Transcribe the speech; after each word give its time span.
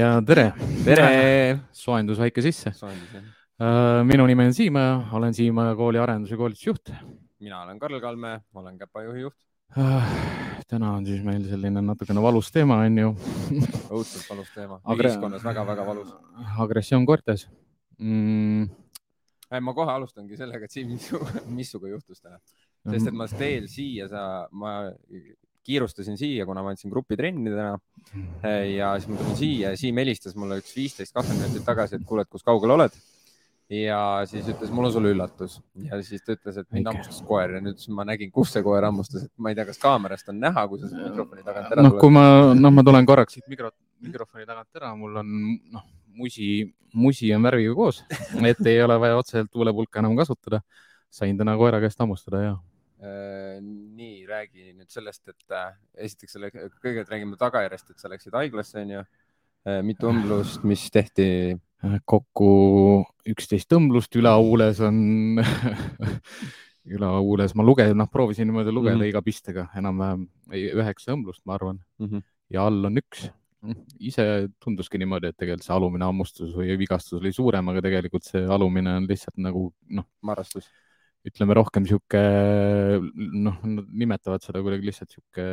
ja 0.00 0.10
tere, 0.24 0.46
tere! 0.84 1.06
soojendus 1.76 2.20
väike 2.20 2.42
sisse. 2.44 2.72
jah. 2.72 4.02
minu 4.06 4.26
nimi 4.28 4.46
on 4.48 4.54
Siimäe, 4.56 4.96
olen 5.12 5.34
Siimäe 5.34 5.74
kooli 5.76 6.00
arendus- 6.00 6.30
ja 6.30 6.36
koolitusjuht. 6.36 6.92
mina 7.40 7.62
olen 7.62 7.78
Karl 7.78 8.00
Kalme, 8.00 8.40
olen 8.54 8.78
Käpa 8.78 9.02
juhijuht. 9.02 9.36
täna 10.68 10.92
on 10.92 11.06
siis 11.06 11.22
meil 11.24 11.44
selline 11.44 11.82
natukene 11.82 12.22
valus 12.22 12.52
teema, 12.52 12.80
on 12.86 12.98
ju. 12.98 13.14
õudselt 13.90 14.30
valus 14.30 14.48
teema 14.54 14.80
Agre..., 14.84 15.10
ühiskonnas 15.10 15.44
väga-väga 15.44 15.86
valus. 15.86 16.14
agressioon 16.58 17.06
koertes 17.06 17.48
mm.. 17.98 18.68
ma 19.60 19.74
kohe 19.74 19.92
alustangi 19.92 20.36
sellega, 20.36 20.64
et 20.64 20.70
Siim, 20.70 20.96
mis 21.56 21.70
sinuga 21.70 21.92
juhtus 21.92 22.20
täna? 22.20 22.40
sest 22.90 23.06
et 23.06 23.14
ma 23.14 23.26
teel 23.28 23.68
siia, 23.68 24.08
sa, 24.08 24.48
ma 24.50 24.78
kiirustasin 25.66 26.18
siia, 26.18 26.46
kuna 26.48 26.62
ma 26.64 26.72
andsin 26.74 26.90
grupitrenni 26.92 27.52
täna 27.52 27.78
ja 28.64 28.92
siis 28.98 29.10
ma 29.10 29.20
tulin 29.20 29.38
siia 29.38 29.72
ja 29.72 29.78
Siim 29.80 30.00
helistas 30.00 30.36
mulle 30.38 30.60
üks 30.62 30.72
viisteist, 30.76 31.14
kakskümmend 31.14 31.50
minutit 31.50 31.66
tagasi, 31.68 31.98
et 31.98 32.06
kuule, 32.08 32.24
et 32.24 32.32
kus 32.32 32.44
kaugel 32.46 32.76
oled. 32.76 32.96
ja 33.70 33.98
siis 34.26 34.48
ütles, 34.50 34.72
mul 34.74 34.88
on 34.88 34.92
sulle 34.92 35.12
üllatus. 35.14 35.60
Ja 35.86 36.00
siis 36.02 36.24
ta 36.26 36.34
ütles, 36.34 36.56
et 36.58 36.66
mind 36.74 36.88
hammustas 36.90 37.20
koer. 37.22 37.52
Ja 37.54 37.60
nüüd 37.62 37.84
ma 37.94 38.02
nägin, 38.08 38.32
kus 38.34 38.50
see 38.56 38.64
koer 38.66 38.82
hammustas, 38.82 39.28
et 39.28 39.32
ma 39.38 39.52
ei 39.52 39.58
tea, 39.58 39.66
kas 39.68 39.78
kaamerast 39.78 40.32
on 40.32 40.40
näha, 40.42 40.64
kui 40.72 40.80
sa 40.80 40.90
siit 40.90 41.04
mikrofoni 41.04 41.46
tagant 41.46 41.70
ära 41.70 41.84
no, 41.84 41.92
tuled. 41.92 42.00
kui 42.02 42.16
ma, 42.16 42.24
noh, 42.58 42.74
ma 42.74 42.84
tulen 42.88 43.06
korraks 43.06 43.38
siit 43.38 43.46
mikro, 43.52 43.70
mikrofoni 44.02 44.48
tagant 44.48 44.80
ära, 44.80 44.90
mul 44.98 45.20
on 45.22 45.36
noh, 45.76 45.86
musi, 46.18 46.48
musi 46.98 47.30
on 47.36 47.46
värviga 47.46 47.76
koos, 47.78 48.02
et 48.50 48.66
ei 48.66 48.82
ole 48.82 48.98
vaja 49.04 49.20
otseselt 49.20 49.52
tuulepulka 49.54 50.02
enam 50.02 50.18
kasutada. 50.18 50.64
sain 51.10 51.38
täna 51.38 51.56
koera 51.58 51.80
käest 51.82 51.98
hammustada 51.98 52.40
ja 52.42 52.50
nii, 53.00 54.26
räägi 54.28 54.74
nüüd 54.74 54.92
sellest, 54.92 55.24
et 55.32 55.56
äh, 55.56 55.72
esiteks 56.06 56.36
selle, 56.36 56.50
kõigepealt 56.52 57.12
räägime 57.14 57.38
tagajärjest, 57.40 57.94
et 57.94 58.02
sa 58.02 58.10
läksid 58.12 58.36
haiglasse, 58.36 58.82
onju. 58.82 59.04
Äh, 59.68 59.80
mitu 59.86 60.10
õmblust, 60.10 60.64
mis 60.68 60.86
tehti? 60.92 61.58
kokku 62.04 62.46
üksteist 63.32 63.70
õmblust, 63.72 64.12
ülahuules 64.20 64.82
on 64.84 64.98
ülahuules 66.96 67.54
ma 67.56 67.64
lugesin, 67.64 67.96
noh, 67.96 68.08
proovisin 68.12 68.50
niimoodi 68.50 68.74
lugeda 68.74 68.98
mm 68.98 69.00
-hmm. 69.00 69.12
iga 69.14 69.22
pistega 69.24 69.64
enam-vähem 69.80 70.26
üheksa 70.52 71.14
õmblust, 71.14 71.40
ma 71.48 71.54
arvan 71.54 71.78
mm. 71.98 72.06
-hmm. 72.06 72.22
ja 72.50 72.66
all 72.66 72.84
on 72.84 73.00
üks. 73.00 73.30
ise 74.00 74.48
tunduski 74.64 74.98
niimoodi, 74.98 75.26
et 75.28 75.36
tegelikult 75.36 75.64
see 75.64 75.74
alumine 75.74 76.04
hammustus 76.04 76.52
või 76.56 76.76
vigastus 76.80 77.20
oli 77.20 77.32
suurem, 77.32 77.68
aga 77.68 77.82
tegelikult 77.84 78.24
see 78.24 78.44
alumine 78.44 78.94
on 78.96 79.08
lihtsalt 79.08 79.36
nagu 79.36 79.72
noh. 79.88 80.04
marrastus 80.20 80.68
ütleme 81.28 81.54
rohkem 81.56 81.84
sihuke, 81.88 82.20
noh, 83.16 83.58
nad 83.68 83.88
nimetavad 84.02 84.44
seda 84.44 84.62
kuidagi 84.64 84.88
lihtsalt 84.88 85.12
sihuke 85.12 85.44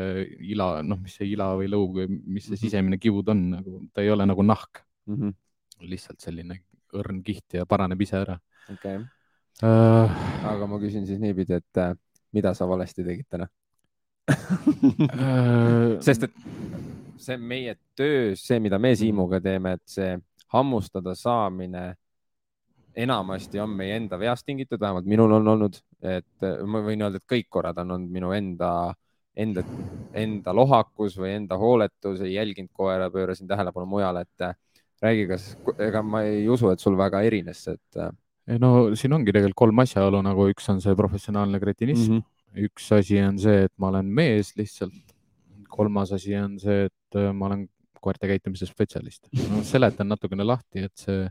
ila, 0.54 0.70
noh, 0.86 1.00
mis 1.04 1.18
see 1.20 1.28
ila 1.34 1.50
või 1.60 1.68
lõug 1.72 2.00
või 2.00 2.08
mis 2.14 2.48
see 2.48 2.56
mhm. 2.56 2.62
sisemine 2.64 3.00
kivud 3.02 3.34
on, 3.34 3.44
nagu 3.58 3.82
ta 3.92 4.06
ei 4.06 4.12
ole 4.14 4.28
nagu 4.30 4.46
nahk 4.46 4.84
mm. 5.10 5.18
-hmm. 5.18 5.36
lihtsalt 5.92 6.24
selline 6.24 6.62
õrn 6.96 7.20
kiht 7.26 7.60
ja 7.60 7.68
paraneb 7.68 8.02
ise 8.02 8.22
ära. 8.22 8.38
okei 8.72 9.02
okay. 9.02 9.06
uh.... 9.68 10.08
aga 10.54 10.70
ma 10.72 10.80
küsin 10.80 11.08
siis 11.10 11.20
niipidi, 11.20 11.60
et 11.60 11.84
äh, 11.84 11.96
mida 12.32 12.54
sa 12.56 12.68
valesti 12.70 13.04
tegid 13.04 13.28
täna 13.28 13.50
uh... 14.32 16.00
sest 16.08 16.30
et 16.30 16.34
see 17.20 17.38
meie 17.38 17.76
töös, 17.98 18.44
see, 18.46 18.60
mida 18.64 18.80
me 18.80 18.96
Siimuga 18.96 19.42
teeme, 19.44 19.76
et 19.76 19.84
see 19.90 20.16
hammustada 20.54 21.16
saamine 21.18 21.90
enamasti 22.98 23.60
on 23.62 23.74
meie 23.78 23.98
enda 24.00 24.20
veast 24.20 24.46
tingitud, 24.48 24.80
vähemalt 24.82 25.08
minul 25.10 25.36
on 25.38 25.52
olnud, 25.54 25.82
et 26.02 26.48
ma 26.66 26.82
võin 26.86 27.04
öelda, 27.06 27.22
et 27.22 27.30
kõik 27.30 27.50
korrad 27.54 27.78
on 27.84 27.94
olnud 27.96 28.14
minu 28.14 28.32
enda, 28.36 28.72
enda, 29.38 29.64
enda 30.18 30.54
lohakus 30.56 31.18
või 31.22 31.36
enda 31.38 31.60
hooletus, 31.62 32.24
ei 32.26 32.36
jälginud 32.36 32.74
koera, 32.74 33.12
pöörasin 33.14 33.50
tähelepanu 33.50 33.90
mujale, 33.90 34.26
et 34.26 34.48
räägi, 35.04 35.28
kas, 35.30 35.52
ega 35.84 36.02
ma 36.06 36.24
ei 36.26 36.48
usu, 36.50 36.72
et 36.74 36.82
sul 36.84 36.98
väga 36.98 37.22
erines, 37.28 37.68
et. 37.74 38.02
no 38.62 38.72
siin 38.98 39.14
ongi 39.14 39.34
tegelikult 39.34 39.62
kolm 39.66 39.86
asjaolu, 39.86 40.24
nagu 40.26 40.50
üks 40.54 40.70
on 40.74 40.82
see 40.82 40.98
professionaalne 40.98 41.62
kretinism 41.62 42.18
mm, 42.18 42.24
-hmm. 42.24 42.66
üks 42.70 42.92
asi 42.98 43.22
on 43.22 43.38
see, 43.40 43.68
et 43.68 43.74
ma 43.78 43.92
olen 43.94 44.06
mees 44.06 44.56
lihtsalt. 44.58 45.16
kolmas 45.70 46.12
asi 46.16 46.34
on 46.36 46.58
see, 46.60 46.88
et 46.88 47.18
ma 47.34 47.46
olen 47.46 47.68
koerte 48.02 48.28
käitumise 48.28 48.66
spetsialist 48.66 49.28
no,. 49.52 49.62
seletan 49.64 50.08
natukene 50.08 50.44
lahti, 50.44 50.88
et 50.88 50.96
see 50.98 51.28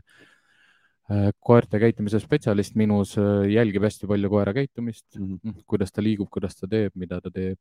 koerte 1.07 1.79
käitumise 1.79 2.19
spetsialist 2.19 2.75
minus 2.75 3.13
äh, 3.19 3.45
jälgib 3.47 3.85
hästi 3.87 4.09
palju 4.09 4.29
koera 4.29 4.53
käitumist 4.53 5.05
mm, 5.15 5.37
-hmm. 5.37 5.61
kuidas 5.65 5.91
ta 5.91 6.03
liigub, 6.03 6.27
kuidas 6.29 6.55
ta 6.55 6.67
teeb, 6.67 6.95
mida 6.95 7.21
ta 7.21 7.31
teeb. 7.31 7.57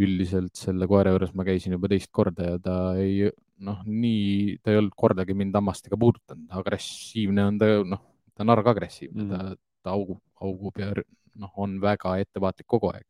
üldiselt 0.00 0.56
selle 0.56 0.86
koera 0.88 1.10
juures 1.10 1.34
ma 1.36 1.44
käisin 1.44 1.74
juba 1.74 1.88
teist 1.90 2.08
korda 2.10 2.44
ja 2.52 2.58
ta 2.62 2.74
ei, 2.96 3.26
noh, 3.60 3.82
nii, 3.84 4.56
ta 4.62 4.70
ei 4.70 4.78
olnud 4.78 4.94
kordagi 4.96 5.34
mind 5.36 5.52
hammastega 5.58 5.98
puudutanud, 6.00 6.46
agressiivne 6.56 7.44
on 7.44 7.58
ta, 7.60 7.66
noh, 7.84 8.00
ta 8.32 8.44
on 8.46 8.52
argagressiivne 8.54 9.24
mm, 9.24 9.30
-hmm. 9.30 9.50
ta, 9.50 9.82
ta 9.82 9.90
augub, 9.90 10.22
augub 10.40 10.78
ja 10.80 10.94
noh, 11.34 11.52
on 11.56 11.76
väga 11.82 12.16
ettevaatlik 12.22 12.66
kogu 12.66 12.94
aeg. 12.94 13.04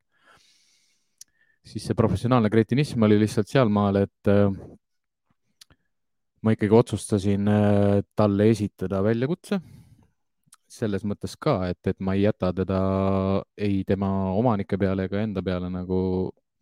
siis 1.62 1.84
see 1.86 1.94
professionaalne 1.94 2.50
kretinism 2.50 3.02
oli 3.06 3.20
lihtsalt 3.20 3.46
sealmaal, 3.46 4.02
et 4.02 4.26
äh, 4.32 4.50
ma 6.42 6.54
ikkagi 6.54 6.76
otsustasin 6.76 7.48
äh, 7.48 8.00
talle 8.16 8.50
esitada 8.50 9.02
väljakutse. 9.04 9.60
selles 10.70 11.02
mõttes 11.02 11.32
ka, 11.34 11.64
et, 11.66 11.80
et 11.90 11.98
ma 11.98 12.14
ei 12.14 12.22
jäta 12.22 12.52
teda 12.54 12.76
ei 13.58 13.80
tema 13.84 14.30
omanike 14.38 14.78
peale 14.78 15.08
ega 15.08 15.18
enda 15.18 15.42
peale 15.42 15.66
nagu 15.66 15.98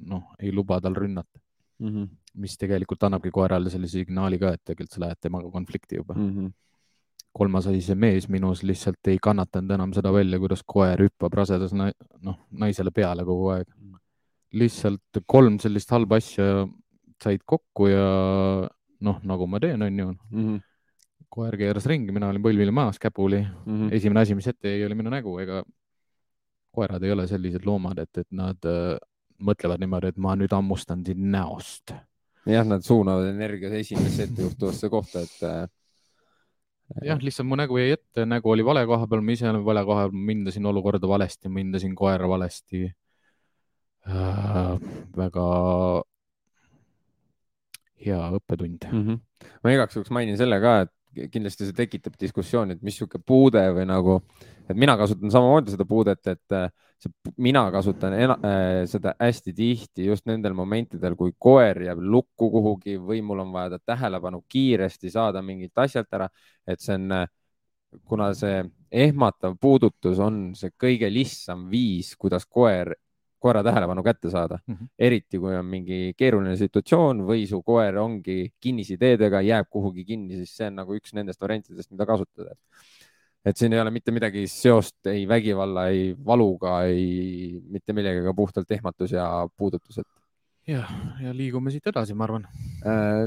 noh, 0.09 0.31
ei 0.41 0.53
luba 0.55 0.79
tal 0.81 0.97
rünnata 0.97 1.37
mm. 1.79 1.89
-hmm. 1.89 2.07
mis 2.35 2.57
tegelikult 2.59 3.03
annabki 3.05 3.31
koerale 3.31 3.71
selle 3.71 3.87
signaali 3.87 4.39
ka, 4.39 4.55
et 4.55 4.65
tegelikult 4.65 4.95
sa 4.95 5.03
lähed 5.05 5.21
temaga 5.21 5.51
konflikti 5.51 5.97
juba 6.01 6.15
mm. 6.15 6.31
-hmm. 6.31 6.51
kolmas 7.33 7.67
asi, 7.67 7.83
see 7.83 7.95
mees 7.95 8.29
minus 8.29 8.63
lihtsalt 8.63 9.13
ei 9.13 9.19
kannatanud 9.23 9.77
enam 9.77 9.93
seda 9.93 10.13
välja, 10.13 10.39
kuidas 10.39 10.63
koer 10.67 11.05
hüppab 11.05 11.35
rasedas 11.35 11.73
noh, 11.75 12.39
naisele 12.51 12.91
peale 12.91 13.25
kogu 13.25 13.49
aeg. 13.49 13.69
Mhm. 13.77 13.95
lihtsalt 14.53 15.25
kolm 15.27 15.59
sellist 15.59 15.91
halba 15.91 16.17
asja 16.17 16.67
said 17.23 17.43
kokku 17.45 17.89
ja 17.89 18.09
noh, 19.01 19.21
nagu 19.23 19.47
ma 19.47 19.61
teen, 19.63 19.83
on 19.83 19.99
ju 19.99 20.07
mm. 20.07 20.45
-hmm. 20.45 20.61
koer 21.29 21.57
keeras 21.57 21.87
ringi, 21.87 22.13
mina 22.13 22.29
olin 22.29 22.43
põlvili 22.43 22.73
maas, 22.75 22.99
käpuli 22.99 23.41
mm. 23.41 23.75
-hmm. 23.75 23.95
esimene 23.95 24.21
asi, 24.21 24.35
mis 24.35 24.47
ette 24.47 24.69
jäi, 24.69 24.87
oli 24.87 24.95
minu 24.95 25.11
nägu, 25.11 25.39
ega 25.39 25.63
koerad 26.73 27.03
ei 27.03 27.13
ole 27.13 27.27
sellised 27.27 27.65
loomad, 27.67 27.99
et, 27.99 28.19
et 28.19 28.31
nad 28.31 28.69
äh, 28.69 28.99
mõtlevad 29.39 29.81
niimoodi, 29.83 30.13
et 30.13 30.21
ma 30.23 30.35
nüüd 30.39 30.53
hammustan 30.55 31.05
sind 31.07 31.25
näost. 31.33 31.95
jah, 32.49 32.65
nad 32.67 32.83
suunavad 32.83 33.29
energia 33.29 33.69
esimesse 33.77 34.23
ettejuhtuvasse 34.25 34.89
kohta, 34.89 35.21
et 35.21 35.43
äh.... 35.45 35.69
jah, 37.05 37.19
lihtsalt 37.21 37.49
mu 37.49 37.59
nägu 37.61 37.79
jäi 37.79 37.91
ette, 37.99 38.25
nägu 38.27 38.51
oli 38.51 38.65
vale 38.65 38.87
koha 38.87 39.07
peal, 39.07 39.21
ma 39.21 39.35
ise 39.35 39.49
olen 39.51 39.65
vale 39.65 39.85
koha 39.85 40.09
peal, 40.09 40.23
ma 40.23 40.33
hindasin 40.33 40.67
olukorda 40.67 41.09
valesti, 41.09 41.49
ma 41.49 41.61
hindasin 41.65 41.95
koera 41.99 42.29
valesti 42.29 42.87
äh,. 44.09 44.79
väga 45.17 45.49
hea 48.05 48.21
õppetund 48.39 48.87
mm. 48.91 49.03
-hmm. 49.03 49.51
ma 49.65 49.75
igaks 49.75 49.97
juhuks 49.97 50.13
mainin 50.15 50.39
selle 50.41 50.61
ka, 50.63 50.81
et 50.87 50.95
kindlasti 51.33 51.67
see 51.67 51.77
tekitab 51.77 52.19
diskussiooni, 52.21 52.77
et 52.77 52.85
mis 52.85 52.97
sihuke 52.99 53.19
puude 53.25 53.63
või 53.75 53.87
nagu, 53.89 54.19
et 54.69 54.77
mina 54.79 54.95
kasutan 55.01 55.33
samamoodi 55.33 55.75
seda 55.75 55.87
puudet, 55.89 56.21
et 56.31 56.55
äh, 56.55 56.69
see, 57.01 57.13
mina 57.49 57.65
kasutan 57.75 58.15
ena, 58.15 58.37
äh, 58.45 58.83
seda 58.91 59.15
hästi 59.19 59.55
tihti 59.57 60.07
just 60.07 60.29
nendel 60.31 60.55
momentidel, 60.59 61.17
kui 61.19 61.35
koer 61.39 61.83
jääb 61.89 62.03
lukku 62.03 62.51
kuhugi 62.55 62.99
või 63.01 63.23
mul 63.25 63.43
on 63.47 63.53
vaja 63.55 63.77
ta 63.77 63.95
tähelepanu 63.95 64.45
kiiresti 64.49 65.11
saada 65.15 65.43
mingilt 65.43 65.85
asjalt 65.87 66.13
ära, 66.21 66.29
et 66.67 66.85
see 66.85 66.99
on, 67.01 67.11
äh, 67.23 67.27
kuna 68.05 68.31
see 68.37 68.63
ehmatav 68.93 69.57
puudutus 69.61 70.21
on 70.23 70.53
see 70.57 70.73
kõige 70.77 71.09
lihtsam 71.13 71.67
viis, 71.73 72.15
kuidas 72.21 72.47
koer 72.47 72.95
koera 73.39 73.63
tähelepanu 73.67 74.03
kätte 74.03 74.31
saada 74.31 74.59
mm. 74.67 74.75
-hmm. 74.75 74.89
eriti 74.99 75.39
kui 75.39 75.57
on 75.57 75.67
mingi 75.67 76.13
keeruline 76.17 76.57
situatsioon 76.57 77.25
või 77.31 77.47
su 77.49 77.63
koer 77.63 77.99
ongi 78.03 78.53
kinnisideedega, 78.61 79.41
jääb 79.47 79.69
kuhugi 79.71 80.05
kinni, 80.05 80.37
siis 80.43 80.57
see 80.57 80.71
on 80.71 80.81
nagu 80.83 80.97
üks 80.99 81.15
nendest 81.15 81.41
variantidest, 81.41 81.91
mida 81.91 82.07
kasutada. 82.07 82.55
et 83.45 83.57
siin 83.57 83.73
ei 83.73 83.81
ole 83.81 83.91
mitte 83.91 84.13
midagi 84.13 84.47
seost 84.51 85.07
ei 85.07 85.29
vägivalla, 85.29 85.89
ei 85.89 86.15
valuga, 86.25 86.83
ei 86.85 87.61
mitte 87.71 87.93
millegagi, 87.93 88.35
puhtalt 88.37 88.71
ehmatus 88.71 89.13
ja 89.13 89.49
puudutus, 89.57 89.99
et 89.99 90.07
ja, 90.69 90.83
ja 91.23 91.33
liigume 91.37 91.73
siit 91.73 91.87
edasi, 91.89 92.15
ma 92.17 92.27
arvan 92.27 92.45
äh,. 92.87 93.25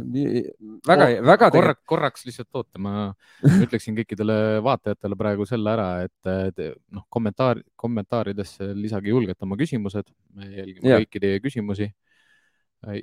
väga 0.87 1.07
oh,, 1.07 1.15
väga 1.25 1.49
korra, 1.53 1.73
korraks 1.93 2.25
lihtsalt 2.27 2.61
oota, 2.61 2.81
ma 2.81 3.09
ütleksin 3.65 3.97
kõikidele 3.97 4.37
vaatajatele 4.65 5.17
praegu 5.19 5.47
selle 5.49 5.73
ära, 5.73 5.89
et 6.05 6.61
noh, 6.93 7.07
kommentaar, 7.09 7.63
kommentaaridesse 7.75 8.71
lisage 8.77 9.13
julgelt 9.13 9.41
oma 9.41 9.57
küsimused, 9.59 10.13
me 10.37 10.49
jälgime 10.51 10.93
yeah. 10.93 11.03
kõiki 11.03 11.23
teie 11.25 11.43
küsimusi. 11.43 11.91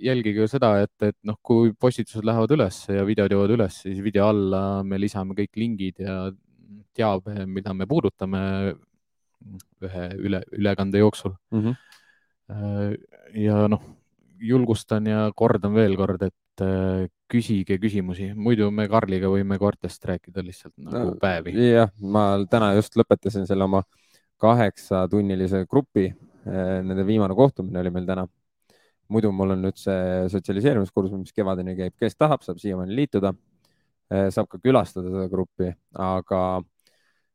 jälgige 0.02 0.48
seda, 0.50 0.72
et, 0.82 0.94
et 1.06 1.16
noh, 1.22 1.36
kui 1.42 1.70
postitused 1.70 2.24
lähevad 2.26 2.50
üles 2.56 2.80
ja 2.90 3.04
videod 3.06 3.30
jõuavad 3.34 3.54
üles, 3.54 3.82
siis 3.84 4.00
video 4.02 4.26
alla 4.32 4.82
me 4.82 4.98
lisame 4.98 5.36
kõik 5.38 5.54
lingid 5.56 6.02
ja 6.02 6.30
teabe, 6.94 7.46
mida 7.46 7.74
me 7.74 7.86
puudutame 7.86 8.40
ühe 9.86 10.08
üle, 10.18 10.42
ülekande 10.50 10.98
jooksul 10.98 11.36
mm. 11.54 11.60
-hmm. 11.62 12.96
ja 13.38 13.68
noh 13.70 13.97
julgustan 14.40 15.06
ja 15.08 15.28
kordan 15.36 15.74
veel 15.74 15.96
kord, 15.98 16.22
et 16.28 16.64
äh, 16.64 17.06
küsige 17.28 17.78
küsimusi, 17.82 18.30
muidu 18.34 18.70
me 18.74 18.88
Karliga 18.88 19.30
võime 19.32 19.58
koertest 19.60 20.04
rääkida 20.08 20.44
lihtsalt 20.44 20.74
nagu 20.80 21.12
no, 21.12 21.16
päevi. 21.20 21.54
jah, 21.74 21.90
ma 22.00 22.30
täna 22.50 22.72
just 22.78 22.96
lõpetasin 22.98 23.46
selle 23.48 23.66
oma 23.68 23.82
kaheksatunnilise 24.40 25.64
grupi. 25.70 26.08
Eh, 26.48 26.78
nende 26.86 27.04
viimane 27.06 27.34
kohtumine 27.36 27.80
oli 27.82 27.90
meil 27.94 28.06
täna. 28.08 28.28
muidu 29.08 29.30
mul 29.32 29.54
on 29.54 29.62
nüüd 29.64 29.78
see 29.80 30.26
sotsialiseerimiskursus, 30.28 31.16
mis 31.16 31.32
kevadeni 31.32 31.72
käib, 31.78 31.94
kes 31.96 32.12
tahab, 32.20 32.42
saab 32.44 32.58
siiamaani 32.60 32.92
liituda. 32.96 33.32
Eh, 34.12 34.26
saab 34.32 34.50
ka 34.52 34.60
külastada 34.60 35.08
seda 35.08 35.28
gruppi, 35.32 35.70
aga 35.96 36.40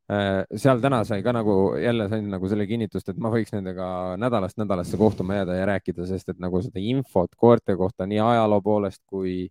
seal 0.07 0.81
täna 0.83 1.03
sai 1.07 1.21
ka 1.23 1.31
nagu 1.31 1.75
jälle 1.79 2.09
sain 2.11 2.25
nagu 2.29 2.49
selle 2.51 2.67
kinnitust, 2.67 3.09
et 3.09 3.17
ma 3.17 3.31
võiks 3.31 3.53
nendega 3.55 3.87
nädalast 4.19 4.57
nädalasse 4.59 4.97
kohtuma 4.99 5.39
jääda 5.39 5.55
ja 5.55 5.67
rääkida, 5.71 6.05
sest 6.05 6.33
et 6.33 6.39
nagu 6.43 6.59
seda 6.61 6.81
infot 6.83 7.31
koerte 7.39 7.77
kohta 7.79 8.07
nii 8.09 8.19
ajaloo 8.19 8.61
poolest 8.61 9.01
kui 9.07 9.47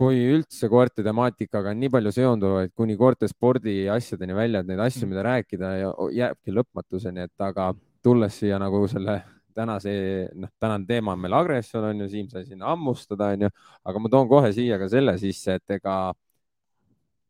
kui 0.00 0.16
üldse 0.32 0.70
koerte 0.72 1.04
temaatikaga 1.04 1.74
on 1.74 1.80
nii 1.82 1.90
palju 1.92 2.12
seonduvaid 2.16 2.70
kuni 2.72 2.96
koerte 2.96 3.28
spordi 3.28 3.82
asjadeni 3.92 4.32
välja, 4.32 4.62
et 4.62 4.70
neid 4.70 4.80
asju, 4.80 5.04
mida 5.10 5.24
rääkida 5.26 5.74
jääbki 6.16 6.54
lõpmatuseni, 6.56 7.26
et 7.28 7.44
aga 7.44 7.74
tulles 8.00 8.38
siia 8.40 8.56
nagu 8.62 8.80
selle 8.88 9.18
tänase, 9.54 9.92
noh, 10.40 10.48
tänane 10.56 10.88
teema 10.88 11.12
on 11.12 11.20
meil 11.20 11.36
agressioon 11.36 11.90
on 11.90 12.00
ju, 12.00 12.08
Siim 12.08 12.30
sai 12.32 12.46
sinna 12.46 12.70
hammustada, 12.72 13.28
on 13.34 13.44
ju, 13.44 13.50
aga 13.84 14.00
ma 14.00 14.12
toon 14.12 14.28
kohe 14.30 14.52
siia 14.56 14.78
ka 14.80 14.88
selle 14.88 15.18
sisse, 15.20 15.58
et 15.60 15.76
ega 15.76 15.96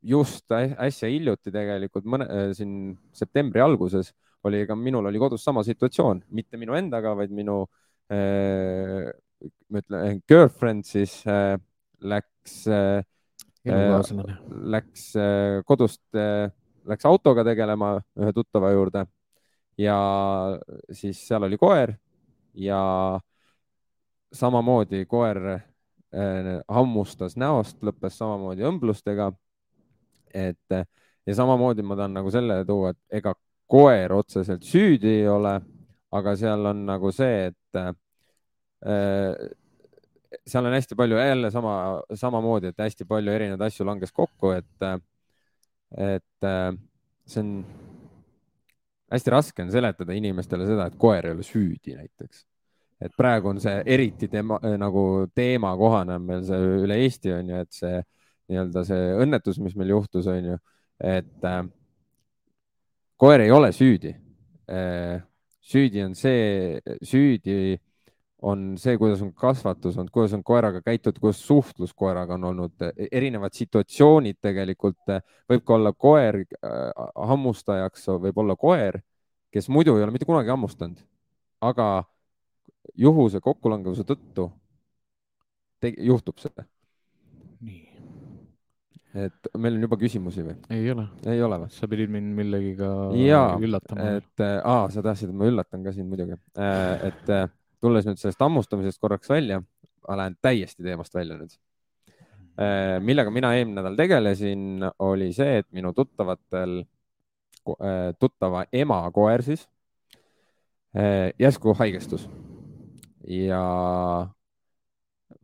just 0.02 0.50
äsja 0.52 1.08
hiljuti 1.11 1.52
tegelikult 1.52 2.06
mõne 2.08 2.50
siin 2.56 2.97
septembri 3.12 3.61
alguses 3.61 4.12
oli 4.49 4.62
ka 4.67 4.76
minul 4.76 5.06
oli 5.11 5.20
kodus 5.20 5.44
sama 5.44 5.62
situatsioon, 5.67 6.23
mitte 6.32 6.56
minu 6.56 6.76
endaga, 6.79 7.12
vaid 7.19 7.32
minu 7.35 7.62
äh,, 8.12 9.11
ma 9.69 9.82
ütlen, 9.82 10.23
girlfriend 10.29 10.87
siis 10.88 11.20
äh, 11.29 11.58
läks, 12.00 12.67
äh, 12.67 13.02
läks 14.73 15.11
äh, 15.17 15.61
kodust, 15.69 16.02
äh, 16.17 16.49
läks 16.88 17.06
autoga 17.08 17.44
tegelema 17.44 17.99
ühe 18.19 18.32
tuttava 18.32 18.73
juurde 18.73 19.05
ja 19.81 19.97
siis 20.93 21.20
seal 21.29 21.44
oli 21.44 21.58
koer 21.61 21.93
ja 22.55 22.81
samamoodi 24.32 25.05
koer 25.11 25.61
hammustas 26.69 27.37
näost, 27.38 27.76
lõppes 27.87 28.17
samamoodi 28.19 28.64
õmblustega. 28.67 29.29
Et 30.34 30.76
ja 31.26 31.34
samamoodi 31.36 31.82
ma 31.86 31.96
tahan 31.98 32.14
nagu 32.18 32.30
selle 32.32 32.62
tuua, 32.68 32.94
et 32.94 33.20
ega 33.20 33.34
koer 33.70 34.12
otseselt 34.12 34.64
süüdi 34.66 35.20
ei 35.20 35.28
ole, 35.30 35.54
aga 36.16 36.34
seal 36.38 36.66
on 36.72 36.84
nagu 36.88 37.12
see, 37.14 37.50
et 37.52 37.80
seal 40.46 40.66
on 40.66 40.74
hästi 40.74 40.96
palju 40.98 41.18
jälle 41.20 41.50
sama, 41.54 41.74
samamoodi, 42.14 42.72
et 42.72 42.82
hästi 42.82 43.06
palju 43.06 43.32
erinevaid 43.32 43.68
asju 43.68 43.86
langes 43.86 44.12
kokku, 44.12 44.54
et, 44.56 44.88
et 46.10 46.50
see 47.30 47.44
on 47.44 47.54
hästi 49.10 49.30
raske 49.30 49.62
on 49.62 49.72
seletada 49.72 50.14
inimestele 50.14 50.66
seda, 50.68 50.86
et 50.86 50.98
koer 50.98 51.26
ei 51.26 51.34
ole 51.34 51.46
süüdi 51.46 51.96
näiteks. 51.98 52.46
et 53.00 53.14
praegu 53.16 53.48
on 53.48 53.60
see 53.60 53.78
eriti 53.88 54.28
teema, 54.28 54.58
nagu 54.78 55.26
teemakohane 55.34 56.18
on 56.18 56.24
meil 56.26 56.42
see 56.44 56.72
üle 56.84 56.98
Eesti 57.00 57.32
on 57.32 57.48
ju, 57.48 57.60
et 57.64 57.72
see 57.72 58.02
nii-öelda 58.50 58.85
see 58.87 59.12
õnnetus, 59.25 59.61
mis 59.62 59.76
meil 59.79 59.94
juhtus, 59.94 60.29
on 60.31 60.52
ju, 60.52 60.58
et 61.00 61.47
äh, 61.49 61.62
koer 63.20 63.47
ei 63.47 63.52
ole 63.55 63.73
süüdi 63.76 64.14
äh,. 64.70 65.20
süüdi 65.70 66.02
on 66.02 66.17
see, 66.19 66.81
süüdi 67.06 67.79
on 68.43 68.75
see, 68.81 68.97
kuidas 68.99 69.20
on 69.23 69.32
kasvatus 69.37 69.99
olnud, 69.99 70.11
kuidas 70.11 70.32
on 70.35 70.43
koeraga 70.44 70.81
käitutud, 70.82 71.20
kuidas 71.20 71.43
suhtlus 71.47 71.93
koeraga 71.94 72.35
on 72.35 72.49
olnud, 72.50 72.87
erinevad 73.12 73.55
situatsioonid 73.55 74.41
tegelikult, 74.43 75.12
võib 75.50 75.64
ka 75.67 75.76
olla 75.76 75.93
koer 75.93 76.41
äh, 76.41 77.05
hammustajaks, 77.31 78.08
võib 78.25 78.41
olla 78.41 78.56
koer, 78.56 79.02
kes 79.52 79.69
muidu 79.69 79.97
ei 79.99 80.06
ole 80.06 80.14
mitte 80.14 80.29
kunagi 80.29 80.52
hammustanud, 80.52 81.05
aga 81.61 81.91
juhuse 82.97 83.41
kokkulangevuse 83.44 84.06
tõttu 84.08 84.50
juhtub 85.99 86.41
see. 86.41 86.67
Et 89.14 89.48
meil 89.58 89.78
on 89.78 89.86
juba 89.86 89.98
küsimusi 90.00 90.44
või? 90.46 90.56
ei 90.74 90.90
ole. 90.92 91.06
ei 91.30 91.42
ole 91.42 91.62
või? 91.64 91.72
sa 91.74 91.88
pidid 91.90 92.12
mind 92.14 92.36
millegiga 92.38 92.90
Jaa, 93.18 93.56
üllatama. 93.58 94.12
et 94.20 94.44
aa, 94.46 94.84
sa 94.92 95.02
tahtsid, 95.02 95.32
et 95.32 95.40
ma 95.40 95.48
üllatan 95.50 95.82
ka 95.86 95.94
sind 95.96 96.10
muidugi, 96.12 96.38
äh, 96.60 97.08
et 97.11 97.35
tulles 97.80 98.06
nüüd 98.06 98.20
sellest 98.20 98.40
hammustamisest 98.44 99.00
korraks 99.00 99.30
välja, 99.30 99.61
ma 100.08 100.18
lähen 100.20 100.37
täiesti 100.42 100.85
teemast 100.85 101.14
välja 101.16 101.38
nüüd. 101.40 101.56
Äh, 102.61 102.99
millega 103.00 103.32
mina 103.32 103.54
eelmine 103.56 103.80
nädal 103.80 103.96
tegelesin, 103.96 104.85
oli 105.06 105.30
see, 105.32 105.61
et 105.62 105.68
minu 105.76 105.94
tuttavatel, 105.96 106.82
äh, 107.73 108.11
tuttava 108.20 108.66
ema 108.73 109.00
koer 109.16 109.44
siis 109.46 109.64
äh, 110.96 111.30
järsku 111.40 111.73
haigestus 111.78 112.26
ja 113.30 113.62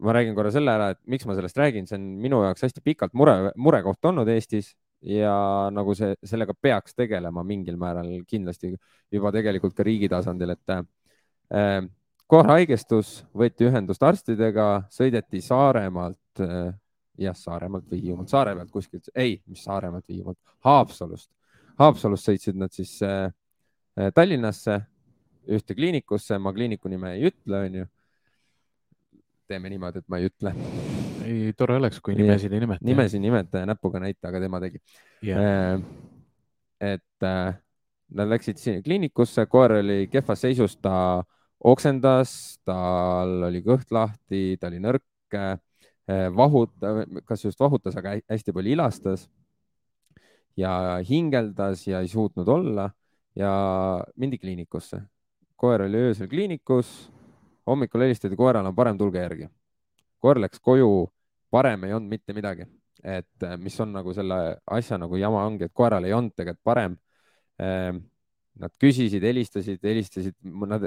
ma 0.03 0.13
räägin 0.13 0.35
korra 0.37 0.51
selle 0.53 0.73
ära, 0.73 0.91
et 0.93 1.01
miks 1.09 1.27
ma 1.29 1.37
sellest 1.37 1.57
räägin, 1.61 1.87
see 1.89 1.99
on 1.99 2.09
minu 2.23 2.43
jaoks 2.45 2.67
hästi 2.67 2.83
pikalt 2.85 3.15
mure, 3.17 3.53
murekoht 3.57 4.11
olnud 4.11 4.29
Eestis 4.29 4.75
ja 5.07 5.35
nagu 5.73 5.95
see, 5.97 6.15
sellega 6.27 6.55
peaks 6.61 6.97
tegelema 6.97 7.45
mingil 7.47 7.79
määral 7.81 8.09
kindlasti 8.29 8.75
juba 9.13 9.33
tegelikult 9.35 9.77
ka 9.77 9.87
riigi 9.87 10.11
tasandil, 10.13 10.53
et 10.57 10.75
äh, 10.75 11.87
koer 12.31 12.51
haigestus, 12.51 13.21
võeti 13.37 13.69
ühendust 13.69 14.03
arstidega, 14.03 14.87
sõideti 14.93 15.41
Saaremaalt, 15.45 16.43
äh, 16.43 16.75
jah, 17.23 17.37
Saaremaalt 17.39 17.89
või 17.91 18.03
Hiiumaalt, 18.03 18.33
saare 18.33 18.55
pealt 18.59 18.73
kuskilt, 18.75 19.11
ei, 19.15 19.39
mis 19.47 19.65
Saaremaalt, 19.67 20.07
Hiiumaalt, 20.11 20.39
Haapsalust. 20.67 21.31
Haapsalust 21.79 22.29
sõitsid 22.29 22.59
nad 22.59 22.73
siis 22.75 22.97
äh, 23.05 23.29
äh, 23.99 24.13
Tallinnasse 24.15 24.81
ühte 25.47 25.77
kliinikusse, 25.79 26.39
ma 26.43 26.53
kliiniku 26.55 26.91
nime 26.91 27.15
ei 27.15 27.29
ütle, 27.31 27.63
onju. 27.69 27.87
Teeme 29.49 29.71
niimoodi, 29.73 30.03
et 30.03 30.09
ma 30.13 30.21
ei 30.21 30.31
ütle. 30.31 30.53
ei, 31.27 31.53
tore 31.59 31.79
oleks, 31.81 32.01
kui 32.05 32.17
nimesid 32.19 32.53
ei 32.53 32.63
nimeta. 32.63 32.85
nimesid 32.87 33.21
ei 33.21 33.27
nimeta 33.29 33.63
ja 33.63 33.71
näpuga 33.73 34.03
näita, 34.03 34.29
aga 34.31 34.43
tema 34.43 34.61
tegi 34.63 34.83
yeah.. 35.25 35.81
et 36.81 37.27
nad 38.15 38.31
läksid 38.31 38.61
sinna 38.61 38.83
kliinikusse, 38.85 39.47
koer 39.51 39.79
oli 39.81 40.07
kehvas 40.11 40.45
seisus, 40.45 40.77
ta 40.83 41.25
oksendas, 41.67 42.59
tal 42.67 43.49
oli 43.49 43.63
kõht 43.65 43.91
lahti, 43.95 44.59
ta 44.61 44.71
oli 44.71 44.81
nõrk, 44.83 45.37
eh, 45.37 46.29
vahuta, 46.37 46.93
kas 47.27 47.45
just 47.45 47.61
vahutas, 47.61 47.97
aga 47.99 48.17
hästi 48.31 48.55
palju 48.55 48.77
ilastas 48.77 49.27
ja 50.57 51.01
hingeldas 51.05 51.87
ja 51.87 52.01
ei 52.05 52.09
suutnud 52.09 52.49
olla 52.49 52.91
ja 53.37 53.53
mindi 54.17 54.39
kliinikusse. 54.39 55.03
koer 55.57 55.83
oli 55.83 55.97
öösel 55.97 56.29
kliinikus, 56.29 57.11
hommikul 57.67 58.07
helistati 58.07 58.37
koerale, 58.37 58.69
on 58.69 58.77
parem, 58.77 58.99
tulge 58.99 59.23
järgi. 59.23 59.49
koer 60.21 60.41
läks 60.41 60.61
koju, 60.61 61.07
parem 61.51 61.85
ei 61.85 61.95
olnud 61.95 62.11
mitte 62.11 62.35
midagi, 62.35 62.67
et 63.05 63.47
eh, 63.47 63.57
mis 63.61 63.81
on 63.81 63.93
nagu 63.93 64.15
selle 64.15 64.59
asja 64.67 64.99
nagu 64.99 65.17
jama 65.17 65.45
ongi, 65.47 65.69
et 65.69 65.75
koeral 65.75 66.05
ei 66.05 66.15
olnud 66.17 66.35
tegelikult 66.35 66.65
parem 66.65 66.97
eh, 67.61 67.93
Nad 68.57 68.73
küsisid, 68.81 69.21
helistasid, 69.21 69.83
helistasid, 69.85 70.33
nad, 70.65 70.85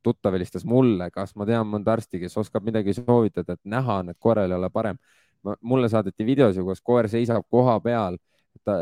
tuttav 0.00 0.32
helistas 0.32 0.62
mulle, 0.64 1.10
kas 1.12 1.34
ma 1.36 1.44
tean 1.44 1.66
mõnda 1.68 1.92
arsti, 1.92 2.22
kes 2.22 2.38
oskab 2.40 2.64
midagi 2.64 2.94
soovitada, 2.96 3.52
et 3.52 3.68
näha 3.68 3.98
on, 4.00 4.12
et 4.12 4.18
koeral 4.18 4.48
ei 4.48 4.56
ole 4.56 4.70
parem. 4.72 4.96
mulle 5.60 5.88
saadeti 5.88 6.24
videosi, 6.24 6.60
kus 6.64 6.80
koer 6.80 7.08
seisab 7.08 7.44
koha 7.48 7.78
peal 7.84 8.16
ta, 8.64 8.74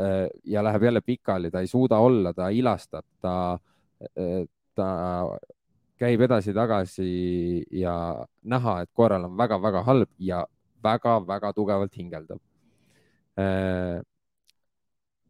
ja 0.44 0.62
läheb 0.62 0.82
jälle 0.82 1.00
pikali, 1.00 1.50
ta 1.50 1.60
ei 1.60 1.66
suuda 1.66 1.98
olla, 1.98 2.32
ta 2.34 2.48
ilastab, 2.48 3.04
ta, 3.20 3.58
ta 4.74 4.88
käib 5.98 6.22
edasi-tagasi 6.26 7.08
ja 7.80 7.94
näha, 8.42 8.80
et 8.82 8.90
koeral 8.96 9.26
on 9.28 9.36
väga-väga 9.38 9.82
halb 9.86 10.10
ja 10.18 10.44
väga-väga 10.84 11.52
tugevalt 11.56 11.96
hingeldab. 11.98 12.40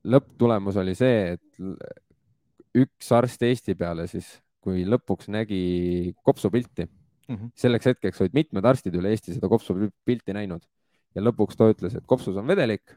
lõpptulemus 0.08 0.76
oli 0.80 0.94
see, 0.96 1.36
et 1.36 2.78
üks 2.78 3.10
arst 3.12 3.42
Eesti 3.44 3.74
peale 3.76 4.06
siis, 4.08 4.28
kui 4.64 4.84
lõpuks 4.88 5.28
nägi 5.32 6.14
kopsupilti 6.24 6.86
mm, 6.86 7.34
-hmm. 7.34 7.50
selleks 7.54 7.90
hetkeks 7.92 8.22
olid 8.24 8.34
mitmed 8.34 8.64
arstid 8.64 8.96
üle 8.96 9.12
Eesti 9.12 9.36
seda 9.36 9.48
kopsupilti 9.48 10.34
näinud 10.36 10.64
ja 11.14 11.22
lõpuks 11.22 11.56
ta 11.56 11.68
ütles, 11.72 11.94
et 11.96 12.06
kopsus 12.06 12.36
on 12.36 12.46
vedelik 12.46 12.96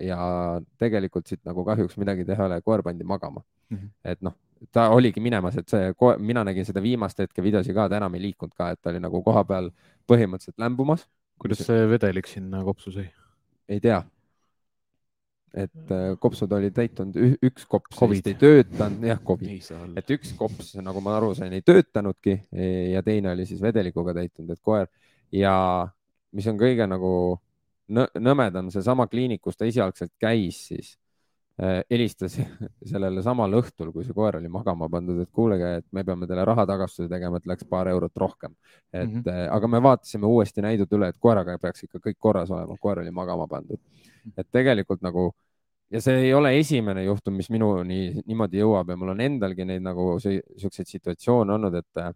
ja 0.00 0.60
tegelikult 0.80 1.28
siit 1.28 1.42
nagu 1.44 1.64
kahjuks 1.64 1.98
midagi 2.00 2.24
teha 2.28 2.46
ei 2.46 2.52
ole, 2.52 2.60
koer 2.64 2.82
pandi 2.82 3.04
magama 3.04 3.42
mm. 3.42 3.76
-hmm. 3.76 3.90
et 4.04 4.22
noh, 4.22 4.36
ta 4.72 4.88
oligi 4.92 5.22
minemas, 5.24 5.56
et 5.56 5.68
see, 5.72 5.92
mina 6.18 6.44
nägin 6.44 6.66
seda 6.68 6.82
viimast 6.84 7.18
hetke 7.22 7.42
videosi 7.42 7.74
ka, 7.76 7.88
ta 7.88 7.96
enam 8.00 8.14
ei 8.16 8.26
liikunud 8.28 8.54
ka, 8.56 8.70
et 8.74 8.80
ta 8.82 8.92
oli 8.92 9.00
nagu 9.02 9.22
koha 9.24 9.44
peal 9.48 9.70
põhimõtteliselt 10.10 10.60
lämbumas. 10.60 11.06
kuidas 11.40 11.62
see 11.64 11.86
vedelik 11.88 12.28
sinna 12.28 12.64
kopsu 12.64 12.92
sai? 12.92 13.08
ei 13.68 13.80
tea 13.80 14.02
et 15.54 15.90
äh, 15.90 16.12
kopsud 16.22 16.52
olid 16.54 16.74
täitunud, 16.74 17.16
üks 17.42 17.64
kops 17.66 17.96
COVID. 17.98 18.26
ei 18.30 18.36
töötanud, 18.38 19.06
jah, 19.08 19.18
Covid, 19.26 19.70
et 19.98 20.12
üks 20.14 20.34
kops, 20.38 20.76
nagu 20.78 21.02
ma 21.02 21.16
aru 21.18 21.32
sain, 21.34 21.54
ei 21.56 21.64
töötanudki 21.66 22.36
ja 22.92 23.02
teine 23.02 23.32
oli 23.32 23.48
siis 23.48 23.62
vedelikuga 23.62 24.14
täitunud, 24.20 24.52
et 24.54 24.62
koer 24.62 24.86
ja 25.34 25.54
mis 26.36 26.46
on 26.50 26.58
kõige 26.60 26.86
nagu 26.86 27.12
nõmedam, 27.90 28.70
seesama 28.70 29.08
kliinik, 29.10 29.42
kus 29.42 29.58
ta 29.58 29.66
esialgselt 29.66 30.12
käis, 30.20 30.62
siis 30.70 30.94
helistas 31.60 32.38
sellele 32.92 33.22
samal 33.22 33.52
õhtul, 33.58 33.90
kui 33.92 34.04
see 34.06 34.16
koer 34.16 34.38
oli 34.38 34.48
magama 34.48 34.88
pandud, 34.88 35.18
et 35.20 35.30
kuulge, 35.34 35.74
et 35.80 35.86
me 35.92 36.04
peame 36.06 36.28
teile 36.30 36.44
rahatagastuse 36.48 37.08
tegema, 37.10 37.40
et 37.40 37.50
läks 37.50 37.68
paar 37.68 37.90
eurot 37.92 38.16
rohkem. 38.16 38.54
et 38.92 39.08
mm, 39.08 39.22
-hmm. 39.22 39.48
aga 39.50 39.68
me 39.68 39.82
vaatasime 39.82 40.26
uuesti 40.26 40.62
näidud 40.62 40.92
üle, 40.96 41.08
et 41.08 41.18
koeraga 41.18 41.58
peaks 41.58 41.84
ikka 41.84 41.98
kõik 41.98 42.18
korras 42.18 42.50
olema, 42.50 42.76
koer 42.80 42.98
oli 42.98 43.10
magama 43.10 43.46
pandud. 43.46 43.80
et 44.36 44.46
tegelikult 44.52 45.02
nagu 45.02 45.32
ja 45.90 46.00
see 46.00 46.18
ei 46.26 46.34
ole 46.34 46.58
esimene 46.58 47.04
juhtum, 47.04 47.34
mis 47.34 47.50
minuni 47.50 48.22
niimoodi 48.26 48.60
jõuab 48.62 48.90
ja 48.90 48.96
mul 48.96 49.14
on 49.14 49.20
endalgi 49.20 49.64
neid 49.64 49.82
nagu 49.82 50.18
siukseid 50.20 50.86
situatsioone 50.86 51.52
olnud, 51.52 51.74
et 51.74 52.02
äh, 52.02 52.12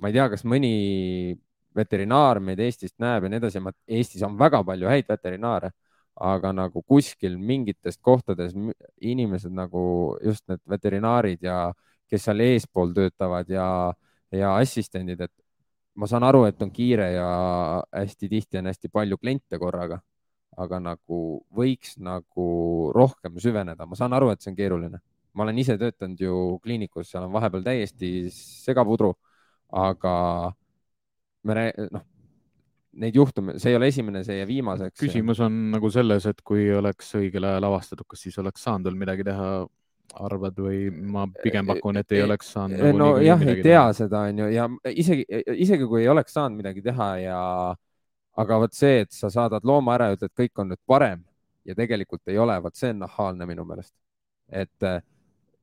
ma 0.00 0.08
ei 0.08 0.16
tea, 0.16 0.28
kas 0.32 0.44
mõni 0.44 1.38
veterinaar 1.76 2.40
meid 2.40 2.60
Eestist 2.60 2.98
näeb 3.02 3.26
ja 3.26 3.32
nii 3.32 3.40
edasi. 3.40 3.62
Eestis 3.88 4.22
on 4.26 4.36
väga 4.38 4.62
palju 4.64 4.90
häid 4.90 5.08
veterinaare 5.08 5.72
aga 6.20 6.52
nagu 6.52 6.82
kuskil 6.82 7.38
mingitest 7.38 8.00
kohtades 8.04 8.52
inimesed 9.00 9.52
nagu 9.52 10.16
just 10.24 10.44
need 10.48 10.60
veterinaarid 10.68 11.42
ja 11.42 11.72
kes 12.10 12.26
seal 12.28 12.42
eespool 12.44 12.92
töötavad 12.92 13.48
ja, 13.48 13.66
ja 14.32 14.56
assistendid, 14.60 15.20
et 15.20 15.32
ma 15.96 16.08
saan 16.08 16.24
aru, 16.28 16.44
et 16.48 16.60
on 16.62 16.70
kiire 16.72 17.12
ja 17.14 17.28
hästi 17.92 18.28
tihti 18.28 18.60
on 18.60 18.68
hästi 18.68 18.90
palju 18.92 19.18
kliente 19.20 19.58
korraga, 19.60 20.00
aga 20.60 20.80
nagu 20.80 21.20
võiks 21.56 21.96
nagu 22.00 22.46
rohkem 22.94 23.38
süveneda, 23.40 23.86
ma 23.88 23.96
saan 23.96 24.12
aru, 24.16 24.30
et 24.32 24.42
see 24.42 24.52
on 24.52 24.58
keeruline. 24.58 25.00
ma 25.32 25.46
olen 25.46 25.58
ise 25.58 25.78
töötanud 25.80 26.20
ju 26.20 26.58
kliinikus, 26.60 27.08
seal 27.08 27.24
on 27.24 27.32
vahepeal 27.32 27.62
täiesti 27.64 28.28
segapudru, 28.30 29.14
aga 29.72 30.16
me 31.48 31.72
noh, 31.90 32.04
neid 32.92 33.16
juhtumeid, 33.16 33.60
see 33.62 33.72
ei 33.72 33.78
ole 33.78 33.88
esimene, 33.92 34.22
see 34.26 34.38
jää 34.38 34.48
viimaseks. 34.48 34.98
küsimus 35.00 35.40
on 35.44 35.54
nagu 35.72 35.90
selles, 35.92 36.26
et 36.28 36.42
kui 36.44 36.66
oleks 36.76 37.14
õigel 37.18 37.46
ajal 37.48 37.68
avastatud, 37.70 38.06
kas 38.08 38.26
siis 38.26 38.36
oleks 38.42 38.64
saanud 38.66 38.90
veel 38.90 38.98
midagi 39.00 39.24
teha, 39.26 39.52
arvad 40.20 40.58
või 40.60 40.90
ma 40.92 41.24
pigem 41.42 41.68
pakun, 41.68 41.96
et 42.02 42.12
ei 42.12 42.20
e, 42.20 42.24
oleks 42.26 42.50
saanud 42.52 42.82
nagu. 42.82 42.98
nojah, 43.00 43.44
ei 43.46 43.62
tea 43.62 43.64
teha. 43.64 43.92
seda 43.96 44.26
on 44.28 44.42
ju 44.42 44.48
ja 44.52 44.66
isegi, 44.90 45.24
isegi 45.64 45.88
kui 45.88 46.02
ei 46.02 46.10
oleks 46.12 46.36
saanud 46.36 46.58
midagi 46.58 46.84
teha 46.84 47.08
ja, 47.22 47.38
aga 48.44 48.58
vot 48.60 48.76
see, 48.76 49.06
et 49.06 49.12
sa 49.14 49.30
saadad 49.32 49.64
looma 49.68 49.96
ära 49.96 50.10
ja 50.10 50.18
ütled, 50.18 50.34
kõik 50.36 50.64
on 50.64 50.72
nüüd 50.74 50.82
parem 50.86 51.24
ja 51.64 51.76
tegelikult 51.78 52.28
ei 52.28 52.38
ole, 52.42 52.58
vot 52.62 52.76
see 52.76 52.92
on 52.92 53.00
nahaalne 53.06 53.48
minu 53.48 53.64
meelest. 53.68 53.94
et 54.52 54.90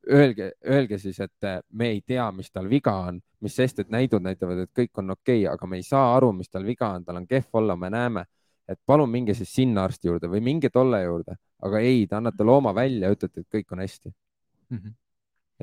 öelge, 0.10 0.52
öelge 0.66 0.98
siis, 0.98 1.20
et 1.20 1.44
äh, 1.44 1.60
me 1.70 1.90
ei 1.94 2.02
tea, 2.02 2.30
mis 2.36 2.52
tal 2.52 2.70
viga 2.70 2.94
on, 3.10 3.20
mis 3.44 3.56
sest, 3.56 3.80
et 3.84 3.92
näidud 3.94 4.24
näitavad, 4.24 4.64
et 4.64 4.72
kõik 4.76 5.02
on 5.02 5.16
okei 5.16 5.44
okay,, 5.44 5.54
aga 5.54 5.70
me 5.70 5.80
ei 5.80 5.86
saa 5.86 6.16
aru, 6.16 6.32
mis 6.36 6.50
tal 6.50 6.66
viga 6.68 6.92
on, 6.96 7.06
tal 7.06 7.22
on 7.22 7.28
kehv 7.28 7.62
olla, 7.62 7.76
me 7.80 7.92
näeme, 7.94 8.26
et 8.70 8.80
palun 8.86 9.10
minge 9.10 9.34
siis 9.38 9.54
sinna 9.56 9.86
arsti 9.88 10.12
juurde 10.12 10.30
või 10.32 10.42
minge 10.46 10.70
tolle 10.74 11.02
juurde, 11.04 11.38
aga 11.66 11.84
ei, 11.86 12.06
te 12.08 12.20
annate 12.20 12.48
looma 12.48 12.74
välja, 12.76 13.12
ütlete, 13.14 13.46
et 13.46 13.58
kõik 13.58 13.74
on 13.74 13.86
hästi 13.86 14.12
mm. 14.12 14.78
-hmm. 14.78 14.94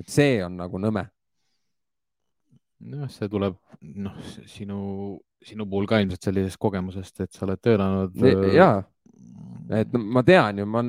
et 0.02 0.08
see 0.08 0.40
on 0.44 0.56
nagu 0.56 0.78
nõme. 0.78 1.06
noh, 2.86 3.08
see 3.10 3.28
tuleb, 3.28 3.56
noh, 3.80 4.18
sinu, 4.46 4.80
sinu 5.42 5.66
puhul 5.66 5.86
ka 5.86 6.00
ilmselt 6.00 6.22
sellisest 6.22 6.58
kogemusest, 6.60 7.20
et 7.20 7.32
sa 7.32 7.46
oled 7.46 7.60
töötanud. 7.62 8.20
jaa 8.52 8.82
et 9.74 9.92
no, 9.92 10.00
ma 10.16 10.22
tean 10.26 10.60
ju, 10.60 10.66
ma, 10.70 10.82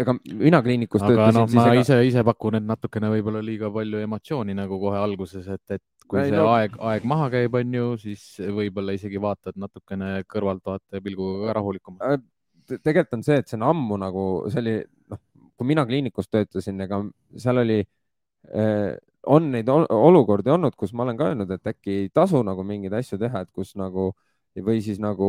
ega 0.00 0.14
mina 0.26 0.60
kliinikus 0.64 1.02
aga 1.04 1.12
töötasin. 1.12 1.38
No, 1.38 1.46
ma 1.58 1.66
ega... 1.72 1.82
ise, 1.84 1.98
ise 2.08 2.24
pakun, 2.26 2.58
et 2.58 2.66
natukene 2.66 3.10
võib-olla 3.12 3.42
liiga 3.44 3.70
palju 3.74 4.02
emotsiooni 4.04 4.56
nagu 4.58 4.80
kohe 4.82 4.98
alguses, 5.00 5.46
et, 5.54 5.78
et 5.78 6.06
kui 6.08 6.22
ei, 6.22 6.32
see 6.32 6.38
no... 6.38 6.48
aeg, 6.54 6.76
aeg 6.90 7.08
maha 7.08 7.30
käib, 7.34 7.58
on 7.60 7.78
ju, 7.78 7.88
siis 8.02 8.26
võib-olla 8.58 8.96
isegi 8.98 9.22
vaatad 9.22 9.58
natukene 9.60 10.12
kõrvaltvaataja 10.30 11.04
pilguga 11.04 11.56
rahulikumalt. 11.58 12.06
Äh, 12.18 12.78
tegelikult 12.78 13.20
on 13.20 13.26
see, 13.26 13.40
et 13.42 13.50
see 13.50 13.58
on 13.60 13.68
ammu 13.70 14.00
nagu, 14.02 14.24
see 14.52 14.62
oli, 14.64 14.78
noh, 15.12 15.22
kui 15.58 15.72
mina 15.72 15.86
kliinikus 15.88 16.30
töötasin, 16.30 16.80
ega 16.84 17.02
seal 17.38 17.62
oli 17.64 17.80
eh, 17.82 18.90
on 19.28 19.48
neid 19.52 19.68
olukordi 19.68 20.52
olnud, 20.54 20.76
kus 20.78 20.92
ma 20.94 21.04
olen 21.04 21.18
ka 21.18 21.32
öelnud, 21.32 21.50
et 21.54 21.70
äkki 21.72 21.94
ei 22.04 22.10
tasu 22.14 22.40
nagu 22.46 22.62
mingeid 22.66 22.94
asju 23.00 23.18
teha, 23.20 23.42
et 23.44 23.50
kus 23.52 23.72
nagu 23.76 24.10
äh, 24.12 24.27
või 24.64 24.82
siis 24.84 25.00
nagu, 25.02 25.28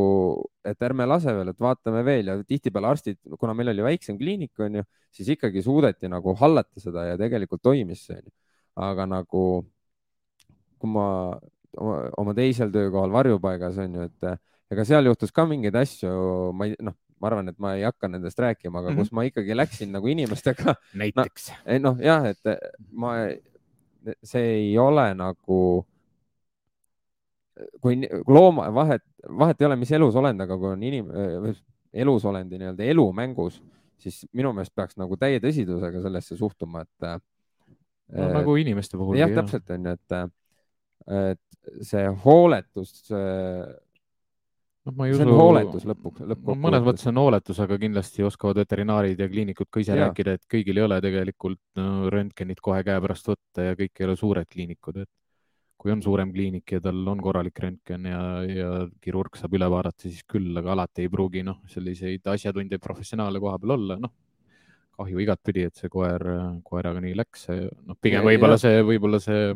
et 0.65 0.81
ärme 0.85 1.07
lase 1.09 1.33
veel, 1.35 1.51
et 1.51 1.59
vaatame 1.61 2.03
veel 2.07 2.31
ja 2.31 2.37
tihtipeale 2.43 2.91
arstid, 2.93 3.19
kuna 3.39 3.55
meil 3.57 3.73
oli 3.73 3.85
väiksem 3.85 4.17
kliinik, 4.19 4.53
on 4.63 4.79
ju, 4.79 4.85
siis 5.15 5.31
ikkagi 5.35 5.63
suudeti 5.65 6.09
nagu 6.11 6.35
hallata 6.39 6.81
seda 6.81 7.05
ja 7.11 7.19
tegelikult 7.19 7.63
toimis 7.65 8.05
see. 8.09 8.21
aga 8.79 9.05
nagu, 9.09 9.43
kui 10.79 10.91
ma 10.93 11.07
oma, 11.77 12.33
teisel 12.37 12.71
töökohal 12.71 13.11
varjupaigas 13.11 13.77
on 13.83 13.97
ju, 13.99 14.07
et 14.07 14.29
ega 14.73 14.85
seal 14.87 15.09
juhtus 15.09 15.33
ka 15.35 15.45
mingeid 15.49 15.75
asju, 15.75 16.11
ma 16.55 16.69
ei, 16.69 16.77
noh, 16.83 16.95
ma 17.19 17.29
arvan, 17.31 17.51
et 17.51 17.59
ma 17.59 17.75
ei 17.75 17.83
hakka 17.83 18.07
nendest 18.11 18.39
rääkima, 18.39 18.79
aga 18.79 18.89
mm 18.89 18.95
-hmm. 18.95 18.99
kus 18.99 19.11
ma 19.11 19.25
ikkagi 19.27 19.57
läksin 19.57 19.91
nagu 19.91 20.07
inimestega. 20.07 20.75
näiteks 21.01 21.51
no,. 21.65 21.79
noh, 21.89 22.01
jah, 22.03 22.25
et 22.25 22.39
ma, 22.91 23.15
see 24.23 24.45
ei 24.55 24.77
ole 24.77 25.13
nagu 25.13 25.85
kui 27.81 27.97
looma, 28.27 28.69
vahet, 28.73 29.03
vahet 29.39 29.61
ei 29.61 29.67
ole, 29.67 29.79
mis 29.79 29.91
elusolend, 29.95 30.45
aga 30.45 30.57
kui 30.59 30.71
on 30.71 30.85
inim-, 30.85 31.11
elusolendi 31.93 32.59
nii-öelda 32.61 32.87
elu 32.93 33.05
mängus, 33.15 33.59
siis 33.99 34.21
minu 34.35 34.53
meelest 34.55 34.75
peaks 34.75 34.97
nagu 34.99 35.17
täie 35.19 35.41
tõsidusega 35.43 36.03
sellesse 36.05 36.37
suhtuma, 36.39 36.85
et 36.85 37.09
no,. 37.09 38.31
nagu 38.39 38.55
inimeste 38.61 38.97
puhul. 38.97 39.19
jah, 39.19 39.33
täpselt 39.41 39.69
on 39.75 39.89
ju, 39.89 39.97
et, 39.97 40.17
et 41.19 41.85
see 41.85 42.07
hooletus 42.23 42.93
noh, 44.89 44.95
ma 44.95 45.07
ei 45.07 45.13
usu. 45.13 45.21
see 45.21 45.29
on 45.29 45.41
hooletus 45.41 45.85
lõpuks, 45.89 46.23
lõppkokkuvõttes. 46.23 46.63
mõnes 46.65 46.85
mõttes 46.85 47.09
on 47.11 47.21
hooletus, 47.21 47.61
aga 47.65 47.77
kindlasti 47.81 48.25
oskavad 48.27 48.61
veterinaarid 48.63 49.19
ja 49.19 49.29
kliinikud 49.31 49.69
ka 49.71 49.83
ise 49.83 49.95
ja. 49.95 50.07
rääkida, 50.07 50.37
et 50.37 50.45
kõigil 50.51 50.79
ei 50.79 50.85
ole 50.85 50.99
tegelikult 51.03 51.61
no, 51.79 52.09
röntgenit 52.13 52.61
kohe 52.63 52.81
käepärast 52.87 53.31
võtta 53.31 53.69
ja 53.71 53.79
kõik 53.79 53.99
ei 53.99 54.07
ole 54.07 54.17
suured 54.19 54.49
kliinikud, 54.49 55.01
et 55.03 55.11
kui 55.79 55.93
on 55.93 56.01
suurem 56.03 56.31
kliinik 56.35 56.73
ja 56.75 56.81
tal 56.83 56.99
on 57.07 57.21
korralik 57.23 57.59
röntgen 57.63 58.07
ja, 58.09 58.19
ja 58.43 58.71
kirurg 59.01 59.37
saab 59.39 59.55
üle 59.55 59.69
vaadata, 59.71 60.09
siis 60.09 60.25
küll, 60.27 60.51
aga 60.59 60.73
alati 60.75 61.05
ei 61.05 61.11
pruugi 61.11 61.43
noh, 61.47 61.61
selliseid 61.71 62.27
asjatundjaid, 62.33 62.83
professionaale 62.83 63.39
koha 63.39 63.55
peal 63.61 63.77
olla, 63.77 63.99
noh. 64.03 64.13
Kahju 64.99 65.21
igatpidi, 65.23 65.63
et 65.69 65.79
see 65.79 65.87
koer, 65.87 66.25
koeraga 66.67 66.99
nii 66.99 67.15
läks, 67.15 67.47
noh, 67.87 67.95
pigem 68.03 68.25
võib-olla 68.27 68.57
see, 68.59 68.81
võib-olla 68.83 69.21
see 69.23 69.53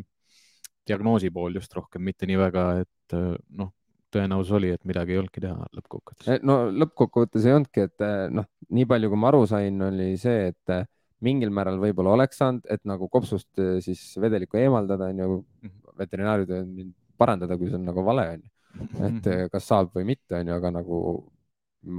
diagnoosi 0.88 1.34
pool 1.36 1.60
just 1.60 1.75
rohkem, 1.75 2.06
mitte 2.08 2.30
nii 2.30 2.39
väga, 2.39 2.65
et 2.86 3.18
noh, 3.60 3.74
tõenäosus 4.13 4.56
oli, 4.56 4.72
et 4.72 4.88
midagi 4.88 5.18
ei 5.18 5.20
olnudki 5.20 5.44
teha 5.44 5.68
lõppkokkuvõttes. 5.75 6.32
Eh, 6.32 6.42
no 6.48 6.62
lõppkokkuvõttes 6.72 7.50
ei 7.50 7.58
olnudki, 7.58 7.88
et 7.89 8.08
noh, 8.32 8.48
nii 8.72 8.88
palju, 8.88 9.12
kui 9.12 9.20
ma 9.20 9.34
aru 9.34 9.44
sain, 9.51 9.84
oli 9.92 10.13
see, 10.22 10.53
et 10.53 10.77
mingil 11.24 11.51
määral 11.56 11.84
võib-olla 11.84 12.15
oleks 12.15 12.39
saanud, 12.39 12.63
et 12.72 12.88
nagu 12.88 13.12
kopsust 13.12 13.63
siis 13.84 14.13
vedelikku 14.24 14.63
eemaldada, 14.63 15.12
on 15.12 15.25
ju, 15.25 15.42
mhm 15.68 15.83
veterinaarid 16.00 16.50
võivad 16.50 16.73
mind 16.79 16.93
parandada, 17.17 17.57
kui 17.57 17.69
see 17.69 17.79
on 17.79 17.88
nagu 17.89 18.03
vale, 18.05 18.25
onju. 18.38 18.50
et 18.81 19.21
mhm. 19.21 19.47
kas 19.53 19.69
saab 19.69 19.93
või 19.93 20.07
mitte, 20.13 20.35
onju, 20.39 20.57
aga 20.57 20.73
nagu 20.79 21.00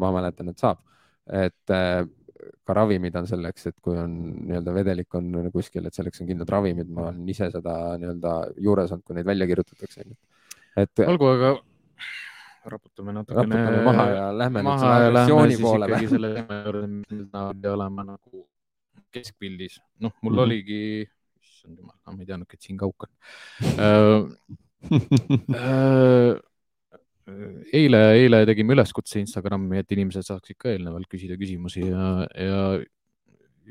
ma 0.02 0.12
mäletan, 0.14 0.50
et 0.50 0.62
saab. 0.62 0.82
et 1.24 1.72
äh, 1.72 2.04
ka 2.64 2.74
ravimid 2.76 3.14
on 3.16 3.26
selleks, 3.28 3.68
et 3.70 3.76
kui 3.84 3.96
on 3.96 4.16
nii-öelda 4.48 4.72
vedelik 4.74 5.14
on 5.16 5.30
kuskil, 5.52 5.86
et 5.86 5.96
selleks 5.96 6.20
on 6.20 6.28
kindlad 6.28 6.50
ravimid, 6.50 6.90
ma 6.92 7.08
olen 7.08 7.28
ise 7.32 7.48
seda 7.52 7.76
nii-öelda 8.00 8.34
juures 8.66 8.92
olnud, 8.92 9.04
kui 9.06 9.16
neid 9.18 9.28
välja 9.28 9.48
kirjutatakse. 9.48 10.04
et. 10.82 11.04
olgu, 11.06 11.30
aga 11.36 11.54
raputame 12.64 13.12
natukene 13.12 13.56
raputame 13.60 13.84
maha 13.84 14.06
ja 14.10 14.24
lähme 14.32 14.62
maha 14.64 14.76
nüüd 14.76 14.84
selle 14.84 15.22
agressiooni 15.22 15.58
poole 15.60 15.88
või? 15.92 16.08
selle 16.12 16.30
teema 16.36 16.60
juurde, 16.64 16.86
mis 16.92 17.32
meil 17.32 17.72
olema 17.74 18.06
nagu 18.08 18.44
keskpildis. 19.14 19.80
noh, 20.00 20.12
mul 20.20 20.32
mm 20.32 20.36
-hmm. 20.36 20.42
oligi 20.42 20.82
issand 21.64 21.80
jumal, 21.80 21.97
ma 22.12 22.21
ei 22.21 22.28
teadnudki, 22.28 22.59
et 22.59 22.66
siin 22.68 22.80
kauk 22.80 23.06
on 23.06 23.12
äh, 25.56 26.35
eile, 27.73 28.00
eile 28.21 28.42
tegime 28.49 28.76
üleskutse 28.76 29.21
Instagrami, 29.23 29.80
et 29.80 29.94
inimesed 29.97 30.26
saaksid 30.28 30.59
ka 30.61 30.75
eelnevalt 30.75 31.09
küsida 31.11 31.38
küsimusi 31.40 31.87
ja, 31.87 32.09
ja 32.37 32.59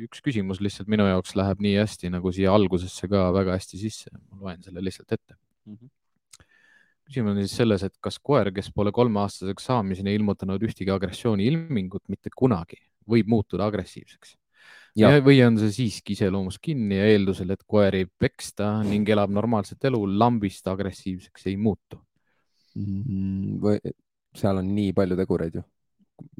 üks 0.08 0.24
küsimus 0.26 0.62
lihtsalt 0.64 0.90
minu 0.90 1.06
jaoks 1.06 1.36
läheb 1.38 1.62
nii 1.62 1.76
hästi 1.78 2.10
nagu 2.16 2.34
siia 2.34 2.54
algusesse 2.54 3.10
ka 3.12 3.28
väga 3.36 3.60
hästi 3.60 3.82
sisse. 3.82 4.14
ma 4.32 4.48
loen 4.48 4.64
selle 4.66 4.82
lihtsalt 4.82 5.12
ette 5.14 5.36
mm. 5.36 5.76
-hmm. 5.76 5.90
küsimus 7.06 7.36
on 7.36 7.44
siis 7.44 7.58
selles, 7.62 7.84
et 7.86 7.98
kas 8.02 8.18
koer, 8.18 8.50
kes 8.52 8.72
pole 8.74 8.92
kolmeaastaseks 8.92 9.70
saamiseni 9.70 10.16
ilmutanud 10.18 10.66
ühtegi 10.66 10.90
agressiooni 10.94 11.46
ilmingut 11.46 12.10
mitte 12.10 12.34
kunagi, 12.34 12.82
võib 13.06 13.30
muutuda 13.30 13.70
agressiivseks 13.70 14.38
Ja. 15.00 15.10
või 15.26 15.40
on 15.42 15.58
see 15.58 15.72
siiski 15.74 16.14
iseloomus 16.14 16.60
kinni 16.62 17.00
ja 17.00 17.06
eeldusel, 17.10 17.50
et 17.56 17.64
koer 17.66 17.96
ei 17.98 18.06
peksta 18.06 18.76
ning 18.86 19.08
elab 19.10 19.32
normaalset 19.34 19.88
elu, 19.90 20.02
lambist 20.22 20.68
agressiivseks 20.70 21.48
ei 21.50 21.56
muutu 21.58 21.98
mm,? 22.78 23.56
või 23.64 23.80
seal 24.38 24.60
on 24.62 24.70
nii 24.76 24.92
palju 24.98 25.18
tegureid 25.18 25.58
ju, 25.58 25.64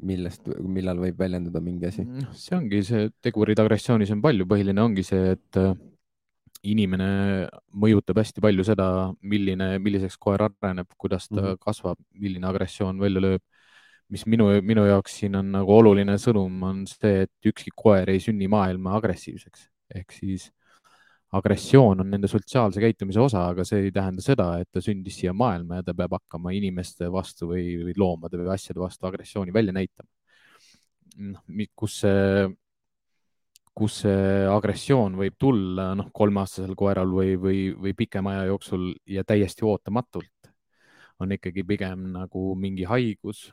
millest, 0.06 0.46
millal 0.62 1.02
võib 1.02 1.18
väljenduda 1.18 1.62
mingi 1.64 1.90
asi? 1.90 2.04
noh, 2.06 2.30
see 2.38 2.54
ongi 2.58 2.84
see 2.86 3.08
tegurid 3.26 3.58
agressioonis 3.58 4.14
on 4.14 4.22
palju, 4.22 4.46
põhiline 4.50 4.86
ongi 4.86 5.02
see, 5.06 5.34
et 5.34 5.58
äh, 5.58 5.74
inimene 6.64 7.08
mõjutab 7.74 8.22
hästi 8.22 8.42
palju 8.44 8.64
seda, 8.70 8.86
milline, 9.26 9.74
milliseks 9.82 10.16
koer 10.20 10.46
areneb, 10.46 10.94
kuidas 10.96 11.26
ta 11.28 11.40
mm 11.40 11.48
-hmm. 11.48 11.60
kasvab, 11.66 11.98
milline 12.22 12.48
agressioon 12.48 13.02
välja 13.02 13.26
lööb 13.26 13.42
mis 14.12 14.26
minu, 14.30 14.50
minu 14.62 14.84
jaoks 14.88 15.20
siin 15.20 15.36
on 15.38 15.52
nagu 15.54 15.76
oluline 15.78 16.18
sõnum, 16.20 16.58
on 16.66 16.82
see, 16.88 17.24
et 17.24 17.52
ükski 17.52 17.72
koer 17.74 18.10
ei 18.12 18.20
sünni 18.22 18.48
maailma 18.52 18.98
agressiivseks 18.98 19.68
ehk 19.94 20.14
siis 20.14 20.48
agressioon 21.34 22.02
on 22.04 22.10
nende 22.10 22.28
sotsiaalse 22.30 22.82
käitumise 22.82 23.20
osa, 23.20 23.48
aga 23.50 23.64
see 23.66 23.88
ei 23.88 23.94
tähenda 23.94 24.22
seda, 24.22 24.48
et 24.62 24.68
ta 24.72 24.82
sündis 24.84 25.18
siia 25.18 25.32
maailma 25.34 25.80
ja 25.80 25.86
ta 25.88 25.94
peab 25.98 26.14
hakkama 26.18 26.52
inimeste 26.54 27.08
vastu 27.12 27.48
või, 27.50 27.64
või 27.82 27.94
loomade 27.98 28.38
või 28.38 28.52
asjade 28.54 28.82
vastu 28.82 29.08
agressiooni 29.10 29.54
välja 29.54 29.74
näitama. 29.74 30.10
noh, 31.24 31.42
kus 31.74 32.00
see 32.02 32.46
kus 33.74 33.96
see 34.04 34.46
agressioon 34.46 35.16
võib 35.18 35.34
tulla 35.38 35.88
noh, 35.98 36.12
kolmeaastasel 36.14 36.76
koeral 36.78 37.10
või, 37.10 37.34
või, 37.40 37.58
või 37.74 37.94
pikema 37.98 38.36
aja 38.36 38.44
jooksul 38.52 38.92
ja 39.10 39.24
täiesti 39.26 39.66
ootamatult, 39.66 40.50
on 41.18 41.34
ikkagi 41.34 41.64
pigem 41.66 42.12
nagu 42.14 42.54
mingi 42.54 42.86
haigus. 42.86 43.48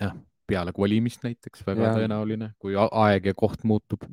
Jah, 0.00 0.14
peale 0.46 0.74
kolimist 0.76 1.24
näiteks 1.24 1.64
väga 1.66 1.88
ja. 1.88 1.92
tõenäoline, 1.98 2.50
kui 2.60 2.76
aeg 2.76 3.30
ja 3.30 3.34
koht 3.36 3.64
muutub. 3.64 4.06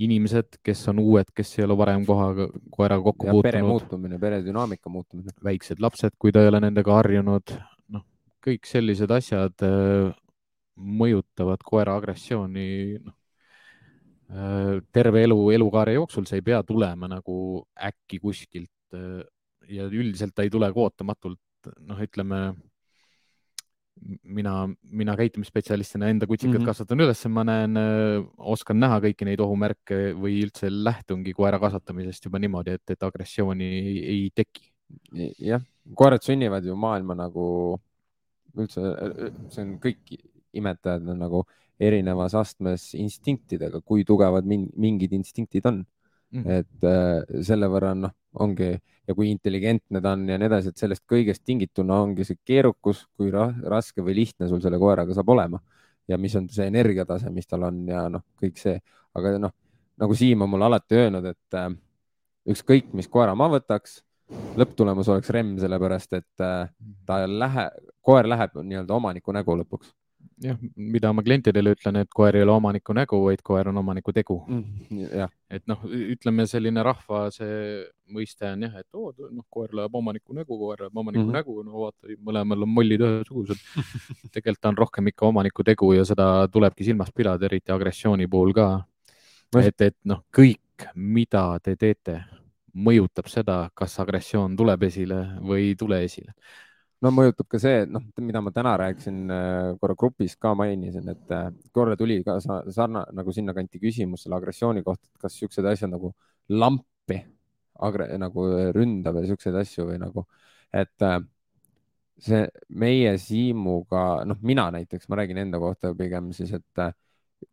inimesed, 0.00 0.56
kes 0.64 0.86
on 0.88 0.98
uued, 1.02 1.28
kes 1.36 1.58
ei 1.58 1.66
ole 1.66 1.74
varem 1.76 2.06
kohaga, 2.08 2.46
koeraga 2.72 3.02
kokku 3.04 3.26
ja 3.26 3.34
puutunud. 3.34 3.52
pere 3.52 3.62
muutumine, 3.62 4.18
pere 4.18 4.38
dünaamika 4.44 4.88
muutumine. 4.88 5.34
väiksed 5.44 5.80
lapsed, 5.80 6.16
kui 6.18 6.32
ta 6.32 6.40
ei 6.40 6.48
ole 6.48 6.60
nendega 6.64 6.94
harjunud, 6.94 7.52
noh, 7.92 8.06
kõik 8.46 8.64
sellised 8.68 9.12
asjad 9.12 9.66
äh, 9.66 10.14
mõjutavad 10.76 11.60
koera 11.68 11.98
agressiooni 12.00 12.68
noh, 12.96 13.16
Äh, 14.30 14.78
terve 14.94 15.24
elu, 15.26 15.36
elukaare 15.56 15.96
jooksul, 15.96 16.26
see 16.28 16.38
ei 16.38 16.44
pea 16.46 16.60
tulema 16.62 17.08
nagu 17.10 17.34
äkki 17.74 18.20
kuskilt 18.22 18.94
äh, 18.94 19.24
ja 19.66 19.88
üldiselt 19.90 20.36
ta 20.36 20.44
ei 20.46 20.52
tule 20.54 20.68
ka 20.70 20.84
ootamatult, 20.84 21.70
noh, 21.88 21.98
ütleme 21.98 22.38
mina, 24.22 24.54
mina 24.92 25.14
käitumisspetsialistina 25.18 26.08
enda 26.08 26.26
kutsikat 26.26 26.54
mm 26.54 26.62
-hmm. 26.62 26.70
kasvatan 26.70 27.04
üles, 27.04 27.24
ma 27.28 27.44
näen, 27.44 27.76
oskan 28.38 28.80
näha 28.80 29.00
kõiki 29.04 29.28
neid 29.28 29.40
ohumärke 29.40 30.00
või 30.16 30.40
üldse 30.44 30.70
lähtungi 30.70 31.34
koera 31.36 31.58
kasvatamisest 31.60 32.24
juba 32.24 32.38
niimoodi, 32.38 32.78
et, 32.78 32.90
et 32.90 33.02
agressiooni 33.02 33.64
ei, 33.64 33.98
ei 34.14 34.30
teki. 34.34 34.66
jah, 35.38 35.62
koerad 35.94 36.22
sünnivad 36.22 36.64
ju 36.66 36.74
maailma 36.76 37.14
nagu 37.14 37.78
üldse, 38.58 38.82
see 39.54 39.62
on 39.62 39.76
kõik 39.82 40.16
imetajad 40.52 41.08
on 41.08 41.20
nagu 41.22 41.44
erinevas 41.80 42.34
astmes 42.34 42.90
instinktidega, 42.98 43.80
kui 43.80 44.04
tugevad 44.04 44.46
mingid 44.46 45.12
instinktid 45.16 45.66
on. 45.70 45.84
Et 46.30 46.86
äh, 46.86 47.42
selle 47.42 47.68
võrra 47.70 47.94
noh, 47.94 48.12
ongi 48.40 48.70
ja 49.08 49.14
kui 49.16 49.30
intelligentne 49.30 50.00
ta 50.00 50.12
on 50.14 50.28
ja 50.28 50.38
nii 50.38 50.46
edasi, 50.46 50.70
et 50.70 50.78
sellest 50.78 51.04
kõigest 51.10 51.42
tingituna 51.44 51.98
ongi 52.04 52.24
see 52.26 52.38
keerukus, 52.46 53.06
kui 53.18 53.32
raske 53.32 54.04
või 54.06 54.14
lihtne 54.20 54.48
sul 54.48 54.62
selle 54.62 54.78
koeraga 54.78 55.14
saab 55.16 55.32
olema. 55.34 55.60
Ja 56.08 56.18
mis 56.18 56.34
on 56.38 56.48
see 56.50 56.66
energiatase, 56.70 57.30
mis 57.30 57.46
tal 57.46 57.66
on 57.68 57.82
ja 57.88 58.06
noh, 58.10 58.22
kõik 58.40 58.58
see, 58.58 58.76
aga 59.14 59.36
noh, 59.38 59.54
nagu 60.00 60.14
Siim 60.14 60.42
on 60.42 60.50
mulle 60.50 60.70
alati 60.70 60.98
öelnud, 61.02 61.26
et 61.26 61.58
äh, 61.58 61.70
ükskõik, 62.50 62.92
mis 62.98 63.10
koera 63.10 63.34
ma 63.34 63.50
võtaks, 63.50 64.00
lõpptulemus 64.58 65.10
oleks 65.10 65.30
remm, 65.34 65.56
sellepärast 65.58 66.14
et 66.18 66.44
äh, 66.46 66.70
ta 67.06 67.24
lähe, 67.26 67.66
koer 68.06 68.30
läheb 68.30 68.54
nii-öelda 68.62 68.94
omaniku 68.94 69.34
nägu 69.34 69.58
lõpuks 69.58 69.90
jah, 70.40 70.58
mida 70.76 71.10
ma 71.12 71.22
klientidele 71.24 71.74
ütlen, 71.74 72.00
et 72.00 72.10
koer 72.14 72.36
ei 72.38 72.44
ole 72.44 72.52
omaniku 72.54 72.94
nägu, 72.96 73.18
vaid 73.26 73.42
koer 73.44 73.68
on 73.70 73.80
omaniku 73.80 74.12
tegu 74.16 74.38
mm,. 74.48 75.26
et 75.52 75.66
noh, 75.70 75.82
ütleme 76.14 76.46
selline 76.48 76.84
rahva 76.86 77.26
see 77.34 77.82
mõiste 78.10 78.48
on 78.48 78.64
jah, 78.66 78.78
et 78.80 78.98
oo, 78.98 79.12
noh, 79.28 79.44
koer 79.52 79.74
läheb 79.76 79.98
omaniku 80.00 80.36
nägu, 80.36 80.58
koer 80.62 80.86
läheb 80.86 80.96
omaniku 80.96 81.24
mm 81.24 81.28
-hmm. 81.28 81.38
nägu, 81.38 81.62
no 81.66 81.84
vaata, 81.84 82.16
mõlemal 82.28 82.66
on 82.66 82.72
mollid 82.78 83.04
ühesugused 83.06 83.60
tegelikult 84.34 84.70
on 84.72 84.80
rohkem 84.80 85.12
ikka 85.12 85.26
omaniku 85.26 85.66
tegu 85.66 85.92
ja 85.92 86.04
seda 86.08 86.48
tulebki 86.48 86.84
silmas 86.88 87.12
pidada, 87.12 87.46
eriti 87.46 87.72
agressiooni 87.72 88.28
puhul 88.28 88.52
ka. 88.56 88.68
et, 89.60 89.80
et 89.80 89.96
noh, 90.04 90.24
kõik, 90.36 90.88
mida 90.94 91.58
te 91.62 91.76
teete, 91.76 92.24
mõjutab 92.74 93.28
seda, 93.28 93.70
kas 93.74 93.98
agressioon 94.00 94.56
tuleb 94.56 94.82
esile 94.82 95.22
või 95.42 95.70
ei 95.70 95.74
tule 95.76 96.04
esile 96.04 96.32
no 97.04 97.12
mõjutab 97.14 97.48
ka 97.50 97.60
see, 97.62 97.84
noh, 97.88 98.04
mida 98.20 98.42
ma 98.44 98.52
täna 98.54 98.74
rääkisin 98.80 99.20
äh, 99.32 99.72
korra 99.80 99.96
grupis 99.98 100.36
ka 100.40 100.52
mainisin, 100.58 101.08
et 101.12 101.34
äh, 101.34 101.48
korra 101.74 101.96
tuli 102.00 102.20
ka 102.26 102.38
sarna 102.42 103.06
nagu 103.16 103.34
sinnakanti 103.34 103.80
küsimus 103.82 104.26
selle 104.26 104.38
agressiooni 104.38 104.84
kohta, 104.86 105.08
et 105.08 105.26
kas 105.26 105.36
siuksed 105.40 105.66
asjad 105.72 105.92
nagu 105.94 106.12
lampi 106.52 107.20
agre, 107.80 108.10
nagu 108.20 108.46
ründab 108.76 109.20
ja 109.22 109.28
siukseid 109.30 109.56
asju 109.62 109.88
või 109.88 110.00
nagu, 110.02 110.26
et 110.76 111.06
äh, 111.06 111.20
see 112.20 112.44
meie 112.82 113.14
Siimuga, 113.18 114.26
noh, 114.28 114.40
mina 114.44 114.68
näiteks, 114.74 115.08
ma 115.08 115.22
räägin 115.22 115.40
enda 115.46 115.60
kohta 115.62 115.94
pigem 115.96 116.34
siis, 116.36 116.52
et 116.52 116.84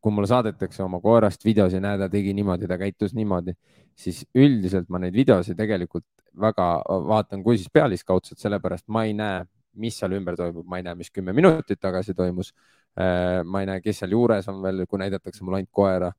kui 0.04 0.12
mulle 0.12 0.28
saadetakse 0.28 0.84
oma 0.84 1.00
koerast 1.00 1.46
videosi, 1.48 1.80
näe, 1.84 1.96
ta 2.02 2.10
tegi 2.12 2.34
niimoodi, 2.36 2.68
ta 2.68 2.76
käitus 2.80 3.16
niimoodi, 3.16 3.56
siis 3.98 4.26
üldiselt 4.36 4.90
ma 4.92 5.00
neid 5.00 5.16
videosi 5.16 5.56
tegelikult 5.56 6.06
väga 6.40 6.66
vaatan, 7.08 7.44
kui 7.44 7.58
siis 7.58 7.70
pealiskaudselt, 7.74 8.40
sellepärast 8.42 8.88
ma 8.94 9.04
ei 9.08 9.14
näe, 9.18 9.44
mis 9.82 9.98
seal 10.00 10.16
ümber 10.18 10.38
toimub, 10.38 10.66
ma 10.70 10.80
ei 10.80 10.86
näe, 10.88 10.98
mis 10.98 11.12
kümme 11.14 11.34
minutit 11.38 11.80
tagasi 11.82 12.16
toimus. 12.18 12.54
Äh, 12.98 13.44
ma 13.46 13.62
ei 13.62 13.70
näe, 13.70 13.82
kes 13.84 14.02
seal 14.02 14.16
juures 14.16 14.48
on 14.50 14.62
veel, 14.64 14.86
kui 14.90 15.02
näidatakse 15.02 15.46
mulle 15.46 15.62
ainult 15.62 15.74
koera. 15.74 16.12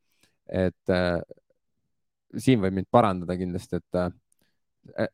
et 0.49 0.89
äh, 0.89 1.19
siin 2.41 2.61
võib 2.63 2.73
mind 2.79 2.87
parandada 2.91 3.35
kindlasti, 3.37 3.77
et 3.83 3.99
äh, 4.01 5.09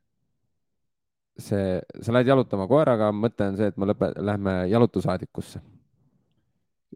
see, 1.38 1.80
sa 2.00 2.14
lähed 2.14 2.30
jalutama 2.30 2.68
koeraga, 2.70 3.08
mõte 3.10 3.48
on 3.48 3.56
see, 3.58 3.72
et 3.72 3.80
me 3.80 3.88
lõpe, 3.90 4.12
lähme 4.22 4.52
jalutusaadikusse. 4.70 5.62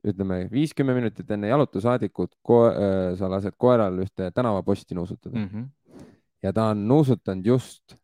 ütleme 0.07 0.45
viiskümmend 0.53 1.01
minutit 1.01 1.31
enne 1.35 1.49
jalutusaadikut 1.51 2.37
ko, 2.47 2.59
sa 3.19 3.31
lased 3.33 3.57
koeral 3.59 3.99
ühte 3.99 4.31
tänavaposti 4.31 4.95
nuusutada 4.95 5.39
mm. 5.39 5.49
-hmm 5.49 5.67
ja 6.43 6.53
ta 6.53 6.65
on 6.65 6.89
nuusutanud 6.89 7.47
just 7.47 7.98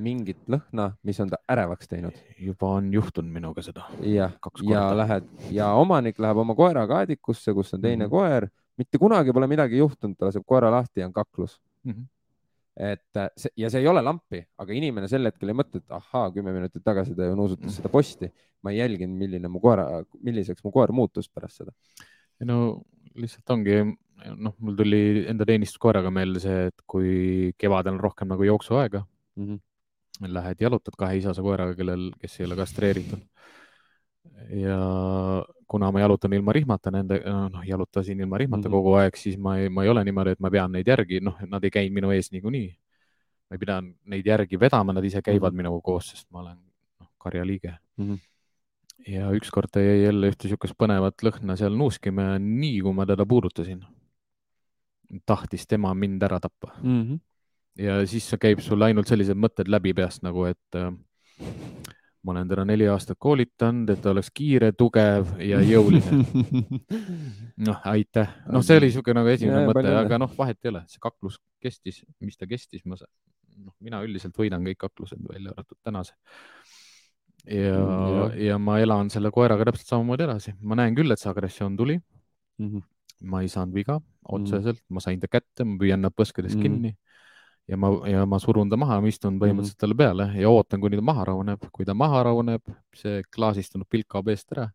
mingit 0.00 0.40
lõhna, 0.50 0.90
mis 1.06 1.20
on 1.22 1.30
ta 1.32 1.38
ärevaks 1.50 1.88
teinud. 1.90 2.16
juba 2.40 2.72
on 2.78 2.90
juhtunud 2.92 3.32
minuga 3.32 3.62
seda. 3.62 3.86
jah, 4.02 4.34
ja 4.68 4.84
lähed 4.96 5.28
ja 5.54 5.72
omanik 5.80 6.18
läheb 6.18 6.40
oma 6.42 6.56
koeraga 6.58 7.02
aedikusse, 7.02 7.54
kus 7.54 7.74
on 7.74 7.80
teine 7.82 8.06
mm 8.06 8.08
-hmm. 8.08 8.10
koer, 8.10 8.48
mitte 8.78 8.98
kunagi 8.98 9.32
pole 9.32 9.46
midagi 9.46 9.78
juhtunud, 9.78 10.16
ta 10.18 10.26
laseb 10.26 10.44
koera 10.46 10.70
lahti 10.70 11.00
ja 11.00 11.06
on 11.06 11.12
kaklus 11.12 11.60
mm. 11.84 11.92
-hmm. 11.92 12.06
et 12.76 13.16
äh, 13.16 13.28
see 13.36 13.52
ja 13.56 13.70
see 13.70 13.80
ei 13.80 13.88
ole 13.88 14.02
lampi, 14.02 14.44
aga 14.58 14.72
inimene 14.72 15.08
sel 15.08 15.24
hetkel 15.24 15.48
ei 15.48 15.54
mõtle, 15.54 15.82
et 15.82 15.90
ahaa, 15.90 16.30
kümme 16.30 16.52
minutit 16.52 16.84
tagasi 16.84 17.14
ta 17.14 17.24
ju 17.24 17.34
nuusutas 17.34 17.64
mm 17.64 17.68
-hmm. 17.68 17.76
seda 17.76 17.88
posti. 17.88 18.32
ma 18.62 18.70
ei 18.70 18.78
jälginud, 18.78 19.18
milline 19.18 19.48
mu 19.48 19.60
koera, 19.60 20.04
milliseks 20.20 20.64
mu 20.64 20.70
koer 20.70 20.92
muutus 20.92 21.28
pärast 21.28 21.56
seda. 21.56 21.72
no 22.40 22.82
lihtsalt 23.14 23.50
ongi 23.50 23.96
noh, 24.32 24.54
mul 24.58 24.76
tuli 24.78 25.24
enda 25.30 25.46
teenistuskoeraga 25.48 26.10
meelde 26.14 26.42
see, 26.42 26.66
et 26.70 26.84
kui 26.90 27.52
kevadel 27.58 27.96
on 27.96 28.00
rohkem 28.00 28.30
nagu 28.30 28.46
jooksuaega 28.46 29.04
mm, 29.36 29.46
-hmm. 29.46 29.60
Lähed 30.20 30.60
jalutad 30.60 30.96
kahe 30.98 31.16
isase 31.18 31.42
koeraga, 31.42 31.74
kellel, 31.74 32.10
kes 32.20 32.40
ei 32.40 32.46
ole 32.46 32.56
kastreeritud. 32.56 33.22
ja 34.50 34.78
kuna 35.68 35.90
ma 35.92 36.00
jalutan 36.00 36.32
ilma 36.32 36.52
rihmata 36.52 36.90
nende, 36.90 37.20
noh, 37.52 37.62
jalutasin 37.66 38.20
ilma 38.20 38.38
rihmata 38.38 38.68
mm 38.68 38.72
-hmm. 38.72 38.76
kogu 38.76 38.94
aeg, 38.94 39.16
siis 39.16 39.38
ma 39.38 39.58
ei, 39.58 39.68
ma 39.68 39.84
ei 39.84 39.88
ole 39.88 40.04
niimoodi, 40.04 40.30
et 40.30 40.40
ma 40.40 40.50
pean 40.50 40.72
neid 40.72 40.88
järgi, 40.88 41.20
noh, 41.20 41.36
nad 41.48 41.64
ei 41.64 41.70
käi 41.70 41.90
minu 41.90 42.10
ees 42.10 42.32
niikuinii. 42.32 42.68
ma 43.50 43.54
ei 43.54 43.58
pida 43.58 43.82
neid 43.82 44.26
järgi 44.26 44.60
vedama, 44.60 44.92
nad 44.92 45.04
ise 45.04 45.22
käivad 45.22 45.52
mm 45.52 45.54
-hmm. 45.54 45.56
minuga 45.56 45.80
koos, 45.82 46.10
sest 46.10 46.30
ma 46.30 46.40
olen 46.40 46.58
noh, 47.00 47.08
karjaliige 47.18 47.74
mm. 47.96 48.10
-hmm 48.10 48.18
ja 49.08 49.30
ükskord 49.30 49.68
ta 49.72 49.80
jäi 49.80 50.04
jälle 50.04 50.30
ühte 50.30 50.46
niisugust 50.46 50.76
põnevat 50.78 51.22
lõhna 51.26 51.56
seal 51.56 51.76
nuuskima 51.76 52.22
ja 52.22 52.38
nii 52.38 52.80
kui 52.80 52.92
ma 52.96 53.06
teda 53.06 53.26
puudutasin, 53.26 53.84
tahtis 55.26 55.66
tema 55.66 55.94
mind 55.94 56.22
ära 56.22 56.40
tappa 56.40 56.72
mm. 56.82 57.02
-hmm. 57.02 57.18
Ja 57.78 57.98
siis 58.06 58.28
käib 58.40 58.62
sul 58.64 58.82
ainult 58.86 59.10
sellised 59.10 59.38
mõtted 59.38 59.70
läbi 59.70 59.94
peast 59.96 60.24
nagu, 60.26 60.46
et 60.50 60.78
äh, 60.78 60.90
ma 62.24 62.32
olen 62.32 62.48
teda 62.48 62.64
neli 62.68 62.86
aastat 62.88 63.18
koolitanud, 63.20 63.90
et 63.92 64.00
ta 64.02 64.12
oleks 64.14 64.30
kiire, 64.34 64.72
tugev 64.78 65.34
ja 65.44 65.60
jõuline. 65.64 66.22
noh, 67.68 67.82
aitäh, 67.90 68.30
noh, 68.52 68.64
see 68.64 68.78
oli 68.80 68.90
niisugune 68.90 69.20
nagu 69.20 69.32
esimene 69.34 69.64
ja, 69.64 69.68
mõte, 69.68 69.84
aga 70.00 70.20
noh, 70.22 70.32
vahet 70.38 70.60
ei 70.64 70.72
ole, 70.72 70.84
see 70.90 71.02
kaklus 71.02 71.38
kestis, 71.62 72.02
mis 72.24 72.40
ta 72.40 72.48
kestis, 72.50 72.84
ma, 72.88 72.98
noh, 73.58 73.74
mina 73.84 74.00
üldiselt 74.06 74.38
võidan 74.40 74.64
kõik 74.70 74.80
kaklused, 74.86 75.20
välja 75.28 75.52
arvatud 75.52 75.80
tänase 75.84 76.16
ja 77.44 77.76
mm,, 77.76 78.40
ja. 78.40 78.56
ma 78.56 78.78
elan 78.80 79.10
selle 79.12 79.28
koeraga 79.34 79.66
täpselt 79.68 79.90
samamoodi 79.90 80.24
edasi, 80.24 80.54
ma 80.64 80.78
näen 80.80 80.96
küll, 80.96 81.12
et 81.12 81.20
see 81.20 81.28
agressioon 81.28 81.76
tuli 81.76 81.98
mm. 82.00 82.66
-hmm 82.66 82.90
ma 83.24 83.40
ei 83.40 83.48
saanud 83.48 83.72
viga 83.72 83.98
otseselt 84.24 84.80
mm., 84.80 84.94
ma 84.96 85.00
sain 85.00 85.20
ta 85.20 85.28
kätte, 85.30 85.64
ma 85.64 85.78
püüan 85.80 86.02
nad 86.04 86.12
põskedes 86.12 86.56
mm. 86.56 86.62
kinni 86.62 86.90
ja 87.68 87.76
ma, 87.80 87.90
ja 88.08 88.24
ma 88.28 88.38
surun 88.42 88.70
ta 88.70 88.78
maha, 88.80 89.00
ma 89.00 89.10
istun 89.10 89.38
põhimõtteliselt 89.40 89.80
talle 89.80 89.96
peale 89.98 90.28
ja 90.38 90.52
ootan, 90.52 90.82
kuni 90.82 91.00
ta 91.00 91.04
maha 91.04 91.28
rahuneb. 91.30 91.68
kui 91.72 91.86
ta 91.88 91.96
maha 91.96 92.22
rahuneb, 92.28 92.74
see 92.96 93.22
klaasistunud 93.34 93.88
pilk 93.90 94.08
kaob 94.16 94.28
eest 94.32 94.52
ära. 94.56 94.68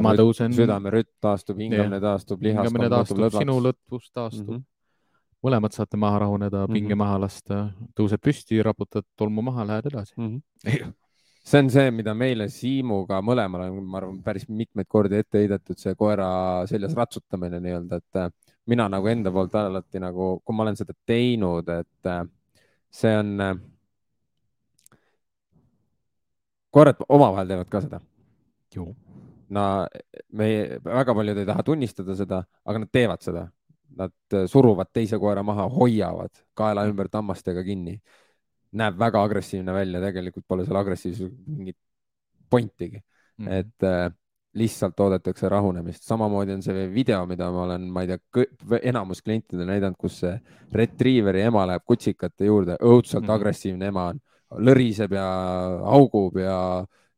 ma 0.00 0.14
tõusen. 0.16 0.54
südamerütm 0.56 1.12
taastub, 1.20 1.60
hingamine 1.60 2.00
taastub, 2.00 2.42
lihaskond 2.42 2.68
hingamine 2.68 2.92
taastub, 2.92 3.26
sinu 3.38 3.58
lõtvus 3.60 4.10
taastub 4.12 4.50
mm. 4.50 4.60
-hmm. 4.60 5.48
mõlemad 5.48 5.76
saate 5.76 5.96
maha 5.96 6.20
rahuneda, 6.24 6.66
pinge 6.66 6.88
mm 6.88 6.92
-hmm. 6.92 7.04
maha 7.04 7.18
lasta, 7.24 7.64
tõused 7.96 8.20
püsti, 8.20 8.62
raputad 8.62 9.04
tolmu 9.16 9.42
maha, 9.42 9.66
lähed 9.66 9.92
edasi 9.92 10.14
mm. 10.16 10.40
-hmm. 10.64 10.92
see 11.48 11.60
on 11.62 11.70
see, 11.70 11.90
mida 11.90 12.14
meile 12.14 12.48
Siimuga 12.48 13.20
mõlemale 13.22 13.70
on, 13.70 13.84
ma 13.84 14.00
arvan, 14.00 14.22
päris 14.22 14.48
mitmeid 14.48 14.88
kordi 14.88 15.16
ette 15.16 15.38
heidetud, 15.38 15.78
see 15.78 15.94
koera 15.94 16.66
seljas 16.66 16.94
ratsutamine 16.94 17.60
nii-öelda, 17.60 17.96
et 17.96 18.32
mina 18.66 18.88
nagu 18.90 19.08
enda 19.08 19.32
poolt 19.32 19.54
alati 19.54 20.02
nagu, 20.02 20.36
kui 20.44 20.56
ma 20.56 20.66
olen 20.66 20.76
seda 20.78 20.94
teinud, 21.06 21.68
et 21.70 22.10
äh, 22.12 22.22
see 22.90 23.16
on. 23.16 23.32
Äh, 23.40 23.56
koerad 26.76 27.00
omavahel 27.08 27.48
teevad 27.48 27.68
ka 27.72 27.80
seda. 27.80 28.00
no 29.48 29.62
me 30.36 30.46
väga 30.84 31.14
paljud 31.14 31.38
ei 31.38 31.46
taha 31.48 31.62
tunnistada 31.64 32.16
seda, 32.18 32.42
aga 32.64 32.82
nad 32.82 32.90
teevad 32.92 33.22
seda. 33.24 33.46
Nad 33.96 34.34
suruvad 34.50 34.90
teise 34.92 35.16
koera 35.18 35.42
maha, 35.46 35.68
hoiavad 35.72 36.42
kaela 36.58 36.82
ümber 36.84 37.08
tammastega 37.08 37.62
kinni 37.64 37.94
näeb 38.76 38.98
väga 39.00 39.22
agressiivne 39.24 39.74
välja, 39.74 40.00
tegelikult 40.02 40.46
pole 40.48 40.66
seal 40.66 40.78
agressiivsusel 40.80 41.32
mingit 41.46 41.78
pointigi 42.50 42.98
mm, 42.98 43.46
-hmm. 43.46 43.52
et 43.52 43.82
äh, 43.82 44.12
lihtsalt 44.56 45.00
oodatakse 45.00 45.48
rahunemist. 45.48 46.02
samamoodi 46.02 46.52
on 46.52 46.62
see 46.62 46.86
video, 46.94 47.26
mida 47.26 47.50
ma 47.52 47.62
olen, 47.66 47.88
ma 47.92 48.02
ei 48.04 48.08
tea, 48.08 48.46
enamus 48.82 49.22
klientidele 49.22 49.66
näidanud, 49.72 49.98
kus 50.00 50.20
see 50.22 50.32
retriiveri 50.72 51.42
ema 51.46 51.66
läheb 51.68 51.84
kutsikate 51.84 52.48
juurde, 52.48 52.78
õudselt 52.80 53.22
mm 53.22 53.28
-hmm. 53.28 53.34
agressiivne 53.34 53.90
ema 53.92 54.06
on, 54.12 54.20
lõriseb 54.68 55.12
ja 55.14 55.26
haugub 55.84 56.38
ja 56.40 56.58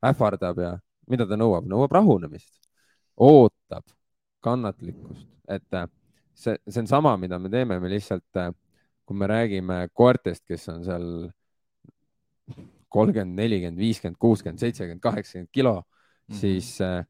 ähvardab 0.05 0.59
ja 0.63 0.79
mida 1.11 1.27
ta 1.27 1.37
nõuab, 1.37 1.67
nõuab 1.69 1.93
rahunemist, 1.93 2.53
ootab 3.17 3.85
kannatlikkust, 4.45 5.29
et 5.49 5.75
äh, 5.75 5.89
see, 6.35 6.57
see 6.69 6.81
on 6.81 6.87
sama, 6.87 7.17
mida 7.17 7.39
me 7.39 7.51
teeme, 7.53 7.79
me 7.81 7.91
lihtsalt, 7.91 8.29
äh, 8.37 8.53
kui 9.07 9.17
me 9.17 9.27
räägime 9.27 9.89
koertest, 9.93 10.45
kes 10.47 10.69
on 10.69 10.85
seal 10.85 11.31
kolmkümmend, 12.89 13.37
nelikümmend, 13.37 13.79
viiskümmend, 13.79 14.19
kuuskümmend, 14.21 14.59
seitsekümmend, 14.59 15.01
kaheksakümmend 15.01 15.49
kilo 15.53 15.75
mm, 15.81 16.35
-hmm. 16.35 16.41
siis 16.41 16.81
äh, 16.81 17.05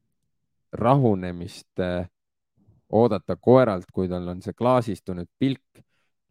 rahunemist 0.73 1.79
äh, 1.79 2.07
oodata 2.89 3.35
koeralt, 3.35 3.85
kui 3.93 4.09
tal 4.09 4.27
on 4.27 4.41
see 4.41 4.53
klaasistunud 4.53 5.29
pilk 5.39 5.83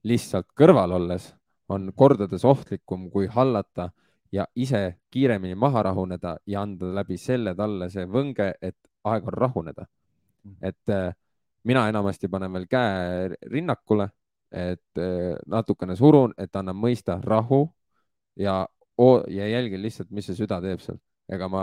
lihtsalt 0.04 0.48
kõrval 0.58 0.94
olles, 0.96 1.32
on 1.68 1.92
kordades 1.96 2.44
ohtlikum 2.44 3.08
kui 3.10 3.26
hallata 3.26 3.90
ja 4.32 4.46
ise 4.56 4.98
kiiremini 5.10 5.54
maha 5.54 5.82
rahuneda 5.82 6.36
ja 6.46 6.62
anda 6.62 6.92
läbi 6.94 7.16
selle 7.16 7.54
talle 7.56 7.90
see 7.90 8.06
võnge, 8.06 8.52
et 8.62 8.76
aeg 9.04 9.26
on 9.26 9.32
rahuneda. 9.34 9.86
Et 10.62 10.90
äh, 10.92 11.12
mina 11.64 11.88
enamasti 11.88 12.28
panen 12.28 12.52
veel 12.52 12.66
käe 12.70 13.28
rinnakule, 13.50 14.08
et 14.52 15.00
äh, 15.02 15.36
natukene 15.46 15.96
surun, 15.96 16.34
et 16.38 16.56
annan 16.56 16.76
mõista 16.76 17.20
rahu 17.24 17.66
ja 18.36 18.66
ja 19.28 19.46
jälgin 19.48 19.82
lihtsalt, 19.82 20.10
mis 20.10 20.26
see 20.26 20.34
süda 20.34 20.58
teeb 20.60 20.80
seal. 20.82 20.98
Ega 21.28 21.48
ma 21.52 21.62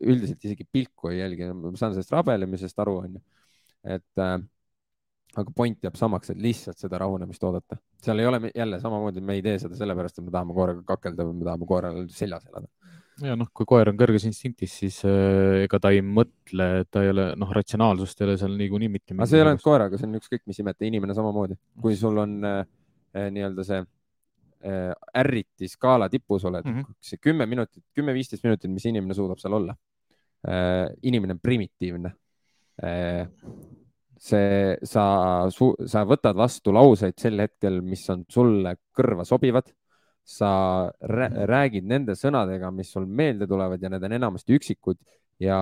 üldiselt 0.00 0.42
isegi 0.46 0.66
pilku 0.70 1.10
ei 1.10 1.20
jälgi, 1.20 1.50
ma 1.56 1.74
saan 1.78 1.94
sellest 1.96 2.12
rabelemisest 2.14 2.82
aru, 2.84 2.98
onju. 3.04 3.22
et 3.82 4.22
äh, 4.22 4.36
aga 5.40 5.54
point 5.56 5.86
jääb 5.86 5.96
samaks, 5.98 6.32
et 6.32 6.40
lihtsalt 6.42 6.78
seda 6.80 7.00
rahunemist 7.02 7.42
oodata. 7.48 7.78
seal 8.02 8.20
ei 8.20 8.28
ole 8.28 8.50
jälle 8.54 8.80
samamoodi, 8.80 9.22
me 9.24 9.38
ei 9.38 9.44
tee 9.44 9.58
seda 9.62 9.78
sellepärast, 9.78 10.18
et 10.18 10.26
me 10.26 10.34
tahame 10.34 10.54
koeraga 10.56 10.84
kakelda 10.94 11.26
või 11.28 11.40
me 11.40 11.48
tahame 11.48 11.68
koeral 11.68 12.04
seljas 12.12 12.44
elada. 12.50 12.68
ja 13.22 13.34
noh, 13.38 13.48
kui 13.54 13.66
koer 13.68 13.90
on 13.90 13.98
kõrges 13.98 14.26
instinktis, 14.28 14.76
siis 14.84 15.00
äh, 15.08 15.64
ega 15.64 15.80
ta 15.82 15.90
ei 15.94 16.04
mõtle, 16.04 16.68
ta 16.90 17.02
ei 17.02 17.10
ole, 17.14 17.32
noh, 17.40 17.56
ratsionaalsust 17.58 18.22
ei 18.22 18.28
ole 18.28 18.36
seal 18.44 18.54
niikuinii 18.60 18.92
mitte. 18.92 19.16
aga 19.18 19.30
see 19.30 19.40
ei 19.40 19.46
ole 19.46 19.56
ainult 19.56 19.66
koeraga, 19.66 19.98
see 19.98 20.10
on 20.10 20.20
ükskõik 20.20 20.46
mis 20.50 20.62
imete, 20.62 20.86
inimene 20.86 21.16
samamoodi. 21.18 21.58
kui 21.82 21.98
sul 21.98 22.22
on 22.22 22.38
äh, 22.46 22.62
äh 23.16 23.28
nii-öelda 23.34 23.66
see 23.66 23.82
Äh, 23.82 24.01
ärriti 24.62 25.68
skaala 25.68 26.08
tipus 26.08 26.44
oled 26.44 26.64
mm, 26.64 26.78
-hmm. 26.78 26.94
see 27.00 27.18
kümme 27.18 27.46
minutit, 27.46 27.84
kümme-viisteist 27.94 28.44
minutit, 28.44 28.70
mis 28.70 28.86
inimene 28.86 29.14
suudab 29.14 29.40
seal 29.42 29.56
olla. 29.58 29.76
Äh, 30.48 30.88
inimene 31.02 31.36
on 31.36 31.40
primitiivne. 31.42 32.12
Äh, 32.82 33.28
see, 34.18 34.76
sa, 34.84 35.04
sa 35.86 36.04
võtad 36.06 36.36
vastu 36.38 36.74
lauseid 36.74 37.18
sel 37.18 37.42
hetkel, 37.42 37.80
mis 37.82 38.04
on 38.10 38.24
sulle 38.28 38.76
kõrva 38.94 39.24
sobivad. 39.24 39.72
sa 40.24 40.86
räägid 41.02 41.82
nende 41.82 42.14
sõnadega, 42.14 42.68
mis 42.70 42.92
sul 42.92 43.08
meelde 43.10 43.46
tulevad 43.50 43.82
ja 43.82 43.88
need 43.90 44.04
on 44.06 44.12
enamasti 44.12 44.54
üksikud 44.54 44.96
ja 45.42 45.58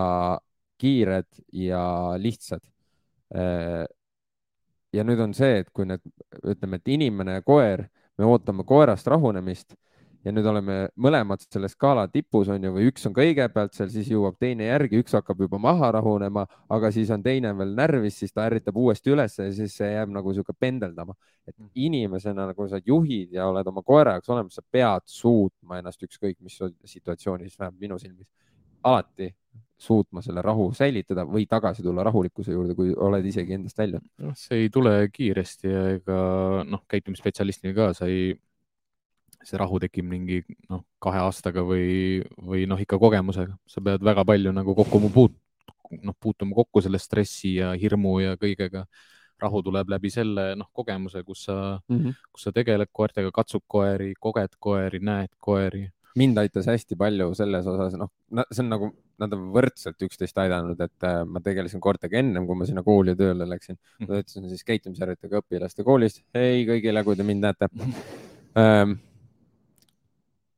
kiired 0.76 1.28
ja 1.56 2.12
lihtsad 2.20 2.60
ja 4.92 5.06
nüüd 5.06 5.22
on 5.22 5.34
see, 5.36 5.62
et 5.62 5.70
kui 5.74 5.86
need, 5.88 6.02
ütleme, 6.42 6.80
et 6.80 6.92
inimene 6.92 7.38
ja 7.38 7.44
koer 7.46 7.86
me 8.20 8.28
ootame 8.28 8.66
koerast 8.68 9.08
rahunemist 9.08 9.72
ja 10.24 10.32
nüüd 10.34 10.44
oleme 10.50 10.74
mõlemad 11.00 11.40
selle 11.46 11.70
skaala 11.72 12.04
tipus 12.12 12.50
on 12.52 12.64
ju, 12.64 12.72
või 12.74 12.90
üks 12.90 13.06
on 13.08 13.14
kõigepealt 13.16 13.76
seal, 13.76 13.88
siis 13.92 14.10
jõuab 14.12 14.36
teine 14.40 14.66
järgi, 14.68 15.00
üks 15.00 15.16
hakkab 15.16 15.40
juba 15.40 15.60
maha 15.62 15.88
rahunema, 15.96 16.44
aga 16.68 16.90
siis 16.92 17.10
on 17.14 17.24
teine 17.24 17.54
veel 17.56 17.72
närvis, 17.78 18.18
siis 18.20 18.36
ta 18.36 18.44
ärritab 18.44 18.76
uuesti 18.76 19.14
ülesse 19.14 19.48
ja 19.48 19.54
siis 19.56 19.78
see 19.80 19.88
jääb 19.94 20.12
nagu 20.12 20.34
sihuke 20.36 20.52
pendeldama. 20.58 21.16
et 21.48 21.56
mm. 21.56 21.70
inimesena, 21.74 22.50
kui 22.54 22.68
sa 22.68 22.78
juhid 22.84 23.32
ja 23.32 23.48
oled 23.48 23.66
oma 23.66 23.82
koera 23.82 24.18
jaoks 24.18 24.28
olemas, 24.30 24.60
sa 24.60 24.62
pead 24.70 25.08
suutma 25.08 25.80
ennast 25.80 26.02
ükskõik 26.04 26.36
mis 26.44 26.58
situatsioonis, 26.84 27.58
vähemalt 27.58 27.80
minu 27.80 27.98
silmis, 27.98 28.28
alati 28.84 29.32
suutma 29.80 30.20
selle 30.22 30.42
rahu 30.44 30.68
säilitada 30.76 31.24
või 31.24 31.46
tagasi 31.48 31.82
tulla 31.82 32.04
rahulikkuse 32.04 32.52
juurde, 32.52 32.76
kui 32.76 32.92
oled 32.92 33.24
isegi 33.26 33.56
endast 33.56 33.78
väljunud. 33.80 34.06
noh, 34.20 34.36
see 34.36 34.66
ei 34.66 34.70
tule 34.72 34.92
kiiresti 35.12 35.72
ja 35.72 35.84
ega 35.96 36.20
noh, 36.68 36.84
käitumisspetsialistina 36.90 37.72
ka 37.76 37.90
sa 37.96 38.08
ei, 38.10 38.34
see 39.40 39.60
rahu 39.60 39.80
tekib 39.80 40.04
mingi 40.08 40.42
noh, 40.68 40.84
kahe 41.00 41.22
aastaga 41.24 41.64
või, 41.64 42.20
või 42.36 42.66
noh, 42.68 42.80
ikka 42.80 43.00
kogemusega, 43.00 43.56
sa 43.66 43.84
pead 43.84 44.04
väga 44.04 44.26
palju 44.28 44.52
nagu 44.52 44.76
kokku 44.82 45.00
puut-, 45.14 45.38
noh, 45.96 46.16
puutuma 46.20 46.58
kokku 46.60 46.84
selle 46.84 47.00
stressi 47.00 47.56
ja 47.56 47.72
hirmu 47.72 48.18
ja 48.26 48.36
kõigega. 48.40 48.84
rahu 49.40 49.62
tuleb 49.64 49.88
läbi 49.88 50.10
selle 50.12 50.50
noh, 50.60 50.66
kogemuse, 50.76 51.22
kus 51.24 51.46
sa 51.46 51.80
mm, 51.88 51.96
-hmm. 51.96 52.16
kus 52.32 52.42
sa 52.44 52.52
tegeled 52.52 52.90
koertega, 52.92 53.30
katsud 53.32 53.62
koeri, 53.66 54.12
koged 54.20 54.58
koeri, 54.60 55.00
näed 55.00 55.32
koeri 55.40 55.88
mind 56.16 56.38
aitas 56.38 56.66
hästi 56.66 56.96
palju 56.98 57.34
selles 57.38 57.66
osas, 57.66 57.94
noh, 57.96 58.10
see 58.50 58.62
on 58.64 58.68
nagu, 58.68 58.90
nad 59.20 59.34
on 59.36 59.48
võrdselt 59.54 60.02
üksteist 60.06 60.38
aidanud, 60.42 60.80
et 60.80 61.06
äh, 61.06 61.20
ma 61.28 61.42
tegelesin 61.44 61.82
koertega 61.82 62.20
ennem, 62.20 62.46
kui 62.48 62.58
ma 62.58 62.68
sinna 62.68 62.84
kooli 62.86 63.14
tööle 63.18 63.48
läksin. 63.48 63.76
-hmm. 63.76 64.08
ma 64.08 64.14
töötasin 64.14 64.48
siis 64.48 64.64
käitumisharjutajate 64.64 65.42
õpilaste 65.42 65.84
koolis. 65.84 66.22
hei 66.34 66.66
kõigile, 66.68 67.04
kui 67.04 67.16
te 67.16 67.26
mind 67.26 67.46
näete 67.46 67.68
ähm,. 68.58 68.98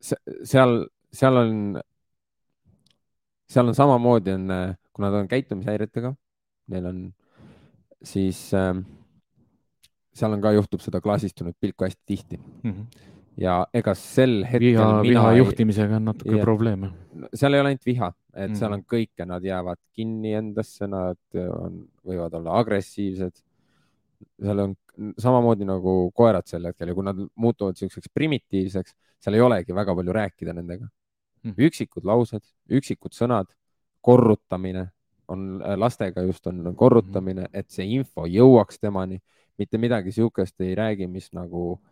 seal, 0.01 0.87
seal 1.12 1.37
on, 1.37 1.81
seal 3.48 3.68
on 3.68 3.75
samamoodi 3.75 4.38
on, 4.38 4.51
äh, 4.51 4.75
kui 4.92 5.05
nad 5.05 5.14
on 5.14 5.29
käitumishäiretega, 5.29 6.14
neil 6.68 6.87
on 6.87 7.05
siis 8.03 8.51
ähm, 8.55 8.83
seal 10.14 10.33
on 10.33 10.42
ka, 10.42 10.53
juhtub 10.53 10.83
seda 10.85 11.01
klaasistunud 11.01 11.55
pilku 11.61 11.85
hästi 11.85 12.03
tihti 12.07 12.38
mm. 12.38 12.70
-hmm 12.70 13.12
ja 13.40 13.55
ega 13.75 13.95
sel 13.99 14.42
hetkel. 14.45 14.66
viha, 14.66 14.88
viha 15.07 15.33
juhtimisega 15.38 15.97
on 15.99 16.11
natuke 16.11 16.37
ja, 16.37 16.45
probleeme. 16.45 16.90
seal 17.35 17.57
ei 17.57 17.62
ole 17.62 17.73
ainult 17.73 17.87
viha, 17.87 18.11
et 18.35 18.51
mm. 18.51 18.59
seal 18.61 18.77
on 18.77 18.85
kõike, 18.88 19.27
nad 19.29 19.45
jäävad 19.47 19.81
kinni 19.97 20.35
endasse, 20.38 20.88
nad 20.90 21.40
on, 21.42 21.83
võivad 22.09 22.37
olla 22.38 22.59
agressiivsed. 22.61 23.42
seal 24.42 24.64
on 24.66 24.75
samamoodi 25.18 25.66
nagu 25.66 25.95
koerad 26.14 26.47
sel 26.47 26.68
hetkel 26.68 26.92
ja 26.92 26.97
kui 26.97 27.07
nad 27.07 27.21
muutuvad 27.35 27.79
siukseks 27.81 28.12
primitiivseks, 28.14 28.97
seal 29.23 29.38
ei 29.38 29.45
olegi 29.45 29.75
väga 29.75 29.95
palju 29.97 30.16
rääkida 30.18 30.55
nendega 30.57 30.87
mm.. 30.87 31.57
üksikud 31.57 32.05
laused, 32.09 32.45
üksikud 32.71 33.16
sõnad, 33.16 33.49
korrutamine 34.05 34.90
on 35.33 35.62
lastega 35.79 36.25
just 36.27 36.47
on 36.51 36.75
korrutamine, 36.77 37.47
et 37.55 37.71
see 37.73 37.87
info 37.97 38.27
jõuaks 38.29 38.81
temani, 38.83 39.23
mitte 39.57 39.79
midagi 39.81 40.12
sihukest 40.12 40.61
ei 40.61 40.75
räägi, 40.77 41.07
mis 41.09 41.31
nagu 41.33 41.62
äh, 41.79 41.91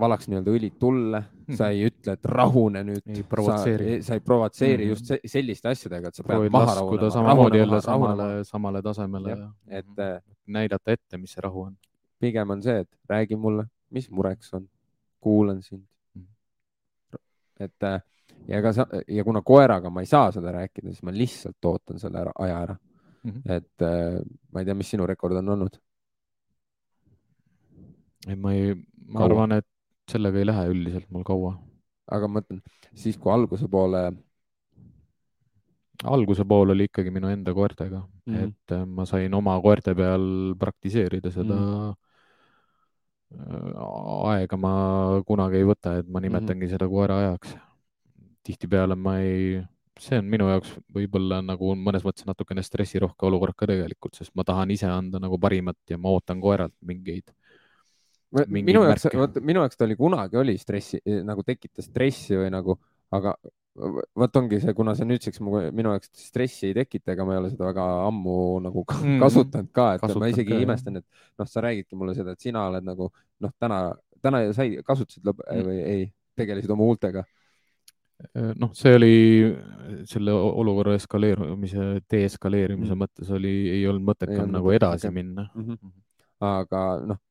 valaks 0.00 0.28
nii-öelda 0.28 0.52
õli 0.52 0.70
tulle, 0.78 1.22
sa 1.56 1.68
ei 1.72 1.86
ütle, 1.88 2.16
et 2.16 2.28
rahune 2.28 2.82
nüüd. 2.86 3.04
ei 3.12 3.24
provotseeri. 3.28 3.98
sa 4.04 4.18
ei 4.18 4.20
provotseeri 4.20 4.84
mm 4.84 4.92
-hmm. 4.92 5.20
just 5.22 5.32
selliste 5.32 5.68
asjadega, 5.68 6.08
et 6.08 6.14
sa 6.14 6.24
pead 6.24 6.50
maha 6.52 6.74
rahunema. 6.80 7.10
samamoodi 7.10 7.58
jälle 7.58 7.80
samale, 7.80 8.44
samale 8.44 8.82
tasemele. 8.82 9.38
et 9.68 9.98
äh, 9.98 10.22
näidata 10.46 10.92
ette, 10.92 11.18
mis 11.18 11.32
see 11.32 11.42
rahu 11.42 11.62
on. 11.62 11.76
pigem 12.18 12.50
on 12.50 12.62
see, 12.62 12.78
et 12.80 12.90
räägi 13.08 13.36
mulle, 13.36 13.64
mis 13.90 14.10
mureks 14.10 14.54
on, 14.54 14.68
kuulan 15.20 15.62
sind 15.62 15.84
mm. 16.14 16.22
-hmm. 16.22 17.18
et 17.60 17.82
äh, 17.82 18.02
ja 18.48 18.58
ega 18.58 18.72
sa 18.72 18.86
ja 19.08 19.24
kuna 19.24 19.42
koeraga 19.42 19.90
ma 19.90 20.00
ei 20.00 20.06
saa 20.06 20.32
seda 20.32 20.52
rääkida, 20.52 20.88
siis 20.88 21.02
ma 21.02 21.12
lihtsalt 21.12 21.64
ootan 21.64 21.98
selle 21.98 22.18
ära, 22.18 22.32
aja 22.38 22.60
ära 22.60 22.76
mm. 23.22 23.30
-hmm. 23.30 23.52
et 23.52 23.80
ma 24.52 24.60
ei 24.60 24.64
tea, 24.64 24.74
mis 24.74 24.90
sinu 24.90 25.06
rekord 25.06 25.36
on 25.36 25.48
olnud 25.48 25.78
ei, 28.26 28.36
ma 28.36 28.52
ei, 28.52 28.74
ma 29.06 29.20
kaua. 29.20 29.30
arvan, 29.30 29.56
et 29.60 29.66
sellega 30.10 30.40
ei 30.40 30.46
lähe 30.46 30.68
üldiselt 30.72 31.10
mul 31.10 31.26
kaua. 31.26 31.56
aga 32.12 32.28
ma 32.28 32.40
mõtlen 32.40 32.62
siis, 32.94 33.18
kui 33.18 33.32
alguse 33.32 33.68
poole. 33.68 34.02
alguse 36.04 36.44
pool 36.44 36.74
oli 36.74 36.88
ikkagi 36.90 37.10
minu 37.10 37.28
enda 37.32 37.54
koertega 37.54 38.02
mm, 38.02 38.34
-hmm. 38.34 38.48
et 38.48 38.72
äh, 38.76 38.84
ma 38.86 39.06
sain 39.06 39.34
oma 39.34 39.60
koerte 39.60 39.94
peal 39.94 40.54
praktiseerida 40.58 41.30
seda 41.30 41.54
mm. 41.54 41.70
-hmm 41.70 41.94
aega 43.34 44.56
ma 44.56 44.72
kunagi 45.26 45.60
ei 45.60 45.66
võta, 45.66 45.96
et 46.00 46.08
ma 46.08 46.20
nimetangi 46.20 46.64
mm 46.64 46.68
-hmm. 46.68 46.74
seda 46.78 46.88
koera 46.88 47.18
ajaks. 47.18 47.56
tihtipeale 48.46 48.94
ma 48.94 49.18
ei, 49.18 49.62
see 49.98 50.18
on 50.18 50.28
minu 50.30 50.46
jaoks 50.46 50.76
võib-olla 50.94 51.40
nagu 51.42 51.74
mõnes 51.74 52.04
mõttes 52.06 52.26
natukene 52.26 52.62
stressirohke 52.62 53.26
olukord 53.26 53.56
ka 53.56 53.66
tegelikult, 53.66 54.14
sest 54.14 54.30
ma 54.34 54.44
tahan 54.44 54.70
ise 54.70 54.86
anda 54.86 55.18
nagu 55.18 55.38
parimat 55.38 55.76
ja 55.90 55.98
ma 55.98 56.08
ootan 56.08 56.40
koeralt 56.40 56.74
mingeid 56.80 57.32
minu 58.32 58.82
jaoks, 58.82 59.06
vot 59.14 59.38
minu 59.44 59.62
jaoks 59.62 59.78
ta 59.78 59.86
oli 59.86 59.96
kunagi 59.98 60.40
oli 60.40 60.56
stressi 60.58 61.00
nagu 61.24 61.44
tekitas 61.46 61.86
stressi 61.90 62.36
või 62.36 62.50
nagu, 62.54 62.78
aga 63.14 63.36
vot 64.16 64.38
ongi 64.40 64.58
see, 64.62 64.74
kuna 64.76 64.94
see 64.96 65.06
nüüdseks 65.08 65.42
minu 65.44 65.92
jaoks 65.92 66.10
stressi 66.26 66.70
ei 66.70 66.76
tekita, 66.76 67.12
ega 67.12 67.26
ma 67.28 67.34
ei 67.34 67.40
ole 67.42 67.52
seda 67.52 67.68
väga 67.68 67.84
ammu 68.06 68.36
nagu 68.64 68.84
kasutanud 68.88 69.70
ka, 69.76 69.88
et 69.96 70.04
Kasutad 70.04 70.22
ma 70.22 70.30
isegi 70.32 70.54
ka, 70.54 70.60
imestan, 70.64 71.00
et 71.00 71.06
noh, 71.38 71.48
sa 71.50 71.64
räägidki 71.64 71.98
mulle 71.98 72.16
seda, 72.16 72.34
et 72.36 72.44
sina 72.44 72.66
oled 72.70 72.86
nagu 72.86 73.10
noh, 73.44 73.54
täna, 73.60 73.80
täna 74.24 74.44
sai, 74.56 74.78
kasutasid 74.86 75.26
lõpp 75.28 75.42
mm. 75.44 75.66
või 75.68 75.82
ei, 75.82 76.06
tegelesid 76.40 76.72
oma 76.72 76.88
huultega 76.88 77.24
äh, 77.26 78.54
noh, 78.56 78.72
see 78.76 78.96
oli 78.96 79.12
selle 80.08 80.34
olukorra 80.36 80.96
eskaleerumise, 80.96 81.92
deeskaleerimise 82.12 82.94
mm. 82.94 83.04
mõttes 83.04 83.36
oli, 83.36 83.54
ei 83.76 83.84
olnud 83.90 84.08
mõttekam 84.08 84.50
nagu 84.56 84.72
edasi 84.72 85.10
okay. 85.10 85.18
minna 85.20 85.48
mm. 85.52 85.68
-hmm. 85.68 85.94
aga 86.54 86.84
noh, 87.12 87.22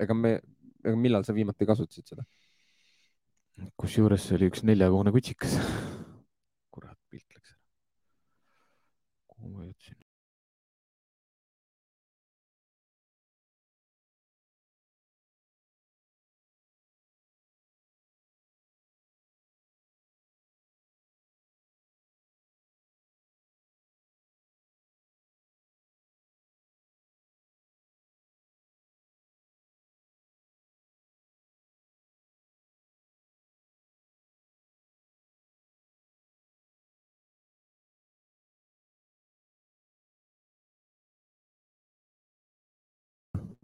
ega 0.00 0.14
me, 0.14 0.36
ega 0.84 0.96
millal 0.96 1.26
sa 1.26 1.36
viimati 1.36 1.68
kasutasid 1.68 2.14
seda? 2.14 2.24
kusjuures 3.76 4.22
see 4.24 4.36
oli 4.38 4.48
üks 4.48 4.62
neljakuune 4.64 5.12
kutsikas. 5.12 5.56
kurat, 6.72 6.98
pilt 7.12 7.26
läks 7.36 7.50
ära. 7.52 7.60
kuhu 9.34 9.46
ma 9.50 9.66
jõudsin? 9.66 9.79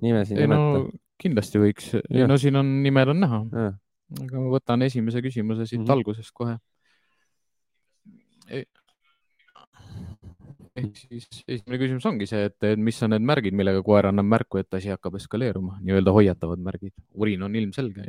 Nimesid 0.07 0.39
nimeta 0.39 0.63
no,? 0.63 0.87
kindlasti 1.21 1.61
võiks, 1.61 1.93
no 2.29 2.37
siin 2.41 2.61
on, 2.61 2.73
nimed 2.85 3.13
on 3.13 3.23
näha. 3.25 3.43
aga 4.23 4.41
ma 4.41 4.49
võtan 4.53 4.85
esimese 4.87 5.23
küsimuse 5.25 5.65
siit 5.67 5.81
mm 5.81 5.87
-hmm. 5.87 5.95
algusest 5.97 6.35
kohe. 6.37 6.59
Ehk 10.77 10.99
siis 10.99 11.25
esimene 11.49 11.79
küsimus 11.81 12.05
ongi 12.09 12.27
see, 12.29 12.51
et 12.51 12.67
mis 12.77 12.99
on 13.05 13.15
need 13.15 13.25
märgid, 13.25 13.55
millega 13.57 13.81
koer 13.85 14.11
annab 14.11 14.29
märku, 14.29 14.61
et 14.61 14.77
asi 14.77 14.93
hakkab 14.93 15.17
eskaleeruma, 15.17 15.79
nii-öelda 15.81 16.13
hoiatavad 16.13 16.61
märgid. 16.61 16.93
urin 17.15 17.43
on 17.43 17.57
ilmselge, 17.57 18.05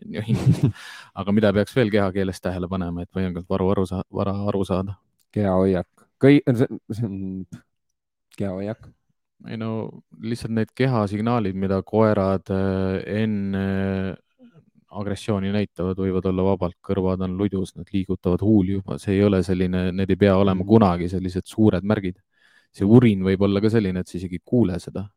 aga 1.21 1.35
mida 1.35 1.53
peaks 1.55 1.75
veel 1.77 1.93
kehakeeles 1.93 2.43
tähele 2.43 2.67
panema, 2.67 3.05
et 3.05 3.11
võimalikult 3.15 3.47
varu 3.49 3.69
aru 3.71 3.85
saada, 3.93 4.07
vara 4.11 4.35
aru 4.51 4.65
saada? 4.67 4.97
kehahoiak, 5.31 6.07
kõi-, 6.23 6.43
see 6.51 7.07
on 7.07 7.17
kehahoiak 8.37 8.91
ei 9.45 9.57
no 9.59 9.89
lihtsalt 10.23 10.53
need 10.55 10.71
kehasignaalid, 10.75 11.57
mida 11.59 11.81
koerad 11.85 12.49
enne 12.49 13.65
agressiooni 14.97 15.51
näitavad, 15.53 15.99
võivad 15.99 16.25
olla 16.31 16.45
vabalt, 16.47 16.77
kõrvad 16.85 17.21
on 17.25 17.35
ludus, 17.37 17.75
nad 17.75 17.89
liigutavad 17.93 18.41
huuli 18.41 18.77
juba, 18.77 18.97
see 19.01 19.17
ei 19.17 19.23
ole 19.27 19.43
selline, 19.45 19.91
need 19.93 20.13
ei 20.13 20.19
pea 20.19 20.37
olema 20.39 20.63
mm. 20.63 20.69
kunagi 20.69 21.09
sellised 21.11 21.45
suured 21.45 21.85
märgid. 21.85 22.17
see 22.77 22.85
urin 22.85 23.23
võib 23.25 23.41
olla 23.41 23.61
ka 23.63 23.69
selline, 23.73 24.01
et 24.01 24.09
sa 24.09 24.17
isegi 24.17 24.37
ei 24.37 24.43
kuule 24.45 24.75
seda 24.79 25.07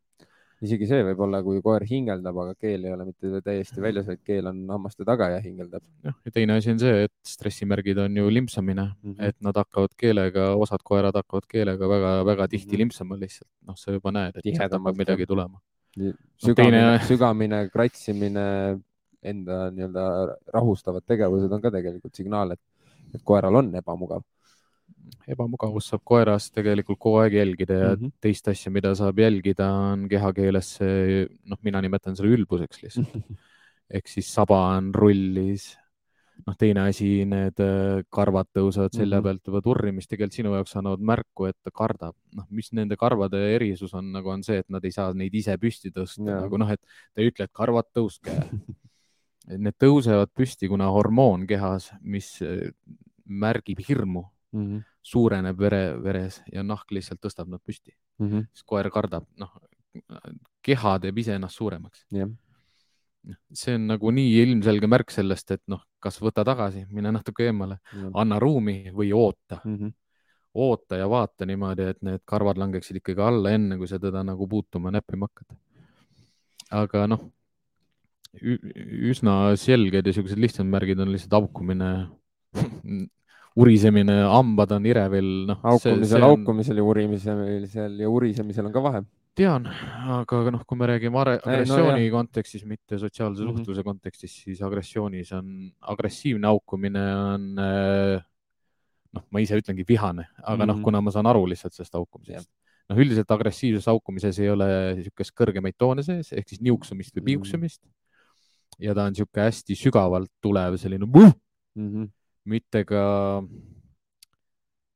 isegi 0.65 0.87
see 0.89 1.05
võib 1.05 1.21
olla, 1.25 1.39
kui 1.45 1.61
koer 1.65 1.83
hingeldab, 1.89 2.37
aga 2.43 2.55
keel 2.59 2.85
ei 2.85 2.93
ole 2.93 3.07
mitte 3.07 3.41
täiesti 3.45 3.81
väljas, 3.81 4.05
vaid 4.11 4.21
keel 4.25 4.49
on 4.51 4.59
hammaste 4.69 5.05
taga 5.07 5.31
ja 5.33 5.39
hingeldab. 5.41 5.83
jah, 6.05 6.17
ja 6.27 6.33
teine 6.35 6.57
asi 6.59 6.71
on 6.73 6.81
see, 6.81 7.07
et 7.07 7.13
stressimärgid 7.27 8.01
on 8.03 8.19
ju 8.21 8.29
limpsamine 8.29 8.83
mm, 8.83 9.13
-hmm. 9.13 9.29
et 9.29 9.37
nad 9.41 9.57
hakkavad 9.57 9.95
keelega, 9.97 10.51
osad 10.65 10.83
koerad 10.83 11.17
hakkavad 11.17 11.47
keelega 11.49 11.89
väga-väga 11.89 12.47
tihti 12.47 12.67
mm 12.67 12.73
-hmm. 12.73 12.77
limpsama 12.83 13.19
lihtsalt, 13.19 13.49
noh, 13.67 13.77
sa 13.77 13.91
juba 13.91 14.11
näed, 14.11 14.37
et 14.37 14.55
sealt 14.55 14.77
hakkab 14.77 14.97
midagi 14.97 15.25
tulema. 15.25 15.61
sügamine 16.45 16.81
no,, 16.81 16.97
sügamine, 17.09 17.69
kratsimine, 17.69 18.47
enda 19.21 19.71
nii-öelda 19.71 20.37
rahustavad 20.53 21.03
tegevused 21.05 21.51
on 21.51 21.61
ka 21.61 21.71
tegelikult 21.71 22.15
signaal, 22.15 22.51
et, 22.51 22.61
et 23.15 23.21
koeral 23.23 23.55
on 23.55 23.75
ebamugav 23.75 24.21
ebamugavust 25.31 25.93
saab 25.93 26.03
koeras 26.07 26.49
tegelikult 26.55 26.99
kogu 27.01 27.21
aeg 27.23 27.37
jälgida 27.39 27.77
ja 27.77 27.91
mm 27.95 27.99
-hmm. 27.99 28.15
teist 28.21 28.47
asja, 28.47 28.71
mida 28.71 28.93
saab 28.95 29.19
jälgida, 29.19 29.67
on 29.93 30.07
kehakeeles 30.09 30.73
see, 30.79 31.27
noh, 31.45 31.59
mina 31.63 31.81
nimetan 31.81 32.15
selle 32.15 32.35
ülbuseks 32.37 32.83
lihtsalt 32.83 33.13
mm. 33.13 33.21
-hmm. 33.29 33.37
ehk 33.99 34.07
siis 34.07 34.33
saba 34.33 34.59
on 34.77 34.93
rullis. 34.95 35.77
noh, 36.47 36.55
teine 36.57 36.81
asi, 36.89 37.25
need 37.25 37.59
äh, 37.61 38.01
karvad 38.09 38.47
tõusevad 38.57 38.95
selja 38.95 39.19
mm 39.19 39.19
-hmm. 39.19 39.23
pealt 39.23 39.47
juba 39.47 39.61
turri, 39.61 39.91
mis 39.91 40.07
tegelikult 40.07 40.33
sinu 40.33 40.53
jaoks 40.55 40.75
annavad 40.75 40.99
märku, 40.99 41.45
et 41.45 41.57
ta 41.63 41.71
kardab. 41.71 42.15
noh, 42.35 42.45
mis 42.49 42.71
nende 42.73 42.97
karvade 42.97 43.55
erisus 43.55 43.93
on, 43.93 44.11
nagu 44.11 44.29
on 44.29 44.43
see, 44.43 44.57
et 44.57 44.69
nad 44.69 44.85
ei 44.85 44.91
saa 44.91 45.13
neid 45.13 45.33
ise 45.33 45.57
püsti 45.57 45.91
tõsta, 45.91 46.41
nagu 46.41 46.57
noh, 46.57 46.71
et 46.71 46.81
ta 47.13 47.21
ei 47.21 47.29
ütle, 47.29 47.43
et 47.45 47.53
karvad 47.53 47.85
tõuske 47.93 48.31
Need 49.57 49.73
tõusevad 49.81 50.29
püsti, 50.37 50.67
kuna 50.69 50.85
hormoon 50.93 51.47
kehas, 51.49 51.91
mis 52.01 52.41
äh, 52.45 52.69
märgib 53.25 53.79
hirmu 53.87 54.23
mm, 54.51 54.65
-hmm. 54.65 54.83
Suureneb 55.01 55.59
vere, 55.59 55.83
veres 56.03 56.41
ja 56.53 56.63
nahk 56.63 56.91
lihtsalt 56.93 57.21
tõstab 57.23 57.49
nad 57.49 57.61
püsti 57.65 57.91
mm. 57.91 58.27
-hmm. 58.27 58.47
siis 58.53 58.65
koer 58.65 58.89
kardab, 58.93 59.25
noh, 59.41 59.55
keha 60.61 60.97
teeb 61.03 61.17
ise 61.17 61.35
ennast 61.35 61.57
suuremaks 61.57 62.05
yeah.. 62.13 62.29
see 63.53 63.75
on 63.75 63.87
nagu 63.93 64.11
nii 64.11 64.35
ilmselge 64.43 64.87
märk 64.87 65.11
sellest, 65.11 65.51
et 65.57 65.63
noh, 65.67 65.81
kas 65.99 66.21
võta 66.21 66.45
tagasi, 66.45 66.85
mine 66.89 67.11
natuke 67.11 67.49
eemale 67.49 67.79
yeah., 67.95 68.11
anna 68.13 68.39
ruumi 68.39 68.93
või 68.93 69.11
oota 69.13 69.61
mm. 69.63 69.75
-hmm 69.77 69.97
oota 70.53 70.97
ja 70.99 71.09
vaata 71.09 71.45
niimoodi, 71.47 71.85
et 71.93 72.01
need 72.03 72.23
karvad 72.27 72.57
langeksid 72.59 72.97
ikkagi 72.99 73.21
alla, 73.23 73.53
enne 73.55 73.77
kui 73.79 73.87
sa 73.87 73.99
teda 73.99 74.23
nagu 74.27 74.47
puutuma, 74.51 74.91
näppima 74.91 75.29
hakkad. 75.29 75.55
aga 76.71 77.05
noh, 77.07 77.23
üsna 79.11 79.55
selged 79.59 80.07
ja 80.07 80.13
siuksed 80.15 80.39
lihtsamad 80.39 80.71
märgid 80.75 80.99
on 80.99 81.11
lihtsalt 81.11 81.37
haukumine 81.39 81.91
urisemine, 83.59 84.15
hambad 84.31 84.71
on 84.77 84.85
irevil, 84.87 85.31
noh. 85.49 85.59
haukumisel, 85.65 86.23
haukumisel 86.23 86.79
ja 86.79 86.85
urimisel 86.87 87.97
ja 87.99 88.11
urisemisel 88.11 88.69
on 88.69 88.75
ka 88.75 88.83
vahe. 88.83 89.03
tean, 89.35 89.67
aga 90.11 90.51
noh, 90.51 90.63
kui 90.67 90.75
me 90.79 90.87
räägime 90.89 91.19
agressiooni 91.21 92.07
no, 92.09 92.15
kontekstis, 92.17 92.65
mitte 92.67 92.97
sotsiaalse 92.99 93.43
mm 93.43 93.47
-hmm. 93.47 93.57
suhtluse 93.57 93.83
kontekstis, 93.83 94.33
siis 94.43 94.61
agressioonis 94.61 95.31
on, 95.33 95.71
agressiivne 95.81 96.47
haukumine 96.47 97.05
on 97.15 97.45
äh, 97.59 98.23
noh, 99.15 99.23
ma 99.31 99.39
ise 99.39 99.59
ütlengi 99.59 99.85
vihane, 99.87 100.27
aga 100.43 100.55
mm 100.55 100.61
-hmm. 100.61 100.67
noh, 100.67 100.75
mhm. 100.75 100.83
kuna 100.83 101.01
ma 101.01 101.11
saan 101.11 101.27
aru 101.27 101.45
lihtsalt 101.47 101.73
sellest 101.73 101.93
haukumisest. 101.93 102.49
noh, 102.89 102.97
üldiselt 102.97 103.31
agressiivses 103.31 103.85
haukumises 103.87 104.39
ei 104.39 104.49
ole 104.49 104.95
niisugust 104.95 105.31
kõrgemaid 105.31 105.77
toone 105.77 106.03
sees 106.03 106.33
ehk 106.33 106.49
siis 106.49 106.61
niuksumist 106.61 107.15
või 107.15 107.23
piuksumist 107.23 107.83
mm. 107.83 107.89
-hmm. 107.89 108.85
ja 108.85 108.95
ta 108.95 109.03
on 109.03 109.13
niisugune 109.13 109.45
hästi 109.47 109.75
sügavalt 109.75 110.31
tulev 110.41 110.75
selline 110.77 111.05
mm 111.05 111.87
-hmm 111.87 112.09
mitte 112.49 112.83
ka 112.87 113.03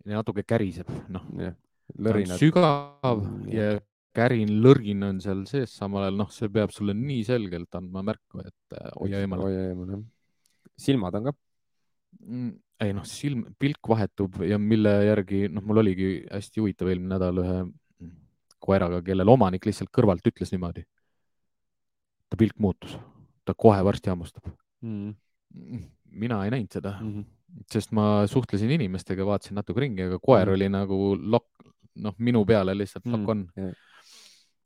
natuke 0.05 0.45
käriseb, 0.47 0.89
noh. 1.11 1.25
sügav 2.39 3.21
mm, 3.21 3.47
ja 3.53 3.77
kärin, 4.15 4.51
lõrgin 4.63 5.05
on 5.05 5.21
seal 5.21 5.43
sees, 5.49 5.73
samal 5.75 6.05
ajal 6.05 6.19
noh, 6.23 6.29
see 6.33 6.49
peab 6.51 6.73
sulle 6.73 6.95
nii 6.97 7.23
selgelt 7.27 7.77
andma 7.77 8.03
märku, 8.05 8.41
et 8.45 8.77
äh, 8.77 8.91
hoia 8.99 9.23
eemale. 9.23 9.47
hoia 9.47 9.65
eemale, 9.71 9.97
jah. 9.97 10.05
silmad 10.87 11.19
on 11.19 11.29
ka? 11.29 11.35
Mm, 12.25 12.53
ei 12.85 12.93
noh, 12.95 13.07
silm, 13.07 13.43
pilk 13.59 13.91
vahetub 13.91 14.39
ja 14.47 14.59
mille 14.61 14.93
järgi, 15.09 15.45
noh, 15.51 15.65
mul 15.65 15.83
oligi 15.83 16.11
hästi 16.29 16.63
huvitav 16.63 16.91
eelmine 16.91 17.15
nädal 17.15 17.43
ühe 17.43 17.57
koeraga, 18.65 19.01
kellel 19.05 19.29
omanik 19.29 19.67
lihtsalt 19.67 19.91
kõrvalt 19.93 20.25
ütles 20.25 20.53
niimoodi. 20.53 20.85
ta 22.29 22.39
pilk 22.39 22.57
muutus, 22.57 22.95
ta 23.45 23.53
kohe 23.53 23.83
varsti 23.85 24.09
hammustab 24.09 24.47
mm. 24.81 25.13
mm 25.53 25.83
mina 26.15 26.43
ei 26.45 26.51
näinud 26.53 26.71
seda 26.71 26.95
mm, 27.01 27.11
-hmm. 27.13 27.25
Sest 27.71 27.93
ma 27.95 28.25
suhtlesin 28.29 28.71
inimestega, 28.75 29.25
vaatasin 29.27 29.59
natuke 29.59 29.85
ringi, 29.85 30.07
aga 30.09 30.19
koer 30.19 30.49
mm 30.49 30.55
oli 30.55 30.69
nagu 30.71 30.99
lokk, 31.15 31.67
noh, 32.03 32.15
minu 32.19 32.43
peale 32.47 32.75
lihtsalt 32.75 33.07
lokk 33.07 33.29
on 33.31 33.45
mm. 33.55 33.73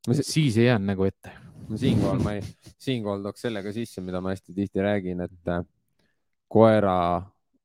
See... 0.10 0.24
siis 0.24 0.58
ei 0.58 0.70
jäänud 0.70 0.94
nagu 0.94 1.04
ette. 1.06 1.32
siinkohal 1.76 2.22
ma 2.24 2.38
ei, 2.38 2.44
siinkohal 2.82 3.22
tooks 3.26 3.44
selle 3.46 3.62
ka 3.66 3.74
sisse, 3.76 4.02
mida 4.02 4.22
ma 4.24 4.32
hästi 4.34 4.56
tihti 4.56 4.82
räägin, 4.82 5.22
et 5.26 5.52
äh, 5.52 5.66
koera 6.50 6.96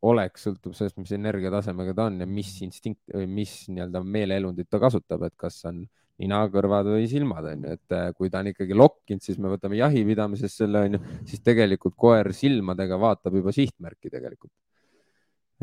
olek 0.05 0.37
sõltub 0.41 0.75
sellest, 0.77 0.99
mis 1.01 1.15
energiatasemega 1.17 1.95
ta 1.97 2.09
on 2.11 2.19
ja 2.21 2.27
mis 2.29 2.51
instinkt 2.67 3.15
või 3.15 3.29
mis 3.39 3.55
nii-öelda 3.71 4.03
meeleelundit 4.05 4.69
ta 4.69 4.81
kasutab, 4.83 5.25
et 5.29 5.37
kas 5.41 5.63
on 5.71 5.85
nina, 6.21 6.43
kõrvad 6.53 6.91
või 6.93 7.07
silmad 7.11 7.49
on 7.51 7.65
ju, 7.65 7.79
et 7.79 7.97
äh, 7.97 8.11
kui 8.19 8.31
ta 8.31 8.43
on 8.43 8.51
ikkagi 8.53 8.77
lokkinud, 8.77 9.25
siis 9.25 9.41
me 9.41 9.51
võtame 9.55 9.79
jahipidamises 9.81 10.59
selle 10.61 10.85
on 10.87 10.99
ju, 10.99 11.03
siis 11.31 11.43
tegelikult 11.47 11.97
koer 11.99 12.31
silmadega 12.37 12.99
vaatab 13.01 13.41
juba 13.41 13.55
sihtmärki 13.55 14.13
tegelikult. 14.13 14.53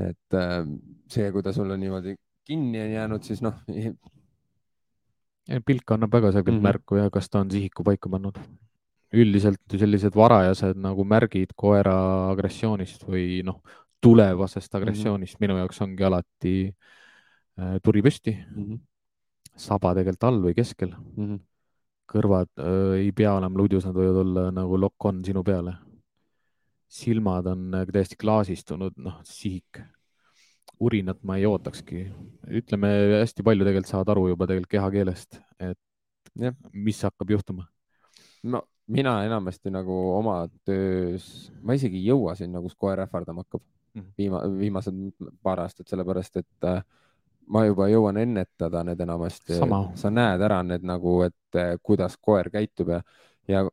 Et 0.09 0.37
äh, 0.37 0.65
see, 1.11 1.31
kui 1.31 1.43
ta 1.43 1.53
sulle 1.53 1.77
niimoodi 1.77 2.15
kinni 2.47 2.81
on 2.81 2.91
jäänud, 2.95 3.23
siis 3.23 3.41
noh. 3.45 3.61
pilk 5.65 5.91
annab 5.91 6.13
väga 6.13 6.31
selgelt 6.31 6.55
mm 6.55 6.59
-hmm. 6.59 6.69
märku 6.69 6.95
ja 6.95 7.09
kas 7.09 7.29
ta 7.29 7.39
on 7.39 7.51
sihiku 7.51 7.83
paika 7.83 8.09
pannud. 8.09 8.37
üldiselt 9.13 9.73
sellised 9.79 10.15
varajased 10.15 10.77
nagu 10.79 11.03
märgid 11.03 11.49
koera 11.55 11.95
agressioonist 12.31 13.03
või 13.03 13.41
noh, 13.43 13.59
tulevasest 14.01 14.75
agressioonist 14.75 15.33
mm 15.33 15.45
-hmm. 15.45 15.53
minu 15.53 15.57
jaoks 15.57 15.81
ongi 15.81 16.03
alati 16.03 16.55
äh, 17.59 17.75
turi 17.83 18.01
püsti 18.01 18.31
mm, 18.31 18.63
-hmm. 18.63 18.79
saba 19.55 19.93
tegelikult 19.95 20.23
all 20.23 20.41
või 20.45 20.55
keskel 20.55 20.89
mm. 20.89 21.27
-hmm. 21.27 21.39
kõrvad 22.13 22.49
äh, 22.57 22.99
ei 23.03 23.11
pea 23.11 23.33
olema 23.33 23.57
ludjus, 23.57 23.85
nad 23.85 23.95
võivad 23.95 24.21
olla 24.25 24.51
nagu 24.51 24.79
lokk-on 24.79 25.25
sinu 25.25 25.43
peale. 25.43 25.75
Silmad 26.91 27.47
on 27.51 27.71
äh, 27.77 27.87
täiesti 27.91 28.19
klaasistunud, 28.19 28.97
noh, 28.99 29.19
sihik 29.27 29.81
urinat 30.81 31.21
ma 31.23 31.37
ei 31.37 31.45
ootakski. 31.45 32.07
ütleme, 32.61 32.89
hästi 33.19 33.45
palju 33.45 33.65
tegelikult 33.67 33.91
saad 33.91 34.09
aru 34.11 34.27
juba 34.31 34.47
tegelikult 34.49 34.75
kehakeelest, 34.75 35.39
et 35.61 35.79
ja. 36.41 36.53
mis 36.73 37.01
hakkab 37.05 37.35
juhtuma. 37.37 37.67
no 38.43 38.63
mina 38.91 39.21
enamasti 39.25 39.71
nagu 39.71 39.97
oma 40.17 40.41
töös, 40.65 41.51
ma 41.61 41.77
isegi 41.77 42.01
ei 42.01 42.09
jõua 42.09 42.35
sinna, 42.35 42.61
kus 42.63 42.75
koer 42.75 43.03
ähvardama 43.05 43.45
hakkab 43.45 43.63
mm. 43.93 44.07
viima, 44.17 44.41
viimased 44.57 44.97
paar 45.43 45.61
aastat, 45.63 45.87
sellepärast 45.91 46.41
et 46.41 46.67
äh, 46.67 46.81
ma 47.51 47.65
juba 47.67 47.87
jõuan 47.91 48.17
ennetada 48.21 48.83
need 48.87 48.99
enamasti. 49.05 49.59
sa 49.95 50.11
näed 50.13 50.41
ära 50.47 50.61
need 50.65 50.87
nagu, 50.87 51.21
et 51.27 51.59
äh, 51.59 51.75
kuidas 51.83 52.17
koer 52.17 52.49
käitub 52.53 52.95
ja, 52.95 53.01
ja 53.47 53.63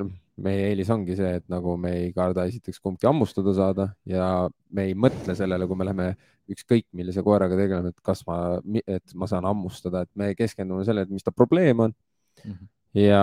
noh, 0.00 0.14
meie 0.42 0.68
eelis 0.70 0.90
ongi 0.90 1.16
see, 1.18 1.38
et 1.38 1.44
nagu 1.52 1.76
me 1.80 1.92
ei 2.00 2.12
karda 2.14 2.46
esiteks 2.50 2.80
kumbki 2.82 3.06
hammustada 3.06 3.54
saada 3.54 3.88
ja 4.08 4.48
me 4.74 4.88
ei 4.88 4.94
mõtle 4.98 5.36
sellele, 5.38 5.68
kui 5.70 5.78
me 5.78 5.86
läheme 5.86 6.08
ükskõik 6.50 6.88
millise 6.96 7.22
koeraga 7.24 7.56
tegeleme, 7.58 7.94
et 7.94 8.00
kas 8.04 8.24
ma, 8.28 8.38
et 8.84 9.14
ma 9.14 9.28
saan 9.30 9.46
hammustada, 9.48 10.04
et 10.04 10.10
me 10.18 10.32
keskendume 10.38 10.84
sellele, 10.84 11.06
et 11.06 11.14
mis 11.14 11.24
ta 11.24 11.32
probleem 11.32 11.86
on 11.86 11.92
mm. 11.94 12.50
-hmm. 12.50 12.66
ja 13.00 13.22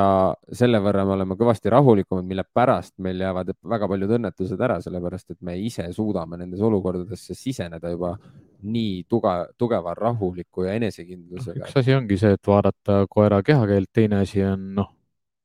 selle 0.62 0.80
võrra 0.80 1.04
me 1.06 1.18
oleme 1.18 1.36
kõvasti 1.40 1.70
rahulikumad, 1.70 2.26
mille 2.26 2.46
pärast 2.54 2.96
meil 2.98 3.20
jäävad 3.20 3.52
väga 3.76 3.88
paljud 3.88 4.16
õnnetused 4.18 4.64
ära, 4.70 4.80
sellepärast 4.82 5.32
et 5.32 5.42
me 5.42 5.58
ise 5.60 5.92
suudame 5.94 6.38
nendes 6.38 6.62
olukordadesse 6.62 7.36
siseneda 7.36 7.92
juba 7.92 8.18
nii 8.62 9.04
tuge, 9.10 9.36
tugeva 9.58 9.94
rahuliku 9.94 10.64
ja 10.64 10.74
enesekindlusega. 10.80 11.66
üks 11.66 11.78
asi 11.78 11.94
ongi 11.94 12.18
see, 12.18 12.32
et 12.40 12.48
vaadata 12.48 13.06
koera 13.10 13.44
kehakeelt, 13.44 13.90
teine 13.94 14.24
asi 14.24 14.44
on 14.44 14.74
noh 14.76 15.01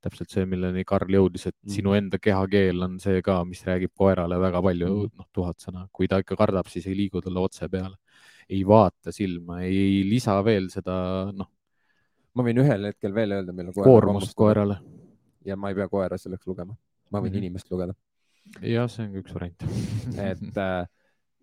täpselt 0.06 0.32
see, 0.32 0.46
milleni 0.48 0.84
Karl 0.86 1.12
jõudis, 1.18 1.48
et 1.50 1.56
mm. 1.56 1.72
sinu 1.74 1.94
enda 1.96 2.20
kehakeel 2.22 2.86
on 2.86 2.96
see 3.02 3.20
ka, 3.26 3.40
mis 3.48 3.62
räägib 3.66 3.92
koerale 3.98 4.38
väga 4.40 4.62
palju 4.64 4.90
mm., 4.92 5.12
noh, 5.20 5.28
tuhat 5.34 5.62
sõna. 5.62 5.86
kui 5.92 6.08
ta 6.10 6.20
ikka 6.22 6.38
kardab, 6.38 6.70
siis 6.72 6.86
ei 6.90 6.96
liigu 6.98 7.22
talle 7.24 7.42
otse 7.42 7.68
peale, 7.72 7.98
ei 8.48 8.62
vaata 8.66 9.14
silma, 9.14 9.60
ei 9.66 10.02
lisa 10.06 10.36
veel 10.46 10.70
seda, 10.72 10.96
noh. 11.34 11.50
ma 12.36 12.46
võin 12.46 12.62
ühel 12.62 12.90
hetkel 12.90 13.14
veel 13.16 13.38
öelda, 13.38 13.54
millal 13.56 13.76
koer 13.76 13.90
koormust 13.90 14.36
koerale. 14.38 14.78
ja 15.46 15.58
ma 15.58 15.72
ei 15.72 15.78
pea 15.78 15.88
koera 15.92 16.18
selleks 16.20 16.46
lugema, 16.46 16.76
ma 17.10 17.18
võin 17.18 17.30
mm 17.30 17.34
-hmm. 17.34 17.44
inimest 17.44 17.70
lugeda. 17.70 17.96
jah, 18.62 18.88
see 18.90 19.06
on 19.06 19.12
ka 19.12 19.24
üks 19.24 19.34
variant 19.34 19.66
et 20.30 20.62
äh, 20.62 20.86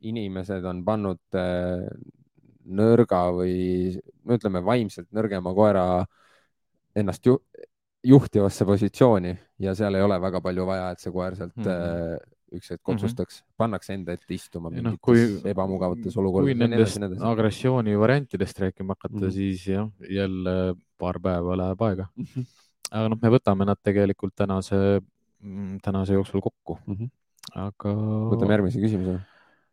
inimesed 0.04 0.66
on 0.66 0.84
pannud 0.86 1.40
äh, 1.40 1.88
nõrga 2.64 3.28
või 3.36 3.94
no 4.24 4.38
ütleme, 4.38 4.64
vaimselt 4.64 5.10
nõrgema 5.12 5.54
koera 5.56 5.86
ennast 6.96 7.26
ju 7.26 7.40
juhtivasse 8.04 8.66
positsiooni 8.68 9.34
ja 9.64 9.74
seal 9.78 9.96
ei 9.96 10.04
ole 10.04 10.20
väga 10.22 10.42
palju 10.44 10.66
vaja, 10.68 10.92
et 10.94 11.04
see 11.04 11.12
koer 11.14 11.38
sealt 11.38 11.56
mm 11.56 11.66
-hmm. 11.66 12.32
üks 12.58 12.70
hetk 12.74 12.82
mhm. 12.82 12.96
otsustaks 12.96 13.40
mm, 13.40 13.46
-hmm. 13.46 13.56
pannakse 13.58 13.94
enda 13.94 14.14
ette 14.14 14.34
istuma 14.34 14.70
mingites 14.70 14.92
no, 14.92 14.98
kui, 15.02 15.24
ebamugavates 15.52 16.18
olukordades. 16.18 16.58
kui 16.58 16.68
nendest 16.68 17.26
agressiooni 17.32 17.98
variantidest 18.00 18.60
rääkima 18.60 18.98
hakata 18.98 19.16
mm, 19.16 19.28
-hmm. 19.28 19.32
siis 19.32 19.68
jah, 19.68 19.90
jälle 20.10 20.76
paar 20.98 21.20
päeva 21.20 21.58
läheb 21.58 21.82
aega 21.82 22.08
mm. 22.16 22.26
-hmm. 22.26 22.46
aga 22.92 23.10
noh, 23.10 23.20
me 23.22 23.30
võtame 23.38 23.66
nad 23.66 23.80
tegelikult 23.84 24.36
tänase, 24.36 25.02
mm, 25.40 25.78
tänase 25.84 26.14
jooksul 26.14 26.42
kokku 26.42 26.80
mm. 26.86 26.96
-hmm. 26.96 27.10
aga. 27.56 27.94
võtame 28.34 28.52
järgmise 28.52 28.80
küsimuse. 28.80 29.20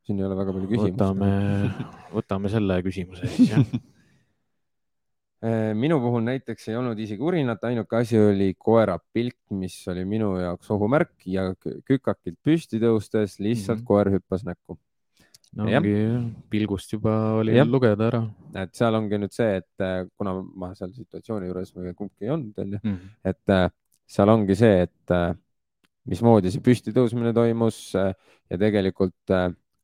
siin 0.03 0.19
ei 0.19 0.25
ole 0.25 0.37
väga 0.37 0.53
palju 0.53 0.69
küsimusi. 0.69 0.93
võtame, 0.93 1.31
võtame 2.19 2.49
selle 2.49 2.83
küsimuse 2.83 3.27
siis 3.27 3.51
jah 3.51 3.66
minu 5.40 5.96
puhul 6.03 6.20
näiteks 6.26 6.68
ei 6.68 6.76
olnud 6.76 6.98
isegi 7.00 7.24
urinat, 7.24 7.62
ainuke 7.64 7.96
asi 7.96 8.18
oli 8.20 8.50
koera 8.61 8.98
pilk, 9.00 9.38
mis 9.57 9.76
oli 9.88 10.05
minu 10.05 10.35
jaoks 10.37 10.68
ohumärk 10.74 11.24
ja 11.33 11.46
kükakilt 11.88 12.37
püsti 12.44 12.81
tõustes 12.83 13.38
lihtsalt 13.40 13.79
mm 13.79 13.83
-hmm. 13.83 13.87
koer 13.88 14.11
hüppas 14.16 14.44
näkku. 14.44 14.79
no 15.57 15.68
ja. 15.68 15.81
ongi 15.81 15.94
pilgust 16.50 16.92
juba 16.92 17.14
oli 17.40 17.57
ja. 17.57 17.64
lugeda 17.64 18.07
ära. 18.07 18.22
et 18.55 18.74
seal 18.74 18.94
ongi 18.94 19.18
nüüd 19.18 19.33
see, 19.33 19.57
et 19.57 19.81
äh, 19.87 20.07
kuna 20.16 20.35
ma 20.42 20.74
seal 20.74 20.92
situatsiooni 20.92 21.46
juures 21.48 21.72
kumbki 21.96 22.24
ei 22.29 22.31
olnud, 22.31 22.59
onju, 22.59 22.79
mhm. 22.83 23.16
et 23.24 23.57
äh, 23.57 23.70
seal 24.07 24.29
ongi 24.29 24.55
see, 24.55 24.83
et 24.83 25.16
mismoodi 26.05 26.50
see 26.53 26.61
püsti 26.61 26.92
tõusmine 26.92 27.33
toimus 27.33 27.94
ja 27.94 28.59
tegelikult 28.59 29.33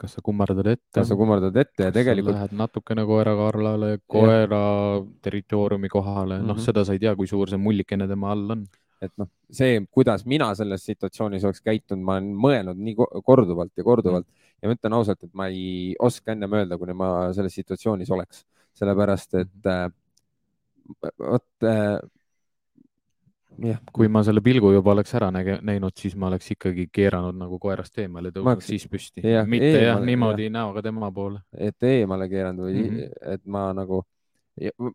kas 0.01 0.17
sa 0.17 0.23
kummardad 0.25 0.67
ette? 0.73 0.87
kas 0.95 1.11
sa 1.11 1.17
kummardad 1.19 1.57
ette 1.63 1.89
ja 1.89 1.93
tegelikult. 1.95 2.37
Lähed 2.37 2.57
natukene 2.57 3.05
koera 3.09 3.35
kaarlale, 3.39 3.93
koera 4.07 4.63
ja. 4.63 5.05
territooriumi 5.25 5.91
kohale 5.93 6.39
mm, 6.39 6.43
-hmm. 6.43 6.49
noh, 6.53 6.65
seda 6.69 6.85
sa 6.85 6.97
ei 6.97 7.03
tea, 7.03 7.15
kui 7.17 7.27
suur 7.31 7.53
see 7.53 7.61
mullikene 7.61 8.09
tema 8.09 8.33
all 8.33 8.57
on. 8.57 8.67
et 9.03 9.13
noh, 9.21 9.29
see, 9.53 9.81
kuidas 9.93 10.25
mina 10.25 10.55
selles 10.57 10.85
situatsioonis 10.89 11.45
oleks 11.45 11.61
käitunud, 11.61 12.05
ma 12.05 12.17
olen 12.17 12.31
mõelnud 12.47 12.79
nii 12.81 12.95
korduvalt 13.25 13.73
ja 13.77 13.85
korduvalt 13.85 14.27
-hmm. 14.27 14.59
ja 14.63 14.69
ma 14.69 14.77
ütlen 14.79 14.99
ausalt, 14.99 15.23
et 15.23 15.35
ma 15.35 15.49
ei 15.53 15.95
oska 15.99 16.33
ennem 16.33 16.53
öelda, 16.53 16.79
kuni 16.79 16.97
ma 16.97 17.33
selles 17.37 17.55
situatsioonis 17.61 18.11
oleks, 18.11 18.45
sellepärast 18.73 19.35
et 19.35 19.53
mm 19.65 19.93
-hmm. 20.93 21.13
vot 21.19 21.65
äh, 21.65 21.99
jah, 23.63 23.79
kui 23.95 24.09
ma 24.13 24.23
selle 24.27 24.43
pilgu 24.45 24.71
juba 24.75 24.93
oleks 24.93 25.15
ära 25.19 25.31
näge, 25.35 25.59
näinud, 25.67 25.95
siis 25.99 26.17
ma 26.19 26.29
oleks 26.31 26.51
ikkagi 26.57 26.89
keeranud 26.93 27.37
nagu 27.39 27.59
koerast 27.63 28.03
eemale, 28.03 28.33
tõusnud 28.35 28.65
siis 28.65 28.85
püsti. 28.91 29.23
mitte 29.23 29.71
eemale, 29.71 29.87
jah, 29.87 30.03
niimoodi 30.11 30.49
jah. 30.49 30.53
näoga 30.59 30.83
tema 30.85 31.11
poole. 31.15 31.41
et 31.53 31.89
eemale 31.89 32.29
keeranud 32.33 32.67
või 32.67 32.77
mm, 32.83 32.99
-hmm. 32.99 33.33
et 33.35 33.45
ma 33.47 33.65
nagu, 33.77 34.03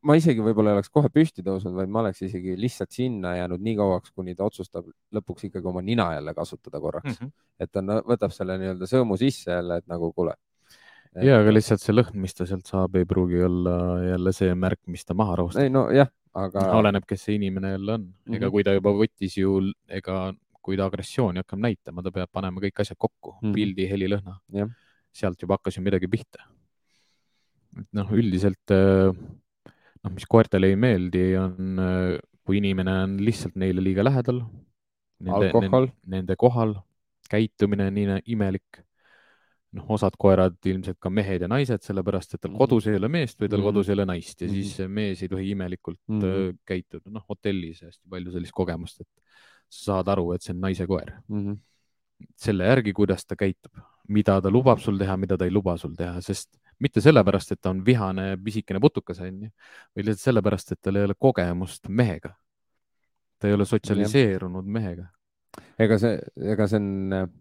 ma 0.03 0.17
isegi 0.19 0.43
võib-olla 0.43 0.73
ei 0.73 0.79
oleks 0.79 0.93
kohe 0.93 1.09
püsti 1.13 1.45
tõusnud, 1.45 1.75
vaid 1.77 1.89
ma 1.89 2.03
oleks 2.05 2.21
isegi 2.27 2.55
lihtsalt 2.59 2.91
sinna 2.91 3.35
jäänud 3.37 3.61
nii 3.61 3.75
kauaks, 3.81 4.11
kuni 4.11 4.35
ta 4.35 4.45
otsustab 4.45 4.87
lõpuks 5.15 5.49
ikkagi 5.49 5.67
oma 5.67 5.81
nina 5.81 6.13
jälle 6.13 6.33
kasutada 6.37 6.79
korraks 6.79 7.19
mm. 7.19 7.27
-hmm. 7.27 7.33
et 7.59 7.71
ta 7.71 8.01
võtab 8.01 8.33
selle 8.35 8.57
nii-öelda 8.61 8.89
sõõmu 8.89 9.17
sisse 9.17 9.51
jälle, 9.51 9.81
et 9.81 9.87
nagu 9.87 10.13
kuule 10.13 10.35
ja, 11.19 11.41
aga 11.41 11.53
lihtsalt 11.53 11.83
see 11.83 11.95
lõhn, 11.95 12.15
mis 12.23 12.35
ta 12.35 12.47
sealt 12.47 12.69
saab, 12.69 12.95
ei 12.95 13.05
pruugi 13.05 13.41
olla 13.43 13.75
jälle 14.05 14.33
see 14.35 14.53
märk, 14.55 14.81
mis 14.87 15.05
ta 15.05 15.17
maha 15.17 15.35
rahustab. 15.41 15.63
ei 15.63 15.73
no 15.73 15.89
jah, 15.91 16.09
aga. 16.37 16.67
oleneb, 16.77 17.05
kes 17.07 17.27
see 17.27 17.37
inimene 17.39 17.73
jälle 17.75 17.93
on 17.97 18.01
mm, 18.01 18.13
-hmm. 18.13 18.37
ega 18.37 18.49
kui 18.53 18.63
ta 18.63 18.73
juba 18.77 18.93
võttis 18.95 19.37
ju, 19.37 19.59
ega 19.87 20.33
kui 20.61 20.77
ta 20.77 20.85
agressiooni 20.85 21.41
hakkab 21.41 21.59
näitama, 21.59 22.03
ta 22.05 22.11
peab 22.11 22.29
panema 22.31 22.61
kõik 22.61 22.81
asjad 22.83 22.97
kokku 22.97 23.35
mm, 23.35 23.47
-hmm. 23.47 23.53
pildi, 23.53 23.89
heli, 23.89 24.09
lõhna 24.09 24.37
yeah.. 24.53 24.69
sealt 25.11 25.41
juba 25.41 25.57
hakkas 25.57 25.77
ju 25.77 25.83
midagi 25.83 26.07
pihta. 26.07 26.45
noh, 27.91 28.11
üldiselt 28.11 28.71
äh, 28.75 29.15
noh, 30.03 30.11
mis 30.11 30.25
koertele 30.27 30.67
ei 30.67 30.75
meeldi, 30.75 31.25
on, 31.39 31.79
äh, 31.79 32.19
kui 32.43 32.57
inimene 32.57 32.91
on 33.05 33.17
lihtsalt 33.23 33.55
neile 33.55 33.83
liiga 33.83 34.03
lähedal. 34.03 34.41
Nende, 35.21 35.51
nende, 35.53 35.93
nende 36.09 36.35
kohal, 36.35 36.73
käitumine 37.29 37.91
nii 37.93 38.21
imelik 38.33 38.81
noh, 39.77 39.87
osad 39.95 40.15
koerad 40.19 40.57
ilmselt 40.67 40.99
ka 40.99 41.09
mehed 41.13 41.45
ja 41.45 41.49
naised, 41.51 41.83
sellepärast 41.85 42.35
et 42.35 42.41
tal 42.41 42.51
-hmm. 42.51 42.59
kodus 42.59 42.87
ei 42.91 42.97
ole 42.99 43.07
meest 43.07 43.39
või 43.39 43.47
tal 43.47 43.59
mm 43.59 43.61
-hmm. 43.61 43.69
kodus 43.69 43.89
ei 43.89 43.93
ole 43.93 44.05
naist 44.05 44.41
ja 44.41 44.49
siis 44.49 44.77
mees 44.87 45.21
ei 45.21 45.29
tohi 45.29 45.49
imelikult 45.51 45.99
mm 46.07 46.19
-hmm. 46.21 46.57
käituda. 46.65 47.09
noh, 47.09 47.25
hotellis 47.29 47.81
hästi 47.81 48.09
palju 48.09 48.31
sellist 48.31 48.53
kogemust, 48.53 49.01
et 49.01 49.07
sa 49.69 49.83
saad 49.93 50.07
aru, 50.07 50.33
et 50.33 50.41
see 50.41 50.53
on 50.53 50.61
naise 50.61 50.87
koer 50.87 51.13
mm. 51.27 51.45
-hmm. 51.45 51.57
selle 52.35 52.65
järgi, 52.65 52.93
kuidas 52.93 53.25
ta 53.25 53.35
käitub, 53.35 53.71
mida 54.07 54.41
ta 54.41 54.51
lubab 54.51 54.79
sul 54.79 54.97
teha, 54.97 55.17
mida 55.17 55.37
ta 55.37 55.45
ei 55.45 55.51
luba 55.51 55.77
sul 55.77 55.95
teha, 55.95 56.21
sest 56.21 56.57
mitte 56.79 57.01
sellepärast, 57.01 57.51
et 57.51 57.61
ta 57.61 57.69
on 57.69 57.85
vihane 57.85 58.37
pisikene 58.43 58.79
putukas, 58.79 59.19
onju, 59.19 59.49
vaid 59.95 60.05
lihtsalt 60.05 60.25
sellepärast, 60.27 60.71
et 60.71 60.81
tal 60.81 60.95
ei 60.95 61.03
ole 61.03 61.15
kogemust 61.19 61.87
mehega. 61.89 62.35
ta 63.39 63.47
ei 63.47 63.53
ole 63.53 63.65
sotsialiseerunud 63.65 64.65
mehega. 64.65 65.05
ega 65.79 65.97
see, 65.97 66.19
ega 66.53 66.67
see 66.67 66.77
on 66.77 67.31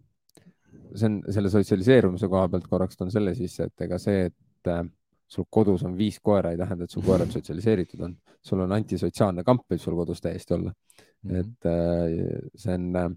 see 0.95 1.07
on 1.07 1.19
selle 1.33 1.51
sotsialiseerumise 1.51 2.29
koha 2.31 2.47
pealt 2.51 2.67
korraks 2.71 2.99
toon 2.99 3.11
selle 3.13 3.33
sisse, 3.37 3.69
et 3.69 3.85
ega 3.87 3.99
see, 4.01 4.27
et 4.29 4.71
äh, 4.71 4.83
sul 5.31 5.47
kodus 5.49 5.83
on 5.87 5.95
viis 5.97 6.19
koera, 6.23 6.51
ei 6.51 6.59
tähenda, 6.59 6.87
et 6.87 6.93
su 6.93 7.03
koerad 7.05 7.31
sotsialiseeritud 7.35 8.05
on. 8.07 8.15
sul 8.41 8.63
on 8.63 8.71
antisotsiaalne 8.75 9.43
kamp 9.45 9.67
võib 9.69 9.81
sul 9.81 9.97
kodus 9.99 10.21
täiesti 10.21 10.55
olla 10.57 10.71
mm. 10.71 11.29
-hmm. 11.29 11.39
et 11.39 11.69
äh, 11.69 12.49
see 12.55 12.73
on 12.73 12.95
äh,, 12.95 13.11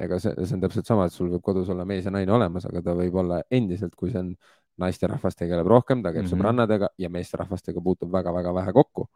ega 0.00 0.18
see, 0.18 0.32
see 0.44 0.56
on 0.56 0.64
täpselt 0.64 0.86
sama, 0.86 1.06
et 1.06 1.12
sul 1.12 1.30
võib 1.34 1.44
kodus 1.44 1.68
olla 1.68 1.84
mees 1.84 2.04
ja 2.04 2.14
naine 2.14 2.32
olemas, 2.32 2.66
aga 2.66 2.82
ta 2.82 2.96
võib 2.96 3.20
olla 3.22 3.42
endiselt, 3.50 3.94
kui 3.96 4.10
see 4.10 4.22
on 4.22 4.34
naisterahvas 4.80 5.36
tegeleb 5.36 5.68
rohkem, 5.68 6.02
ta 6.02 6.12
käib 6.12 6.24
mm 6.24 6.26
-hmm. 6.26 6.38
sõbrannadega 6.38 6.88
ja 6.98 7.10
meesterahvastega 7.10 7.80
puutub 7.80 8.12
väga-väga 8.12 8.54
vähe 8.54 8.72
kokku. 8.72 9.08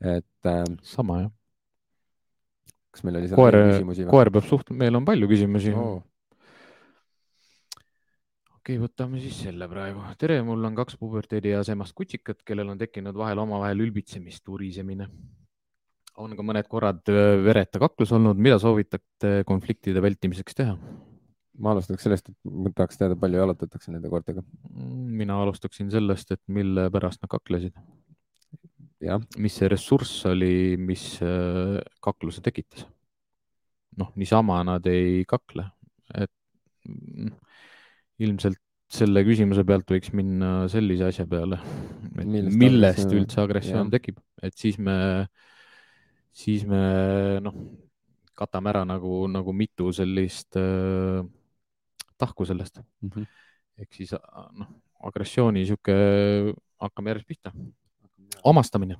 et 0.00 0.46
äh,. 0.46 0.64
sama 0.82 1.20
jah. 1.20 1.30
kas 2.90 3.04
meil 3.04 3.16
oli 3.16 3.28
seal 3.28 3.36
koer, 3.36 3.54
küsimusi? 3.54 4.06
koer 4.06 4.30
peab 4.30 4.44
suht-, 4.44 4.72
meil 4.72 4.96
on 4.96 5.04
palju 5.04 5.28
küsimusi 5.28 5.74
oh 5.74 6.02
okei 8.70 8.78
okay,, 8.78 8.86
võtame 8.86 9.18
siis 9.18 9.38
selle 9.48 9.66
praegu. 9.66 10.02
tere, 10.18 10.36
mul 10.46 10.62
on 10.68 10.76
kaks 10.78 10.94
puberteedieas 11.00 11.68
emast 11.72 11.94
kutsikat, 11.98 12.44
kellel 12.46 12.68
on 12.70 12.78
tekkinud 12.78 13.16
vahel 13.18 13.40
omavahel 13.42 13.82
ülbitsemist, 13.82 14.46
urisemine. 14.46 15.08
on 16.20 16.36
ka 16.36 16.44
mõned 16.44 16.68
korrad 16.70 17.02
vereta 17.42 17.80
kaklus 17.80 18.12
olnud, 18.12 18.38
mida 18.38 18.60
soovitate 18.62 19.42
konfliktide 19.48 20.02
vältimiseks 20.02 20.54
teha? 20.54 20.76
ma 21.58 21.74
alustaks 21.74 22.06
sellest, 22.06 22.30
et 22.30 22.36
ma 22.46 22.70
tahaks 22.70 23.00
teada, 23.00 23.16
palju 23.18 23.42
jalutatakse 23.42 23.90
nende 23.90 24.08
koertega. 24.08 24.44
mina 24.70 25.40
alustaksin 25.42 25.90
sellest, 25.90 26.30
et 26.30 26.42
mille 26.46 26.86
pärast 26.94 27.24
nad 27.24 27.30
kaklesid. 27.34 27.74
mis 29.36 29.58
see 29.58 29.68
ressurss 29.68 30.26
oli, 30.30 30.76
mis 30.78 31.18
äh, 31.26 31.82
kakluse 32.00 32.40
tekitas? 32.40 32.86
noh, 33.98 34.14
niisama 34.14 34.62
nad 34.62 34.86
ei 34.86 35.24
kakle, 35.26 35.66
et 36.14 36.30
mm, 36.86 37.34
ilmselt 38.20 38.60
selle 38.90 39.22
küsimuse 39.22 39.62
pealt 39.66 39.90
võiks 39.92 40.10
minna 40.16 40.64
sellise 40.70 41.06
asja 41.12 41.26
peale, 41.30 41.60
millest, 42.18 42.56
millest 42.58 43.12
üldse 43.14 43.38
agressioon 43.42 43.86
jah. 43.86 43.92
tekib, 43.94 44.18
et 44.42 44.56
siis 44.58 44.80
me, 44.82 44.96
siis 46.34 46.64
me 46.68 46.80
noh, 47.44 47.54
katame 48.38 48.72
ära 48.72 48.82
nagu, 48.88 49.22
nagu 49.30 49.54
mitu 49.54 49.92
sellist 49.94 50.58
äh, 50.58 51.22
tahku 52.18 52.48
sellest 52.48 52.80
mm. 52.80 53.12
-hmm. 53.14 53.28
ehk 53.84 53.94
siis 53.94 54.16
noh, 54.58 54.72
agressiooni 55.06 55.62
sihuke, 55.68 55.94
hakkame 56.82 57.14
järjest 57.14 57.28
pihta. 57.28 57.52
omastamine. 58.42 58.96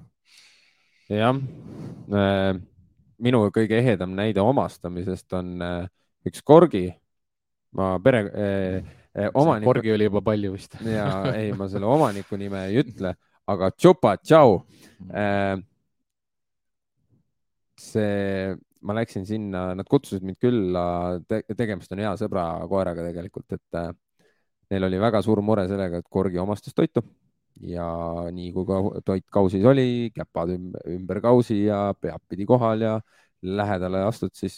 jah 1.08 1.34
äh,, 1.34 2.54
minu 3.18 3.42
kõige 3.50 3.74
ehedam 3.82 4.14
näide 4.14 4.40
omastamisest 4.40 5.32
on 5.32 5.62
äh, 5.62 5.90
üks 6.24 6.42
korgi. 6.46 6.94
ma 7.72 7.98
pere 7.98 8.18
äh, 8.30 8.78
äh 8.78 8.99
omaniku. 9.34 9.72
korgi 9.72 9.92
oli 9.94 10.06
juba 10.08 10.22
palju 10.30 10.52
vist 10.54 10.76
ja 10.98 11.08
ei, 11.34 11.52
ma 11.56 11.68
selle 11.70 11.88
omaniku 11.96 12.38
nime 12.40 12.66
ei 12.68 12.80
ütle, 12.84 13.14
aga 13.50 13.70
Chupa 13.76 14.16
Chow 14.18 14.60
äh,. 15.10 15.56
see 17.80 18.54
ma 18.80 18.94
läksin 18.96 19.26
sinna, 19.28 19.70
nad 19.76 19.88
kutsusid 19.88 20.24
mind 20.24 20.38
külla 20.40 20.84
te, 21.28 21.42
tegemist 21.56 21.92
on 21.92 22.00
hea 22.00 22.12
sõbra 22.20 22.44
koeraga 22.68 23.04
tegelikult, 23.04 23.56
et 23.56 23.80
äh, 23.80 23.90
neil 24.72 24.86
oli 24.88 25.00
väga 25.02 25.20
suur 25.24 25.42
mure 25.44 25.66
sellega, 25.68 26.00
et 26.00 26.08
korgi 26.08 26.40
omastas 26.40 26.76
toitu 26.76 27.02
ja 27.60 27.86
nii 28.32 28.52
kui 28.54 28.66
ka 28.68 28.80
toit 29.04 29.26
kausis 29.32 29.64
oli, 29.68 30.10
käpad 30.14 30.54
ümber 30.54 31.20
kausi 31.24 31.64
ja 31.66 31.90
pead 32.00 32.22
pidi 32.28 32.46
kohal 32.48 32.86
ja 32.86 32.94
lähedale 33.42 34.04
astud, 34.06 34.32
siis. 34.36 34.56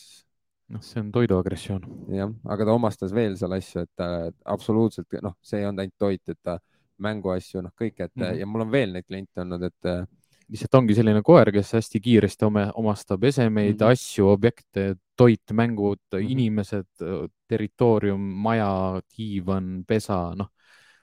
Noh, 0.72 0.82
see 0.84 1.00
on 1.02 1.12
toiduagressioon. 1.14 1.86
jah, 2.16 2.32
aga 2.54 2.68
ta 2.68 2.76
omastas 2.76 3.14
veel 3.14 3.36
seal 3.40 3.56
asju, 3.58 3.84
et 3.86 4.04
äh, 4.04 4.30
absoluutselt 4.54 5.20
noh, 5.22 5.36
see 5.44 5.60
ei 5.60 5.68
olnud 5.68 5.84
ainult 5.84 5.98
toit, 6.00 6.22
et 6.28 6.40
ta 6.42 6.58
mänguasju, 7.02 7.62
noh, 7.64 7.74
kõik, 7.78 7.96
et 7.98 8.12
mm 8.14 8.22
-hmm. 8.24 8.40
ja 8.40 8.46
mul 8.46 8.66
on 8.66 8.72
veel 8.72 8.92
neid 8.92 9.06
kliente 9.06 9.42
olnud, 9.42 9.62
et 9.68 9.90
äh, 9.90 10.04
lihtsalt 10.52 10.74
ongi 10.80 10.96
selline 10.96 11.22
koer, 11.24 11.50
kes 11.54 11.72
hästi 11.78 12.00
kiiresti 12.02 12.46
ome, 12.46 12.64
omastab 12.80 13.24
esemeid 13.24 13.74
mm, 13.74 13.78
-hmm. 13.78 13.92
asju, 13.92 14.28
objekte, 14.28 14.94
toit, 15.16 15.52
mängud 15.52 16.00
mm, 16.12 16.18
-hmm. 16.18 16.30
inimesed, 16.30 16.90
territoorium, 17.48 18.20
maja, 18.20 19.00
diivan, 19.16 19.84
pesa, 19.88 20.34
noh. 20.36 20.50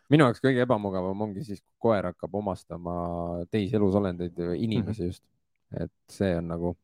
minu 0.09 0.25
jaoks 0.25 0.41
kõige 0.41 0.65
ebamugavam 0.65 1.21
ongi 1.21 1.43
siis, 1.43 1.61
kui 1.61 1.89
koer 1.89 2.09
hakkab 2.09 2.35
omastama 2.35 2.93
teisi 3.51 3.75
elusolendeid, 3.75 4.39
inimesi 4.55 5.03
mm 5.03 5.05
-hmm. 5.05 5.07
just. 5.07 5.23
et 5.79 5.91
see 6.09 6.37
on 6.37 6.47
nagu, 6.47 6.77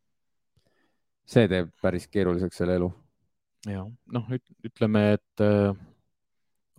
see 1.25 1.49
teeb 1.49 1.71
päris 1.81 2.07
keeruliseks 2.11 2.61
selle 2.61 2.77
elu. 2.79 2.91
ja 3.69 3.83
noh, 4.13 4.31
ütleme, 4.65 5.05
et 5.17 5.43
äh, 5.43 5.73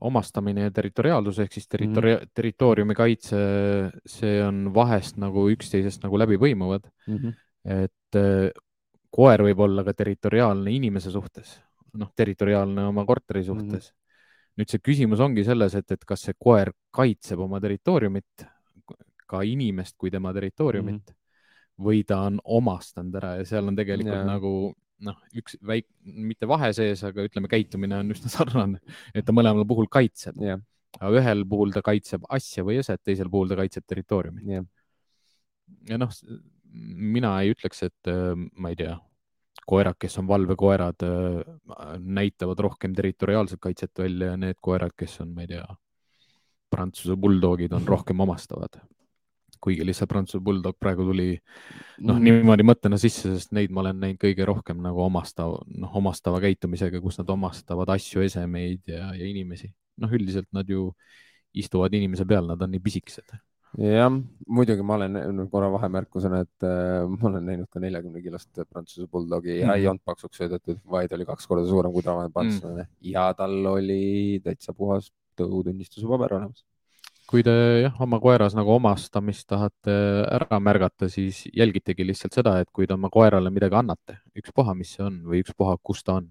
omastamine 0.06 0.66
ja 0.66 0.70
territoriaalsus 0.70 1.40
ehk 1.44 1.56
siis 1.56 1.68
territori- 1.72 2.14
mm, 2.20 2.32
territooriumi 2.34 2.94
kaitse, 2.94 3.40
see 4.06 4.38
on 4.44 4.68
vahest 4.74 5.18
nagu 5.20 5.48
üksteisest 5.50 6.04
nagu 6.04 6.18
läbi 6.20 6.38
põimuvad 6.40 6.86
mm. 7.06 7.16
-hmm. 7.16 7.36
et 7.82 8.20
äh, 8.20 8.50
koer 9.10 9.42
võib 9.48 9.62
olla 9.64 9.84
ka 9.84 9.94
territoriaalne 9.96 10.72
inimese 10.72 11.10
suhtes, 11.10 11.56
noh, 11.96 12.12
territoriaalne 12.16 12.84
oma 12.90 13.06
korteri 13.08 13.40
mhm. 13.40 13.46
suhtes 13.46 13.90
mm. 13.90 13.94
-hmm. 13.94 14.60
nüüd 14.60 14.72
see 14.72 14.84
küsimus 14.84 15.20
ongi 15.20 15.44
selles, 15.44 15.74
et, 15.74 15.90
et 15.90 16.04
kas 16.04 16.28
see 16.28 16.34
koer 16.38 16.72
kaitseb 16.90 17.40
oma 17.40 17.60
territooriumit, 17.60 18.46
ka 19.26 19.42
inimest 19.42 19.96
kui 19.98 20.10
tema 20.10 20.32
territooriumit 20.32 21.02
mm 21.02 21.12
-hmm. 21.12 21.25
Või 21.82 22.02
ta 22.08 22.22
on 22.30 22.40
omastanud 22.44 23.16
ära 23.20 23.36
ja 23.40 23.46
seal 23.48 23.68
on 23.68 23.76
tegelikult 23.76 24.14
yeah. 24.14 24.28
nagu 24.28 24.52
noh, 25.04 25.16
üks 25.36 25.58
väik-, 25.66 25.88
mitte 26.04 26.48
vahe 26.48 26.70
sees, 26.76 27.02
aga 27.06 27.26
ütleme, 27.26 27.50
käitumine 27.52 28.00
on 28.00 28.14
üsna 28.14 28.32
sarnane, 28.36 28.80
et 29.14 29.26
ta 29.26 29.34
mõlemal 29.36 29.66
puhul 29.68 29.90
kaitseb. 29.92 30.40
Aga 30.96 31.10
ühel 31.20 31.42
puhul 31.48 31.74
ta 31.74 31.82
kaitseb 31.84 32.24
asja 32.32 32.64
või 32.64 32.78
eset, 32.80 33.02
teisel 33.04 33.28
puhul 33.32 33.50
ta 33.50 33.58
kaitseb 33.58 33.84
territooriumi. 33.84 34.46
Yeah.. 34.48 34.68
ja 35.90 35.98
noh, 36.00 36.14
mina 37.16 37.34
ei 37.42 37.52
ütleks, 37.52 37.84
et 37.90 38.12
äh, 38.12 38.32
ma 38.56 38.72
ei 38.72 38.78
tea, 38.80 38.94
koerad, 39.68 39.98
kes 40.00 40.16
on 40.22 40.30
valvekoerad, 40.30 41.04
äh, 41.04 41.90
näitavad 42.00 42.62
rohkem 42.64 42.94
territoriaalset 42.96 43.60
kaitset 43.60 43.92
välja 43.98 44.32
ja 44.32 44.40
need 44.40 44.62
koerad, 44.64 44.96
kes 44.96 45.20
on, 45.26 45.34
ma 45.36 45.44
ei 45.44 45.56
tea, 45.56 45.66
Prantsuse 46.72 47.14
bulldogid 47.20 47.70
on 47.76 47.84
rohkem 47.86 48.24
omastavad 48.24 48.80
kuigi 49.62 49.86
lihtsalt 49.86 50.10
Prantsuse 50.10 50.42
Bulldog 50.44 50.76
praegu 50.80 51.06
tuli 51.08 51.28
noh, 52.06 52.20
niimoodi 52.22 52.66
mõttena 52.66 52.98
sisse, 53.00 53.32
sest 53.34 53.54
neid 53.56 53.74
ma 53.74 53.82
olen 53.84 54.00
näinud 54.02 54.20
kõige 54.22 54.46
rohkem 54.48 54.80
nagu 54.84 55.02
omastav, 55.06 55.58
noh, 55.72 55.98
omastava 56.00 56.40
käitumisega, 56.44 57.00
kus 57.04 57.20
nad 57.20 57.32
omastavad 57.32 57.90
asju, 57.96 58.24
esemeid 58.26 58.92
ja, 58.92 59.10
ja 59.16 59.26
inimesi. 59.28 59.72
noh, 60.02 60.12
üldiselt 60.12 60.48
nad 60.52 60.68
ju 60.68 60.90
istuvad 61.56 61.94
inimese 61.96 62.26
peal, 62.28 62.48
nad 62.50 62.60
on 62.62 62.74
nii 62.74 62.82
pisikesed. 62.84 63.36
jah, 63.80 64.12
muidugi 64.48 64.84
ma 64.86 64.96
olen 65.00 65.42
korra 65.52 65.68
vahemärkusena, 65.72 66.44
et 66.46 66.68
äh, 66.68 67.02
ma 67.10 67.30
olen 67.30 67.44
näinud 67.50 67.68
ka 67.72 67.82
neljakümne 67.82 68.22
kilost 68.24 68.62
Prantsuse 68.68 69.08
Bulldogi 69.10 69.58
ja 69.58 69.72
mm. 69.72 69.74
ei 69.76 69.90
olnud 69.90 70.04
paksuks 70.04 70.40
söödetud, 70.40 70.80
vaid 70.90 71.12
oli 71.12 71.26
kaks 71.28 71.48
korda 71.50 71.66
suurem 71.68 71.92
kui 71.92 72.04
tavaline 72.06 72.32
prantslane 72.32 72.86
mm. 72.86 72.94
ja 73.12 73.28
tal 73.36 73.58
oli 73.74 74.40
täitsa 74.44 74.76
puhas 74.76 75.10
tõutunnistuse 75.36 76.08
paber 76.08 76.38
olemas 76.38 76.64
kui 77.30 77.42
te 77.46 77.52
jah, 77.82 77.98
oma 78.04 78.20
koeras 78.22 78.54
nagu 78.56 78.76
omastamist 78.76 79.48
tahate 79.50 79.96
ära 80.38 80.60
märgata, 80.62 81.08
siis 81.10 81.42
jälgitegi 81.54 82.06
lihtsalt 82.06 82.38
seda, 82.38 82.56
et 82.62 82.70
kui 82.74 82.86
te 82.86 82.94
oma 82.94 83.10
koerale 83.12 83.50
midagi 83.50 83.78
annate, 83.78 84.20
ükspuha, 84.38 84.74
mis 84.78 84.94
see 84.96 85.04
on 85.06 85.20
või 85.26 85.42
ükspuha, 85.44 85.76
kus 85.82 86.04
ta 86.06 86.20
on. 86.20 86.30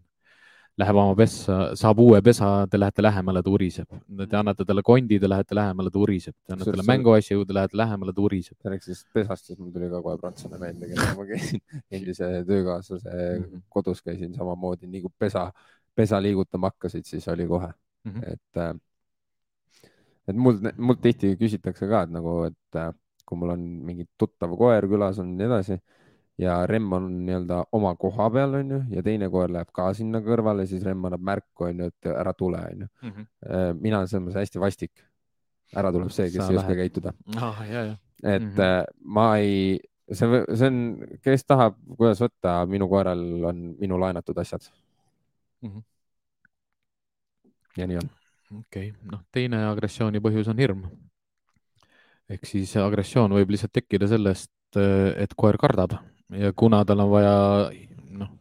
Läheb 0.76 0.98
oma 1.00 1.14
pessa, 1.16 1.70
saab 1.80 2.02
uue 2.04 2.18
pesa, 2.20 2.50
te 2.68 2.76
lähete 2.76 3.04
lähemale, 3.04 3.40
ta 3.40 3.48
uriseb. 3.48 3.94
Te 4.20 4.36
annate 4.36 4.66
talle 4.68 4.82
kondi, 4.84 5.22
te 5.24 5.30
lähete 5.32 5.56
lähemale, 5.56 5.92
ta 5.92 6.02
uriseb. 6.04 6.36
Te 6.36 6.52
annate 6.52 6.74
talle 6.74 6.84
mänguasju, 6.90 7.46
te 7.48 7.56
lähete 7.56 7.80
lähemale, 7.80 8.12
ta 8.12 8.24
uriseb. 8.26 8.58
rääkides 8.74 9.06
pesast, 9.16 9.48
siis 9.48 9.60
mul 9.60 9.72
tuli 9.72 9.88
ka 9.94 10.02
kohe 10.04 10.18
prantslane 10.20 10.60
meelde, 10.60 10.90
kellega 10.92 11.14
ma 11.16 11.28
käisin 11.30 11.64
endise 11.96 12.28
töökaaslase 12.50 13.14
mm 13.14 13.46
-hmm. 13.46 13.64
kodus 13.70 14.04
käisin 14.04 14.36
samamoodi, 14.36 14.92
nii 14.92 15.06
kui 15.06 15.16
pesa, 15.20 15.46
pesa 15.96 16.20
liigutama 16.22 16.74
hakkasid, 16.74 17.08
siis 17.08 17.28
oli 17.32 17.48
kohe 17.48 17.72
mm, 17.72 18.12
-hmm. 18.12 18.34
et 18.34 18.58
äh, 18.58 18.76
et 20.28 20.36
mul, 20.36 20.60
mul 20.78 20.98
tihti 21.02 21.36
küsitakse 21.40 21.90
ka, 21.90 22.06
et 22.06 22.14
nagu, 22.14 22.38
et 22.50 22.80
äh, 22.80 22.92
kui 23.26 23.40
mul 23.42 23.56
on 23.56 23.66
mingi 23.86 24.08
tuttav 24.20 24.54
koer 24.58 24.88
külas 24.90 25.20
on 25.22 25.34
ja 25.34 25.38
nii 25.40 25.48
edasi 25.50 25.80
ja 26.42 26.66
Remm 26.68 26.94
on 26.94 27.10
nii-öelda 27.26 27.62
oma 27.76 27.94
koha 28.00 28.28
peal, 28.34 28.58
onju, 28.60 28.82
ja 28.92 29.04
teine 29.04 29.30
koer 29.32 29.54
läheb 29.56 29.72
ka 29.76 29.88
sinna 29.96 30.20
kõrvale, 30.24 30.66
siis 30.70 30.84
Remm 30.84 31.08
annab 31.08 31.24
märku, 31.24 31.70
onju, 31.70 31.90
et 31.92 32.10
ära 32.12 32.34
tule, 32.38 32.62
onju. 32.74 32.88
Mhm. 33.02 33.28
Äh, 33.48 33.68
mina 33.80 34.02
olen 34.02 34.12
selles 34.12 34.26
mõttes 34.28 34.42
hästi 34.44 34.64
vastik. 34.64 35.06
ära 35.76 35.90
tuleb 35.92 36.12
see, 36.14 36.30
kes 36.30 36.44
Sa 36.46 36.54
ei 36.54 36.58
oska 36.60 36.76
käituda 36.78 37.12
ah,. 37.42 37.62
et 38.24 38.42
mm 38.42 38.52
-hmm. 38.56 38.86
ma 39.02 39.38
ei, 39.38 39.80
see, 40.12 40.44
see 40.56 40.68
on, 40.68 40.78
kes 41.24 41.44
tahab, 41.46 41.80
kuidas 41.98 42.22
võtta, 42.22 42.68
minu 42.70 42.88
koeral 42.88 43.44
on 43.50 43.76
minu 43.80 44.00
laenatud 44.00 44.38
asjad 44.38 44.62
mm. 45.62 45.70
-hmm. 45.70 45.84
ja 47.78 47.88
nii 47.88 47.98
on 47.98 48.10
okei 48.62 48.92
okay., 48.92 49.10
noh, 49.12 49.24
teine 49.36 49.64
agressiooni 49.70 50.22
põhjus 50.24 50.50
on 50.52 50.62
hirm. 50.62 50.86
ehk 52.30 52.46
siis 52.50 52.74
agressioon 52.82 53.36
võib 53.38 53.54
lihtsalt 53.54 53.74
tekkida 53.76 54.10
sellest, 54.10 54.52
et 54.76 55.34
koer 55.38 55.58
kardab 55.62 55.98
ja 56.34 56.52
kuna 56.58 56.82
tal 56.86 57.04
on 57.06 57.12
vaja 57.12 57.36
noh, 58.18 58.32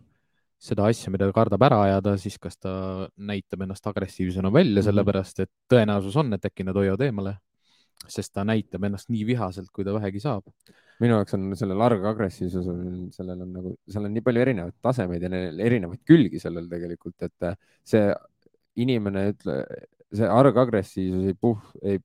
seda 0.58 0.88
asja, 0.88 1.12
mida 1.12 1.28
ta 1.28 1.36
kardab 1.36 1.66
ära 1.68 1.82
ajada, 1.88 2.14
siis 2.20 2.38
kas 2.40 2.56
ta 2.56 3.08
näitab 3.16 3.66
ennast 3.66 3.86
agressiivsena 3.86 4.52
välja 4.52 4.80
-hmm. 4.80 4.88
sellepärast 4.88 5.40
et 5.44 5.52
tõenäosus 5.72 6.16
on, 6.16 6.32
et 6.32 6.44
äkki 6.44 6.64
nad 6.64 6.76
hoiavad 6.76 7.04
eemale, 7.04 7.36
sest 8.08 8.32
ta 8.32 8.44
näitab 8.44 8.84
ennast 8.84 9.10
nii 9.10 9.26
vihaselt, 9.26 9.70
kui 9.72 9.84
ta 9.84 9.94
vähegi 9.94 10.20
saab 10.20 10.48
minu 11.02 11.16
jaoks 11.18 11.34
on 11.36 11.48
sellel 11.58 11.82
argagressiivsusel, 11.84 12.82
sellel 13.14 13.42
on 13.44 13.50
nagu, 13.56 13.72
seal 13.90 14.06
on 14.06 14.14
nii 14.14 14.24
palju 14.26 14.44
erinevaid 14.44 14.76
tasemeid 14.84 15.26
ja 15.26 15.40
erinevaid 15.66 16.02
külgi 16.06 16.40
sellel 16.42 16.68
tegelikult, 16.70 17.26
et 17.26 17.48
see 17.86 18.06
inimene 18.82 19.28
ütle, 19.32 19.58
see 20.14 20.28
argagressiivsus 20.40 21.30
ei 21.30 21.38
puh-, 21.40 21.72
ei 21.82 22.00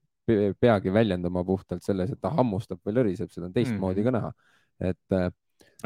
peagi 0.59 0.93
väljenduma 0.93 1.43
puhtalt 1.45 1.85
selles, 1.85 2.13
et 2.13 2.21
ta 2.21 2.31
hammustab 2.37 2.81
või 2.85 2.99
lõriseb, 2.99 3.31
seda 3.33 3.49
on 3.49 3.53
teistmoodi 3.55 4.03
mm 4.03 4.09
ka 4.09 4.15
näha. 4.15 4.33
et 4.89 5.15
äh, 5.17 5.31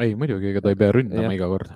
ei 0.02 0.14
muidugi, 0.18 0.48
ega 0.50 0.60
ta 0.62 0.72
ei 0.72 0.78
pea 0.78 0.90
ründama 0.94 1.28
ja. 1.28 1.34
iga 1.36 1.46
kord. 1.50 1.70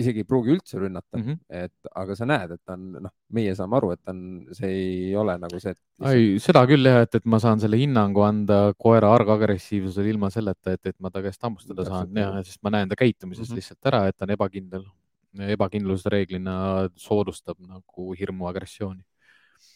isegi 0.00 0.22
ei 0.22 0.28
pruugi 0.28 0.54
üldse 0.54 0.78
rünnata 0.80 1.18
mm, 1.18 1.24
-hmm. 1.24 1.38
et 1.64 1.90
aga 2.02 2.16
sa 2.16 2.28
näed, 2.28 2.54
et 2.56 2.62
ta 2.64 2.76
on, 2.78 2.86
noh, 3.06 3.12
meie 3.36 3.52
saame 3.56 3.76
aru, 3.76 3.92
et 3.92 4.00
ta 4.00 4.14
on, 4.14 4.22
see 4.56 4.70
ei 4.72 5.16
ole 5.16 5.36
nagu 5.40 5.60
see. 5.60 5.74
ei, 6.08 6.38
seda 6.40 6.64
küll 6.68 6.88
jah, 6.88 7.02
et, 7.04 7.20
et 7.20 7.28
ma 7.28 7.40
saan 7.42 7.60
selle 7.60 7.80
hinnangu 7.80 8.24
anda 8.24 8.60
koera 8.78 9.12
argagressiivsusele 9.18 10.14
ilma 10.14 10.32
selleta, 10.32 10.76
et, 10.78 10.92
et 10.94 10.98
ma 10.98 11.12
ta 11.12 11.24
käest 11.24 11.44
hammustada 11.44 11.84
saan 11.88 12.16
ja, 12.16 12.32
sest 12.46 12.62
ma 12.64 12.72
näen 12.72 12.88
ta 12.88 12.96
käitumises 12.96 13.48
mm 13.48 13.52
-hmm. 13.52 13.60
lihtsalt 13.60 13.92
ära, 13.92 14.06
et 14.08 14.16
ta 14.16 14.28
on 14.28 14.36
ebakindel. 14.36 14.88
ebakindlus 15.32 16.04
reeglina 16.12 16.88
soodustab 16.96 17.56
nagu 17.64 18.12
hirmu 18.12 18.48
agressiooni 18.50 19.00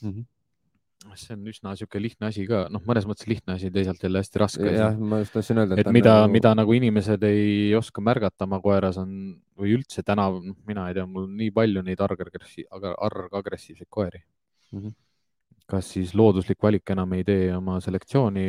mm. 0.02 0.10
-hmm 0.10 0.24
see 1.14 1.34
on 1.36 1.46
üsna 1.50 1.72
niisugune 1.72 2.02
lihtne 2.02 2.28
asi 2.30 2.44
ka, 2.48 2.64
noh, 2.72 2.82
mõnes 2.88 3.06
mõttes 3.08 3.28
lihtne 3.30 3.56
asi, 3.56 3.70
teisalt 3.70 4.02
jälle 4.02 4.22
hästi 4.22 4.40
raske. 4.42 4.70
jah, 4.74 4.96
ma 4.98 5.20
just 5.22 5.34
tahtsin 5.36 5.60
öelda. 5.62 5.78
et 5.80 5.90
mida 5.94 6.14
nagu..., 6.22 6.32
mida 6.32 6.52
nagu 6.58 6.76
inimesed 6.76 7.26
ei 7.28 7.74
oska 7.78 8.02
märgata 8.04 8.46
oma 8.48 8.58
koeras 8.64 8.98
on 9.02 9.10
või 9.58 9.76
üldse 9.76 10.02
täna, 10.06 10.28
noh, 10.34 10.56
mina 10.66 10.88
ei 10.90 10.96
tea, 10.98 11.06
mul 11.06 11.28
on 11.28 11.36
nii 11.38 11.52
palju 11.54 11.84
neid 11.86 12.02
argagressi-, 12.02 12.66
argagressiivseid 12.72 13.90
koeri 13.90 14.22
mm. 14.22 14.80
-hmm. 14.80 14.94
kas 15.66 15.92
siis 15.96 16.14
looduslik 16.14 16.62
valik 16.62 16.94
enam 16.96 17.12
ei 17.12 17.24
tee 17.24 17.54
oma 17.56 17.78
selektsiooni, 17.80 18.46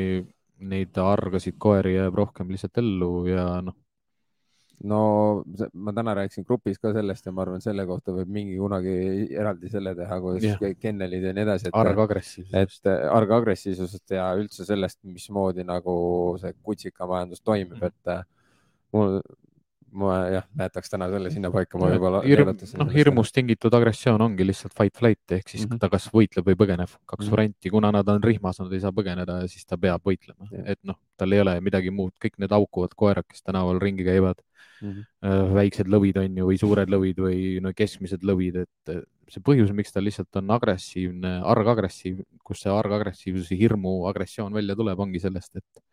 neid 0.57 0.97
argasid 0.97 1.57
koeri 1.59 1.97
jääb 1.97 2.15
rohkem 2.15 2.49
lihtsalt 2.49 2.81
ellu 2.81 3.11
ja 3.29 3.49
noh 3.61 3.77
no 4.83 5.43
ma 5.73 5.93
täna 5.93 6.13
rääkisin 6.17 6.45
grupis 6.45 6.77
ka 6.79 6.91
sellest 6.93 7.25
ja 7.25 7.33
ma 7.33 7.41
arvan, 7.41 7.61
selle 7.63 7.85
kohta 7.89 8.13
võib 8.13 8.29
mingi 8.33 8.59
kunagi 8.59 8.93
eraldi 9.33 9.71
selle 9.71 9.95
teha, 9.97 10.19
kuidas 10.21 10.45
yeah. 10.45 10.77
kennelid 10.79 11.25
ja 11.25 11.33
nii 11.33 11.45
edasi. 11.47 11.71
argagressiivsusest. 11.73 12.85
et 12.85 12.91
äh, 12.93 13.07
argagressiivsusest 13.15 14.15
ja 14.19 14.29
üldse 14.37 14.67
sellest, 14.67 15.01
mismoodi 15.07 15.65
nagu 15.65 15.97
see 16.41 16.53
kutsikamajandus 16.61 17.41
toimib 17.41 17.79
-hmm. 17.79 17.87
et 17.87 18.13
äh, 18.13 18.23
mul, 18.93 19.19
ma 19.97 20.17
jah, 20.29 20.45
jätaks 20.59 20.93
täna 20.93 21.07
selle 21.09 21.31
sinnapaika, 21.33 21.79
ma 21.81 21.89
võib-olla 21.95 22.21
Hirm,. 22.27 22.53
noh, 22.77 22.91
hirmust 22.93 23.33
tingitud 23.33 23.73
agressioon 23.73 24.21
ongi 24.21 24.45
lihtsalt 24.45 24.75
fight-flight 24.77 25.37
ehk 25.39 25.49
siis 25.49 25.63
mm 25.63 25.73
-hmm. 25.73 25.79
ta 25.81 25.89
kas 25.89 26.05
võitleb 26.13 26.45
või 26.51 26.59
põgeneb, 26.59 26.91
kaks 27.05 27.23
mm 27.23 27.25
-hmm. 27.25 27.31
varianti, 27.33 27.69
kuna 27.73 27.91
nad 27.91 28.09
on 28.13 28.21
rihmas, 28.23 28.59
nad 28.61 28.73
ei 28.73 28.83
saa 28.83 28.93
põgeneda, 28.93 29.39
siis 29.47 29.65
ta 29.65 29.77
peab 29.77 30.05
võitlema 30.05 30.51
yeah., 30.51 30.69
et 30.75 30.79
noh, 30.83 30.99
tal 31.17 31.33
ei 31.33 31.41
ole 31.41 31.57
midagi 31.61 31.89
muud, 31.89 32.13
kõik 32.21 32.37
need 32.37 32.53
haukuvad 32.53 32.93
koerad, 32.95 33.25
kes 33.25 33.41
tänaval 33.41 33.81
ringi 33.81 34.05
käivad 34.05 34.43
mm. 34.81 34.91
-hmm. 34.91 35.53
väiksed 35.57 35.91
lõvid 35.91 36.19
on 36.21 36.39
ju, 36.41 36.47
või 36.51 36.59
suured 36.61 36.91
lõvid 36.93 37.21
või 37.23 37.39
no 37.63 37.73
keskmised 37.75 38.25
lõvid, 38.27 38.61
et 38.65 38.97
see 39.31 39.43
põhjus, 39.43 39.73
miks 39.75 39.93
ta 39.93 40.03
lihtsalt 40.03 40.39
on 40.39 40.51
agressiivne, 40.55 41.37
argagressiiv, 41.43 42.21
kus 42.43 42.63
see 42.63 42.71
argagressiivsuse 42.71 43.57
hirmu 43.59 44.05
agressioon 44.11 44.53
välja 44.53 44.75
tuleb, 44.75 44.99
ongi 44.99 45.19
sellest, 45.23 45.57
et 45.57 45.83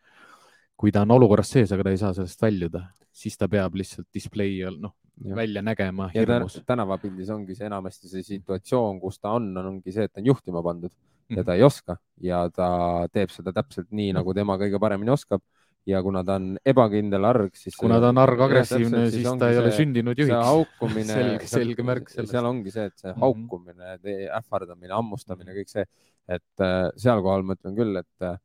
kui 0.76 0.92
ta 0.94 1.04
on 1.06 1.14
olukorras 1.14 1.50
sees, 1.54 1.72
aga 1.72 1.86
ta 1.86 1.94
ei 1.94 2.00
saa 2.00 2.12
sellest 2.16 2.42
väljuda, 2.42 2.84
siis 3.14 3.38
ta 3.38 3.48
peab 3.48 3.74
lihtsalt 3.78 4.08
display 4.14 4.62
all, 4.66 4.78
noh, 4.82 4.94
välja 5.36 5.62
nägema 5.62 6.08
hirmus. 6.14 6.60
tänavapildis 6.66 7.30
ongi 7.30 7.54
see 7.54 7.66
enamasti 7.66 8.10
see 8.10 8.22
situatsioon, 8.26 8.98
kus 9.00 9.20
ta 9.22 9.34
on, 9.38 9.52
ongi 9.56 9.94
see, 9.94 10.08
et 10.08 10.12
ta 10.12 10.22
on 10.22 10.32
juhtima 10.32 10.62
pandud 10.62 10.90
ja 11.30 11.40
mhm. 11.40 11.44
ta 11.46 11.54
ei 11.54 11.62
oska 11.62 11.96
ja 12.20 12.44
ta 12.52 12.68
teeb 13.12 13.30
seda 13.32 13.54
täpselt 13.54 13.90
nii, 13.90 14.12
nagu 14.16 14.34
tema 14.36 14.58
kõige 14.60 14.80
paremini 14.82 15.14
oskab 15.14 15.42
ja 15.86 16.00
kuna 16.02 16.22
ta 16.24 16.38
on 16.40 16.54
ebakindel 16.64 17.26
arg, 17.28 17.52
siis. 17.58 17.76
kuna 17.76 17.98
ta 18.00 18.10
on 18.12 18.20
arg 18.22 18.40
agressiivne, 18.46 19.04
siis, 19.10 19.20
siis 19.22 19.38
ta 19.40 19.50
ei 19.52 19.60
ole 19.60 19.72
sündinud 19.76 20.18
juhiks. 20.18 20.32
see 20.32 20.48
haukumine 20.48 21.16
selge, 21.18 21.50
selge 21.50 21.86
märk 21.86 22.10
sellest. 22.12 22.32
seal 22.32 22.48
ongi 22.48 22.72
see, 22.72 22.88
et 22.88 22.96
see 22.98 23.12
-hmm. 23.12 23.20
haukumine, 23.20 23.98
ähvardamine, 24.40 24.94
hammustamine, 24.94 25.56
kõik 25.60 25.72
see, 25.76 25.86
et 26.28 26.64
äh, 26.64 26.88
sealkohal 26.96 27.44
ma 27.44 27.58
ütlen 27.58 27.76
küll, 27.76 28.00
et 28.00 28.28
äh, 28.28 28.38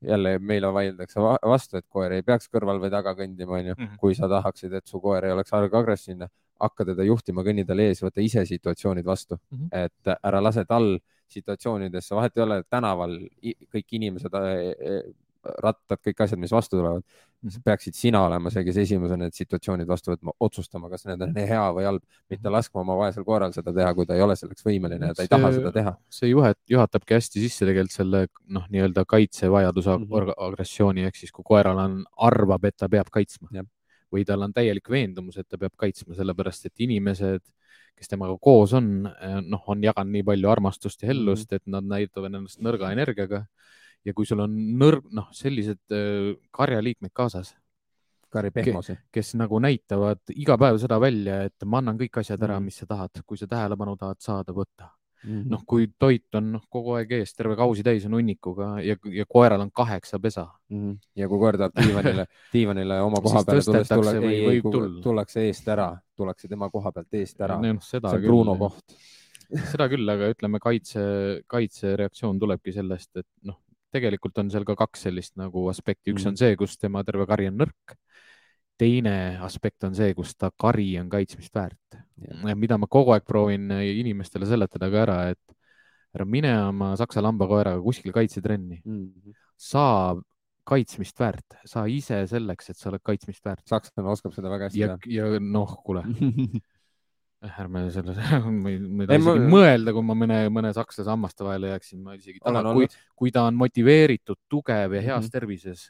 jälle 0.00 0.38
meile 0.38 0.72
vaieldakse 0.72 1.20
vastu, 1.20 1.76
et 1.76 1.86
koer 1.88 2.16
ei 2.16 2.22
peaks 2.24 2.48
kõrval 2.48 2.80
või 2.80 2.90
taga 2.90 3.12
kõndima, 3.14 3.58
onju. 3.60 3.74
Mhm. 3.76 3.96
kui 4.00 4.14
sa 4.14 4.28
tahaksid, 4.28 4.72
et 4.72 4.86
su 4.86 5.00
koer 5.00 5.24
ei 5.24 5.32
oleks 5.36 5.52
arg 5.52 5.74
agressiivne, 5.74 6.28
hakka 6.60 6.84
teda 6.92 7.04
juhtima, 7.04 7.44
kõnni 7.44 7.66
talle 7.66 7.88
ees, 7.88 8.02
võta 8.04 8.20
ise 8.24 8.44
situatsioonid 8.46 9.04
vastu 9.04 9.36
mm, 9.36 9.58
-hmm. 9.58 9.84
et 9.84 10.16
ära 10.24 10.42
lase 10.42 10.64
tal 10.64 10.98
situatsioonidesse, 11.30 12.14
vahet 12.14 12.36
ei 12.36 12.42
ole 12.42 12.62
tänaval 12.68 13.16
kõik 13.72 13.96
inimesed 13.96 14.34
rattad, 15.40 16.00
kõik 16.04 16.20
asjad, 16.24 16.40
mis 16.40 16.52
vastu 16.52 16.76
tulevad 16.76 17.00
mm, 17.00 17.48
-hmm. 17.48 17.62
peaksid 17.64 17.96
sina 17.96 18.20
olema 18.26 18.50
see, 18.52 18.64
kes 18.64 18.76
esimesena 18.82 19.24
need 19.24 19.36
situatsioonid 19.36 19.88
vastu 19.88 20.12
võtma, 20.12 20.34
otsustama, 20.40 20.90
kas 20.92 21.06
need 21.08 21.22
on 21.24 21.34
hea 21.36 21.62
või 21.76 21.86
halb, 21.88 22.04
mitte 22.28 22.48
mhm. 22.48 22.54
laskma 22.56 22.82
oma 22.84 22.96
vaesel 22.98 23.24
koeral 23.24 23.54
seda 23.56 23.72
teha, 23.72 23.94
kui 23.94 24.06
ta 24.06 24.14
ei 24.18 24.24
ole 24.24 24.36
selleks 24.36 24.66
võimeline 24.66 25.10
ja 25.10 25.14
ta 25.14 25.22
see, 25.22 25.28
ei 25.28 25.34
taha 25.34 25.52
seda 25.56 25.72
teha. 25.72 25.94
see 26.20 26.32
juhet, 26.32 26.58
juhatabki 26.68 27.16
hästi 27.16 27.44
sisse 27.46 27.68
tegelikult 27.68 27.96
selle 27.96 28.26
noh, 28.46 28.66
nii-öelda 28.68 29.04
kaitsevajaduse 29.08 29.96
mm 29.96 30.04
-hmm. 30.04 30.34
agressiooni 30.48 31.08
ehk 31.08 31.16
siis 31.16 31.32
kui 31.32 31.44
koeral 31.46 31.78
on, 31.78 32.02
arvab, 32.16 32.64
et 32.64 32.76
ta 32.76 32.88
peab 32.88 33.08
kaitsma 33.10 33.48
ja. 33.52 33.64
või 34.12 34.26
tal 34.26 34.42
on 34.42 34.52
täielik 34.52 34.90
veendumus, 34.90 35.38
et 35.38 35.48
ta 35.48 35.58
peab 35.58 35.72
kaitsma, 35.76 36.14
sellepärast 36.14 36.66
et 36.66 36.86
inimesed 36.88 37.40
kes 37.96 38.08
temaga 38.08 38.36
koos 38.40 38.72
on, 38.72 39.08
noh, 39.44 39.64
on 39.66 39.82
jaganud 39.84 40.12
nii 40.12 40.22
palju 40.24 40.48
armastust 40.48 41.02
ja 41.02 41.08
hellust 41.08 41.50
mm, 41.50 41.56
-hmm. 41.56 41.56
et 41.56 41.66
nad 41.66 41.84
näitavad 41.84 42.34
ennast 42.34 42.60
nõrga 42.60 42.92
energiaga 42.92 43.44
ja 44.06 44.14
kui 44.16 44.28
sul 44.28 44.44
on 44.44 44.54
nõrg, 44.80 45.08
noh, 45.16 45.28
sellised 45.36 45.82
äh, 45.94 46.30
karjaliikmed 46.54 47.12
kaasas, 47.16 47.54
karipehmosi, 48.30 48.96
kes 49.12 49.34
nagu 49.40 49.58
näitavad 49.62 50.22
iga 50.36 50.56
päev 50.60 50.78
seda 50.82 51.00
välja, 51.02 51.42
et 51.48 51.66
ma 51.66 51.80
annan 51.82 51.98
kõik 51.98 52.22
asjad 52.22 52.40
ära, 52.46 52.60
mm. 52.60 52.70
mis 52.70 52.80
sa 52.82 52.88
tahad, 52.90 53.22
kui 53.26 53.40
sa 53.40 53.50
tähelepanu 53.50 53.96
tahad 54.00 54.22
saada, 54.22 54.56
võta 54.56 54.94
Mm 55.20 55.42
-hmm. 55.42 55.50
noh, 55.52 55.62
kui 55.68 55.86
toit 55.98 56.34
on 56.34 56.46
noh, 56.52 56.62
kogu 56.72 56.94
aeg 56.96 57.10
ees, 57.12 57.34
terve 57.36 57.52
kausi 57.56 57.82
täis 57.84 58.06
on 58.08 58.14
hunnikuga 58.16 58.68
ja, 58.80 58.94
ja 59.12 59.24
koeral 59.28 59.60
on 59.60 59.70
kaheksa 59.70 60.18
pesa 60.18 60.46
mm. 60.68 60.78
-hmm. 60.78 60.98
ja 61.16 61.28
kui 61.28 61.38
koer 61.38 61.58
tahab 61.58 61.76
diivanile, 61.76 62.24
diivanile 62.54 63.00
oma 63.00 63.20
koha 63.20 63.42
peale 63.44 63.62
tulles, 63.62 63.88
tulla, 63.88 64.14
ei, 64.30 64.44
ei, 64.46 64.62
tullakse 65.02 65.44
eest 65.44 65.68
ära, 65.68 65.90
tullakse 66.16 66.48
tema 66.48 66.70
koha 66.70 66.92
pealt 66.92 67.14
eest 67.14 67.40
ära. 67.40 67.60
No, 67.60 67.76
see 67.80 68.00
on 68.02 68.22
Bruno 68.22 68.56
koht 68.56 68.96
seda 69.50 69.88
küll, 69.90 70.08
aga 70.08 70.30
ütleme, 70.32 70.60
kaitse, 70.62 71.02
kaitsereaktsioon 71.50 72.38
tulebki 72.38 72.72
sellest, 72.72 73.16
et 73.16 73.28
noh, 73.48 73.58
tegelikult 73.94 74.38
on 74.42 74.50
seal 74.52 74.66
ka 74.68 74.76
kaks 74.78 75.06
sellist 75.08 75.36
nagu 75.40 75.66
aspekti, 75.72 76.14
üks 76.14 76.24
mm. 76.24 76.32
on 76.32 76.40
see, 76.40 76.56
kus 76.60 76.76
tema 76.78 77.02
terve 77.06 77.26
kari 77.30 77.50
on 77.50 77.60
nõrk. 77.64 77.96
teine 78.80 79.36
aspekt 79.44 79.84
on 79.84 79.94
see, 79.94 80.14
kus 80.16 80.32
ta 80.40 80.48
kari 80.56 80.94
on 81.00 81.10
kaitsmist 81.12 81.52
väärt 81.54 81.98
yeah.. 82.16 82.56
mida 82.56 82.78
ma 82.80 82.88
kogu 82.88 83.12
aeg 83.12 83.26
proovin 83.28 83.68
inimestele 83.76 84.48
seletada 84.48 84.88
ka 84.88 85.02
ära, 85.04 85.18
et 85.34 85.56
ära 86.16 86.24
mine 86.24 86.54
oma 86.70 86.94
saksa 86.98 87.22
lambakoeraga 87.22 87.82
kuskile 87.84 88.14
kaitsetrenni 88.16 88.80
mm. 88.80 89.04
-hmm. 89.04 89.38
sa 89.56 90.16
kaitsmist 90.70 91.18
väärt, 91.18 91.56
sa 91.66 91.86
ise 91.90 92.22
selleks, 92.30 92.70
et 92.70 92.78
sa 92.78 92.90
oled 92.90 93.02
kaitsmist 93.02 93.44
väärt. 93.44 93.66
sakslane 93.68 94.10
oskab 94.12 94.34
seda 94.36 94.50
väga 94.52 94.68
hästi 94.68 94.80
ja, 94.80 94.96
ja 95.10 95.40
noh, 95.40 95.76
kuule 95.84 96.04
ärme 97.40 97.86
selle, 97.92 98.14
ma 98.62 98.68
ei, 98.68 98.78
ma 98.78 99.04
ei 99.04 99.08
taha 99.08 99.20
isegi 99.20 99.44
ma... 99.44 99.52
mõelda, 99.54 99.94
kui 99.96 100.04
ma 100.04 100.16
mõne, 100.22 100.40
mõne 100.52 100.72
sakslase 100.76 101.08
hammaste 101.08 101.46
vahele 101.46 101.70
jääksin, 101.72 102.02
ma 102.04 102.16
isegi 102.18 102.42
tahan, 102.42 102.68
kui, 102.76 102.88
kui 103.16 103.32
ta 103.32 103.46
on 103.48 103.56
motiveeritud, 103.60 104.40
tugev 104.50 104.98
ja 104.98 105.00
heas 105.00 105.24
mm 105.24 105.26
-hmm. 105.26 105.32
tervises 105.32 105.86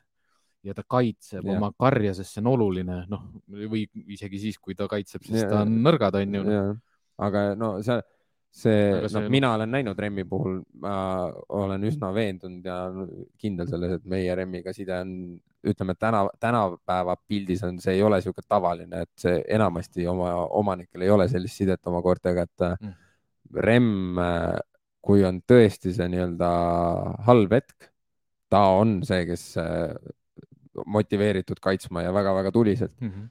ja 0.62 0.76
ta 0.76 0.84
kaitseb 0.86 1.44
yeah. 1.44 1.56
oma 1.56 1.72
karja, 1.72 2.14
sest 2.14 2.36
see 2.36 2.44
on 2.44 2.52
oluline, 2.52 3.02
noh, 3.10 3.26
või 3.48 3.86
isegi 4.12 4.38
siis, 4.38 4.60
kui 4.62 4.76
ta 4.78 4.86
kaitseb, 4.88 5.24
siis 5.26 5.42
yeah. 5.42 5.50
ta 5.50 5.64
on 5.64 5.76
nõrgad, 5.82 6.20
onju 6.20 6.42
yeah.. 6.46 6.72
aga 7.18 7.44
no 7.58 7.72
see, 7.82 7.98
see, 8.50 8.82
noh, 9.14 9.28
mina 9.32 9.54
olen 9.56 9.72
näinud 9.74 9.98
Remmi 9.98 10.26
puhul, 10.28 10.60
ma 10.84 10.94
olen 11.48 11.88
üsna 11.88 12.12
veendunud 12.14 12.66
ja 12.66 12.82
kindel 13.40 13.70
selles, 13.72 13.98
et 13.98 14.04
meie 14.04 14.34
Remmiga 14.38 14.74
side 14.76 15.00
on 15.00 15.16
ütleme, 15.66 15.94
täna, 15.98 16.24
tänapäeva 16.40 17.16
pildis 17.28 17.62
on, 17.66 17.78
see 17.82 17.98
ei 17.98 18.02
ole 18.02 18.20
niisugune 18.20 18.46
tavaline, 18.48 19.04
et 19.04 19.10
see 19.20 19.40
enamasti 19.56 20.06
oma 20.08 20.32
omanikel 20.56 21.04
ei 21.04 21.10
ole 21.12 21.28
sellist 21.28 21.60
sidet 21.60 21.86
oma 21.90 22.02
koertega, 22.04 22.46
et 22.48 22.66
mm. 22.68 22.94
remm, 23.66 24.20
kui 25.04 25.24
on 25.24 25.40
tõesti 25.48 25.92
see 25.96 26.08
nii-öelda 26.12 26.50
halb 27.26 27.52
hetk, 27.56 27.90
ta 28.50 28.62
on 28.78 29.00
see, 29.06 29.24
kes 29.28 29.44
äh, 29.60 29.92
motiveeritud 30.86 31.60
kaitsma 31.62 32.04
ja 32.06 32.14
väga-väga 32.14 32.52
tuliselt 32.52 32.94
mm. 33.00 33.10
-hmm. 33.10 33.28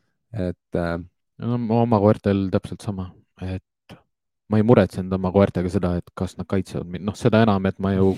et 0.50 0.76
äh,. 0.76 1.00
no 1.38 1.82
oma 1.82 2.00
koertel 2.00 2.50
täpselt 2.52 2.82
sama, 2.82 3.12
et 3.42 3.98
ma 4.50 4.58
ei 4.58 4.64
muretsenud 4.64 5.14
oma 5.14 5.32
koertega 5.32 5.70
seda, 5.70 5.96
et 5.98 6.12
kas 6.16 6.38
nad 6.38 6.48
kaitsevad 6.50 6.88
mind, 6.88 7.06
noh, 7.06 7.16
seda 7.16 7.44
enam, 7.46 7.66
et 7.66 7.80
ma 7.80 7.94
ju 7.94 8.14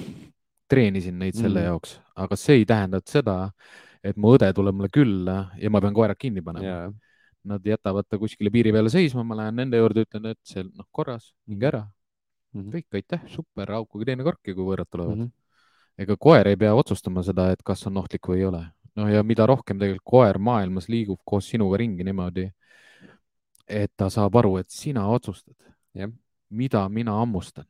treenisin 0.72 1.20
neid 1.20 1.36
selle 1.36 1.60
mm. 1.60 1.66
jaoks, 1.66 1.98
aga 2.16 2.38
see 2.40 2.62
ei 2.62 2.66
tähenda 2.66 3.02
seda, 3.06 3.38
et 3.46 3.91
mu 4.18 4.36
õde 4.36 4.50
tuleb 4.58 4.78
mulle 4.78 4.90
külla 4.94 5.38
ja 5.60 5.72
ma 5.74 5.82
pean 5.84 5.96
koerad 5.96 6.20
kinni 6.20 6.44
panema 6.46 6.68
yeah.. 6.68 6.92
Nad 7.42 7.66
jätavad 7.66 8.06
ta 8.06 8.20
kuskile 8.22 8.52
piiri 8.54 8.70
peale 8.70 8.92
seisma, 8.94 9.24
ma 9.26 9.34
lähen 9.40 9.56
nende 9.58 9.80
juurde, 9.80 10.04
ütlen, 10.06 10.28
et 10.30 10.38
see 10.46 10.62
noh, 10.62 10.86
korras, 10.94 11.32
minge 11.50 11.66
ära 11.72 11.80
mm. 11.82 12.60
-hmm. 12.62 12.76
kõik, 12.76 13.00
aitäh, 13.00 13.24
super, 13.34 13.72
haukuge 13.74 14.06
teine 14.06 14.26
korki, 14.28 14.54
kui 14.54 14.62
võõrad 14.68 14.90
tulevad 14.92 15.16
mm. 15.16 15.24
-hmm. 15.24 16.06
ega 16.06 16.18
koer 16.20 16.52
ei 16.52 16.60
pea 16.62 16.76
otsustama 16.78 17.24
seda, 17.26 17.50
et 17.52 17.64
kas 17.66 17.82
on 17.90 17.98
ohtlik 17.98 18.30
või 18.30 18.44
ei 18.44 18.46
ole. 18.46 18.62
no 18.96 19.08
ja 19.10 19.24
mida 19.24 19.46
rohkem 19.50 19.80
tegelikult 19.80 20.06
koer 20.06 20.38
maailmas 20.38 20.90
liigub 20.90 21.20
koos 21.26 21.50
sinuga 21.50 21.78
ringi 21.82 22.04
niimoodi, 22.04 22.52
et 23.68 23.92
ta 23.98 24.10
saab 24.10 24.36
aru, 24.36 24.58
et 24.58 24.70
sina 24.70 25.08
otsustad 25.08 25.58
yeah., 25.96 26.12
mida 26.50 26.90
mina 26.90 27.18
hammustan 27.18 27.66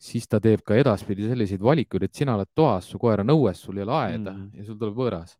siis 0.00 0.28
ta 0.28 0.40
teeb 0.40 0.62
ka 0.66 0.78
edaspidi 0.80 1.28
selliseid 1.28 1.62
valikuid, 1.62 2.06
et 2.06 2.16
sina 2.16 2.34
oled 2.38 2.48
toas, 2.56 2.88
su 2.88 2.98
koer 2.98 3.20
on 3.24 3.34
õues, 3.34 3.60
sul 3.60 3.78
ei 3.78 3.84
ole 3.84 3.96
aeda 3.98 4.32
mm. 4.32 4.50
ja 4.56 4.66
sul 4.66 4.78
tuleb 4.80 4.96
võõras. 4.96 5.36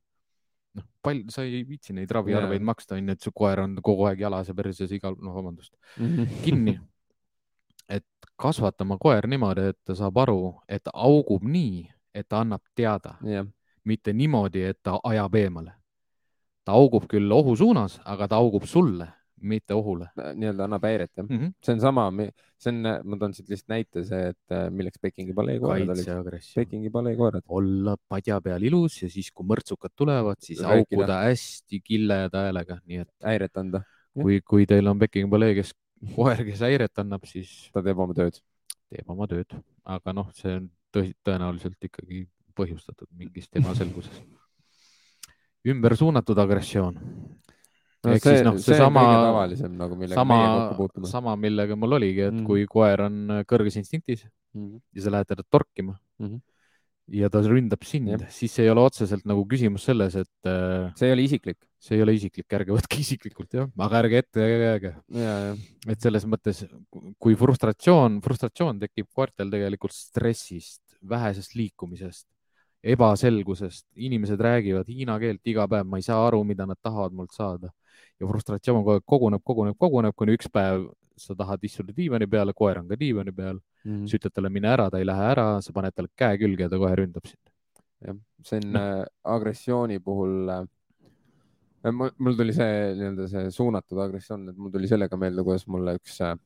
noh, 0.76 0.86
palju, 1.02 1.32
sa 1.34 1.42
ei 1.46 1.64
viitsi 1.66 1.96
neid 1.96 2.10
raviarveid 2.14 2.62
maksta, 2.62 2.98
onju, 2.98 3.16
et 3.16 3.24
su 3.24 3.32
koer 3.34 3.64
on 3.64 3.78
kogu 3.82 4.06
aeg 4.10 4.20
jalas 4.26 4.50
ja 4.52 4.54
perses 4.54 4.92
igal, 4.92 5.16
noh, 5.18 5.34
vabandust, 5.34 5.72
kinni. 6.44 6.76
et 7.96 8.06
kasvata 8.38 8.84
oma 8.86 9.00
koer 9.00 9.26
niimoodi, 9.26 9.70
et 9.72 9.80
ta 9.84 9.96
saab 9.98 10.20
aru, 10.22 10.52
et 10.68 10.84
ta 10.84 10.92
augub 10.94 11.42
nii, 11.42 11.82
et 12.14 12.28
ta 12.28 12.44
annab 12.44 12.62
teada, 12.76 13.16
jah, 13.26 13.48
mitte 13.84 14.12
niimoodi, 14.14 14.62
et 14.68 14.78
ta 14.82 15.00
ajab 15.04 15.34
eemale. 15.40 15.74
ta 16.64 16.76
augub 16.76 17.06
küll 17.08 17.32
ohu 17.32 17.56
suunas, 17.56 17.96
aga 18.04 18.28
ta 18.28 18.36
augub 18.36 18.66
sulle, 18.68 19.08
mitte 19.40 19.74
ohule 19.74 20.08
nii-öelda 20.16 20.66
annab 20.66 20.84
häiret 20.84 21.10
jah. 21.16 21.26
mm. 21.26 21.36
-hmm. 21.36 21.52
see 21.64 21.74
on 21.74 21.80
sama, 21.80 22.06
see 22.60 22.72
on, 22.72 22.80
ma 23.04 23.18
toon 23.20 23.34
siit 23.34 23.48
lihtsalt 23.52 23.72
näite, 23.74 24.04
see, 24.04 24.22
et 24.34 24.54
äh, 24.56 24.66
milleks 24.70 25.00
Pekingi 25.02 25.34
palee 25.36 25.58
koerad 25.62 25.92
olid. 25.94 26.40
Pekingi 26.54 26.90
palee 26.90 27.16
koerad. 27.16 27.44
olla 27.48 27.96
padja 28.08 28.40
peal 28.40 28.62
ilus 28.62 29.02
ja 29.02 29.10
siis, 29.10 29.30
kui 29.32 29.46
mõrtsukad 29.46 29.94
tulevad, 29.96 30.40
siis 30.44 30.60
Rääkida. 30.60 30.74
haukuda 30.74 31.20
hästi 31.28 31.80
killeda 31.84 32.46
häälega, 32.46 32.80
nii 32.86 33.04
et 33.04 33.12
häiret 33.24 33.62
anda, 33.62 33.82
kui, 34.14 34.40
kui 34.40 34.66
teil 34.66 34.86
on 34.90 34.98
Peking 34.98 35.30
palee, 35.30 35.54
kes 35.54 35.72
koer, 36.16 36.44
kes 36.44 36.60
häiret 36.66 37.02
annab, 37.02 37.24
siis 37.28 37.70
ta 37.74 37.82
teeb 37.84 37.98
oma 37.98 38.16
tööd. 38.16 38.40
teeb 38.90 39.10
oma 39.12 39.26
tööd, 39.30 39.54
aga 39.86 40.12
noh, 40.12 40.30
see 40.34 40.56
on 40.58 40.64
tõsi- 40.90 41.14
tõenäoliselt 41.22 41.78
ikkagi 41.86 42.24
põhjustatud 42.58 43.06
mingist 43.16 43.54
ebaselgusest. 43.56 44.24
ümber 45.70 45.96
suunatud 45.96 46.38
agressioon. 46.38 46.98
No 48.04 48.12
Ehk 48.16 48.22
see, 48.24 48.36
siis 48.38 48.46
noh, 48.46 48.58
see 48.62 48.78
tavalisem 48.80 49.74
nagu, 49.76 49.96
sama 50.12 50.36
kokku, 50.44 50.76
puutume. 50.78 51.10
sama, 51.10 51.34
millega 51.36 51.76
mul 51.76 51.98
oligi, 51.98 52.22
et 52.28 52.32
Mhm. 52.34 52.46
kui 52.48 52.66
koer 52.66 53.02
on 53.08 53.42
kõrges 53.48 53.76
instinktis 53.80 54.24
ja 54.24 55.02
sa 55.04 55.10
lähed 55.14 55.28
teda 55.30 55.44
torkima 55.50 55.94
mm. 56.18 56.26
-hmm. 56.26 56.40
ja 57.20 57.28
ta 57.30 57.42
ründab 57.42 57.84
sind 57.84 58.08
Jah., 58.08 58.24
siis 58.30 58.58
ei 58.58 58.70
ole 58.70 58.80
otseselt 58.80 59.24
nagu 59.26 59.44
küsimus 59.46 59.84
selles, 59.84 60.16
et 60.16 60.46
äh, 60.48 60.90
see 60.96 61.06
ei 61.08 61.12
ole 61.12 61.22
isiklik. 61.22 61.58
see 61.78 61.96
ei 61.96 62.02
ole 62.02 62.14
isiklik, 62.14 62.46
ärge 62.52 62.72
võtke 62.72 62.98
isiklikult 63.04 63.52
jah, 63.54 63.68
aga 63.78 63.98
ärge 64.02 64.18
ette 64.18 64.40
jääge. 64.40 64.94
et 65.88 66.00
selles 66.00 66.24
mõttes, 66.26 66.64
kui 67.18 67.34
frustratsioon, 67.36 68.20
frustratsioon 68.20 68.80
tekib 68.80 69.06
koertel 69.14 69.50
tegelikult 69.50 69.92
stressist, 69.92 70.82
vähesest 71.08 71.54
liikumisest, 71.54 72.26
ebaselgusest, 72.84 73.86
inimesed 73.96 74.40
räägivad 74.40 74.88
hiina 74.88 75.18
keelt 75.20 75.46
iga 75.46 75.66
päev, 75.68 75.86
ma 75.86 75.98
ei 76.00 76.02
saa 76.06 76.22
aru, 76.26 76.42
mida 76.44 76.66
nad 76.66 76.78
tahavad 76.82 77.12
mult 77.12 77.32
saada 77.36 77.68
ja 78.20 78.26
frustratsioon 78.28 78.82
kogu 78.84 78.94
aeg 78.96 79.04
koguneb, 79.06 79.42
koguneb, 79.44 79.76
koguneb, 79.78 80.14
kuni 80.16 80.36
üks 80.38 80.48
päev 80.52 80.86
sa 81.20 81.34
tahad 81.36 81.60
istuda 81.64 81.92
diivani 81.96 82.26
peale, 82.26 82.52
koer 82.56 82.78
on 82.80 82.88
ka 82.88 82.96
diivani 82.96 83.32
peal, 83.36 83.58
Mhm. 83.84 84.06
sa 84.06 84.16
ütled 84.16 84.32
talle 84.32 84.50
mine 84.52 84.68
ära, 84.68 84.90
ta 84.90 84.98
ei 84.98 85.04
lähe 85.08 85.24
ära, 85.32 85.60
sa 85.62 85.72
paned 85.72 85.94
talle 85.96 86.08
käe 86.16 86.36
külge 86.38 86.62
ja 86.66 86.68
ta 86.68 86.76
kohe 86.76 86.96
ründab 86.96 87.24
sind. 87.26 87.40
jah, 88.04 88.16
see 88.44 88.56
on 88.56 88.72
Noh. 88.72 88.80
äh, 88.80 89.04
agressiooni 89.24 89.98
puhul 90.00 90.48
äh,. 90.48 90.66
mul, 91.92 92.10
mul 92.18 92.36
tuli 92.36 92.52
see 92.52 92.94
nii-öelda 92.96 93.28
see 93.28 93.50
suunatud 93.50 93.98
agressioon, 93.98 94.48
et 94.48 94.56
mul 94.56 94.70
tuli 94.70 94.88
sellega 94.88 95.16
meelde, 95.16 95.42
kuidas 95.44 95.66
mulle 95.66 95.94
üks 95.98 96.20
äh, 96.20 96.36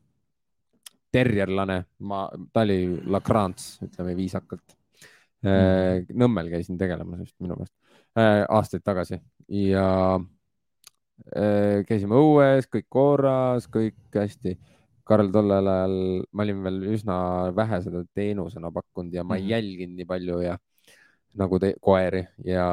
terjerlane, 1.13 1.85
ma, 2.01 2.29
ta 2.53 2.63
oli 2.67 3.01
lakrants, 3.07 3.79
ütleme 3.87 4.17
viisakalt. 4.19 4.75
Nõmmel 5.45 6.51
käisin 6.53 6.79
tegelemas 6.81 7.21
vist 7.25 7.35
minu 7.41 7.57
meelest 7.59 7.75
äh, 8.19 8.45
aastaid 8.49 8.85
tagasi 8.85 9.21
ja 9.49 9.89
äh, 11.37 11.83
käisime 11.89 12.17
õues, 12.21 12.69
kõik 12.71 12.87
korras, 12.89 13.69
kõik 13.69 13.99
hästi. 14.15 14.57
Karl 15.05 15.29
tollel 15.29 15.67
ajal, 15.69 15.97
ma 16.33 16.47
olin 16.47 16.63
veel 16.65 16.79
üsna 16.95 17.17
vähe 17.57 17.83
seda 17.85 18.01
teenusena 18.17 18.71
pakkunud 18.73 19.13
ja 19.13 19.25
ma 19.25 19.37
ei 19.37 19.43
Mhm. 19.43 19.51
jälginud 19.51 19.97
nii 19.99 20.07
palju 20.09 20.39
ja 20.41 20.57
nagu 21.37 21.59
te, 21.61 21.75
koeri 21.81 22.23
ja 22.45 22.65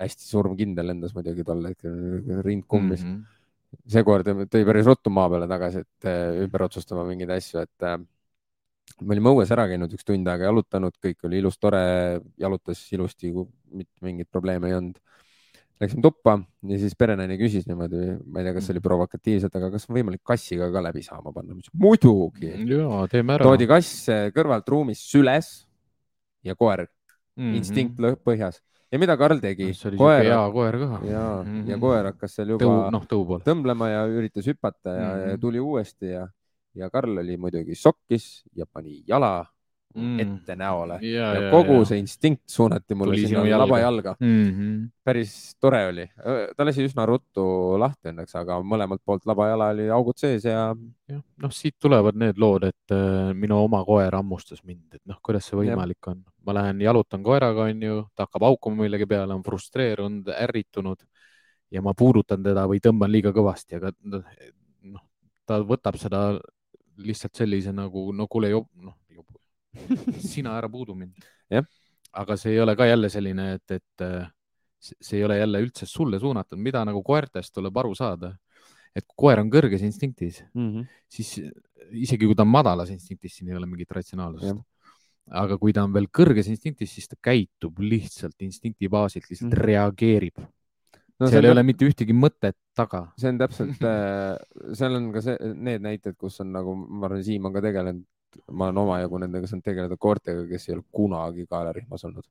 hästi 0.00 0.26
surmkindel 0.26 0.86
lendas 0.90 1.14
muidugi 1.14 1.44
tol 1.46 1.62
hetkel, 1.68 1.94
rind 2.42 2.64
kummis 2.66 3.04
mm. 3.04 3.12
-hmm. 3.12 3.84
seekord 3.86 4.26
tõi 4.50 4.64
päris 4.66 4.86
ruttu 4.86 5.10
maa 5.10 5.28
peale 5.30 5.46
tagasi, 5.48 5.84
et 5.84 6.08
äh, 6.10 6.42
ümber 6.42 6.66
otsustama 6.66 7.04
mingeid 7.06 7.30
asju, 7.30 7.60
et 7.60 7.86
äh, 7.86 8.00
me 9.00 9.14
olime 9.16 9.30
õues 9.34 9.50
ära 9.50 9.66
käinud 9.70 9.92
üks 9.96 10.04
tund 10.06 10.28
aega 10.28 10.44
jalutanud, 10.50 10.94
kõik 11.02 11.24
oli 11.26 11.38
ilus, 11.42 11.58
tore, 11.58 12.20
jalutas 12.38 12.80
ilusti, 12.94 13.32
mitte 13.74 14.04
mingeid 14.06 14.28
probleeme 14.30 14.68
ei 14.70 14.74
olnud. 14.78 15.00
Läksime 15.82 16.02
tuppa 16.06 16.36
ja 16.70 16.76
siis 16.78 16.94
perenaine 16.94 17.34
küsis 17.36 17.66
niimoodi, 17.66 18.04
ma 18.30 18.38
ei 18.40 18.44
tea, 18.46 18.52
kas 18.54 18.68
see 18.68 18.74
oli 18.76 18.80
provokatiivselt, 18.84 19.56
aga 19.58 19.72
kas 19.72 19.88
on 19.90 19.96
võimalik 19.96 20.22
kassiga 20.22 20.68
ka 20.70 20.80
läbi 20.86 21.02
saama 21.02 21.32
panna? 21.34 21.56
muidugi. 21.74 22.52
ja 22.70 23.06
teeme 23.10 23.34
ära. 23.34 23.42
toodi 23.42 23.66
kass 23.66 24.06
kõrvalt 24.36 24.68
ruumis 24.70 25.02
süles 25.10 25.66
ja 26.44 26.54
koer 26.54 26.86
Mhm. 27.36 27.54
instinkt 27.58 27.98
lõh- 27.98 28.14
põhjas 28.22 28.60
ja 28.92 28.98
mida 29.02 29.16
Karl 29.18 29.40
tegi? 29.42 29.72
see 29.74 29.88
oli 29.90 29.96
koer 29.98 30.22
hea 30.22 30.50
koer 30.52 30.78
ka. 30.78 31.00
ja, 31.02 31.42
ja 31.42 31.42
Mhm. 31.42 31.80
koer 31.80 32.04
hakkas 32.12 32.34
seal 32.36 32.48
juba 32.54 32.64
tõu, 32.64 32.90
noh, 32.92 33.06
tõu 33.10 33.26
poole. 33.26 33.42
tõmblema 33.42 33.88
ja 33.90 34.06
üritas 34.06 34.46
hüpata 34.46 34.94
ja, 34.94 35.08
mm. 35.16 35.20
-hmm. 35.34 35.40
tuli 35.40 35.58
uuesti 35.58 36.06
ja, 36.12 36.28
ja 36.74 36.90
Karl 36.90 37.18
oli 37.22 37.36
muidugi 37.40 37.76
šokis 37.78 38.44
ja 38.56 38.66
pani 38.66 39.02
jala 39.08 39.44
mm. 39.94 40.20
ette 40.20 40.56
näole 40.58 40.98
ja, 41.02 41.28
ja 41.36 41.50
kogu 41.52 41.76
see 41.88 41.98
instinkt 42.02 42.50
suunati 42.50 42.96
mulle 42.98 43.14
Tuli 43.14 43.28
sinna 43.28 43.58
labajalga. 43.58 44.16
mm. 44.20 44.44
-hmm. 44.50 44.88
päris 45.04 45.56
tore 45.60 45.86
oli, 45.88 46.06
ta 46.56 46.66
lasi 46.66 46.86
üsna 46.88 47.06
ruttu 47.06 47.44
lahti 47.80 48.10
õnneks, 48.10 48.34
aga 48.40 48.58
mõlemalt 48.62 49.02
poolt 49.04 49.26
labajala 49.26 49.70
oli 49.74 49.88
augud 49.90 50.18
sees 50.18 50.44
ja 50.44 50.66
noh, 50.74 51.52
siit 51.52 51.76
tulevad 51.80 52.18
need 52.18 52.38
lood, 52.38 52.66
et 52.68 52.94
äh, 52.94 53.32
minu 53.34 53.62
oma 53.64 53.84
koer 53.84 54.16
hammustas 54.16 54.64
mind, 54.64 54.94
et 54.94 55.02
noh, 55.04 55.20
kuidas 55.22 55.48
see 55.48 55.58
võimalik 55.58 56.10
on. 56.10 56.24
ma 56.46 56.54
lähen 56.54 56.80
jalutan 56.80 57.22
koeraga, 57.22 57.70
onju, 57.70 58.02
ta 58.14 58.26
hakkab 58.26 58.42
haukuma 58.50 58.82
millegi 58.82 59.06
peale, 59.06 59.34
on 59.34 59.42
frustreerunud, 59.42 60.28
ärritunud 60.28 61.06
ja 61.70 61.82
ma 61.82 61.94
puudutan 61.96 62.42
teda 62.42 62.66
või 62.70 62.82
tõmban 62.84 63.10
liiga 63.10 63.32
kõvasti, 63.32 63.78
aga 63.78 63.94
noh, 64.04 65.06
ta 65.46 65.60
võtab 65.64 65.96
seda 66.00 66.26
lihtsalt 66.96 67.34
sellise 67.34 67.72
nagu, 67.74 68.06
no 68.12 68.26
kuule, 68.30 68.50
noh, 68.54 68.96
sina 70.22 70.54
ära 70.58 70.70
puudu 70.70 70.94
mind 70.94 71.18
aga 72.20 72.36
see 72.38 72.54
ei 72.54 72.60
ole 72.62 72.76
ka 72.78 72.86
jälle 72.86 73.10
selline, 73.10 73.46
et, 73.58 73.70
et 73.74 74.04
äh, 74.06 74.28
see 74.78 75.18
ei 75.18 75.24
ole 75.26 75.38
jälle 75.38 75.60
üldse 75.64 75.86
sulle 75.90 76.20
suunatud, 76.22 76.60
mida 76.62 76.84
nagu 76.86 77.02
koertest 77.02 77.54
tuleb 77.54 77.76
aru 77.82 77.94
saada. 77.98 78.36
et 78.94 79.02
kui 79.08 79.26
koer 79.26 79.40
on 79.42 79.48
kõrges 79.50 79.82
instinktis, 79.82 80.44
mm 80.54 80.68
-hmm. 80.70 80.84
siis 81.10 81.40
isegi 81.90 82.26
kui 82.26 82.34
ta 82.34 82.42
on 82.46 82.52
madalas 82.52 82.90
instinktis, 82.90 83.36
siin 83.36 83.48
ei 83.50 83.56
ole 83.56 83.66
mingit 83.66 83.90
ratsionaalsust 83.90 84.62
aga 85.32 85.56
kui 85.58 85.72
ta 85.72 85.84
on 85.86 85.92
veel 85.94 86.06
kõrges 86.12 86.48
instinktis, 86.52 86.92
siis 86.92 87.08
ta 87.08 87.16
käitub 87.16 87.78
lihtsalt 87.80 88.42
instinkti 88.44 88.88
baasilt, 88.92 89.28
lihtsalt 89.30 89.52
mm. 89.52 89.64
reageerib 89.70 90.42
no, 91.20 91.28
seal 91.30 91.46
ei 91.46 91.54
ole 91.54 91.62
mitte 91.66 91.86
ühtegi 91.88 92.16
mõtet 92.16 92.56
taga. 92.76 93.06
see 93.20 93.30
on 93.32 93.38
täpselt, 93.42 93.84
seal 94.78 94.98
on 94.98 95.10
ka 95.14 95.22
see, 95.24 95.52
need 95.54 95.84
näited, 95.84 96.16
kus 96.20 96.40
on 96.44 96.52
nagu, 96.54 96.74
ma 96.74 97.08
arvan, 97.08 97.24
Siim 97.26 97.46
on 97.48 97.54
ka 97.54 97.62
tegelenud, 97.64 98.04
ma 98.50 98.68
olen 98.68 98.82
omajagu 98.82 99.20
nendega 99.22 99.50
saanud 99.50 99.66
tegeleda 99.66 99.98
koertega, 100.00 100.46
kes 100.50 100.68
ei 100.68 100.78
ole 100.78 100.86
kunagi 100.92 101.46
kaelarihmas 101.50 102.04
olnud 102.08 102.26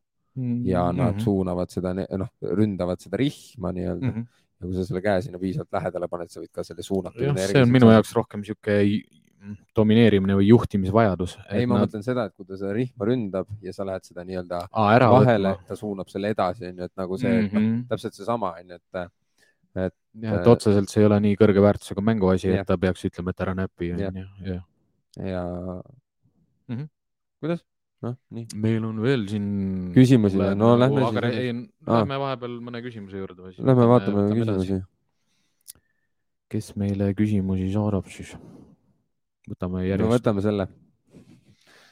ja 0.66 0.88
Mhm. 0.92 0.98
nad 0.98 1.20
suunavad 1.22 1.70
seda, 1.70 1.94
noh, 1.94 2.30
ründavad 2.42 3.00
seda 3.00 3.18
rihma 3.22 3.72
nii-öelda 3.72 4.02
mm 4.08 4.16
mm. 4.16 4.22
-hmm. 4.24 4.28
ja 4.60 4.66
kui 4.66 4.76
sa 4.76 4.86
selle 4.86 5.02
käe 5.02 5.22
sinna 5.22 5.40
piisavalt 5.40 5.72
lähedale 5.72 6.08
paned, 6.08 6.30
sa 6.30 6.42
võid 6.42 6.52
ka 6.52 6.64
selle 6.64 6.84
suunatud 6.84 7.22
jah, 7.22 7.38
see 7.38 7.62
on 7.62 7.72
minu 7.72 7.92
jaoks 7.92 8.14
rohkem 8.18 8.42
niisugune 8.42 9.04
domineerimine 9.76 10.38
või 10.40 10.48
juhtimisvajadus. 10.50 11.36
ei, 11.50 11.66
ma 11.68 11.80
nad... 11.80 11.88
mõtlen 11.88 12.06
seda, 12.06 12.28
et 12.30 12.36
kui 12.38 12.48
ta 12.48 12.58
seda 12.60 12.72
rihma 12.76 13.08
ründab 13.10 13.50
ja 13.64 13.74
sa 13.76 13.88
lähed 13.88 14.06
seda 14.08 14.24
nii-öelda 14.28 14.62
vahele 14.72 15.56
ta 15.68 15.78
suunab 15.80 16.12
selle 16.12 16.32
edasi, 16.34 16.70
onju, 16.70 16.88
et 16.88 16.96
nagu 17.00 17.20
see 17.20 17.34
mm. 17.34 17.50
-hmm. 17.52 17.84
täpselt 17.92 18.18
seesama 18.20 18.54
onju, 18.62 18.80
et 18.80 19.04
jah, 19.74 20.40
et 20.40 20.48
otseselt 20.48 20.92
see 20.92 21.04
ei 21.04 21.10
ole 21.10 21.20
nii 21.28 21.38
kõrge 21.40 21.66
väärtusega 21.66 22.06
mänguasi, 22.06 22.54
et 22.54 22.68
ta 22.68 22.78
peaks 22.80 23.06
ütlema, 23.10 23.34
et 23.34 23.46
ära 23.46 23.58
näpi, 23.58 23.92
onju, 23.98 24.26
jah. 24.48 24.64
ja 25.20 25.44
mm. 25.44 25.84
Mhm. 26.68 26.82
-hmm. 26.82 26.90
kuidas? 27.44 27.64
noh, 28.04 28.18
nii. 28.36 28.48
meil 28.60 28.84
on 28.86 29.04
veel 29.04 29.28
siin 29.32 29.46
Küsimusi 29.96 30.40
või? 30.40 30.56
No 30.60 30.74
lähme 30.80 31.06
siis- 31.08 31.38
ei, 31.40 31.54
lähme 31.88 32.20
vahepeal 32.20 32.58
mõne 32.64 32.82
küsimuse 32.84 33.22
juurde 33.22 33.40
või 33.46 33.54
siis. 33.54 33.66
Lähme 33.66 33.88
vaatame 33.88 34.28
küsimusi. 34.34 34.82
kes 36.54 36.76
meile 36.76 37.14
küsimusi 37.18 37.72
saadab 37.74 38.12
siis? 38.12 38.36
Võtame 39.50 39.82
no 39.82 39.86
järjest. 39.86 40.14
võtame 40.16 40.44
selle. 40.46 40.68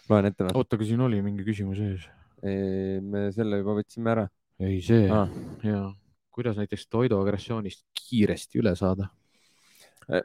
loen 0.10 0.30
ette 0.32 0.48
või? 0.48 0.58
oota, 0.62 0.78
aga 0.78 0.90
siin 0.90 1.06
oli 1.08 1.22
mingi 1.26 1.48
küsimus 1.48 1.82
ees. 1.86 2.10
me 2.42 3.30
selle 3.36 3.62
juba 3.62 3.78
võtsime 3.80 4.14
ära. 4.16 4.28
ei, 4.60 4.82
see 4.86 5.08
Ah. 5.12 5.32
ja 5.66 5.88
kuidas 6.32 6.58
näiteks 6.58 6.88
toiduagressioonist 6.88 7.86
kiiresti 7.98 8.62
üle 8.64 8.76
saada? 8.80 9.10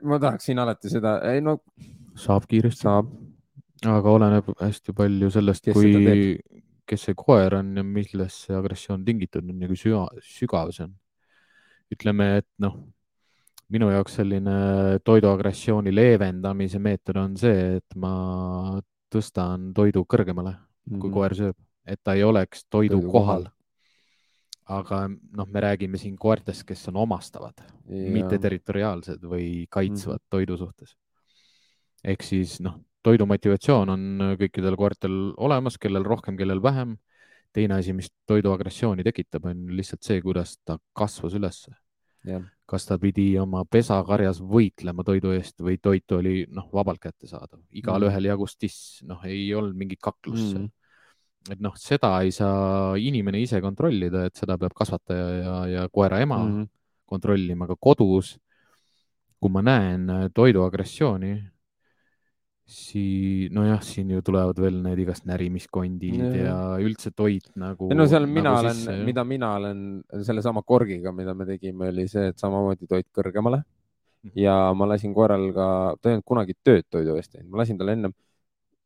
ma 0.02 0.18
tahaksin 0.22 0.58
alati 0.58 0.90
seda, 0.90 1.18
ei 1.30 1.42
no 1.44 1.58
saab 2.18 2.46
kiiresti, 2.48 2.86
saab. 2.86 3.10
aga 3.86 4.12
oleneb 4.12 4.54
hästi 4.60 4.94
palju 4.96 5.30
sellest, 5.34 5.68
Kes 5.68 5.76
kui 5.76 6.38
kes 6.86 7.08
see 7.08 7.16
koer 7.18 7.58
on 7.58 7.74
ja 7.76 7.84
millest 7.84 8.46
see 8.46 8.56
agressioon 8.56 9.04
tingitud 9.06 9.48
on 9.50 9.62
ja 9.62 9.70
kui 9.70 9.78
süga, 9.80 10.06
sügav 10.22 10.70
see 10.74 10.86
on. 10.86 10.94
ütleme, 11.94 12.28
et 12.40 12.48
noh, 12.62 12.78
minu 13.72 13.88
jaoks 13.90 14.20
selline 14.20 14.56
toiduagressiooni 15.06 15.92
leevendamise 15.94 16.78
meetod 16.82 17.18
on 17.20 17.36
see, 17.40 17.76
et 17.80 17.98
ma 17.98 18.12
tõstan 19.12 19.70
toidu 19.74 20.04
kõrgemale, 20.08 20.54
kui 21.00 21.12
koer 21.12 21.34
sööb, 21.38 21.58
et 21.86 22.00
ta 22.04 22.14
ei 22.18 22.24
oleks 22.26 22.66
toidu 22.70 23.00
Toidu 23.00 23.12
kohal. 23.12 23.46
aga 24.66 25.04
noh, 25.08 25.46
me 25.46 25.62
räägime 25.62 25.98
siin 25.98 26.16
koertest, 26.18 26.64
kes 26.66 26.88
on 26.90 27.02
omastavad, 27.04 27.62
mitte 27.86 28.38
territoriaalsed 28.42 29.22
või 29.22 29.66
kaitsvad 29.70 30.20
mm 30.20 30.30
toidu 30.30 30.56
suhtes. 30.58 30.96
ehk 32.04 32.22
siis 32.22 32.60
noh, 32.60 32.78
toidu 33.02 33.26
motivatsioon 33.26 33.90
on 33.90 34.22
kõikidel 34.38 34.76
koertel 34.76 35.32
olemas, 35.36 35.78
kellel 35.78 36.04
rohkem, 36.04 36.36
kellel 36.36 36.62
vähem. 36.62 36.98
teine 37.52 37.74
asi, 37.74 37.92
mis 37.92 38.10
toidu 38.26 38.52
agressiooni 38.52 39.02
tekitab, 39.02 39.46
on 39.46 39.66
lihtsalt 39.72 40.02
see, 40.02 40.20
kuidas 40.20 40.58
ta 40.64 40.78
kasvas 40.92 41.34
ülesse 41.34 41.72
kas 42.66 42.86
ta 42.88 42.98
pidi 42.98 43.28
oma 43.38 43.62
pesakarjas 43.70 44.40
võitlema 44.42 45.04
toidu 45.06 45.32
eest 45.36 45.62
või 45.62 45.78
toit 45.82 46.12
oli 46.16 46.40
noh, 46.50 46.66
vabalt 46.74 47.00
kättesaadav, 47.02 47.60
igalühel 47.78 48.20
mm. 48.20 48.30
jagus 48.32 48.56
tiss, 48.58 49.02
noh, 49.06 49.22
ei 49.26 49.48
olnud 49.54 49.76
mingit 49.78 50.02
kaklust 50.02 50.56
mm. 50.58 50.66
et 51.54 51.62
noh, 51.62 51.76
seda 51.78 52.16
ei 52.26 52.34
saa 52.34 52.96
inimene 52.98 53.40
ise 53.42 53.60
kontrollida, 53.62 54.26
et 54.26 54.38
seda 54.38 54.58
peab 54.58 54.74
kasvataja 54.76 55.28
ja, 55.38 55.54
ja 55.70 55.86
koera 55.92 56.20
ema 56.24 56.40
mm. 56.42 56.66
kontrollima, 57.06 57.68
aga 57.68 57.78
kodus, 57.78 58.34
kui 59.38 59.52
ma 59.52 59.62
näen 59.62 60.10
toidu 60.34 60.64
siis 62.66 63.52
nojah, 63.54 63.78
siin 63.84 64.10
ju 64.10 64.22
tulevad 64.26 64.58
veel 64.58 64.80
need 64.82 64.98
igast 65.04 65.26
närimiskondid 65.28 66.18
ja, 66.18 66.30
ja 66.34 66.58
üldse 66.82 67.12
toit 67.14 67.46
nagu. 67.54 67.88
no 67.94 68.06
seal 68.10 68.26
mina 68.26 68.56
nagu 68.56 68.66
olen 68.66 69.06
mida 69.06 69.24
mina 69.24 69.52
olen 69.60 69.80
sellesama 70.26 70.64
korgiga, 70.66 71.12
mida 71.14 71.34
me 71.34 71.46
tegime, 71.46 71.92
oli 71.94 72.08
see, 72.10 72.32
et 72.32 72.42
samamoodi 72.42 72.90
toit 72.90 73.06
kõrgemale 73.14 73.62
mm. 73.62 74.30
-hmm. 74.30 74.42
ja 74.42 74.56
ma 74.74 74.90
lasin 74.90 75.14
koeral 75.14 75.46
ka, 75.54 75.68
ta 76.00 76.10
ei 76.10 76.18
olnud 76.18 76.26
kunagi 76.26 76.58
tööd 76.66 76.90
toidu 76.90 77.14
eest 77.14 77.36
teinud, 77.36 77.52
ma 77.54 77.62
lasin 77.62 77.78
talle 77.78 77.94
ennem 78.00 78.16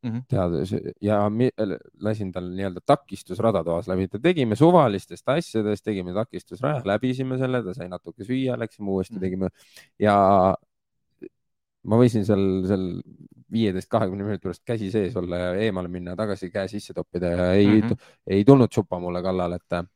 mm 0.02 0.10
-hmm. 0.10 0.22
teada 0.28 0.60
ja 1.00 1.22
lasin 2.00 2.32
tal 2.32 2.52
nii-öelda 2.52 2.84
takistusrada 2.86 3.64
toas 3.64 3.88
läbi, 3.88 4.08
tegime 4.22 4.56
suvalistest 4.56 5.28
asjadest, 5.28 5.84
tegime 5.84 6.12
takistusraja, 6.12 6.82
läbisime 6.84 7.38
selle, 7.38 7.62
ta 7.64 7.74
sai 7.74 7.88
natuke 7.88 8.24
süüa, 8.24 8.58
läksime 8.58 8.90
uuesti 8.90 9.14
mm, 9.14 9.18
-hmm. 9.18 9.20
tegime 9.20 9.48
ja 9.98 10.54
ma 11.84 11.96
võisin 11.96 12.24
seal, 12.28 12.66
seal 12.68 12.86
viieteist, 13.52 13.88
kahekümne 13.90 14.24
minuti 14.24 14.46
pärast 14.46 14.64
käsi 14.66 14.90
sees 14.92 15.16
olla 15.16 15.38
ja 15.38 15.54
eemale 15.66 15.88
minna, 15.88 16.16
tagasi 16.16 16.50
käe 16.50 16.68
sisse 16.68 16.94
toppida 16.94 17.32
ja 17.34 17.52
ei 17.52 17.66
mm, 17.66 17.88
-hmm. 17.88 18.12
ei 18.26 18.44
tulnud 18.44 18.72
supa 18.72 19.00
mulle 19.00 19.22
kallale, 19.22 19.56
et, 19.56 19.86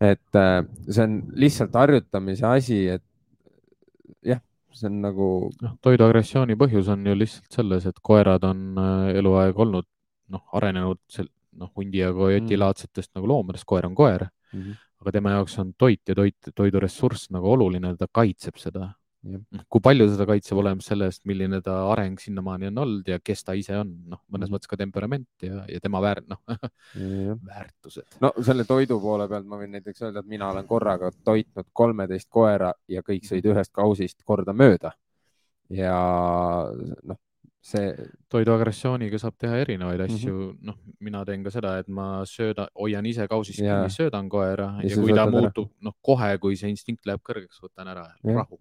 et 0.00 0.40
see 0.90 1.04
on 1.04 1.22
lihtsalt 1.34 1.74
harjutamise 1.74 2.46
asi, 2.46 2.80
et 2.88 3.04
jah, 4.24 4.40
see 4.72 4.88
on 4.90 5.00
nagu. 5.04 5.28
noh, 5.62 5.76
toiduagressiooni 5.82 6.56
põhjus 6.60 6.90
on 6.92 7.06
ju 7.06 7.18
lihtsalt 7.18 7.60
selles, 7.60 7.86
et 7.86 8.00
koerad 8.02 8.44
on 8.44 8.64
äh, 8.78 9.14
eluaeg 9.20 9.58
olnud 9.58 9.88
noh, 10.34 10.44
arenenud 10.52 11.00
noh, 11.58 11.70
hundi 11.76 12.02
ja 12.02 12.12
kojoti 12.12 12.56
mm. 12.56 12.60
laadsetest 12.60 13.14
nagu 13.14 13.28
loomadest, 13.30 13.66
koer 13.68 13.86
on 13.86 13.94
koer 13.94 14.26
mm, 14.26 14.60
-hmm. 14.60 14.82
aga 15.00 15.12
tema 15.12 15.30
jaoks 15.36 15.58
on 15.58 15.72
toit 15.78 16.02
ja 16.08 16.14
toit, 16.14 16.52
toiduressurss 16.54 17.30
nagu 17.30 17.52
oluline, 17.52 17.96
ta 17.96 18.06
kaitseb 18.12 18.58
seda 18.58 18.90
kui 19.72 19.82
palju 19.84 20.06
seda 20.10 20.26
kaitseb, 20.28 20.58
oleneb 20.60 20.82
sellest, 20.84 21.22
milline 21.28 21.60
ta 21.64 21.76
areng 21.92 22.20
sinnamaani 22.20 22.68
on 22.70 22.80
olnud 22.84 23.08
ja 23.08 23.18
kes 23.22 23.44
ta 23.46 23.54
ise 23.56 23.76
on, 23.80 23.92
noh, 24.10 24.20
mõnes 24.32 24.50
mm. 24.50 24.56
mõttes 24.56 24.70
ka 24.70 24.78
temperament 24.80 25.44
ja, 25.44 25.62
ja 25.70 25.80
tema 25.82 26.02
väär-, 26.04 26.24
noh 26.28 26.42
väärtused. 27.48 28.18
no 28.24 28.32
selle 28.44 28.66
toidu 28.68 28.98
poole 29.02 29.28
pealt 29.30 29.48
ma 29.48 29.60
võin 29.60 29.72
näiteks 29.78 30.04
öelda, 30.04 30.24
et 30.24 30.30
mina 30.30 30.50
olen 30.52 30.68
korraga 30.68 31.10
toitnud 31.24 31.70
kolmeteist 31.72 32.28
koera 32.32 32.72
ja 32.88 33.04
kõik 33.06 33.28
sõid 33.28 33.48
ühest 33.48 33.72
kausist 33.74 34.20
kordamööda. 34.28 34.92
ja 35.72 35.96
noh, 37.02 37.20
see. 37.64 37.94
toiduagressiooniga 38.34 39.18
saab 39.22 39.38
teha 39.40 39.56
erinevaid 39.62 40.04
asju 40.04 40.34
mm, 40.34 40.50
-hmm. 40.50 40.68
noh, 40.68 40.78
mina 41.00 41.24
teen 41.24 41.44
ka 41.46 41.54
seda, 41.54 41.78
et 41.80 41.88
ma 41.88 42.08
sööda, 42.28 42.68
hoian 42.76 43.06
ise 43.06 43.28
kausist 43.30 43.62
kinni, 43.62 43.88
söödan 43.88 44.28
koera 44.28 44.74
ja, 44.82 44.92
ja 44.92 45.00
kui 45.00 45.16
ta 45.16 45.26
muutub, 45.30 45.72
noh, 45.80 45.96
kohe, 46.02 46.36
kui 46.38 46.60
see 46.60 46.74
instinkt 46.76 47.06
läheb 47.08 47.24
kõrgeks, 47.24 47.64
võtan 47.64 47.88
ära, 47.96 48.08
rahu 48.22 48.60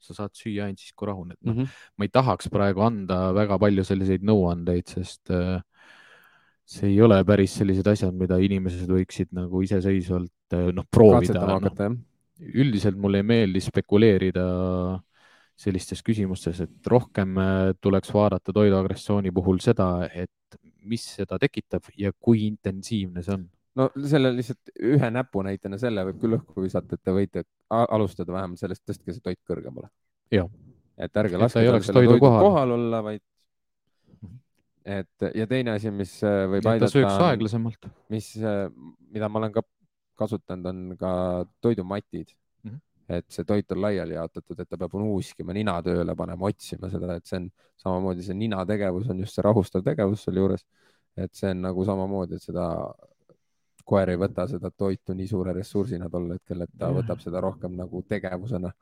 sa 0.00 0.16
saad 0.16 0.34
süüa 0.36 0.66
ainult 0.66 0.82
siis, 0.82 0.94
kui 0.96 1.08
rahuned 1.10 1.38
mm. 1.40 1.52
-hmm. 1.56 1.80
ma 1.96 2.06
ei 2.06 2.12
tahaks 2.12 2.48
praegu 2.52 2.84
anda 2.86 3.20
väga 3.36 3.58
palju 3.58 3.84
selliseid 3.84 4.24
nõuandeid, 4.26 4.88
sest 4.88 5.30
äh, 5.34 5.60
see 6.64 6.92
ei 6.92 7.00
ole 7.02 7.18
päris 7.26 7.56
sellised 7.60 7.86
asjad, 7.86 8.14
mida 8.14 8.38
inimesed 8.38 8.88
võiksid 8.88 9.34
nagu 9.36 9.62
iseseisvalt 9.66 10.56
äh, 10.56 10.70
noh, 10.76 10.86
proovida. 10.90 11.44
No, 11.46 11.94
üldiselt 12.40 12.96
mulle 12.96 13.20
ei 13.20 13.26
meeldi 13.26 13.60
spekuleerida 13.60 14.44
sellistes 15.60 16.00
küsimustes, 16.02 16.62
et 16.64 16.88
rohkem 16.88 17.38
äh, 17.38 17.72
tuleks 17.80 18.12
vaadata 18.14 18.52
toiduagressiooni 18.56 19.32
puhul 19.36 19.60
seda, 19.60 20.08
et 20.08 20.60
mis 20.88 21.04
seda 21.18 21.36
tekitab 21.40 21.90
ja 22.00 22.12
kui 22.16 22.46
intensiivne 22.46 23.22
see 23.22 23.34
on 23.36 23.44
no 23.78 23.88
selle 24.06 24.32
lihtsalt 24.34 24.72
ühe 24.82 25.10
näpunäitena 25.14 25.78
selle 25.78 26.04
võib 26.08 26.20
küll 26.22 26.38
õhku 26.38 26.64
visata, 26.64 26.96
et 26.96 27.04
te 27.04 27.14
võite 27.14 27.44
alustada 27.70 28.34
vähemalt 28.34 28.60
sellest, 28.62 28.84
tõstke 28.88 29.14
see 29.14 29.24
toit 29.24 29.40
kõrgemale. 29.46 29.90
et 30.98 31.16
ärge 31.16 31.38
laske 31.38 31.92
toidu 31.92 32.18
kohal. 32.18 32.46
kohal 32.46 32.76
olla, 32.76 33.02
vaid 33.02 33.22
et 34.84 35.26
ja 35.36 35.46
teine 35.46 35.74
asi, 35.76 35.92
mis 35.92 36.12
äh, 36.24 36.44
võib 36.50 36.66
ja 36.66 36.76
aidata. 36.76 36.92
sööks 36.92 37.24
aeglasemalt. 37.28 37.88
mis, 38.12 38.32
äh, 38.42 38.66
mida 39.12 39.28
ma 39.28 39.42
olen 39.42 39.52
ka 39.54 39.64
kasutanud, 40.20 40.68
on 40.70 40.96
ka 41.00 41.12
toidumatid 41.64 42.32
mm. 42.64 42.70
-hmm. 42.70 42.80
et 43.16 43.26
see 43.28 43.44
toit 43.44 43.72
on 43.72 43.82
laiali 43.82 44.16
jaotatud, 44.16 44.60
et 44.60 44.68
ta 44.68 44.78
peab 44.80 44.96
nuuskima 45.00 45.56
nina 45.56 45.78
tööle 45.82 46.16
panema, 46.16 46.50
otsima 46.52 46.90
seda, 46.90 47.16
et 47.16 47.26
see 47.26 47.38
on 47.40 47.50
samamoodi 47.84 48.24
see 48.26 48.34
nina 48.34 48.64
tegevus 48.66 49.08
on 49.10 49.20
just 49.20 49.36
see 49.36 49.44
rahustav 49.44 49.84
tegevus 49.84 50.24
sealjuures. 50.24 50.66
et 51.16 51.34
see 51.34 51.50
on 51.50 51.62
nagu 51.68 51.84
samamoodi, 51.84 52.40
et 52.40 52.42
seda 52.42 52.66
koer 53.90 54.12
ei 54.12 54.18
võta 54.20 54.46
seda 54.50 54.70
toitu 54.70 55.16
nii 55.16 55.28
suure 55.30 55.54
ressursina 55.56 56.08
tol 56.12 56.30
hetkel, 56.36 56.64
et 56.66 56.72
ta 56.78 56.90
ja. 56.90 56.96
võtab 57.00 57.22
seda 57.24 57.42
rohkem 57.42 57.74
nagu 57.78 58.02
tegevusena. 58.08 58.72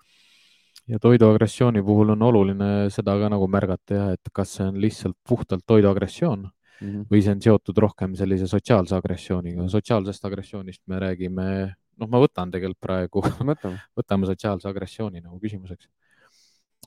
ja 0.88 1.00
toiduagressiooni 1.02 1.82
puhul 1.84 2.14
on 2.14 2.22
oluline 2.28 2.70
seda 2.92 3.16
ka 3.20 3.32
nagu 3.32 3.48
märgata 3.48 3.98
jah, 3.98 4.14
et 4.16 4.32
kas 4.32 4.56
see 4.58 4.68
on 4.68 4.80
lihtsalt 4.80 5.16
puhtalt 5.28 5.64
toiduagressioon 5.66 6.44
mm 6.44 6.88
-hmm. 6.88 7.06
või 7.10 7.22
see 7.24 7.34
on 7.36 7.42
seotud 7.42 7.78
rohkem 7.84 8.16
sellise 8.16 8.46
sotsiaalse 8.46 8.96
agressiooniga. 8.96 9.68
sotsiaalsest 9.68 10.24
agressioonist 10.24 10.82
me 10.86 11.00
räägime, 11.04 11.46
noh, 11.96 12.08
ma 12.08 12.20
võtan 12.24 12.52
tegelikult 12.52 12.80
praegu 12.80 13.22
võtame 13.98 14.26
sotsiaalse 14.26 14.68
agressiooni 14.68 15.20
nagu 15.20 15.40
küsimuseks. 15.40 15.88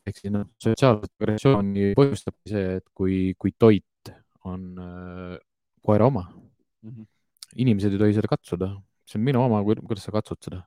ehk 0.05 0.17
siis 0.17 0.33
noh, 0.33 0.45
sotsiaalset 0.57 1.11
agressiooni 1.19 1.93
põhjustabki 1.97 2.53
see, 2.53 2.75
et 2.81 2.85
kui, 2.93 3.33
kui 3.37 3.51
toit 3.57 4.13
on 4.43 4.77
äh, 4.77 5.37
koera 5.81 6.05
oma 6.05 6.27
mm, 6.29 6.89
-hmm 6.89 7.10
inimesed 7.55 7.93
ei 7.93 8.01
tohi 8.01 8.17
seda 8.17 8.29
katsuda, 8.31 8.73
see 9.07 9.19
on 9.19 9.25
minu 9.25 9.41
oma, 9.43 9.61
kuidas 9.63 10.05
sa 10.07 10.13
katsud 10.15 10.41
seda. 10.47 10.61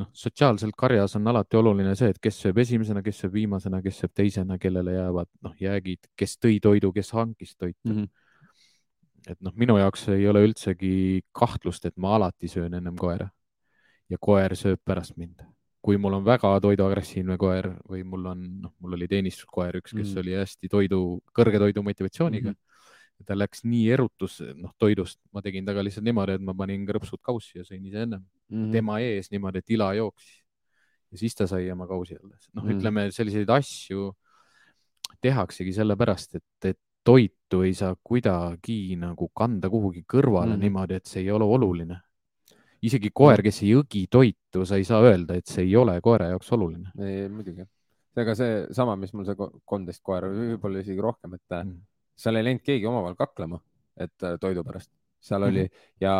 noh, 0.00 0.08
sotsiaalselt 0.16 0.74
karjas 0.76 1.14
on 1.16 1.28
alati 1.28 1.56
oluline 1.56 1.92
see, 1.96 2.10
et 2.12 2.18
kes 2.22 2.40
sööb 2.42 2.58
esimesena, 2.62 3.02
kes 3.04 3.22
sööb 3.22 3.36
viimasena, 3.36 3.82
kes 3.84 4.00
sööb 4.02 4.12
teisena, 4.16 4.58
kellele 4.58 4.96
jäävad 4.96 5.28
noh, 5.46 5.54
jäägid, 5.60 6.08
kes 6.18 6.36
tõi 6.42 6.58
toidu, 6.64 6.90
kes 6.92 7.12
hankis 7.16 7.56
toitu 7.56 7.88
mm. 7.88 8.02
-hmm 8.02 8.10
et 9.30 9.38
noh, 9.38 9.54
minu 9.54 9.76
jaoks 9.78 10.08
ei 10.16 10.26
ole 10.28 10.42
üldsegi 10.42 11.22
kahtlust, 11.36 11.84
et 11.86 11.96
ma 11.96 12.16
alati 12.16 12.48
söön 12.50 12.74
ennem 12.74 12.96
koera 12.98 13.28
ja 14.10 14.18
koer 14.20 14.56
sööb 14.58 14.80
pärast 14.84 15.16
mind. 15.16 15.42
kui 15.82 15.96
mul 15.98 16.14
on 16.14 16.22
väga 16.22 16.60
toiduagressiivne 16.62 17.34
koer 17.38 17.66
või 17.90 18.04
mul 18.06 18.26
on, 18.30 18.42
noh, 18.62 18.70
mul 18.78 18.92
oli 18.94 19.08
teenistuskoer 19.10 19.80
üks, 19.80 19.90
kes 19.90 20.12
mm 20.12 20.20
oli 20.20 20.36
hästi 20.38 20.68
toidu, 20.70 20.98
kõrge 21.34 21.58
toidu 21.58 21.82
motivatsiooniga 21.82 22.52
mm. 22.52 22.58
-hmm 23.22 23.26
ta 23.26 23.38
läks 23.38 23.64
nii 23.64 23.90
erutus 23.94 24.40
noh, 24.56 24.74
toidust, 24.78 25.20
ma 25.32 25.42
tegin 25.42 25.64
temaga 25.64 25.84
lihtsalt 25.86 26.04
niimoodi, 26.04 26.38
et 26.38 26.44
ma 26.44 26.54
panin 26.54 26.86
krõpsud 26.86 27.22
kaussi 27.22 27.58
ja 27.60 27.64
sõin 27.64 27.84
ise 27.86 28.02
ennem 28.06 28.22
mm 28.22 28.56
-hmm. 28.56 28.72
tema 28.72 28.98
ees 29.00 29.30
niimoodi, 29.30 29.58
et 29.58 29.70
ila 29.70 29.92
jooksis. 29.94 30.42
ja 31.12 31.18
siis 31.18 31.34
ta 31.34 31.46
sai 31.46 31.70
oma 31.70 31.86
kausi 31.86 32.16
alles. 32.16 32.48
noh 32.52 32.64
mm 32.64 32.68
-hmm., 32.68 32.78
ütleme 32.78 33.10
selliseid 33.10 33.50
asju 33.50 34.12
tehaksegi 35.20 35.72
sellepärast, 35.72 36.34
et, 36.34 36.64
et 36.64 36.78
toitu 37.04 37.62
ei 37.62 37.74
saa 37.74 37.96
kuidagi 38.02 38.96
nagu 38.96 39.28
kanda 39.34 39.70
kuhugi 39.70 40.04
kõrvale 40.14 40.46
mm 40.46 40.52
-hmm. 40.52 40.60
niimoodi, 40.60 40.94
et 40.94 41.06
see 41.06 41.22
ei 41.22 41.30
ole 41.30 41.44
oluline. 41.44 42.00
isegi 42.82 43.10
koer, 43.14 43.42
kes 43.42 43.62
ei 43.62 43.76
õgi 43.78 44.06
toitu, 44.10 44.64
sa 44.66 44.76
ei 44.76 44.84
saa 44.84 45.02
öelda, 45.02 45.34
et 45.34 45.46
see 45.46 45.64
ei 45.64 45.76
ole 45.76 46.00
koera 46.00 46.28
jaoks 46.28 46.52
oluline. 46.52 46.90
muidugi, 47.28 47.64
ega 48.16 48.34
seesama, 48.34 48.96
mis 48.96 49.12
mul 49.14 49.24
see 49.24 49.36
kolmteist 49.64 50.02
koera, 50.02 50.28
võib-olla 50.28 50.80
isegi 50.80 51.00
rohkem, 51.00 51.34
et 51.34 51.42
mm 51.50 51.70
-hmm 51.70 51.91
seal 52.16 52.38
ei 52.38 52.46
läinud 52.48 52.64
keegi 52.64 52.88
omavahel 52.88 53.18
kaklema, 53.18 53.60
et 53.96 54.26
äh, 54.26 54.38
toidu 54.40 54.64
pärast, 54.64 54.90
seal 55.22 55.42
oli 55.48 55.64
-hmm. 55.64 55.84
ja 56.00 56.14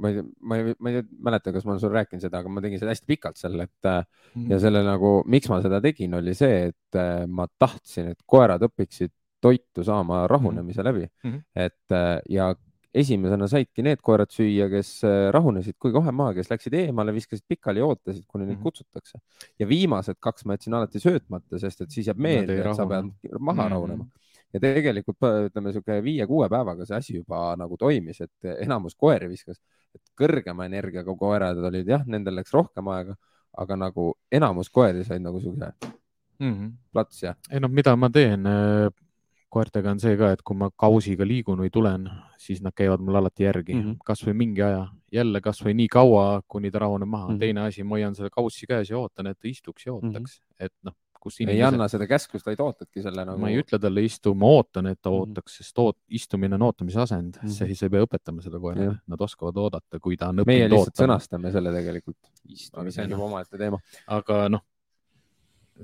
ma 0.00 0.08
ei, 0.08 0.22
ma 0.40 0.56
ei, 0.56 0.74
ma 0.78 0.90
ei 0.90 1.02
mäleta, 1.28 1.52
kas 1.52 1.64
ma 1.64 1.74
olen 1.74 1.80
sulle 1.80 1.98
rääkinud 1.98 2.24
seda, 2.24 2.40
aga 2.40 2.48
ma 2.48 2.62
tegin 2.64 2.80
seda 2.80 2.94
hästi 2.94 3.06
pikalt 3.06 3.36
seal, 3.36 3.60
et 3.60 3.72
-hmm. 3.84 4.50
ja 4.50 4.60
selle 4.60 4.82
nagu, 4.86 5.22
miks 5.26 5.48
ma 5.48 5.60
seda 5.62 5.80
tegin, 5.80 6.14
oli 6.14 6.34
see, 6.34 6.66
et 6.72 7.00
äh, 7.00 7.26
ma 7.26 7.46
tahtsin, 7.58 8.12
et 8.14 8.22
koerad 8.26 8.62
õpiksid 8.68 9.12
toitu 9.40 9.84
saama 9.84 10.26
rahunemise 10.28 10.84
läbi 10.84 11.06
mm, 11.24 11.30
-hmm. 11.30 11.40
et 11.56 12.24
ja 12.28 12.54
esimesena 12.94 13.46
saidki 13.50 13.84
need 13.86 14.00
koerad 14.02 14.32
süüa, 14.34 14.66
kes 14.72 14.92
äh, 15.06 15.28
rahunesid 15.34 15.76
kui 15.78 15.92
kohe 15.94 16.12
maha, 16.14 16.34
kes 16.38 16.50
läksid 16.50 16.74
eemale, 16.78 17.14
viskasid 17.14 17.44
pikali 17.48 17.82
ja 17.82 17.86
ootasid, 17.86 18.24
kuni 18.26 18.44
neid 18.44 18.56
mm 18.56 18.60
-hmm. 18.60 18.62
kutsutakse. 18.62 19.18
ja 19.58 19.68
viimased 19.68 20.18
kaks 20.20 20.44
ma 20.44 20.56
jätsin 20.56 20.74
alati 20.74 21.00
söötmata, 21.00 21.58
sest 21.58 21.80
et 21.80 21.90
siis 21.90 22.06
jääb 22.06 22.18
meelde, 22.18 22.58
et 22.58 22.76
sa 22.76 22.86
pead 22.86 23.12
maha 23.38 23.62
mm 23.62 23.66
-hmm. 23.66 23.70
rahunema. 23.70 24.06
ja 24.52 24.60
tegelikult 24.60 25.16
ütleme, 25.22 25.68
niisugune 25.68 26.02
viie-kuue 26.02 26.48
päevaga 26.48 26.86
see 26.86 26.96
asi 26.96 27.16
juba 27.16 27.56
nagu 27.56 27.76
toimis, 27.76 28.20
et 28.20 28.50
enamus 28.58 28.94
koeri 28.94 29.28
viskas, 29.28 29.60
et 29.94 30.02
kõrgema 30.20 30.66
energiaga 30.66 31.14
koerad 31.16 31.58
olid 31.58 31.88
jah, 31.88 32.06
nendel 32.06 32.34
läks 32.34 32.52
rohkem 32.52 32.88
aega, 32.88 33.14
aga 33.52 33.76
nagu 33.76 34.14
enamus 34.32 34.70
koeri 34.70 35.04
said 35.04 35.22
nagu 35.22 35.38
niisuguse 35.38 35.72
mm 36.40 36.54
-hmm. 36.54 36.72
plats 36.92 37.22
ja. 37.22 37.34
ei 37.50 37.60
noh, 37.60 37.70
mida 37.70 37.96
ma 37.96 38.10
teen 38.10 38.46
äh, 38.46 38.90
koertega 39.50 39.90
on 39.90 40.00
see 40.02 40.16
ka, 40.20 40.30
et 40.34 40.42
kui 40.46 40.56
ma 40.58 40.70
kausiga 40.78 41.26
liigun 41.26 41.60
või 41.64 41.72
tulen, 41.74 42.06
siis 42.40 42.62
nad 42.64 42.74
käivad 42.76 43.02
mul 43.04 43.20
alati 43.20 43.46
järgi 43.46 43.74
mm 43.74 43.82
-hmm. 43.82 43.98
kasvõi 44.06 44.34
mingi 44.36 44.62
aja, 44.62 44.86
jälle 45.12 45.40
kasvõi 45.44 45.74
nii 45.82 45.88
kaua, 45.92 46.42
kuni 46.48 46.70
ta 46.70 46.84
rahuneb 46.86 47.08
maha 47.08 47.28
mm. 47.28 47.34
-hmm. 47.34 47.40
teine 47.40 47.66
asi, 47.66 47.84
ma 47.84 47.98
hoian 47.98 48.14
selle 48.14 48.30
kaussi 48.30 48.66
käes 48.66 48.90
ja 48.90 48.98
ootan, 48.98 49.26
et 49.26 49.38
ta 49.38 49.48
istuks 49.48 49.86
ja 49.86 49.92
ootaks 49.92 50.40
mm, 50.40 50.44
-hmm. 50.44 50.66
et 50.66 50.72
noh, 50.82 50.94
kus 51.20 51.40
inimesed. 51.40 51.58
ei 51.58 51.66
anna 51.66 51.88
seda 51.88 52.06
käskust, 52.08 52.46
vaid 52.46 52.60
ootadki 52.64 53.02
selle 53.04 53.24
nagu. 53.24 53.40
ma 53.42 53.50
ei 53.50 53.60
ütle 53.60 53.78
talle 53.82 54.04
istu, 54.06 54.34
ma 54.34 54.46
ootan, 54.56 54.86
et 54.86 55.00
ta 55.02 55.10
mhm. 55.10 55.18
ootaks 55.18 55.60
sest 55.60 55.78
oot, 55.78 55.98
istumine 56.08 56.56
on 56.56 56.62
ootamise 56.70 57.00
asend 57.00 57.36
mm, 57.36 57.48
-hmm. 57.48 57.58
see, 57.58 57.74
sa 57.74 57.86
ei 57.86 57.94
pea 57.96 58.06
õpetama 58.06 58.42
seda 58.46 58.60
koerale, 58.62 58.96
nad 59.06 59.20
oskavad 59.28 59.56
oodata, 59.56 60.00
kui 60.00 60.16
ta 60.16 60.28
on 60.28 60.44
õppinud 60.44 60.46
ootama. 60.46 60.58
meie 60.58 60.68
lihtsalt 60.68 60.94
ootama. 60.94 61.06
sõnastame 61.06 61.52
selle 61.52 61.72
tegelikult. 61.72 62.18
see 62.48 63.04
on 63.04 63.16
juba 63.16 63.24
omaette 63.24 63.58
teema. 63.58 63.80
aga 64.06 64.48
noh 64.56 64.64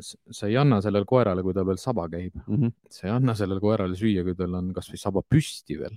sa 0.00 0.46
ei 0.46 0.56
anna 0.56 0.80
sellele 0.84 1.08
koerale, 1.08 1.42
kui 1.42 1.54
tal 1.54 1.66
veel 1.68 1.80
saba 1.80 2.08
käib 2.12 2.34
mm, 2.46 2.56
-hmm. 2.56 2.72
sa 2.90 3.06
ei 3.06 3.12
anna 3.14 3.34
sellele 3.34 3.60
koerale 3.60 3.96
süüa, 3.96 4.24
kui 4.24 4.34
tal 4.34 4.54
on 4.54 4.72
kasvõi 4.74 5.00
saba 5.00 5.22
püsti 5.22 5.78
veel. 5.78 5.96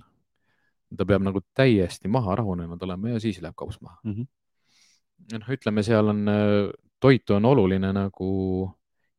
ta 0.96 1.06
peab 1.06 1.22
nagu 1.22 1.40
täiesti 1.54 2.08
maha 2.08 2.34
rahunenud 2.40 2.82
olema 2.82 3.08
ja 3.14 3.20
siis 3.20 3.40
läheb 3.42 3.54
kaus 3.56 3.80
maha 3.80 3.98
mm. 4.04 4.12
-hmm. 4.12 5.38
noh, 5.38 5.48
ütleme, 5.56 5.82
seal 5.82 6.08
on, 6.08 6.26
toitu 7.00 7.34
on 7.34 7.44
oluline 7.44 7.92
nagu 7.92 8.30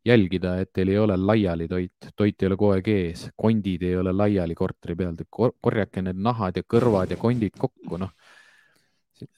jälgida, 0.05 0.57
et 0.59 0.73
teil 0.73 0.89
ei 0.89 0.97
ole 0.97 1.17
laiali 1.17 1.67
toit, 1.67 2.11
toit 2.15 2.41
ei 2.41 2.47
ole 2.47 2.57
kogu 2.57 2.71
aeg 2.71 2.87
ees, 2.87 3.29
kondid 3.37 3.83
ei 3.83 3.97
ole 3.97 4.11
laiali 4.11 4.55
korteri 4.55 4.95
peal, 4.95 5.15
korjake 5.61 6.01
need 6.01 6.17
nahad 6.17 6.57
ja 6.57 6.63
kõrvad 6.63 7.11
ja 7.13 7.17
kondid 7.17 7.57
kokku, 7.57 7.97
noh 7.97 8.09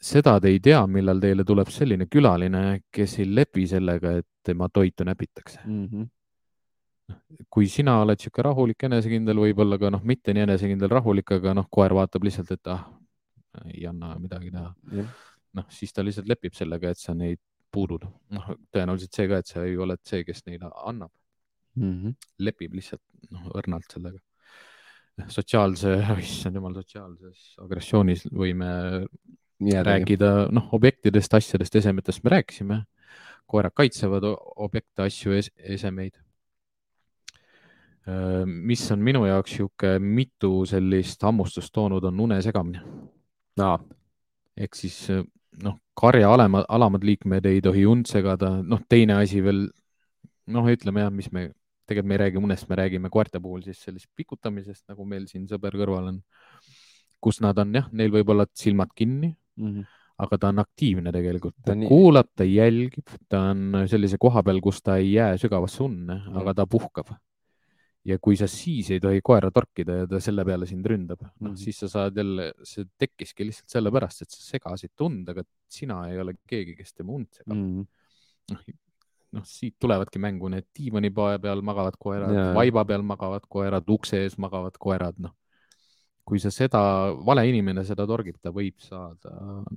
seda 0.01 0.39
te 0.39 0.51
ei 0.51 0.59
tea, 0.63 0.81
millal 0.87 1.21
teile 1.23 1.45
tuleb 1.47 1.69
selline 1.73 2.07
külaline, 2.11 2.63
kes 2.93 3.19
ei 3.21 3.29
lepi 3.29 3.65
sellega, 3.69 4.17
et 4.19 4.27
tema 4.43 4.69
toitu 4.69 5.05
näpitakse 5.07 5.59
mm. 5.65 5.85
-hmm. 5.87 6.09
kui 7.49 7.67
sina 7.67 7.99
oled 8.01 8.19
niisugune 8.19 8.47
rahulik, 8.49 8.83
enesekindel, 8.89 9.39
võib-olla 9.45 9.79
ka 9.79 9.89
noh, 9.93 10.03
mitte 10.03 10.33
nii 10.33 10.45
enesekindel, 10.47 10.89
rahulik, 10.89 11.31
aga 11.31 11.53
noh, 11.53 11.67
koer 11.69 11.93
vaatab 11.93 12.23
lihtsalt, 12.23 12.51
et 12.51 12.67
ah, 12.67 12.85
ei 13.73 13.87
anna 13.87 14.15
midagi 14.19 14.51
teha 14.51 14.73
yeah.. 14.91 15.09
noh, 15.53 15.65
siis 15.69 15.93
ta 15.93 16.03
lihtsalt 16.03 16.27
lepib 16.27 16.53
sellega, 16.53 16.89
et 16.89 16.97
sa 16.97 17.13
neid 17.13 17.39
puudud. 17.71 18.05
noh, 18.29 18.53
tõenäoliselt 18.71 19.15
see 19.15 19.27
ka, 19.27 19.41
et 19.41 19.47
sa 19.47 19.65
ei 19.65 19.77
ole 19.77 19.97
see, 20.03 20.23
kes 20.23 20.45
neile 20.45 20.69
annab 20.85 21.11
mm. 21.75 21.95
-hmm. 21.95 22.15
lepib 22.39 22.73
lihtsalt 22.73 23.03
noh, 23.31 23.49
õrnalt 23.53 23.89
sellega 23.91 24.19
sotsiaalse, 25.29 25.93
issand 26.23 26.57
jumal, 26.57 26.75
sotsiaalses 26.79 27.53
agressioonis 27.61 28.27
võime 28.33 28.69
Jäädagi. 29.61 29.89
rääkida, 29.89 30.47
noh, 30.51 30.67
objektidest, 30.73 31.33
asjadest, 31.33 31.75
esemetest 31.75 32.23
me 32.23 32.29
rääkisime. 32.29 32.83
koerad 33.47 33.71
kaitsevad 33.75 34.23
objekte, 34.55 35.03
asju 35.03 35.31
es, 35.31 35.51
esemeid. 35.57 36.13
mis 38.45 38.91
on 38.91 38.99
minu 38.99 39.25
jaoks 39.25 39.51
niisugune 39.51 39.99
mitu 39.99 40.65
sellist 40.65 41.21
hammustust 41.23 41.71
toonud, 41.73 42.03
on 42.03 42.19
une 42.19 42.41
segamine 42.41 42.81
no.. 43.57 43.79
ehk 44.57 44.75
siis 44.75 44.97
noh, 45.63 45.77
karja 45.95 46.33
alema, 46.33 46.63
alamad 46.67 47.03
liikmed 47.03 47.45
ei 47.45 47.61
tohi 47.61 47.85
und 47.85 48.09
segada, 48.09 48.57
noh, 48.63 48.81
teine 48.89 49.17
asi 49.21 49.43
veel, 49.43 49.67
noh, 50.51 50.67
ütleme 50.67 51.05
jah, 51.05 51.13
mis 51.13 51.29
me, 51.31 51.51
tegelikult 51.87 52.09
me 52.09 52.17
ei 52.17 52.21
räägi 52.25 52.41
unest, 52.41 52.67
me 52.69 52.79
räägime 52.79 53.11
koerte 53.13 53.39
puhul 53.43 53.63
siis 53.63 53.79
sellisest 53.85 54.11
pikutamisest, 54.15 54.83
nagu 54.89 55.05
meil 55.05 55.27
siin 55.29 55.47
sõber 55.47 55.77
kõrval 55.77 56.09
on, 56.11 56.19
kus 57.23 57.39
nad 57.43 57.59
on 57.61 57.73
jah, 57.75 57.87
neil 57.93 58.11
võib 58.11 58.33
olla 58.33 58.47
silmad 58.57 58.91
kinni 58.95 59.33
mm. 59.57 59.73
-hmm 59.73 59.91
aga 60.21 60.39
ta 60.39 60.51
on 60.53 60.61
aktiivne 60.61 61.11
tegelikult, 61.13 61.55
ta 61.65 61.75
nii... 61.77 61.89
kuulab, 61.89 62.29
ta 62.37 62.45
jälgib, 62.47 63.13
ta 63.31 63.47
on 63.51 63.83
sellise 63.89 64.19
koha 64.21 64.43
peal, 64.45 64.61
kus 64.63 64.81
ta 64.85 64.97
ei 65.01 65.13
jää 65.15 65.37
sügavasse 65.41 65.83
unne 65.85 66.15
mm, 66.15 66.25
-hmm. 66.27 66.41
aga 66.41 66.53
ta 66.61 66.67
puhkab. 66.69 67.13
ja 68.03 68.17
kui 68.19 68.35
sa 68.35 68.49
siis 68.51 68.89
ei 68.91 68.99
tohi 68.99 69.21
koera 69.23 69.47
torkida 69.51 69.93
ja 70.01 70.07
ta 70.11 70.19
selle 70.19 70.43
peale 70.45 70.65
sind 70.67 70.85
ründab, 70.85 71.21
noh 71.21 71.31
mm 71.39 71.47
-hmm. 71.47 71.55
siis 71.57 71.79
sa 71.79 71.87
saad 71.87 72.17
jälle, 72.17 72.51
see 72.63 72.85
tekkiski 72.99 73.45
lihtsalt 73.47 73.69
sellepärast, 73.69 74.21
et 74.21 74.29
sa 74.29 74.41
segasid 74.51 74.91
tund, 74.95 75.29
aga 75.29 75.43
sina 75.69 76.09
ei 76.09 76.19
ole 76.19 76.33
keegi, 76.47 76.75
kes 76.75 76.93
tema 76.93 77.13
und 77.13 77.29
segab 77.31 77.57
mm. 77.57 77.79
-hmm. 77.79 77.85
noh, 78.51 78.59
noh, 79.31 79.45
siit 79.45 79.75
tulevadki 79.79 80.19
mängu 80.19 80.49
need 80.49 80.67
diivanipoe 80.79 81.39
peal 81.39 81.61
magavad 81.61 81.95
koerad, 81.99 82.55
vaiba 82.55 82.85
peal 82.85 83.01
magavad 83.01 83.47
koerad, 83.49 83.87
ukse 83.87 84.19
ees 84.23 84.37
magavad 84.37 84.77
koerad, 84.79 85.15
noh 85.17 85.33
kui 86.23 86.39
sa 86.39 86.51
seda, 86.53 86.81
vale 87.25 87.45
inimene 87.49 87.83
seda 87.87 88.07
torgib, 88.09 88.39
ta 88.41 88.53
võib 88.55 88.79
saada 88.83 89.33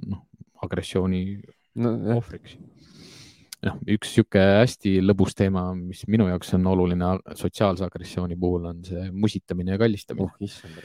noh, 0.06 0.24
agressiooni 0.62 1.22
no, 1.82 1.92
ohvriks. 2.16 2.54
noh, 3.66 3.78
üks 3.96 4.12
sihuke 4.14 4.40
hästi 4.60 4.92
lõbus 5.02 5.34
teema, 5.34 5.64
mis 5.74 6.04
minu 6.10 6.28
jaoks 6.30 6.52
on 6.54 6.68
oluline 6.70 7.08
sotsiaalse 7.40 7.86
agressiooni 7.86 8.38
puhul, 8.38 8.68
on 8.70 8.84
see 8.86 9.08
musitamine 9.10 9.74
ja 9.74 9.80
kallistamine. 9.80 10.28
oh 10.28 10.46
issand, 10.46 10.78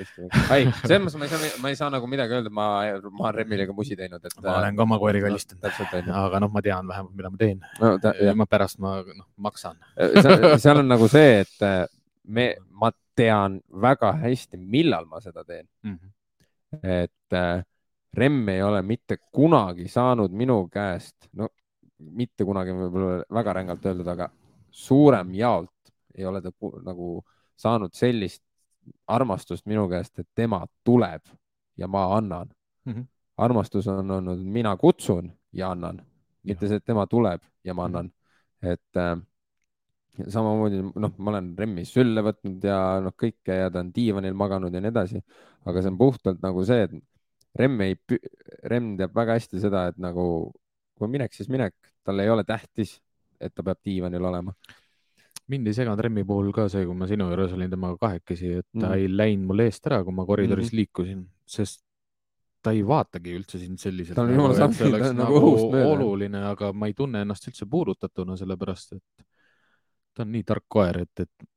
ei, 0.55 0.66
selles 0.82 1.05
mõttes 1.05 1.20
ma 1.20 1.28
ei 1.28 1.34
saa, 1.36 1.62
ma 1.62 1.74
ei 1.74 1.80
saa 1.80 1.91
nagu 1.93 2.09
midagi 2.09 2.39
öelda, 2.39 2.53
ma, 2.53 2.68
ma 3.12 3.30
olen 3.30 3.39
Remile 3.43 3.70
ka 3.70 3.78
musi 3.78 3.99
teinud, 3.99 4.26
et. 4.26 4.38
ma 4.41 4.57
olen 4.64 4.80
ka 4.80 4.88
oma 4.88 4.99
koeri 5.03 5.22
kallistanud 5.24 6.09
no,, 6.09 6.18
aga 6.26 6.41
noh, 6.41 6.53
ma 6.53 6.66
tean 6.66 6.89
vähemalt, 6.89 7.16
mida 7.22 7.34
ma 7.34 7.41
teen 7.43 7.62
no,. 7.62 7.93
ma 8.41 8.49
pärast 8.49 8.82
ma 8.82 8.97
noh, 9.05 9.30
maksan 9.49 9.78
seal 10.64 10.82
on 10.82 10.89
nagu 10.89 11.12
see, 11.12 11.43
et 11.45 11.91
me, 12.26 12.53
ma 12.82 12.89
tean 13.16 13.59
väga 13.82 14.14
hästi, 14.22 14.57
millal 14.57 15.05
ma 15.05 15.22
seda 15.22 15.43
teen 15.43 15.68
mm. 15.84 15.97
-hmm. 15.97 16.80
et 16.84 17.34
äh, 17.34 17.64
Remm 18.14 18.49
ei 18.49 18.64
ole 18.64 18.82
mitte 18.82 19.18
kunagi 19.32 19.88
saanud 19.88 20.32
minu 20.32 20.68
käest, 20.68 21.30
no 21.34 21.47
mitte 21.97 22.43
kunagi 22.45 22.74
võib-olla 22.76 23.24
väga 23.32 23.53
rängalt 23.53 23.86
öeldud, 23.86 24.07
aga 24.07 24.28
suurem 24.72 25.34
jaolt 25.34 25.93
ei 26.18 26.26
ole 26.26 26.41
ta 26.41 26.51
nagu 26.84 27.22
saanud 27.55 27.93
sellist 27.95 28.43
armastust 29.07 29.66
minu 29.66 29.88
käest, 29.89 30.20
et 30.20 30.28
tema 30.36 30.66
tuleb 30.84 31.22
ja 31.78 31.88
ma 31.88 32.18
annan 32.18 32.49
mm. 32.86 32.93
-hmm. 32.93 33.05
armastus 33.38 33.88
on 33.88 34.12
olnud, 34.12 34.39
mina 34.39 34.78
kutsun 34.78 35.32
ja 35.53 35.72
annan, 35.72 36.01
mitte 36.43 36.68
see, 36.68 36.78
et 36.78 36.86
tema 36.86 37.07
tuleb 37.07 37.41
ja 37.64 37.74
ma 37.74 37.86
annan. 37.86 38.12
et 38.62 38.97
äh, 38.97 39.18
samamoodi 40.20 40.82
noh, 40.84 41.14
ma 41.18 41.32
olen 41.34 41.53
Remmis 41.57 41.93
sülle 41.95 42.24
võtnud 42.26 42.66
ja 42.68 42.78
noh, 43.03 43.16
kõike 43.18 43.62
ja 43.64 43.70
ta 43.72 43.82
on 43.84 43.93
diivanil 43.95 44.36
maganud 44.38 44.74
ja 44.74 44.82
nii 44.84 44.91
edasi, 44.91 45.22
aga 45.68 45.84
see 45.84 45.93
on 45.93 45.99
puhtalt 45.99 46.41
nagu 46.43 46.66
see, 46.68 46.88
et 46.88 46.97
Remm 47.59 47.82
ei, 47.84 47.97
Remm 48.72 48.93
teab 48.99 49.16
väga 49.16 49.36
hästi 49.36 49.59
seda, 49.59 49.89
et 49.91 49.97
nagu 49.99 50.24
kui 50.99 51.09
minek, 51.12 51.34
siis 51.36 51.49
minek, 51.51 51.76
tal 52.05 52.22
ei 52.24 52.30
ole 52.32 52.45
tähtis, 52.47 52.95
et 53.41 53.53
ta 53.55 53.66
peab 53.66 53.82
diivanil 53.84 54.30
olema. 54.30 54.53
mind 55.51 55.68
ei 55.68 55.76
seganud 55.76 55.99
Remmi 55.99 56.24
puhul 56.24 56.53
ka 56.55 56.70
see, 56.72 56.86
kui 56.88 56.95
ma 56.95 57.07
sinu 57.09 57.26
juures 57.28 57.51
olin 57.57 57.72
temaga 57.72 57.97
kahekesi, 57.99 58.51
et 58.62 58.68
ta 58.72 58.86
mm. 58.86 58.99
ei 58.99 59.09
läinud 59.12 59.49
mul 59.49 59.64
eest 59.66 59.88
ära, 59.89 59.99
kui 60.05 60.16
ma 60.16 60.26
koridoris 60.26 60.70
mm 60.70 60.72
-hmm. 60.72 60.80
liikusin, 60.80 61.26
sest 61.45 61.84
ta 62.62 62.72
ei 62.72 62.86
vaatagi 62.88 63.34
üldse 63.36 63.59
sind 63.59 63.82
selliselt. 63.82 64.16
ta 64.16 64.22
on 64.22 64.32
jumala 64.32 64.55
sappi, 64.55 64.78
ta 64.78 64.86
on 64.86 64.93
nagu, 65.01 65.18
nagu 65.18 65.39
õhust 65.41 65.74
mööda. 65.74 65.89
oluline, 65.95 66.43
aga 66.53 66.72
ma 66.74 66.88
ei 66.88 66.93
tunne 66.93 67.26
ennast 67.26 67.47
üldse 67.49 67.66
puudutatuna, 67.66 68.38
sellepärast 68.38 68.93
et 68.95 69.26
ta 70.16 70.26
on 70.26 70.32
nii 70.36 70.43
tark 70.47 70.66
koer, 70.72 71.01
et, 71.05 71.24
et 71.26 71.47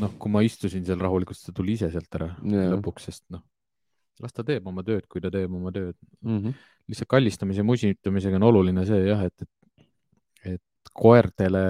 noh, 0.00 0.12
kui 0.20 0.32
ma 0.32 0.42
istusin 0.46 0.84
seal 0.86 1.00
rahulikult, 1.00 1.38
siis 1.38 1.50
ta 1.50 1.56
tuli 1.56 1.76
ise 1.78 1.90
sealt 1.92 2.18
ära 2.18 2.30
yeah. 2.44 2.68
lõpuks, 2.74 3.08
sest 3.08 3.24
noh, 3.34 3.42
las 4.20 4.36
ta 4.36 4.44
teeb 4.46 4.66
oma 4.68 4.84
tööd, 4.86 5.06
kui 5.10 5.22
ta 5.24 5.32
teeb 5.32 5.52
oma 5.56 5.72
tööd 5.74 5.96
mm. 5.96 6.38
-hmm. 6.38 6.68
lihtsalt 6.92 7.10
kallistamise, 7.14 7.64
musitamisega 7.66 8.40
on 8.40 8.48
oluline 8.50 8.86
see 8.88 9.02
jah, 9.06 9.24
et, 9.26 9.46
et, 9.46 9.86
et 10.56 10.92
koertele 10.92 11.64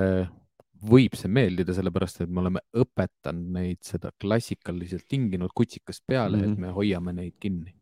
võib 0.91 1.15
see 1.19 1.29
meeldida, 1.29 1.75
sellepärast 1.77 2.23
et 2.25 2.31
me 2.31 2.41
oleme 2.41 2.63
õpetanud 2.73 3.53
neid 3.59 3.83
seda 3.85 4.15
klassikaliselt 4.21 5.05
tinginud 5.09 5.53
kutsikast 5.55 6.07
peale 6.07 6.37
mm, 6.37 6.43
-hmm. 6.43 6.53
et 6.53 6.59
mhm. 6.59 6.61
me 6.67 6.75
hoiame 6.79 7.13
neid 7.13 7.37
kinni 7.41 7.75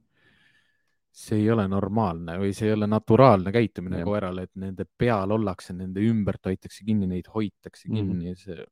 see 1.12 1.40
ei 1.42 1.50
ole 1.50 1.66
normaalne 1.68 2.36
või 2.38 2.52
see 2.56 2.68
ei 2.68 2.76
ole 2.76 2.86
naturaalne 2.90 3.52
käitumine 3.54 4.02
koerale, 4.06 4.46
et 4.46 4.54
nende 4.61 4.86
peal 4.98 5.32
ollakse, 5.34 5.74
nende 5.76 6.02
ümbert 6.04 6.44
hoitakse 6.46 6.84
kinni, 6.86 7.09
neid 7.11 7.30
hoitakse 7.34 7.88
mhm. 7.88 7.96
kinni 7.96 8.14
mm. 8.14 8.34
-hmm. 8.34 8.36
see. 8.36 8.66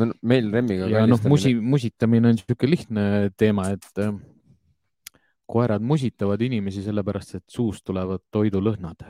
no 0.00 0.10
meil 0.22 0.50
Remmiga. 0.52 0.88
ja 0.88 1.04
noh, 1.06 1.20
musi, 1.28 1.54
musitamine 1.54 2.30
on 2.30 2.38
niisugune 2.38 2.70
lihtne 2.70 3.04
teema, 3.36 3.68
et 3.74 4.02
äh, 4.02 4.14
koerad 5.46 5.82
musitavad 5.82 6.40
inimesi 6.42 6.82
sellepärast, 6.82 7.38
et 7.38 7.44
suust 7.48 7.84
tulevad 7.84 8.24
toidulõhnad. 8.30 9.06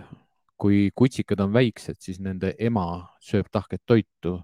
kui 0.57 0.89
kutsikad 0.97 1.41
on 1.45 1.51
väiksed, 1.53 1.99
siis 2.01 2.17
nende 2.17 2.55
ema 2.59 3.13
sööb 3.21 3.51
tahket 3.53 3.83
toitu 3.85 4.39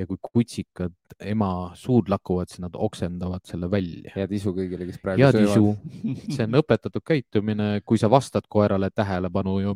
ja 0.00 0.08
kui 0.08 0.18
kutsikad 0.22 0.94
ema 1.32 1.50
suud 1.78 2.10
lakuvad, 2.10 2.50
siis 2.50 2.62
nad 2.64 2.76
oksendavad 2.88 3.44
selle 3.48 3.70
välja. 3.70 4.12
head 4.16 4.32
isu 4.36 4.52
kõigile, 4.56 4.88
kes 4.88 5.00
praegu 5.02 5.24
head 5.24 5.38
söövad. 5.38 6.26
see 6.36 6.46
on 6.46 6.60
õpetatud 6.62 7.04
käitumine, 7.06 7.70
kui 7.86 8.00
sa 8.00 8.10
vastad 8.12 8.48
koerale 8.48 8.90
tähelepanu 8.94 9.56
ju 9.60 9.74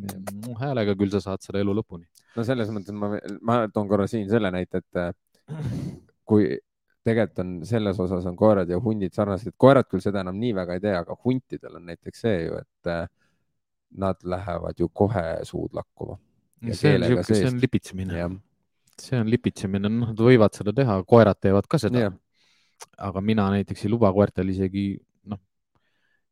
häälega, 0.61 0.97
küll 0.99 1.13
sa 1.15 1.23
saad 1.25 1.45
seda 1.47 1.63
elu 1.63 1.77
lõpuni. 1.81 2.07
no 2.37 2.47
selles 2.47 2.73
mõttes 2.75 2.97
ma, 2.97 3.15
ma 3.41 3.59
toon 3.73 3.91
korra 3.91 4.09
siin 4.11 4.29
selle 4.31 4.53
näite, 4.55 4.83
et 4.85 5.03
äh, 5.03 5.13
kui 6.25 6.55
tegelikult 7.05 7.43
on 7.43 7.53
selles 7.69 8.01
osas 8.01 8.25
on 8.27 8.37
koerad 8.37 8.71
ja 8.71 8.79
hundid 8.81 9.13
sarnased, 9.17 9.53
koerad 9.61 9.89
küll 9.91 10.03
seda 10.05 10.23
enam 10.25 10.39
nii 10.41 10.55
väga 10.57 10.79
ei 10.79 10.83
tee, 10.85 10.95
aga 10.97 11.17
huntidel 11.27 11.77
on 11.77 11.91
näiteks 11.91 12.25
see 12.25 12.39
ju, 12.47 12.63
et 12.63 12.91
äh, 12.91 13.05
nad 14.01 14.25
lähevad 14.25 14.81
ju 14.81 14.89
kohe 14.89 15.45
suud 15.45 15.77
lakkuma. 15.77 16.17
see 16.73 16.95
on 16.97 17.07
siuke, 17.07 17.27
see 17.29 17.47
on 17.49 17.61
lipitsemine. 17.61 18.29
See 19.01 19.19
on 19.21 19.31
lipitsemine, 19.31 19.91
noh, 19.91 20.13
nad 20.13 20.21
võivad 20.21 20.55
seda 20.57 20.75
teha, 20.77 21.01
koerad 21.09 21.41
teevad 21.41 21.67
ka 21.71 21.81
seda. 21.83 22.13
aga 22.99 23.21
mina 23.21 23.49
näiteks 23.55 23.85
ei 23.85 23.91
luba 23.91 24.11
koertel 24.13 24.51
isegi 24.51 24.99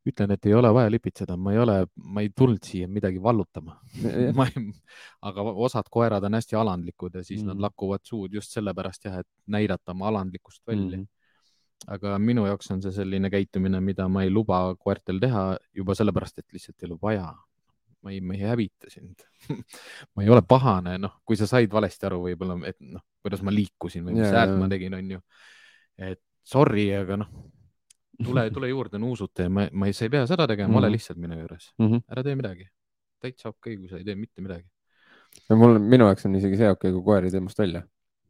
ütlen, 0.07 0.33
et 0.35 0.45
ei 0.47 0.53
ole 0.55 0.69
vaja 0.75 0.91
lipitseda, 0.91 1.35
ma 1.39 1.53
ei 1.53 1.59
ole, 1.63 1.75
ma 1.95 2.23
ei 2.23 2.29
tulnud 2.35 2.63
siia 2.65 2.89
midagi 2.91 3.21
vallutama 3.23 3.77
aga 5.29 5.45
osad 5.67 5.87
koerad 5.91 6.27
on 6.27 6.37
hästi 6.37 6.57
alandlikud 6.59 7.15
ja 7.19 7.23
siis 7.23 7.41
mm. 7.41 7.53
nad 7.53 7.63
lakuvad 7.69 8.03
suud 8.07 8.35
just 8.35 8.55
sellepärast 8.55 9.07
jah, 9.07 9.21
et 9.23 9.29
näidata 9.47 9.95
oma 9.95 10.09
alandlikkust 10.11 10.63
välja 10.67 10.97
mm. 10.97 11.07
aga 11.95 12.17
minu 12.19 12.45
jaoks 12.49 12.71
on 12.75 12.83
see 12.83 12.95
selline 12.95 13.31
käitumine, 13.31 13.79
mida 13.81 14.09
ma 14.11 14.25
ei 14.27 14.31
luba 14.33 14.65
koertel 14.75 15.23
teha 15.23 15.45
juba 15.75 15.95
sellepärast, 15.95 16.39
et 16.39 16.55
lihtsalt 16.57 16.83
ei 16.83 16.91
ole 16.91 16.99
vaja. 17.01 17.31
Ma 18.03 18.11
ei, 18.11 18.19
ma 18.21 18.35
ei 18.35 18.43
hävita 18.43 18.91
sind 18.91 19.23
ma 20.13 20.23
ei 20.23 20.29
ole 20.29 20.43
pahane, 20.47 20.97
noh, 21.01 21.17
kui 21.27 21.39
sa 21.39 21.47
said 21.49 21.71
valesti 21.71 22.07
aru, 22.09 22.21
võib-olla, 22.27 22.59
et 22.67 22.79
noh, 22.79 23.03
kuidas 23.23 23.43
ma 23.43 23.53
liikusin 23.53 24.05
või 24.05 24.19
mis 24.19 24.27
yeah, 24.27 24.37
häält 24.41 24.59
ma 24.59 24.69
tegin, 24.71 24.95
onju. 24.99 25.23
et 26.11 26.21
sorry, 26.43 26.89
aga 26.95 27.23
noh 27.23 27.31
tule, 28.23 28.49
tule 28.55 28.69
juurde, 28.69 28.99
nuusuta 28.99 29.47
ja 29.47 29.49
ma, 29.49 29.67
ma 29.71 29.89
ei, 29.89 29.95
sa 29.97 30.05
ei 30.07 30.13
pea 30.13 30.27
seda 30.29 30.47
tegema 30.47 30.67
mm, 30.67 30.73
-hmm. 30.73 30.83
ole 30.83 30.91
lihtsalt 30.91 31.19
minu 31.19 31.39
juures 31.39 31.73
mm, 31.77 31.87
-hmm. 31.87 32.03
ära 32.09 32.23
tee 32.23 32.35
midagi. 32.35 32.69
täitsa 33.19 33.49
okei 33.49 33.73
okay,, 33.73 33.79
kui 33.79 33.89
sa 33.89 33.97
ei 33.97 34.03
tee 34.03 34.15
mitte 34.15 34.41
midagi. 34.41 34.67
no 35.49 35.55
mul, 35.55 35.79
minu 35.79 36.05
jaoks 36.05 36.25
on 36.25 36.35
isegi 36.35 36.57
see 36.57 36.69
okei 36.69 36.91
okay,, 36.91 36.99
kui 36.99 37.05
koer 37.05 37.25
ei 37.25 37.31
tee 37.31 37.39
must 37.39 37.59
välja 37.59 37.81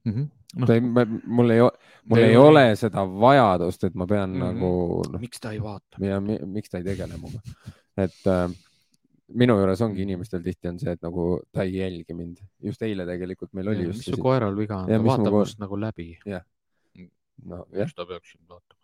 mm. 0.05 0.13
-hmm. 0.13 0.30
No, 0.55 0.67
ta 0.69 0.74
ei, 0.74 0.82
mul 1.26 1.49
ei, 1.49 1.59
mul 2.05 2.19
ei 2.21 2.36
ole 2.38 2.76
seda 2.76 3.01
vajadust, 3.09 3.84
et 3.84 3.95
ma 3.95 4.05
pean 4.07 4.30
mm 4.30 4.41
-hmm. 4.41 4.53
nagu 4.53 5.03
no,. 5.11 5.19
miks 5.19 5.39
ta 5.39 5.51
ei 5.51 5.61
vaata? 5.63 5.97
ja 5.99 6.19
mi, 6.21 6.38
miks 6.45 6.69
ta 6.69 6.78
ei 6.78 6.84
tegele 6.84 7.17
minuga, 7.17 7.39
et 7.97 8.28
äh, 8.28 8.51
minu 9.32 9.55
juures 9.59 9.82
ongi 9.86 10.03
inimestel 10.03 10.43
tihti 10.43 10.69
on 10.69 10.80
see, 10.82 10.93
et 10.97 11.01
nagu 11.03 11.28
ta 11.53 11.63
ei 11.63 11.78
jälgi 11.78 12.15
mind. 12.17 12.43
just 12.63 12.82
eile 12.84 13.05
tegelikult 13.07 13.53
meil 13.53 13.71
oli 13.71 13.86
ja, 13.86 13.91
just. 13.91 14.03
mis 14.03 14.15
su 14.15 14.21
koeral 14.21 14.55
viga 14.57 14.84
on, 14.84 14.91
ta 14.91 14.99
vaatab 15.07 15.38
minust 15.38 15.59
nagu 15.63 15.80
läbi. 15.80 16.07
jah. 16.28 16.43
no 17.45 17.65
jah. 17.71 17.93
ta 17.95 18.05
peaks 18.09 18.36
sind 18.36 18.47
vaatama? 18.49 18.82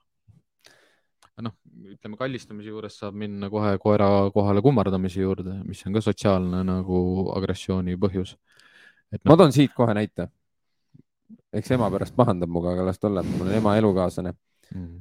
noh, 1.39 1.55
ütleme 1.93 2.17
kallistamise 2.19 2.71
juures 2.71 2.97
saab 2.99 3.15
minna 3.19 3.49
kohe 3.51 3.77
koera 3.79 4.09
kohale 4.35 4.63
kummardamise 4.63 5.21
juurde, 5.23 5.61
mis 5.67 5.85
on 5.87 5.95
ka 5.95 6.03
sotsiaalne 6.03 6.65
nagu 6.67 6.99
agressiooni 7.35 7.95
põhjus. 7.99 8.35
No, 9.15 9.31
ma 9.31 9.37
toon 9.39 9.55
siit 9.55 9.71
kohe 9.75 9.95
näite. 9.95 10.27
eks 11.53 11.71
ema 11.71 11.87
pärast 11.89 12.15
pahandab 12.17 12.49
minuga, 12.49 12.75
aga 12.75 12.83
las 12.89 12.99
ta 12.99 13.07
olla, 13.07 13.23
mul 13.25 13.47
on 13.47 13.55
ema 13.55 13.75
elukaaslane 13.79 14.33
mm.. 14.75 14.99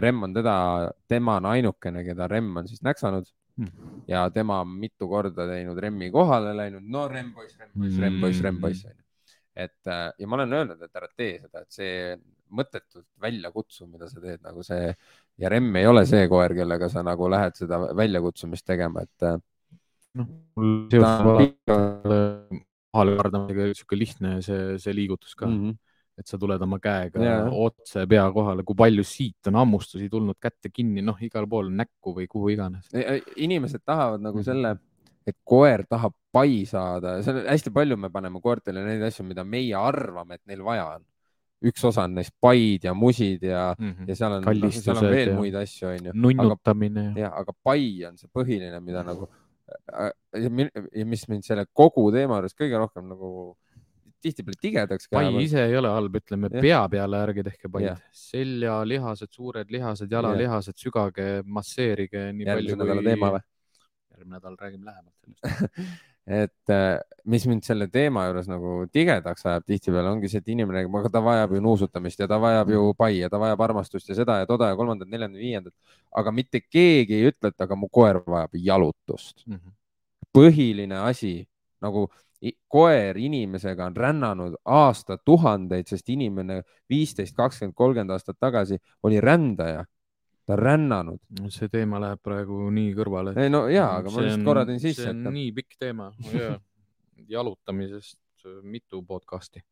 Remm 0.00 0.22
on 0.22 0.34
teda, 0.34 0.54
tema 1.08 1.36
on 1.40 1.48
ainukene, 1.50 2.04
keda 2.04 2.28
Remm 2.28 2.56
on 2.56 2.68
siis 2.68 2.82
näksanud 2.86 3.26
mm. 3.26 3.39
Ja 4.08 4.24
tema 4.34 4.60
on 4.64 4.74
mitu 4.80 5.08
korda 5.08 5.46
teinud 5.46 5.78
Remmi 5.78 6.10
kohale 6.10 6.54
läinud, 6.56 6.82
no 6.86 7.06
Remm 7.08 7.32
poiss, 7.36 7.58
Remm 7.58 7.72
poiss 7.76 7.94
mm., 7.94 8.02
Remm 8.02 8.20
poiss, 8.20 8.42
Remm 8.46 8.60
poiss 8.60 8.84
onju. 8.84 9.04
et 9.54 9.90
ja 10.18 10.26
ma 10.26 10.38
olen 10.38 10.52
öelnud, 10.60 10.82
et 10.82 11.00
ära 11.02 11.08
tee 11.16 11.40
seda, 11.40 11.64
et 11.64 11.72
see 11.80 11.94
mõttetult 12.50 13.06
väljakutsuv, 13.22 13.88
mida 13.92 14.08
sa 14.10 14.20
teed, 14.22 14.40
nagu 14.42 14.64
see 14.66 14.88
ja 15.40 15.52
Remm 15.52 15.76
ei 15.80 15.86
ole 15.86 16.04
see 16.08 16.26
koer, 16.30 16.54
kellega 16.56 16.88
sa 16.92 17.04
nagu 17.06 17.28
lähed 17.30 17.56
seda 17.58 17.80
väljakutsumist 17.96 18.66
tegema, 18.66 19.04
et. 19.06 19.26
Äh, 19.26 19.38
noh, 20.18 20.30
mul 20.58 20.88
kohale 22.90 23.16
kardamisega 23.20 23.70
sihuke 23.78 23.98
lihtne 23.98 24.40
see, 24.42 24.74
see 24.82 24.94
liigutus 24.96 25.36
ka 25.38 25.46
mm, 25.46 25.58
-hmm. 25.60 25.76
Et 26.20 26.28
sa 26.28 26.38
tuled 26.40 26.62
oma 26.62 26.78
käega 26.82 27.22
yeah. 27.22 27.48
otse 27.50 28.04
pea 28.10 28.26
kohale, 28.34 28.64
kui 28.66 28.78
palju 28.78 29.04
siit 29.06 29.50
on 29.50 29.58
hammustusi 29.60 30.10
tulnud 30.12 30.38
kätte 30.40 30.72
kinni, 30.72 31.04
noh, 31.04 31.18
igal 31.24 31.48
pool 31.50 31.72
näkku 31.74 32.14
või 32.16 32.28
kuhu 32.30 32.54
iganes. 32.56 32.90
inimesed 33.36 33.84
tahavad 33.84 34.22
nagu 34.22 34.38
-hmm. 34.38 34.46
selle, 34.46 34.76
et 35.26 35.38
koer 35.44 35.86
tahab 35.88 36.14
pai 36.32 36.64
saada, 36.68 37.18
on 37.18 37.44
hästi 37.48 37.72
palju, 37.74 37.96
me 37.96 38.10
paneme 38.10 38.40
koertele 38.40 38.84
neid 38.84 39.02
asju, 39.08 39.24
mida 39.26 39.44
meie 39.44 39.74
arvame, 39.76 40.38
et 40.38 40.46
neil 40.46 40.62
vaja 40.64 40.86
on 40.96 41.06
üks 41.60 41.84
osa 41.84 42.06
on 42.08 42.16
neist 42.16 42.32
paid 42.40 42.86
ja 42.88 42.94
musid 42.96 43.42
ja 43.44 43.74
mm, 43.78 43.90
-hmm. 43.90 44.08
ja 44.08 44.16
seal 44.16 44.32
on, 44.32 44.44
no, 44.44 44.70
seal 44.70 44.96
on 44.96 45.10
veel 45.12 45.28
ja 45.28 45.36
muid 45.36 45.54
asju, 45.54 45.88
onju. 45.88 46.12
nunnutamine. 46.14 47.12
jah, 47.16 47.32
aga 47.36 47.52
pai 47.62 48.04
on 48.08 48.16
see 48.16 48.30
põhiline, 48.32 48.80
mida 48.80 49.02
nagu 49.04 49.28
äh, 49.92 50.12
ja 50.94 51.06
mis 51.06 51.26
mind 51.28 51.44
selle 51.44 51.66
kogu 51.72 52.08
teema 52.12 52.40
juures 52.40 52.56
kõige 52.56 52.80
rohkem 52.80 53.08
nagu 53.08 53.56
tihtipeale 54.22 54.60
tigedaks 54.60 55.08
pai 55.12 55.24
ise 55.42 55.64
ei 55.68 55.76
ole 55.78 55.92
halb, 55.92 56.18
ütleme 56.20 56.50
ja. 56.52 56.64
pea 56.64 56.82
peale 56.92 57.22
ärge 57.26 57.46
tehke 57.46 57.70
paid. 57.72 58.02
seljalihased, 58.16 59.32
suured 59.32 59.72
lihased, 59.72 60.12
jalalihased, 60.12 60.76
sügage, 60.80 61.30
masseerige 61.46 62.30
nii 62.36 62.48
Järgmise 62.48 62.76
palju 62.76 63.00
kui. 63.00 63.08
teema 63.08 63.34
või? 63.36 63.48
järgmine 64.20 64.36
nädal 64.36 64.56
räägime 64.60 64.84
lähemalt 64.84 65.16
sellest 65.24 65.98
et 66.30 66.70
äh, 66.70 67.00
mis 67.24 67.46
mind 67.48 67.64
selle 67.66 67.88
teema 67.90 68.26
juures 68.28 68.48
nagu 68.50 68.84
tigedaks 68.92 69.46
ajab 69.48 69.64
tihtipeale 69.66 70.12
ongi 70.12 70.28
see, 70.30 70.42
et 70.42 70.50
inimene 70.52 70.84
aga 70.84 71.10
ta 71.10 71.22
vajab 71.24 71.56
ju 71.56 71.62
nuusutamist 71.64 72.20
ja 72.20 72.28
ta 72.30 72.38
vajab 72.40 72.70
ju 72.70 72.94
pai 72.98 73.16
ja 73.18 73.30
ta 73.32 73.40
vajab 73.40 73.64
armastust 73.66 74.08
ja 74.12 74.18
seda 74.18 74.40
ja 74.42 74.46
toda 74.46 74.68
ja 74.70 74.76
kolmandat, 74.78 75.08
neljandat, 75.08 75.40
viiendat. 75.40 75.74
aga 76.12 76.32
mitte 76.32 76.60
keegi 76.60 77.18
ei 77.18 77.30
ütle, 77.32 77.50
et 77.50 77.66
aga 77.66 77.76
mu 77.76 77.88
koer 77.88 78.20
vajab 78.26 78.54
jalutust 78.54 79.46
mm. 79.46 79.54
-hmm. 79.54 79.76
põhiline 80.38 81.00
asi 81.08 81.48
nagu 81.80 82.10
koer 82.68 83.18
inimesega 83.20 83.90
on 83.90 83.96
rännanud 83.96 84.54
aastatuhandeid, 84.64 85.88
sest 85.90 86.08
inimene 86.08 86.62
viisteist, 86.88 87.36
kakskümmend, 87.36 87.76
kolmkümmend 87.76 88.14
aastat 88.16 88.38
tagasi 88.40 88.78
oli 89.02 89.20
rändaja 89.20 89.84
ta 90.50 90.56
on 90.56 90.58
rännanud. 90.58 91.20
see 91.52 91.68
teema 91.68 92.00
läheb 92.02 92.22
praegu 92.24 92.70
nii 92.74 92.94
kõrvale. 92.96 93.34
ei 93.38 93.52
no 93.52 93.66
ja, 93.70 93.86
aga 93.98 94.10
ma 94.10 94.24
lihtsalt 94.24 94.46
korra 94.48 94.64
tõin 94.68 94.80
sisse. 94.82 95.04
see 95.04 95.12
on 95.12 95.26
et... 95.26 95.34
nii 95.36 95.52
pikk 95.60 95.76
teema 95.78 96.10
jalutamisest 97.30 98.18
mitu 98.62 99.02
podcast'i. 99.06 99.62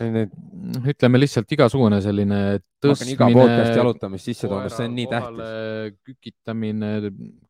Need... 0.00 0.32
Noh, 0.74 0.86
ütleme 0.88 1.20
lihtsalt 1.20 1.52
igasugune 1.52 2.00
selline 2.02 2.40
tõstmine. 2.82 3.14
iga 3.14 3.28
podcast'i 3.28 3.78
jalutamist 3.78 4.30
sisse 4.30 4.48
tooma, 4.48 4.70
see 4.72 4.88
on 4.88 4.96
nii 4.96 5.08
tähtis. 5.10 5.96
kükitamine, 6.08 6.92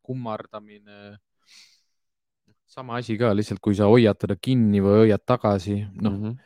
kummardamine. 0.03 1.17
Sama 2.71 3.01
asi 3.01 3.19
ka 3.19 3.33
lihtsalt, 3.35 3.61
kui 3.63 3.75
sa 3.75 3.91
hoiad 3.91 4.19
teda 4.21 4.37
kinni 4.39 4.83
või 4.85 5.05
hoiad 5.05 5.27
tagasi, 5.27 5.81
noh 5.91 6.13
mm 6.13 6.23
-hmm. 6.23 6.39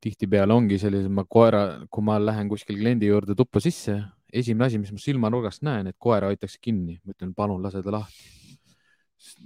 tihtipeale 0.00 0.54
ongi 0.54 0.78
sellised, 0.78 1.10
ma 1.10 1.24
koera, 1.24 1.86
kui 1.90 2.04
ma 2.04 2.18
lähen 2.20 2.48
kuskil 2.48 2.76
kliendi 2.76 3.08
juurde 3.08 3.34
tuppa 3.34 3.60
sisse 3.60 3.96
esimene 4.32 4.68
asi, 4.68 4.78
mis 4.80 4.92
ma 4.92 5.00
silmanurgast 5.02 5.64
näen, 5.66 5.90
et 5.90 5.96
koera 6.00 6.28
hoitakse 6.30 6.60
kinni, 6.62 6.98
ma 7.04 7.14
ütlen, 7.14 7.32
palun 7.36 7.64
lase 7.64 7.82
ta 7.84 7.94
lahti. 7.94 8.34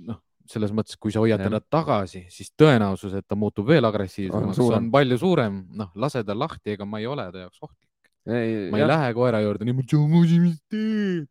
noh, 0.06 0.18
selles 0.52 0.72
mõttes, 0.74 0.98
kui 1.00 1.14
sa 1.14 1.22
hoiad 1.22 1.40
teda 1.40 1.62
tagasi, 1.62 2.26
siis 2.30 2.50
tõenäosus, 2.58 3.14
et 3.16 3.26
ta 3.28 3.38
muutub 3.38 3.68
veel 3.68 3.86
agressiivsemaks, 3.88 4.58
on 4.66 4.90
palju 4.92 5.18
suurem. 5.18 5.62
noh, 5.78 5.92
lase 5.94 6.24
ta 6.24 6.36
lahti, 6.36 6.74
ega 6.76 6.86
ma 6.88 7.00
ei 7.00 7.06
ole 7.06 7.28
ta 7.32 7.46
jaoks 7.46 7.62
ohtlik. 7.62 8.10
ma 8.26 8.78
ei 8.78 8.82
jah. 8.82 8.90
lähe 8.90 9.14
koera 9.14 9.40
juurde 9.42 9.68
niimoodi, 9.68 10.40
mis 10.42 10.58
teed. 10.70 11.28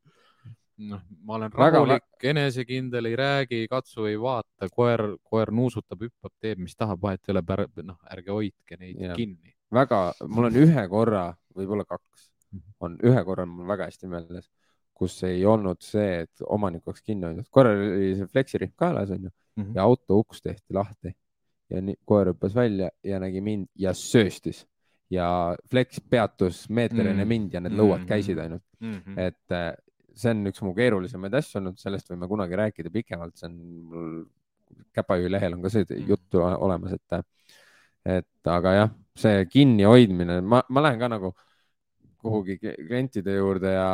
Noh, 0.90 1.02
ma 1.28 1.38
olen 1.38 1.54
rahulik, 1.54 2.08
enesekindel, 2.32 3.10
ei 3.12 3.16
räägi, 3.20 3.62
ei 3.64 3.70
katsu, 3.72 4.06
ei 4.10 4.18
vaata, 4.22 4.70
koer, 4.74 5.04
koer 5.24 5.52
nuusutab, 5.56 6.02
hüppab, 6.08 6.34
teeb, 6.42 6.62
mis 6.64 6.76
tahab, 6.76 7.02
vahet 7.02 7.28
ei 7.28 7.36
ole, 7.36 7.68
noh, 7.84 8.00
ärge 8.12 8.32
hoidke 8.32 8.80
neid 8.80 9.02
ja. 9.02 9.16
kinni. 9.18 9.56
väga, 9.74 10.02
mul 10.28 10.50
on 10.50 10.60
ühe 10.64 10.88
korra, 10.92 11.26
võib-olla 11.58 11.86
kaks 11.88 12.32
on 12.84 12.98
ühe 13.08 13.24
korra 13.28 13.46
mul 13.48 13.70
väga 13.70 13.88
hästi 13.90 14.10
meeles, 14.12 14.50
kus 15.02 15.16
ei 15.28 15.46
olnud 15.48 15.82
see, 15.86 16.26
et 16.26 16.44
omanik 16.46 16.88
oleks 16.88 17.06
kinni 17.06 17.30
hoidnud, 17.30 17.48
korra 17.54 17.74
oli 17.78 18.14
see 18.20 18.30
fleksirihm 18.32 18.74
kaelas 18.78 19.14
onju 19.14 19.30
mm 19.30 19.64
-hmm. 19.64 19.76
ja 19.76 19.84
auto 19.84 20.20
uks 20.20 20.42
tehti 20.42 20.74
lahti 20.74 21.14
ja 21.70 21.82
nii, 21.82 21.96
koer 22.06 22.34
hüppas 22.34 22.56
välja 22.56 22.90
ja 23.04 23.20
nägi 23.20 23.42
mind 23.42 23.68
ja 23.76 23.94
sööstis 23.94 24.66
ja 25.12 25.56
Flex 25.70 26.02
peatus 26.10 26.70
meeter 26.70 27.08
enne 27.08 27.14
mm 27.14 27.20
-hmm. 27.20 27.28
mind 27.28 27.54
ja 27.54 27.60
need 27.60 27.74
lõuad 27.74 28.04
mhm. 28.04 28.08
käisid 28.08 28.38
ainult 28.38 28.64
mm. 28.80 28.92
-hmm. 28.94 29.20
et 29.20 29.52
äh, 29.52 29.74
see 30.18 30.34
on 30.34 30.50
üks 30.52 30.62
mu 30.66 30.74
keerulisemaid 30.78 31.36
asju 31.40 31.60
olnud, 31.62 31.80
sellest 31.82 32.12
võime 32.12 32.30
kunagi 32.32 32.60
rääkida 32.60 32.92
pikemalt, 32.94 33.38
see 33.40 33.50
on 33.50 33.58
mul 33.92 34.14
Käpajuhi 34.96 35.32
lehel 35.32 35.56
on 35.56 35.64
ka 35.64 35.70
see 35.72 35.84
mhm. 35.84 36.10
juttu 36.10 36.42
olemas, 36.42 36.96
et, 36.96 37.48
et 38.20 38.52
aga 38.52 38.76
jah, 38.76 38.92
see 39.20 39.46
kinnihoidmine, 39.52 40.40
ma, 40.42 40.62
ma 40.70 40.84
lähen 40.86 41.00
ka 41.00 41.10
nagu 41.12 41.34
kuhugi 42.22 42.58
klientide 42.62 43.36
juurde 43.36 43.74
ja, 43.74 43.90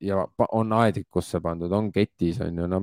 ja 0.00 0.22
on 0.52 0.72
aedikusse 0.76 1.40
pandud, 1.44 1.72
on 1.72 1.90
ketis 1.92 2.40
on 2.44 2.62
ju, 2.62 2.68
no 2.70 2.82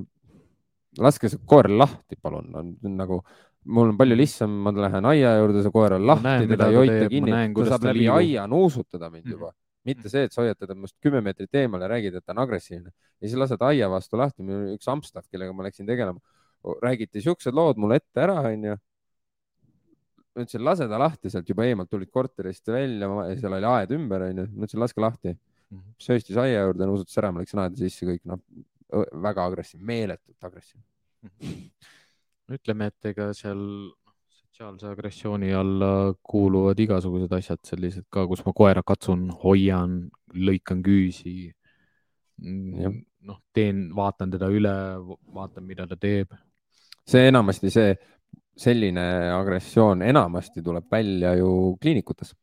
laske 1.01 1.31
see 1.31 1.41
koer 1.49 1.71
lahti, 1.73 2.19
palun, 2.21 2.51
on 2.57 2.97
nagu 2.99 3.21
mul 3.63 3.93
on 3.93 3.97
palju 3.97 4.17
lihtsam, 4.19 4.53
ma 4.65 4.73
lähen 4.75 5.09
aia 5.13 5.37
juurde, 5.39 5.63
see 5.65 5.73
koer 5.73 5.97
on 5.97 6.07
lahti, 6.09 6.47
teda 6.51 6.69
ei 6.69 6.79
hoita 6.81 7.11
kinni, 7.11 7.35
ta 7.55 7.67
saab 7.73 7.89
läbi 7.89 8.09
aia 8.11 8.47
nuusutada 8.49 9.09
mind 9.13 9.29
juba 9.29 9.51
mm., 9.51 9.62
mitte 9.87 10.09
see, 10.11 10.27
et 10.27 10.33
sa 10.33 10.41
hoiad 10.43 10.59
teda 10.59 10.75
minust 10.77 10.95
kümme 11.03 11.21
meetrit 11.23 11.53
eemale, 11.59 11.89
räägid, 11.91 12.15
et 12.15 12.25
ta 12.25 12.35
on 12.35 12.43
agressiivne 12.45 12.91
ja 13.23 13.29
siis 13.29 13.39
lased 13.39 13.61
aia 13.63 13.89
vastu 13.91 14.19
lahti. 14.19 14.43
üks 14.75 14.89
Amstaff, 14.91 15.29
kellega 15.31 15.53
ma 15.55 15.63
läksin 15.67 15.87
tegelema, 15.87 16.19
räägiti 16.83 17.23
siuksed 17.23 17.55
lood 17.55 17.79
mulle 17.79 18.01
ette 18.01 18.23
ära, 18.23 18.41
onju. 18.49 18.75
ma 20.33 20.43
ütlesin, 20.43 20.63
lase 20.65 20.87
ta 20.89 20.99
lahti 20.99 21.31
sealt 21.31 21.49
juba 21.49 21.65
eemalt, 21.69 21.91
tulid 21.91 22.11
korterist 22.11 22.67
välja, 22.67 23.09
seal 23.39 23.55
oli 23.59 23.69
aed 23.69 23.95
ümber, 23.95 24.27
onju. 24.29 24.47
ma 24.51 24.67
ütlesin, 24.67 24.83
laske 24.83 25.03
lahti. 25.03 25.37
Mhm. 25.73 25.95
sööstis 25.97 26.37
aia 26.37 26.67
juurde, 26.67 26.85
nuusutas 26.85 27.17
ära, 27.17 27.31
ma 27.33 27.41
läksin 27.41 27.63
aeda 27.63 27.79
sisse, 27.79 28.05
kõik 28.05 28.21
noh, 28.29 28.41
väga 29.23 29.45
agressiivne, 29.49 29.85
meeletult 29.89 30.45
agressiivne. 30.45 30.85
Ütleme, 32.57 32.91
et 32.91 33.07
ega 33.09 33.31
seal 33.33 33.63
sotsiaalse 34.63 34.87
agressiooni 34.87 35.51
alla 35.51 36.13
kuuluvad 36.21 36.79
igasugused 36.79 37.31
asjad, 37.35 37.59
sellised 37.67 38.05
ka, 38.09 38.25
kus 38.27 38.43
ma 38.45 38.53
koera 38.55 38.83
katsun, 38.83 39.27
hoian, 39.43 40.09
lõikan 40.33 40.83
küüsi. 40.85 41.51
Noh, 42.43 43.39
teen, 43.53 43.89
vaatan 43.95 44.31
teda 44.31 44.47
üle, 44.51 44.73
vaatan, 45.35 45.67
mida 45.67 45.87
ta 45.87 45.97
teeb. 45.99 46.31
see 47.03 47.27
enamasti 47.27 47.67
see 47.67 47.89
selline 48.55 49.03
agressioon 49.35 50.01
enamasti 50.07 50.61
tuleb 50.63 50.85
välja 50.91 51.33
ju 51.35 51.75
kliinikutes. 51.81 52.33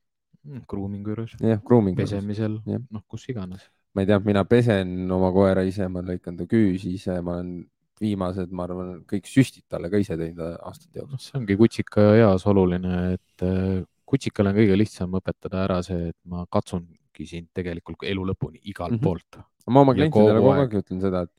Mm, 0.45 0.65
grooming'u 0.69 1.15
juures. 1.15 1.37
jah, 1.41 1.61
grooming'u 1.65 2.01
juures. 2.01 2.11
pesemisel, 2.13 2.61
noh, 2.67 3.05
kus 3.09 3.29
iganes. 3.29 3.65
ma 3.95 4.03
ei 4.03 4.07
tea, 4.07 4.19
mina 4.25 4.45
pesen 4.45 5.11
oma 5.11 5.33
koera 5.33 5.63
ise, 5.65 5.89
ma 5.89 6.05
lõikan 6.05 6.37
ta 6.37 6.45
küüsi 6.45 6.95
ise, 7.01 7.21
ma 7.21 7.39
olen 7.39 7.65
viimased, 8.01 8.53
ma 8.57 8.67
arvan, 8.67 8.93
kõik 9.09 9.29
süstid 9.29 9.67
talle 9.71 9.91
ka 9.93 10.01
ise 10.01 10.17
teinud 10.19 10.41
aastate 10.57 11.03
jooksul. 11.03 11.23
see 11.25 11.39
ongi 11.41 11.57
kutsika 11.61 12.07
eas 12.19 12.47
oluline, 12.51 13.01
et 13.17 13.47
äh, 13.47 13.83
kutsikale 14.11 14.53
on 14.53 14.61
kõige 14.61 14.79
lihtsam 14.79 15.19
õpetada 15.21 15.65
ära 15.67 15.81
see, 15.87 16.11
et 16.11 16.19
ma 16.31 16.47
katsungi 16.51 17.29
sind 17.29 17.51
tegelikult 17.57 18.07
elu 18.09 18.25
lõpuni 18.33 18.63
igalt 18.63 18.97
mm 18.97 18.99
-hmm. 18.99 19.05
poolt. 19.05 19.43
ma 19.71 19.85
oma 19.85 19.95
klientidele 19.95 20.41
kogu 20.41 20.55
aeg 20.57 20.79
ütlen 20.83 21.03
seda, 21.05 21.27
et, 21.29 21.35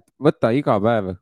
et 0.00 0.04
võta 0.20 0.50
iga 0.52 0.80
päev 0.80 1.14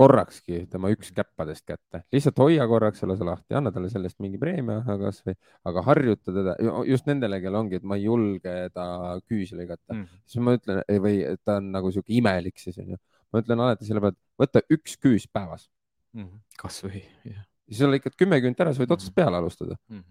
korrakski 0.00 0.64
tema 0.70 0.90
üks 0.94 1.10
käppadest 1.14 1.64
kätte, 1.68 2.02
lihtsalt 2.14 2.38
hoia 2.40 2.66
korraks 2.70 3.02
selle 3.02 3.16
lahti, 3.26 3.56
anna 3.58 3.72
talle 3.74 3.90
sellest 3.92 4.20
mingi 4.22 4.38
preemia 4.40 4.80
kasvõi, 4.86 5.34
aga 5.68 5.82
harjuta 5.88 6.34
teda 6.34 6.54
just 6.88 7.08
nendele, 7.10 7.40
kel 7.42 7.58
ongi, 7.58 7.80
et 7.80 7.86
ma 7.86 7.98
ei 7.98 8.06
julge 8.06 8.54
ta 8.74 8.86
küüsi 9.28 9.58
lõigata 9.58 9.96
mm., 9.96 10.20
siis 10.30 10.44
ma 10.46 10.54
ütlen 10.56 10.82
või 11.06 11.16
ta 11.44 11.58
on 11.60 11.72
nagu 11.74 11.92
sihuke 11.92 12.14
imelik 12.16 12.62
siis 12.62 12.78
onju. 12.80 13.00
Ma 13.30 13.42
ütlen 13.42 13.62
alati 13.62 13.88
selle 13.88 14.02
peale, 14.04 14.16
et 14.16 14.44
võta 14.44 14.64
üks 14.76 14.96
küüs 15.00 15.28
päevas. 15.32 15.68
Mm.. 16.16 16.40
kasvõi 16.58 17.04
jah. 17.28 17.44
siis 17.68 17.78
sa 17.78 17.86
lõikad 17.86 18.16
kümme 18.18 18.40
küünt 18.42 18.58
ära, 18.62 18.72
sa 18.74 18.82
võid 18.82 18.96
otsast 18.96 19.14
peale 19.14 19.38
alustada. 19.38 19.78
Mm.. 19.92 20.04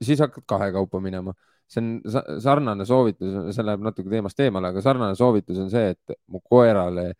siis 0.00 0.20
hakkad 0.20 0.44
kahekaupa 0.48 1.00
minema. 1.00 1.34
See 1.72 1.80
on 1.80 2.40
sarnane 2.42 2.84
soovitus, 2.84 3.32
see 3.56 3.64
läheb 3.64 3.84
natuke 3.86 4.10
teemast 4.12 4.40
eemale, 4.44 4.72
aga 4.74 4.82
sarnane 4.84 5.16
soovitus 5.16 5.62
on 5.62 5.70
see, 5.72 5.94
et 5.94 6.16
mu 6.28 6.42
koerale 6.44 7.12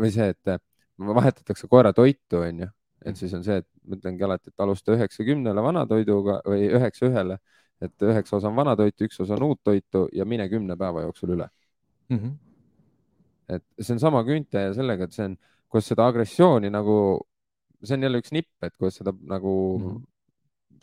või 0.00 0.10
see, 0.14 0.30
et 0.32 0.60
vahetatakse 1.00 1.68
koera 1.70 1.92
toitu, 1.96 2.40
onju, 2.40 2.68
et 3.04 3.16
siis 3.16 3.32
on 3.36 3.44
see, 3.44 3.60
et 3.62 3.68
ma 3.84 3.96
ütlengi 3.96 4.26
alati, 4.26 4.52
et 4.52 4.64
alusta 4.64 4.94
üheksakümnele 4.96 5.64
vanatoiduga 5.64 6.40
või 6.46 6.68
üheksa 6.68 7.08
ühele, 7.08 7.38
et 7.80 8.04
üheksa 8.04 8.36
osa 8.36 8.50
on 8.50 8.58
vanatoitu, 8.58 9.08
üks 9.08 9.20
osa 9.24 9.36
on 9.38 9.46
uut 9.50 9.60
toitu 9.64 10.06
ja 10.16 10.26
mine 10.28 10.48
kümne 10.52 10.76
päeva 10.80 11.06
jooksul 11.06 11.36
üle. 11.36 11.48
Mm. 12.10 12.16
-hmm. 12.18 12.36
Et 13.56 13.64
see 13.80 13.96
on 13.96 14.02
sama 14.02 14.22
küünte 14.26 14.68
ja 14.68 14.74
sellega, 14.76 15.08
et 15.08 15.16
see 15.16 15.26
on, 15.30 15.36
kus 15.70 15.90
seda 15.90 16.06
agressiooni 16.10 16.70
nagu, 16.72 16.96
see 17.82 17.96
on 17.96 18.06
jälle 18.06 18.20
üks 18.22 18.34
nipp, 18.34 18.52
et 18.66 18.76
kuidas 18.76 19.00
seda 19.00 19.14
nagu 19.14 19.54
mm 19.78 19.86
-hmm. 19.86 20.04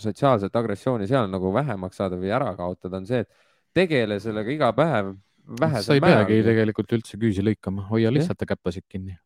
sotsiaalset 0.02 0.56
agressiooni 0.56 1.08
seal 1.08 1.30
nagu 1.32 1.54
vähemaks 1.54 1.98
saada 1.98 2.20
või 2.20 2.34
ära 2.34 2.56
kaotada, 2.56 2.98
on 2.98 3.08
see, 3.08 3.24
et 3.26 3.30
tegele 3.74 4.20
sellega 4.20 4.52
iga 4.52 4.74
päev 4.74 5.16
sa 5.82 5.96
ei 5.96 6.04
peagi 6.04 6.42
tegelikult 6.44 6.94
üldse 6.98 7.18
küüsi 7.20 7.44
lõikama, 7.46 7.88
hoia 7.92 8.12
lihtsalt 8.12 8.40
ta 8.42 8.48
käppasid 8.50 8.84
kinni. 8.90 9.18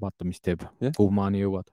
vaata, 0.00 0.24
mis 0.24 0.40
teeb, 0.40 0.62
kuhu 0.96 1.10
maani 1.10 1.42
jõuad. 1.42 1.68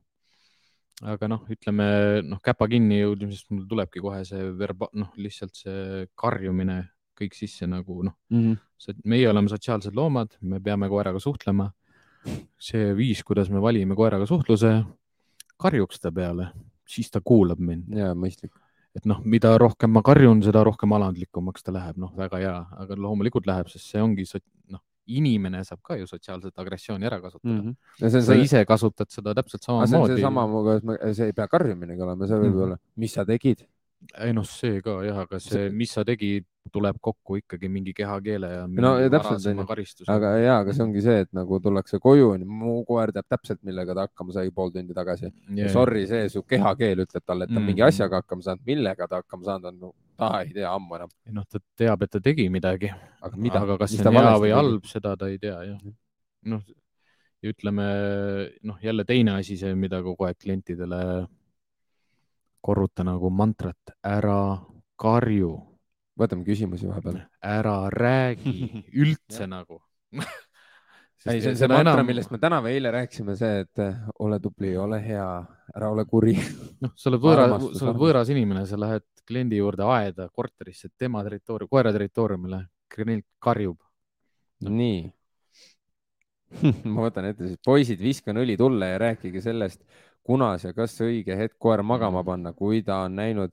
aga 1.04 1.28
noh, 1.28 1.46
ütleme 1.50 1.86
noh, 2.24 2.40
käpa 2.44 2.68
kinni 2.68 3.00
jõudmisest 3.02 3.50
mul 3.52 3.66
tulebki 3.68 4.00
kohe 4.00 4.24
see 4.26 4.52
verba-, 4.60 4.92
noh, 4.94 5.12
lihtsalt 5.18 5.56
see 5.56 6.08
karjumine 6.16 6.93
kõik 7.20 7.38
sisse 7.38 7.68
nagu 7.70 8.02
noh 8.04 8.16
mm 8.30 8.42
-hmm., 8.42 9.00
meie 9.06 9.30
oleme 9.30 9.50
sotsiaalsed 9.50 9.96
loomad, 9.96 10.38
me 10.42 10.60
peame 10.60 10.90
koeraga 10.90 11.20
suhtlema. 11.20 11.72
see 12.60 12.94
viis, 12.96 13.24
kuidas 13.24 13.50
me 13.50 13.60
valime 13.62 13.96
koeraga 13.96 14.26
suhtluse, 14.26 14.84
karjuks 15.60 16.00
ta 16.00 16.12
peale, 16.12 16.48
siis 16.88 17.12
ta 17.12 17.20
kuulab 17.22 17.60
mind. 17.60 17.96
ja 17.96 18.14
mõistlik 18.14 18.52
et 18.96 19.06
noh, 19.10 19.20
mida 19.26 19.58
rohkem 19.58 19.92
ma 19.92 20.02
karjun, 20.06 20.42
seda 20.46 20.64
rohkem 20.64 20.92
alandlikumaks 20.94 21.66
ta 21.66 21.74
läheb, 21.74 21.98
noh, 21.98 22.12
väga 22.18 22.38
hea, 22.38 22.58
aga 22.84 22.98
loomulikult 23.06 23.48
läheb, 23.50 23.70
sest 23.72 23.90
see 23.90 24.02
ongi 24.02 24.26
noh, 24.70 24.82
inimene 25.12 25.64
saab 25.68 25.82
ka 25.84 25.98
ju 26.00 26.08
sotsiaalset 26.08 26.60
agressiooni 26.62 27.08
ära 27.10 27.20
kasutada 27.22 27.54
mm. 27.54 27.74
-hmm. 27.74 28.10
sa 28.10 28.22
see... 28.22 28.42
ise 28.44 28.66
kasutad 28.66 29.10
seda 29.12 29.34
täpselt 29.36 29.64
samamoodi. 29.64 30.16
seesama, 30.16 30.46
see 31.12 31.26
ei 31.26 31.34
pea 31.34 31.48
karjuminegi 31.48 32.02
olema, 32.02 32.28
see 32.28 32.38
võib 32.38 32.52
mm 32.52 32.56
-hmm. 32.56 32.64
olla, 32.64 32.78
mis 32.96 33.14
sa 33.14 33.26
tegid 33.26 33.66
ei 34.26 34.34
noh, 34.36 34.46
see 34.48 34.82
ka 34.84 34.98
jah, 35.06 35.24
aga 35.26 35.40
see, 35.42 35.70
mis 35.74 35.94
sa 35.96 36.04
tegid, 36.08 36.46
tuleb 36.74 36.96
kokku 37.04 37.38
ikkagi 37.42 37.68
mingi 37.72 37.92
kehakeele 37.96 38.50
ja. 38.50 38.62
no 38.68 38.94
ja 39.02 39.10
täpselt 39.12 40.08
aga 40.12 40.30
ja, 40.40 40.54
aga 40.62 40.76
see 40.76 40.84
ongi 40.86 41.04
see, 41.04 41.26
et 41.26 41.32
nagu 41.36 41.60
tullakse 41.64 42.00
koju, 42.04 42.30
mu 42.48 42.78
koer 42.88 43.12
teab 43.16 43.28
täpselt, 43.36 43.60
millega 43.68 43.96
ta 43.98 44.06
hakkama 44.08 44.36
sai 44.36 44.52
pool 44.56 44.72
tundi 44.72 44.96
tagasi 44.96 45.28
yeah.. 45.28 45.72
Sorry, 45.74 46.06
see 46.08 46.30
su 46.32 46.46
kehakeel 46.48 47.04
ütleb 47.06 47.26
talle, 47.26 47.48
et 47.48 47.54
ta 47.54 47.60
mm. 47.60 47.68
mingi 47.72 47.84
asjaga 47.86 48.22
hakkama 48.22 48.48
saanud, 48.48 48.64
millega 48.70 49.10
ta 49.10 49.20
hakkama 49.22 49.50
saanud 49.50 49.72
on, 49.72 49.82
no 49.88 49.92
ta 50.20 50.30
ei 50.44 50.54
tea 50.56 50.72
ammu 50.72 51.00
enam. 51.00 51.12
noh, 51.36 51.50
ta 51.50 51.60
teab, 51.80 52.08
et 52.08 52.16
ta 52.16 52.24
tegi 52.24 52.48
midagi, 52.54 52.94
aga, 53.20 53.36
mida? 53.36 53.66
aga 53.68 53.78
kas 53.84 53.98
see 53.98 54.08
on 54.08 54.22
hea 54.22 54.40
või 54.46 54.56
halb, 54.56 54.88
seda 54.90 55.18
ta 55.20 55.30
ei 55.34 55.40
tea 55.42 55.60
jah. 55.68 55.84
noh, 56.54 56.64
ja 57.44 57.52
ütleme 57.52 57.88
noh, 58.64 58.80
jälle 58.84 59.06
teine 59.08 59.40
asi, 59.42 59.60
see, 59.60 59.76
mida 59.76 60.00
kogu 60.06 60.30
aeg 60.30 60.40
klientidele 60.40 61.04
korruta 62.64 63.06
nagu 63.08 63.32
mantrat, 63.34 63.96
ära 64.08 64.64
karju. 65.00 65.52
võtame 66.20 66.46
küsimusi 66.46 66.88
vahepeal. 66.88 67.24
ära 67.42 67.90
räägi 67.90 68.84
üldse 69.04 69.48
nagu 69.50 69.82
ei, 71.26 71.42
see 71.42 71.54
on 71.54 71.58
see 71.58 71.70
mantra 71.72 71.96
enam..., 71.96 72.08
millest 72.08 72.32
me 72.32 72.40
täna 72.42 72.60
või 72.64 72.76
eile 72.78 72.92
rääkisime, 72.94 73.36
see, 73.40 73.64
et 73.66 73.82
eh, 73.82 73.96
ole 74.26 74.40
tubli, 74.44 74.76
ole 74.78 75.00
hea, 75.02 75.28
ära 75.74 75.90
ole 75.94 76.06
kuri. 76.10 76.36
noh, 76.84 76.94
sa 77.00 77.10
oled 77.10 77.24
võõra, 77.24 77.48
sa 77.50 77.88
oled 77.88 78.00
võõras 78.02 78.32
inimene, 78.34 78.66
sa 78.70 78.80
lähed 78.80 79.08
kliendi 79.28 79.58
juurde 79.60 79.88
aeda, 79.88 80.28
korterisse, 80.36 80.92
tema 81.00 81.24
territoorium, 81.26 81.72
koera 81.72 81.94
territooriumile, 81.96 82.66
klient 82.94 83.26
karjub 83.42 83.80
no.. 84.64 84.70
nii 84.70 85.08
ma 86.94 87.08
võtan 87.08 87.30
ette 87.30 87.48
siis, 87.48 87.60
poisid, 87.66 88.02
viskan 88.04 88.38
õli 88.42 88.56
tulle 88.60 88.94
ja 88.94 89.00
rääkige 89.02 89.42
sellest, 89.44 89.82
kunas 90.24 90.64
ja 90.68 90.74
kas 90.76 90.96
õige 91.04 91.36
hetk 91.38 91.58
koer 91.62 91.84
magama 91.86 92.22
mm. 92.22 92.28
panna, 92.30 92.54
kui 92.56 92.82
ta 92.86 93.04
on 93.08 93.18
näinud 93.20 93.52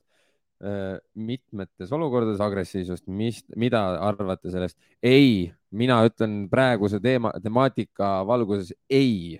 äh, 0.63 0.97
mitmetes 1.15 1.91
olukordades 1.95 2.41
agressiivsust, 2.43 3.07
mis, 3.07 3.41
mida 3.59 3.83
arvate 3.99 4.53
sellest? 4.53 4.77
ei, 5.03 5.51
mina 5.71 6.01
ütlen 6.07 6.45
praeguse 6.51 7.01
teema, 7.03 7.33
temaatika 7.43 8.19
valguses 8.27 8.73
ei, 8.89 9.39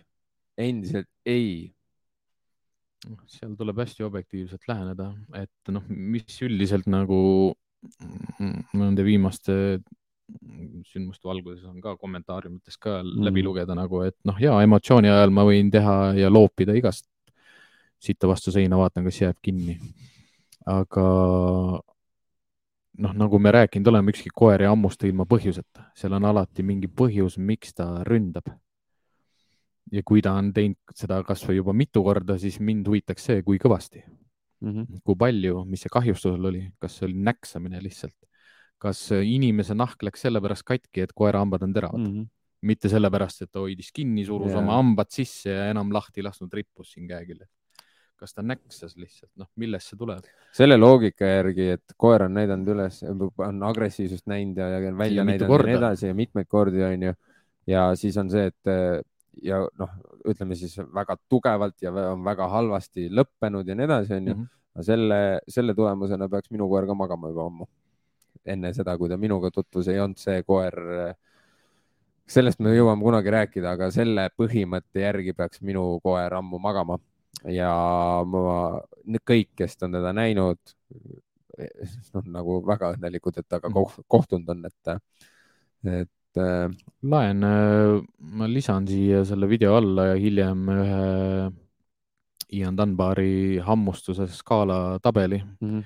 endiselt 0.59 1.09
ei. 1.25 1.71
Noh, 3.07 3.23
seal 3.31 3.55
tuleb 3.57 3.79
hästi 3.81 4.05
objektiivselt 4.05 4.67
läheneda, 4.69 5.09
et 5.39 5.73
noh, 5.73 5.87
mis 5.89 6.37
üldiselt 6.45 6.85
nagu 6.91 7.21
nende 8.77 9.01
viimaste 9.01 9.55
sündmuste 10.87 11.27
valguses 11.27 11.63
on 11.67 11.81
ka 11.83 11.95
kommentaariumites 11.99 12.77
ka 12.79 12.99
mm. 13.01 13.23
läbi 13.25 13.43
lugeda 13.43 13.75
nagu, 13.75 14.03
et 14.05 14.15
noh, 14.27 14.37
ja 14.39 14.53
emotsiooni 14.63 15.09
ajal 15.11 15.33
ma 15.33 15.47
võin 15.47 15.71
teha 15.73 15.95
ja 16.19 16.29
loopida 16.31 16.75
igast 16.77 17.07
sitta 18.01 18.29
vastu 18.29 18.53
seina, 18.53 18.79
vaatan, 18.79 19.05
kas 19.07 19.21
jääb 19.21 19.39
kinni. 19.43 19.77
aga 20.69 21.05
noh, 23.01 23.13
nagu 23.17 23.39
me 23.41 23.53
rääkinud 23.55 23.89
oleme, 23.91 24.13
ükski 24.13 24.31
koer 24.33 24.61
ei 24.61 24.69
hammusta 24.69 25.07
ilma 25.09 25.25
põhjuseta, 25.29 25.87
seal 25.97 26.17
on 26.17 26.27
alati 26.29 26.65
mingi 26.65 26.89
põhjus, 27.01 27.37
miks 27.41 27.75
ta 27.77 27.87
ründab. 28.07 28.51
ja 29.91 30.03
kui 30.05 30.21
ta 30.23 30.35
on 30.39 30.51
teinud 30.55 30.95
seda 30.95 31.19
kasvõi 31.27 31.57
juba 31.57 31.73
mitu 31.75 32.03
korda, 32.05 32.37
siis 32.39 32.59
mind 32.63 32.87
huvitaks 32.87 33.25
see, 33.27 33.41
kui 33.43 33.57
kõvasti 33.59 34.03
mm, 34.03 34.69
-hmm. 34.71 34.99
kui 35.03 35.15
palju, 35.15 35.63
mis 35.65 35.81
see 35.81 35.91
kahjustusel 35.91 36.45
oli, 36.51 36.61
kas 36.79 36.99
see 36.99 37.07
oli 37.09 37.17
näksamine 37.25 37.81
lihtsalt, 37.81 38.15
kas 38.77 39.01
inimese 39.11 39.75
nahk 39.75 40.03
läks 40.03 40.21
sellepärast 40.27 40.63
katki, 40.63 41.01
et 41.01 41.13
koera 41.13 41.41
hambad 41.43 41.63
on 41.63 41.73
teravad 41.73 41.99
mm, 41.99 42.13
-hmm. 42.13 42.29
mitte 42.61 42.89
sellepärast, 42.89 43.41
et 43.41 43.51
ta 43.51 43.59
hoidis 43.59 43.91
kinni, 43.91 44.25
surus 44.25 44.53
yeah. 44.53 44.61
oma 44.61 44.77
hambad 44.77 45.09
sisse 45.09 45.49
ja 45.49 45.69
enam 45.73 45.91
lahti 45.91 46.23
lasknud, 46.23 46.53
rippus 46.53 46.93
siin 46.93 47.07
käeküljel 47.07 47.49
kas 48.21 48.35
ta 48.37 48.43
näksas 48.45 48.93
lihtsalt, 49.01 49.31
noh, 49.41 49.49
millest 49.61 49.91
see 49.91 49.97
tuleb? 49.99 50.27
selle 50.55 50.77
loogika 50.77 51.25
järgi, 51.25 51.67
et 51.77 51.95
koer 51.97 52.27
on 52.27 52.35
näidanud 52.37 52.69
üles, 52.75 53.01
on 53.07 53.63
agressiivsust 53.65 54.27
näinud 54.29 54.61
ja, 54.61 54.69
ja 54.75 54.81
välja 54.97 55.21
ja 55.21 55.27
näidanud 55.27 55.55
ja 55.57 55.67
nii 55.69 55.77
edasi 55.79 56.09
ja 56.11 56.17
mitmeid 56.17 56.49
kordi, 56.51 56.83
onju. 56.85 57.13
ja 57.71 57.87
siis 57.97 58.17
on 58.21 58.29
see, 58.33 58.51
et 58.51 59.05
ja 59.41 59.61
noh, 59.79 59.97
ütleme 60.27 60.57
siis 60.59 60.77
väga 60.93 61.17
tugevalt 61.29 61.81
ja 61.81 61.93
on 62.11 62.23
väga 62.25 62.49
halvasti 62.51 63.07
lõppenud 63.09 63.67
ja 63.67 63.77
nii 63.77 63.89
edasi, 63.89 64.17
onju. 64.19 64.35
Mhm. 64.37 64.49
selle, 64.85 65.21
selle 65.51 65.75
tulemusena 65.75 66.29
peaks 66.31 66.51
minu 66.53 66.69
koer 66.71 66.85
ka 66.87 66.93
magama 66.95 67.31
juba 67.33 67.49
ammu. 67.49 67.69
enne 68.45 68.71
seda, 68.73 68.95
kui 68.97 69.09
ta 69.09 69.17
minuga 69.21 69.51
tutvus, 69.53 69.87
ei 69.87 69.99
olnud 70.01 70.17
see 70.17 70.41
koer 70.43 70.77
sellest 72.31 72.61
me 72.63 72.71
jõuame 72.73 73.03
kunagi 73.03 73.33
rääkida, 73.33 73.75
aga 73.75 73.89
selle 73.93 74.29
põhimõtte 74.37 75.03
järgi 75.03 75.33
peaks 75.37 75.61
minu 75.61 75.99
koer 76.03 76.33
ammu 76.37 76.59
magama 76.61 76.97
ja 77.49 77.71
ma, 78.27 78.81
kõik, 79.25 79.51
kes 79.57 79.77
on 79.81 79.91
teda 79.97 80.13
näinud, 80.13 80.59
noh, 82.13 82.25
nagu 82.37 82.61
väga 82.67 82.93
õnnelikud, 82.95 83.37
et 83.37 83.47
temaga 83.49 83.69
Mhm. 83.69 84.05
kohtunud 84.07 84.49
on, 84.49 84.65
et, 84.65 85.01
et 85.83 86.37
äh, 86.37 86.69
laen, 87.03 87.41
ma 88.19 88.47
lisan 88.47 88.87
siia 88.87 89.23
selle 89.25 89.49
video 89.49 89.75
alla 89.75 90.11
ja 90.11 90.15
hiljem 90.15 90.69
ühe 90.69 91.51
Ian 92.51 92.75
Dunbari 92.75 93.59
hammustuse 93.63 94.27
skaala 94.27 94.99
tabeli, 95.01 95.41
mhm, 95.61 95.83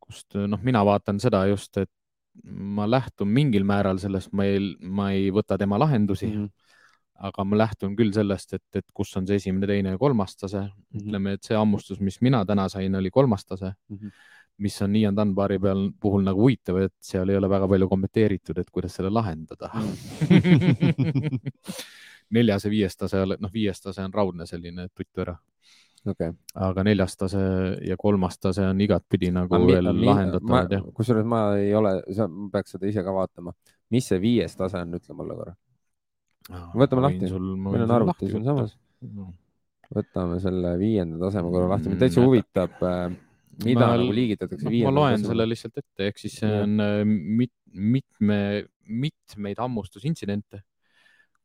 kust 0.00 0.34
noh, 0.34 0.58
mina 0.62 0.82
vaatan 0.84 1.20
seda 1.22 1.46
just, 1.46 1.76
et 1.78 1.90
ma 2.44 2.86
lähtun 2.86 3.28
mingil 3.28 3.64
määral 3.66 3.98
sellest, 3.98 4.32
ma 4.32 4.44
ei, 4.46 4.76
ma 4.80 5.10
ei 5.12 5.30
võta 5.34 5.58
tema 5.58 5.78
lahendusi 5.78 6.26
mm, 6.26 6.44
-hmm. 6.44 6.50
Aga 7.18 7.44
ma 7.44 7.58
lähtun 7.58 7.94
küll 7.98 8.12
sellest, 8.14 8.52
et, 8.54 8.64
et 8.78 8.86
kus 8.94 9.14
on 9.18 9.26
see 9.26 9.38
esimene, 9.40 9.66
teine 9.66 9.94
ja 9.94 9.98
kolmas 9.98 10.36
tase 10.36 10.60
mm. 10.60 10.70
-hmm. 10.70 11.00
ütleme, 11.02 11.32
et 11.34 11.42
see 11.42 11.56
hammustus, 11.58 12.00
mis 12.00 12.20
mina 12.22 12.44
täna 12.46 12.68
sain, 12.68 12.94
oli 12.94 13.10
kolmas 13.10 13.44
tase 13.44 13.72
mm. 13.88 13.96
-hmm. 13.96 14.10
mis 14.58 14.82
on 14.82 14.96
Ian 14.96 15.16
Dunbari 15.16 15.58
peal 15.58 15.90
puhul 16.00 16.22
nagu 16.24 16.40
huvitav, 16.40 16.76
et 16.82 16.94
seal 17.00 17.28
ei 17.28 17.36
ole 17.36 17.50
väga 17.50 17.68
palju 17.68 17.88
kommenteeritud, 17.88 18.58
et 18.58 18.70
kuidas 18.70 18.94
selle 18.94 19.10
lahendada 19.10 19.70
neljas 22.30 22.64
ja 22.64 22.70
viies 22.70 22.96
tase, 22.96 23.24
noh, 23.38 23.52
viies 23.52 23.80
tase 23.80 24.04
on 24.04 24.14
raudne 24.14 24.46
selline 24.46 24.88
tuttu 24.94 25.20
ära, 25.24 25.36
okei. 26.06 26.32
aga 26.54 26.84
neljas 26.84 27.16
tase 27.16 27.38
ja 27.84 27.96
kolmas 27.96 28.38
tase 28.38 28.66
on 28.66 28.80
igatpidi 28.80 29.30
nagu 29.34 29.58
mi- 29.58 29.72
veel 29.72 29.90
lahendatavad 30.04 30.92
kusjuures 30.94 31.26
ma 31.26 31.56
ei 31.56 31.74
ole, 31.74 32.02
ma 32.28 32.50
peaks 32.52 32.76
seda 32.76 32.86
ise 32.86 33.02
ka 33.02 33.14
vaatama, 33.14 33.52
mis 33.90 34.08
see 34.08 34.20
viies 34.20 34.56
tase 34.56 34.78
on, 34.84 34.94
ütle 35.00 35.16
mulle 35.16 35.34
korra. 35.34 35.56
Võtame 36.48 37.04
lahti. 37.04 37.30
meil 37.30 37.84
on 37.84 37.96
arvuti 37.98 38.30
siinsamas. 38.32 38.76
võtame 39.94 40.38
selle 40.44 40.74
viienda 40.80 41.20
taseme 41.26 41.52
korra 41.52 41.74
lahti, 41.74 41.92
mind 41.92 42.02
täitsa 42.02 42.20
Mm, 42.20 42.26
huvitab, 42.28 42.80
mida 43.64 43.86
Ma- 43.86 43.96
nagu 43.96 44.14
liigitatakse 44.14 44.64
no, 44.64 44.70
ma 44.70 44.74
viienda 44.74 44.94
loen 45.00 45.22
selle 45.24 45.46
lihtsalt 45.48 45.78
ette, 45.80 46.08
ehk 46.08 46.20
siis 46.20 46.38
see 46.42 46.58
on 46.62 46.82
äh, 46.82 46.98
mit, 47.04 47.54
mitme, 47.72 48.40
mitmeid 48.88 49.62
hammustusintsidente, 49.62 50.62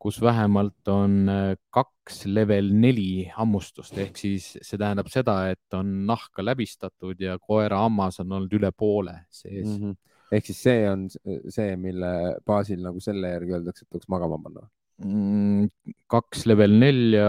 kus 0.03 0.19
vähemalt 0.21 0.91
on 0.91 1.31
äh, 1.31 1.55
kaks 1.73 2.25
level 2.27 2.73
neli 2.75 3.25
hammustust, 3.33 3.95
ehk 4.03 4.19
siis 4.19 4.51
see 4.59 4.79
tähendab 4.79 5.09
seda, 5.11 5.37
et 5.53 5.77
on 5.79 6.03
nahka 6.09 6.45
läbistatud 6.45 7.21
ja 7.23 7.37
koera 7.39 7.83
hammas 7.85 8.19
on 8.23 8.37
olnud 8.39 8.59
üle 8.59 8.73
poole 8.75 9.21
sees 9.31 9.65
mm. 9.65 9.79
-hmm. 9.79 9.97
ehk 10.35 10.51
siis 10.51 10.63
see 10.67 10.85
on 10.91 11.07
see, 11.09 11.75
mille 11.79 12.13
baasil 12.45 12.83
nagu 12.83 12.99
selle 13.03 13.31
järgi 13.37 13.57
öeldakse, 13.57 13.85
et 13.85 13.89
tuleks 13.89 14.11
magama 14.11 14.41
panna. 14.43 14.67
-hmm. 15.03 15.69
kaks 16.07 16.45
level 16.49 16.79
nelja 16.79 17.27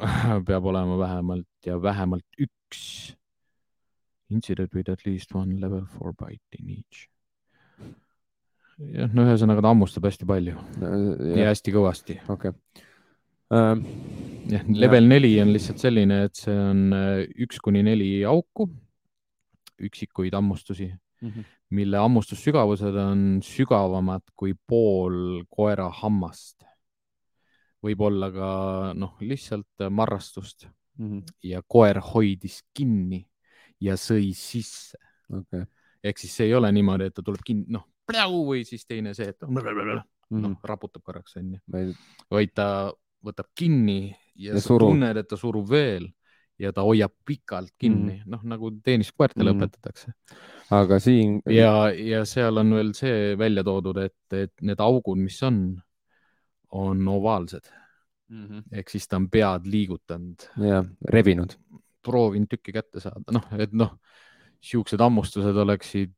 peab 0.48 0.64
olema 0.72 0.98
vähemalt 0.98 1.48
ja 1.66 1.78
vähemalt 1.82 2.26
üks 2.40 3.14
incident 4.30 4.74
with 4.74 4.90
at 4.90 5.06
least 5.06 5.34
one 5.34 5.60
level 5.60 5.84
four 5.86 6.12
bite 6.12 6.58
in 6.58 6.70
each. 6.76 7.08
jah, 8.78 9.10
no 9.12 9.26
ühesõnaga 9.28 9.64
ta 9.64 9.74
hammustab 9.74 10.06
hästi 10.08 10.28
palju 10.28 10.54
ja 10.54 11.34
jah, 11.42 11.50
hästi 11.50 11.74
kõvasti. 11.74 12.20
okei. 12.32 12.54
Ähm, 13.50 13.82
jah, 14.48 14.64
level 14.70 15.08
neli 15.10 15.34
on 15.42 15.50
lihtsalt 15.52 15.82
selline, 15.82 16.22
et 16.28 16.38
see 16.38 16.54
on 16.54 16.86
äh, 16.94 17.24
üks 17.44 17.58
kuni 17.62 17.82
neli 17.82 18.12
auku, 18.24 18.68
üksikuid 19.82 20.36
hammustusi, 20.38 20.92
Mhm. 21.22 21.40
mille 21.70 21.96
hammustussügavused 22.00 22.96
on 22.96 23.40
sügavamad 23.44 24.22
kui 24.36 24.54
pool 24.66 25.44
koera 25.50 25.90
hammast. 25.90 26.64
võib 27.84 28.00
olla 28.04 28.28
ka 28.32 28.48
noh, 28.94 29.14
lihtsalt 29.20 29.86
marrastust 29.90 30.66
mhm, 30.98 31.22
ja 31.42 31.62
koer 31.62 32.00
hoidis 32.00 32.62
kinni 32.76 33.22
ja 33.80 33.94
sõi 33.96 34.34
sisse. 34.36 34.98
okei. 35.32 35.64
ehk 36.04 36.18
siis 36.18 36.34
see 36.36 36.46
ei 36.46 36.54
ole 36.54 36.72
niimoodi, 36.72 37.04
et 37.08 37.14
ta 37.14 37.22
tuleb 37.22 37.40
kinni, 37.44 37.64
noh, 37.68 37.84
või 38.10 38.64
siis 38.66 38.84
teine 38.86 39.14
see, 39.14 39.28
et 39.28 39.40
noh, 39.42 40.04
Mhm. 40.30 40.56
raputab 40.64 41.02
korraks 41.02 41.36
onju, 41.36 41.58
vaid 42.30 42.52
ta 42.54 42.92
võtab 43.24 43.48
kinni 43.54 44.14
ja, 44.36 44.54
Ja 44.54 44.60
sa 44.60 44.78
tunned, 44.78 45.16
et 45.16 45.28
ta 45.28 45.36
surub 45.36 45.68
veel 45.68 46.06
ja 46.60 46.72
ta 46.76 46.84
hoiab 46.84 47.12
pikalt 47.26 47.72
kinni 47.78 48.14
mm 48.14 48.22
-hmm., 48.22 48.30
noh 48.36 48.46
nagu 48.54 48.70
tenniskoertele 48.84 49.52
mm. 49.52 49.58
-hmm. 49.58 49.64
õpetatakse 49.64 50.12
aga 50.76 50.98
siin, 51.02 51.40
ja, 51.50 51.90
ja 51.90 52.24
seal 52.24 52.62
on 52.62 52.74
veel 52.74 52.94
see 52.94 53.36
välja 53.38 53.64
toodud, 53.64 53.96
et, 53.96 54.32
et 54.32 54.52
need 54.62 54.80
augud, 54.80 55.18
mis 55.18 55.42
on, 55.42 55.60
on 56.70 57.08
ovaalsed 57.08 57.70
ehk 58.72 58.90
siis 58.92 59.08
ta 59.10 59.18
on 59.18 59.28
pead 59.30 59.66
liigutanud, 59.66 60.46
jah, 60.62 60.86
rebinud. 61.10 61.56
proovinud 62.02 62.48
tükki 62.48 62.72
kätte 62.72 63.02
saada, 63.02 63.34
noh, 63.34 63.48
et 63.58 63.72
noh, 63.76 63.96
siuksed 64.64 65.00
hammustused 65.02 65.56
oleksid 65.64 66.14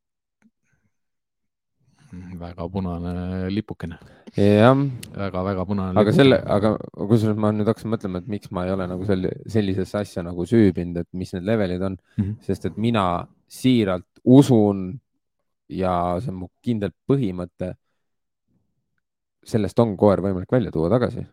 väga 2.12 2.68
punane 2.68 3.48
lipukene 3.48 3.96
jah, 4.36 4.76
väga-väga 5.16 5.64
punane. 5.66 6.00
aga 6.00 6.12
selle, 6.12 6.38
aga 6.56 6.74
kusjuures 6.96 7.38
ma 7.40 7.52
nüüd 7.52 7.68
hakkasin 7.68 7.92
mõtlema, 7.92 8.22
et 8.22 8.30
miks 8.32 8.50
ma 8.52 8.64
ei 8.66 8.72
ole 8.72 8.86
nagu 8.88 9.04
selle, 9.08 9.32
sellisesse 9.52 9.98
asja 10.00 10.24
nagu 10.24 10.46
süübinud, 10.48 11.02
et 11.02 11.08
mis 11.16 11.32
need 11.36 11.44
levelid 11.48 11.82
on 11.82 11.96
mm. 11.96 12.24
-hmm. 12.24 12.34
sest 12.46 12.66
et 12.68 12.76
mina 12.76 13.26
siiralt 13.48 14.08
usun 14.24 15.00
ja 15.68 16.18
see 16.20 16.32
on 16.32 16.42
mu 16.44 16.48
kindel 16.62 16.92
põhimõte. 17.08 17.74
sellest 19.44 19.78
on 19.82 19.96
koer 19.96 20.20
võimalik 20.22 20.52
välja 20.52 20.70
tuua 20.70 20.88
tagasi. 20.88 21.26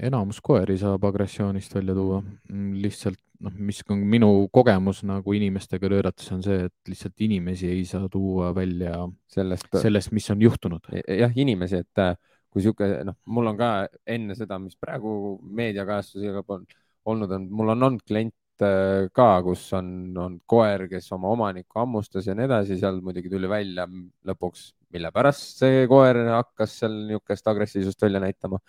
Enamus 0.00 0.40
koeri 0.44 0.78
saab 0.80 1.04
agressioonist 1.08 1.74
välja 1.74 1.94
tuua, 1.96 2.22
lihtsalt 2.50 3.20
noh, 3.44 3.54
mis 3.56 3.80
on 3.90 4.02
minu 4.10 4.30
kogemus 4.52 5.02
nagu 5.08 5.34
inimestega 5.36 5.90
töötates 5.90 6.28
on 6.34 6.42
see, 6.44 6.66
et 6.68 6.92
lihtsalt 6.92 7.24
inimesi 7.24 7.70
ei 7.72 7.84
saa 7.88 8.08
tuua 8.12 8.50
välja 8.56 9.06
sellest, 9.32 9.70
sellest, 9.80 10.12
mis 10.16 10.28
on 10.32 10.42
juhtunud. 10.44 10.90
jah, 11.06 11.32
inimesi, 11.36 11.80
et 11.84 12.02
äh, 12.02 12.12
kui 12.50 12.64
sihuke, 12.64 12.90
noh, 13.06 13.16
mul 13.30 13.52
on 13.52 13.58
ka 13.58 13.70
enne 14.10 14.36
seda, 14.38 14.58
mis 14.62 14.76
praegu 14.80 15.38
meediakajastusega 15.56 16.44
olnud, 16.44 17.32
on, 17.36 17.48
mul 17.48 17.74
on 17.76 17.88
olnud 17.88 18.04
klient 18.06 18.66
äh, 18.66 19.08
ka, 19.16 19.30
kus 19.46 19.64
on, 19.78 19.90
on 20.20 20.38
koer, 20.50 20.86
kes 20.90 21.08
oma 21.16 21.32
omanikku 21.36 21.80
hammustas 21.80 22.28
ja 22.28 22.36
nii 22.36 22.48
edasi, 22.50 22.78
seal 22.80 23.00
muidugi 23.04 23.32
tuli 23.32 23.48
välja 23.50 23.88
lõpuks, 24.28 24.70
mille 24.92 25.12
pärast 25.14 25.62
see 25.62 25.84
koer 25.90 26.24
hakkas 26.28 26.80
seal 26.82 26.96
niisugust 27.06 27.52
agressiivsust 27.52 28.08
välja 28.08 28.22
näitama. 28.22 28.60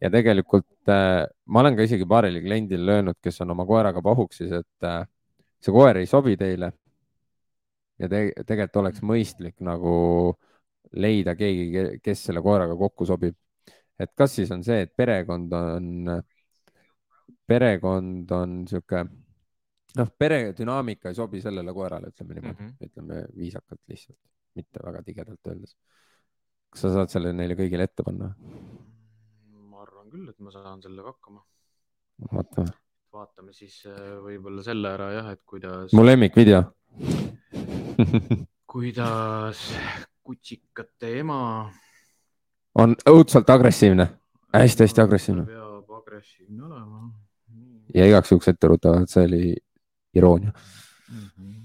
Ja 0.00 0.10
tegelikult 0.12 0.90
äh, 0.92 1.24
ma 1.46 1.62
olen 1.62 1.76
ka 1.76 1.86
isegi 1.86 2.06
paarile 2.08 2.42
kliendile 2.44 2.98
öelnud, 2.98 3.18
kes 3.22 3.40
on 3.44 3.54
oma 3.54 3.66
koeraga 3.68 4.02
pahuksis, 4.04 4.52
et 4.60 4.88
äh, 4.88 5.04
see 5.62 5.74
koer 5.74 6.02
ei 6.02 6.10
sobi 6.10 6.36
teile. 6.40 6.72
ja 7.98 8.08
te 8.12 8.28
tegelikult 8.44 8.82
oleks 8.82 9.02
mõistlik 9.08 9.56
nagu 9.64 10.36
leida 11.00 11.34
keegi, 11.36 12.00
kes 12.04 12.26
selle 12.28 12.42
koeraga 12.44 12.76
kokku 12.76 13.06
sobib. 13.08 13.36
et 13.98 14.12
kas 14.14 14.34
siis 14.36 14.50
on 14.52 14.64
see, 14.64 14.82
et 14.84 14.92
perekond 14.96 15.52
on, 15.56 16.10
perekond 17.48 18.32
on 18.36 18.58
sihuke, 18.68 19.04
noh, 19.96 20.10
pere 20.18 20.40
dünaamika 20.58 21.08
ei 21.08 21.16
sobi 21.16 21.40
sellele 21.40 21.72
koerale, 21.72 22.12
ütleme 22.12 22.36
niimoodi 22.36 22.62
mm. 22.62 22.68
-hmm. 22.68 22.90
ütleme 22.90 23.22
viisakalt 23.36 23.80
lihtsalt, 23.88 24.18
mitte 24.54 24.84
väga 24.84 25.02
tigedalt 25.02 25.52
öeldes. 25.52 25.76
kas 26.70 26.80
sa 26.84 26.92
saad 26.92 27.08
selle 27.08 27.32
neile 27.32 27.56
kõigile 27.56 27.88
ette 27.88 28.04
panna? 28.04 28.34
Arvan 30.06 30.12
küll, 30.12 30.28
et 30.30 30.38
ma 30.40 30.50
saan 30.50 30.82
sellega 30.82 31.10
hakkama. 31.10 31.42
vaata, 32.32 32.64
vaatame 33.12 33.52
siis 33.52 33.82
äh, 33.86 34.18
võib-olla 34.22 34.62
selle 34.62 34.92
ära 34.92 35.10
jah, 35.12 35.30
et 35.34 35.42
kuidas, 35.44 35.92
mu 35.92 36.04
lemmikvideo. 36.04 36.62
kuidas 38.72 39.62
kutsikate 40.22 41.18
ema 41.20 41.40
on 42.78 42.94
õudselt 43.08 43.50
agressiivne, 43.50 44.08
hästi-hästi 44.54 45.02
agressiivne 45.02 45.46
peab 45.48 45.92
agressiivne 46.00 46.64
olema. 46.70 47.02
ja 47.94 48.06
igaks 48.06 48.32
juhuks 48.32 48.48
etteruttavalt, 48.52 49.10
see 49.10 49.26
oli 49.26 49.42
iroonia 50.14 50.52
mm. 50.52 51.26
-hmm. 51.26 51.58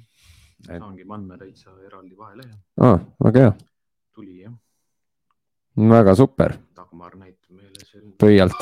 saangi 0.68 1.06
panna 1.06 1.38
täitsa 1.38 1.78
eraldi 1.86 2.18
vahelehe, 2.18 2.58
ah,. 2.82 3.00
väga 3.24 3.46
hea, 3.46 3.54
tuli 4.16 4.42
jah, 4.42 4.58
väga 5.78 6.16
super, 6.16 6.58
Dagmar 6.76 7.16
selle. 7.16 7.31
Pöialt. 8.22 8.60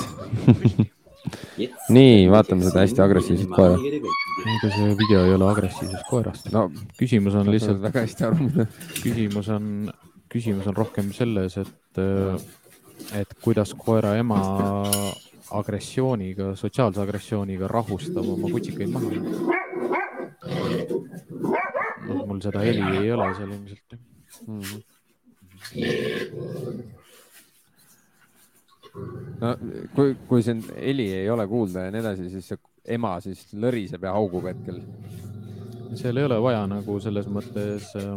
nii, 1.95 2.27
vaatame 2.31 2.65
seda 2.65 2.84
hästi 2.86 3.03
agressiivset 3.03 3.49
koera. 3.53 3.77
ega 4.49 4.69
see 4.72 4.91
video 4.98 5.23
ei 5.27 5.34
ole 5.36 5.48
agressiivsest 5.52 6.06
koerast. 6.10 6.52
no 6.56 6.69
küsimus 6.99 7.36
on 7.36 7.49
lihtsalt 7.52 7.81
väga 7.84 8.06
hästi 8.06 8.27
aru, 8.30 8.49
küsimus 9.03 9.49
on, 9.53 9.65
küsimus 10.31 10.69
on 10.72 10.77
rohkem 10.77 11.11
selles, 11.15 11.57
et, 11.60 12.02
et 13.19 13.36
kuidas 13.44 13.73
koera 13.77 14.15
ema 14.19 14.40
agressiooniga, 15.60 16.53
sotsiaalse 16.56 17.02
agressiooniga 17.03 17.68
rahustab 17.72 18.26
oma 18.36 18.52
kutsikaid 18.53 18.90
maha. 18.94 19.10
mul 22.30 22.40
seda 22.41 22.60
heli 22.64 22.84
ei 23.02 23.11
ole 23.11 23.27
seal 23.38 23.52
ilmselt. 23.57 23.90
No 29.41 29.53
kui, 29.95 30.16
kui 30.30 30.45
see 30.45 30.60
heli 30.76 31.07
ei 31.22 31.30
ole 31.30 31.48
kuulda 31.48 31.88
ja 31.88 31.94
nii 31.94 32.03
edasi, 32.03 32.30
siis 32.34 32.53
ema 32.90 33.16
siis 33.24 33.45
lõriseb 33.53 34.06
ja 34.07 34.16
haugub 34.16 34.48
hetkel. 34.49 34.82
seal 35.99 36.18
ei 36.18 36.30
ole 36.30 36.40
vaja 36.41 36.66
nagu 36.70 36.99
selles 37.03 37.28
mõttes 37.32 37.91
äh, 37.99 38.16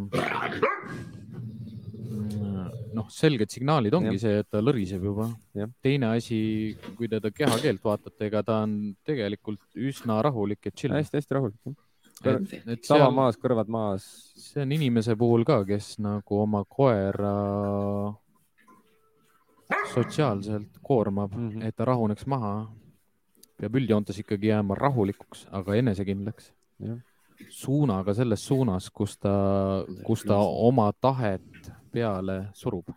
noh, 2.97 3.09
selged 3.13 3.53
signaalid 3.53 3.95
ongi 3.97 4.17
ja. 4.17 4.23
see, 4.25 4.43
et 4.43 4.49
ta 4.53 4.63
lõriseb 4.63 5.05
juba. 5.09 5.29
teine 5.85 6.13
asi, 6.17 6.41
kui 6.99 7.11
te 7.11 7.21
ta 7.23 7.33
kehakeelt 7.35 7.83
vaatate, 7.85 8.29
ega 8.29 8.43
ta 8.47 8.63
on 8.67 8.77
tegelikult 9.07 9.63
üsna 9.91 10.21
rahulik 10.25 10.69
ja 10.69 10.75
chill. 10.75 10.95
hästi-hästi 10.97 11.39
rahulik. 11.39 11.77
tava 12.87 13.11
maas, 13.15 13.39
kõrvad 13.41 13.73
maas. 13.73 14.09
see 14.39 14.65
on 14.65 14.77
inimese 14.79 15.17
puhul 15.19 15.47
ka, 15.49 15.63
kes 15.69 15.97
nagu 16.03 16.43
oma 16.45 16.65
koera 16.69 17.37
sotsiaalselt 19.95 20.81
koormab 20.83 21.35
mm, 21.37 21.51
-hmm. 21.51 21.67
et 21.67 21.77
ta 21.77 21.85
rahuneks 21.85 22.27
maha. 22.27 22.71
peab 23.61 23.77
üldjoontes 23.79 24.19
ikkagi 24.19 24.49
jääma 24.49 24.75
rahulikuks, 24.75 25.47
aga 25.51 25.75
enesekindlaks. 25.75 26.53
suunaga 27.49 28.15
selles 28.15 28.47
suunas, 28.47 28.91
kus 28.91 29.17
ta, 29.19 29.33
kus 30.07 30.23
ta 30.23 30.37
oma 30.37 30.93
tahet 31.01 31.73
peale 31.93 32.49
surub. 32.53 32.89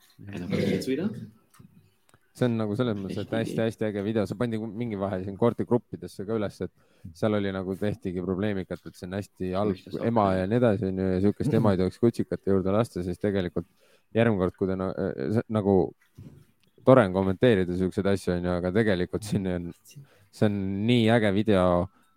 see 2.36 2.46
on 2.46 2.58
nagu 2.60 2.76
selles 2.76 2.98
mõttes, 3.00 3.22
et 3.24 3.32
hästi-hästi 3.32 3.86
äge 3.88 4.04
video, 4.04 4.26
see 4.28 4.38
pandi 4.40 4.58
mingi 4.60 4.98
vahe 5.00 5.22
siin 5.24 5.38
koordigruppidesse 5.40 6.26
ka 6.28 6.36
üles, 6.36 6.58
et 6.66 6.72
seal 7.16 7.38
oli 7.38 7.52
nagu 7.56 7.76
tehtigi 7.80 8.24
probleemikat, 8.26 8.82
et 8.86 8.98
see 9.00 9.08
on 9.08 9.16
hästi 9.16 9.52
halb 9.56 10.00
ema 10.10 10.26
ja 10.36 10.50
nii 10.52 10.60
edasi 10.60 10.90
onju 10.90 11.06
ja 11.14 11.22
siukest 11.28 11.54
ema 11.60 11.72
ei 11.72 11.80
tohiks 11.80 12.02
kutsikate 12.02 12.52
juurde 12.52 12.74
lasta, 12.76 13.04
siis 13.08 13.22
tegelikult 13.22 13.70
järgmine 14.16 14.42
kord, 14.44 14.58
kui 14.60 14.68
ta 14.68 14.90
äh, 14.90 15.40
nagu 15.48 15.78
tore 16.86 17.06
on 17.08 17.14
kommenteerida 17.14 17.78
siukseid 17.78 18.08
asju 18.14 18.34
onju, 18.38 18.54
aga 18.60 18.72
tegelikult 18.76 19.28
siin 19.28 19.48
on, 19.52 19.70
see 20.32 20.50
on 20.50 20.58
nii 20.88 21.10
äge 21.16 21.34
video 21.36 21.66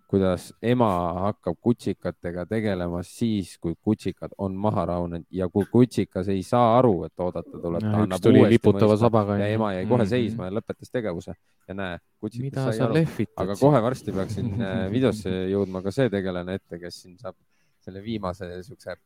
kuidas 0.08 0.54
ema 0.64 0.88
hakkab 1.20 1.56
kutsikatega 1.60 2.46
tegelema 2.48 3.02
siis, 3.04 3.58
kui 3.60 3.74
kutsikad 3.84 4.32
on 4.38 4.54
maha 4.56 4.86
rahunenud 4.88 5.26
ja 5.30 5.48
kui 5.52 5.66
kutsikas 5.68 6.30
ei 6.32 6.42
saa 6.42 6.78
aru, 6.78 6.94
et 7.04 7.24
oodata 7.24 7.60
tuleb. 7.60 7.84
üks 8.06 8.22
tuli 8.24 8.46
liputava 8.48 8.96
sabaga. 8.96 9.36
ja 9.38 9.50
ema 9.52 9.72
jäi 9.72 9.86
kohe 9.86 9.98
mm 9.98 10.06
-hmm. 10.06 10.08
seisma 10.08 10.48
ja 10.48 10.56
lõpetas 10.56 10.92
tegevuse 10.92 11.34
ja 11.68 11.74
näe, 11.74 11.98
kutsikas 12.20 12.76
sai 12.76 12.86
aru. 12.86 13.26
aga 13.36 13.56
kohe 13.60 13.82
varsti 13.82 14.12
peaks 14.12 14.34
siin 14.34 14.62
äh, 14.62 14.90
videosse 14.96 15.30
jõudma 15.52 15.82
ka 15.82 15.90
see 15.90 16.10
tegelane 16.10 16.54
ette, 16.54 16.78
kes 16.78 17.02
siin 17.02 17.18
saab 17.18 17.36
selle 17.80 18.02
viimase 18.02 18.62
siukse 18.62 18.96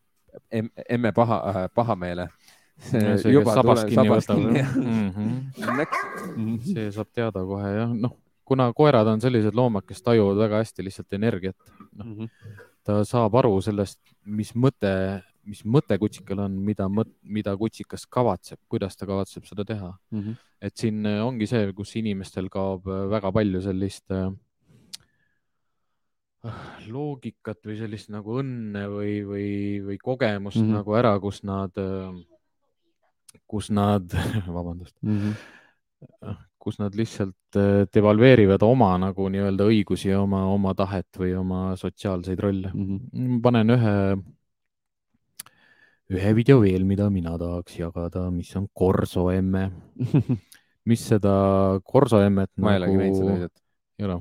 emme 0.89 1.12
paha 1.12 1.43
äh,, 1.51 1.70
pahameele 1.74 2.28
see, 2.91 3.33
juba 3.33 3.55
sabas 3.55 3.85
kinni 3.89 4.09
võtab. 4.11 4.39
Mhm. 4.83 6.59
see 6.73 6.91
saab 6.91 7.09
teada 7.15 7.45
kohe 7.47 7.71
jah, 7.77 7.95
noh 7.95 8.17
kuna 8.53 8.69
koerad 8.77 9.09
on 9.09 9.21
sellised 9.23 9.57
loomad, 9.57 9.87
kes 9.89 10.03
tajuvad 10.05 10.37
väga 10.45 10.63
hästi 10.63 10.85
lihtsalt 10.85 11.17
energiat 11.17 11.57
no, 11.97 12.05
mm. 12.05 12.15
-hmm. 12.15 12.29
ta 12.85 13.05
saab 13.09 13.35
aru 13.41 13.61
sellest, 13.65 14.01
mis 14.25 14.53
mõte, 14.55 15.23
mis 15.49 15.65
mõte 15.65 15.99
kutsikal 15.99 16.45
on, 16.47 16.59
mida, 16.69 16.89
mida 17.23 17.57
kutsikas 17.57 18.07
kavatseb, 18.07 18.61
kuidas 18.69 18.97
ta 18.97 19.07
kavatseb 19.07 19.49
seda 19.49 19.65
teha 19.65 19.93
mm. 20.11 20.21
-hmm. 20.21 20.37
et 20.61 20.77
siin 20.77 21.07
ongi 21.07 21.47
see, 21.47 21.73
kus 21.73 21.97
inimestel 21.97 22.51
kaob 22.53 22.87
väga 23.11 23.33
palju 23.33 23.63
sellist 23.63 24.11
äh, 24.11 24.33
loogikat 26.91 27.63
või 27.67 27.79
sellist 27.79 28.11
nagu 28.11 28.41
õnne 28.43 28.85
või, 28.91 29.15
või, 29.27 29.49
või 29.87 29.99
kogemust 30.03 30.59
mm 30.59 30.67
-hmm. 30.67 30.77
nagu 30.81 30.95
ära, 30.99 31.19
kus 31.21 31.43
nad, 31.43 31.79
äh, 31.79 32.13
kus 33.47 33.71
nad 33.71 34.15
vabandust 34.57 34.97
mm, 35.03 35.19
-hmm 35.19 36.39
kus 36.63 36.79
nad 36.79 36.95
lihtsalt 36.95 37.59
äh, 37.59 37.85
devalveerivad 37.95 38.63
oma 38.63 38.93
nagu 39.03 39.27
nii-öelda 39.33 39.67
õigusi, 39.71 40.13
oma, 40.15 40.45
oma 40.53 40.75
tahet 40.79 41.19
või 41.19 41.35
oma 41.39 41.73
sotsiaalseid 41.79 42.43
rolle 42.43 42.71
mm. 42.71 43.01
-hmm. 43.01 43.41
panen 43.43 43.75
ühe, 43.75 43.97
ühe 46.15 46.35
video 46.39 46.61
veel, 46.63 46.87
mida 46.87 47.09
mina 47.11 47.35
tahaks 47.41 47.81
jagada, 47.81 48.29
mis 48.31 48.53
on 48.61 48.69
Korso 48.73 49.27
emme 49.35 49.65
mis 50.91 51.09
seda 51.09 51.35
Korso 51.85 52.23
emmet 52.23 52.53
ma 52.57 52.77
nagu... 52.79 52.79
ei 52.79 52.81
olegi 52.83 53.03
näinud 53.03 53.19
seda 53.19 53.35
videot. 53.35 53.57
ei 53.99 54.09
ole? 54.09 54.21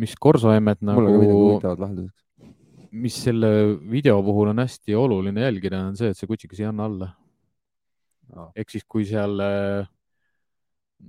mis 0.00 0.16
Korso 0.16 0.56
emmet 0.56 0.80
nagu. 0.80 1.00
mul 1.00 1.10
on 1.10 1.18
ka 1.18 1.22
midagi 1.24 1.38
huvitavat 1.42 1.84
lahenduseks. 1.84 2.24
mis 2.90 3.22
selle 3.28 3.50
video 3.90 4.22
puhul 4.24 4.54
on 4.54 4.64
hästi 4.64 4.96
oluline 4.96 5.44
jälgida, 5.44 5.84
on 5.92 6.00
see, 6.00 6.14
et 6.14 6.16
see 6.16 6.30
kutsikas 6.30 6.64
ei 6.64 6.72
anna 6.72 6.88
alla 6.88 7.12
no.. 8.34 8.50
ehk 8.56 8.70
siis, 8.70 8.86
kui 8.88 9.06
seal 9.08 9.42
äh, 9.44 9.88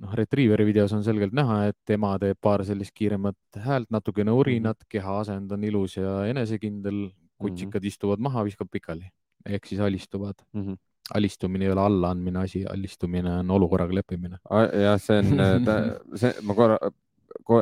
noh, 0.02 0.14
Retrieveri 0.18 0.66
videos 0.68 0.94
on 0.98 1.04
selgelt 1.04 1.34
näha, 1.38 1.64
et 1.72 1.96
ema 1.96 2.14
teeb 2.22 2.40
paar 2.42 2.66
sellist 2.68 2.96
kiiremat 2.98 3.62
häält, 3.66 3.90
natukene 3.94 4.36
urinat, 4.36 4.80
mhm. 4.84 4.92
keha 4.98 5.18
asend 5.24 5.52
on 5.52 5.64
ilus 5.68 5.98
ja 5.98 6.22
enesekindel, 6.32 7.10
kutsikad 7.42 7.82
mm 7.82 7.84
-hmm. 7.84 7.94
istuvad 7.94 8.20
maha, 8.22 8.46
viskab 8.46 8.70
pikali 8.72 9.10
ehk 9.46 9.66
siis 9.66 9.82
alistuvad 9.82 10.36
mm. 10.54 10.62
-hmm 10.68 10.78
alistumine 11.14 11.66
ei 11.66 11.72
ole 11.72 11.82
allaandmine 11.82 12.40
asi, 12.40 12.66
alistumine 12.66 13.32
on 13.40 13.52
olukorraga 13.52 13.96
leppimine. 13.96 14.38
jah, 14.84 15.00
see 15.02 15.18
on, 15.20 15.42
see, 16.22 16.34
ma 16.48 16.56
korra, 16.56 16.78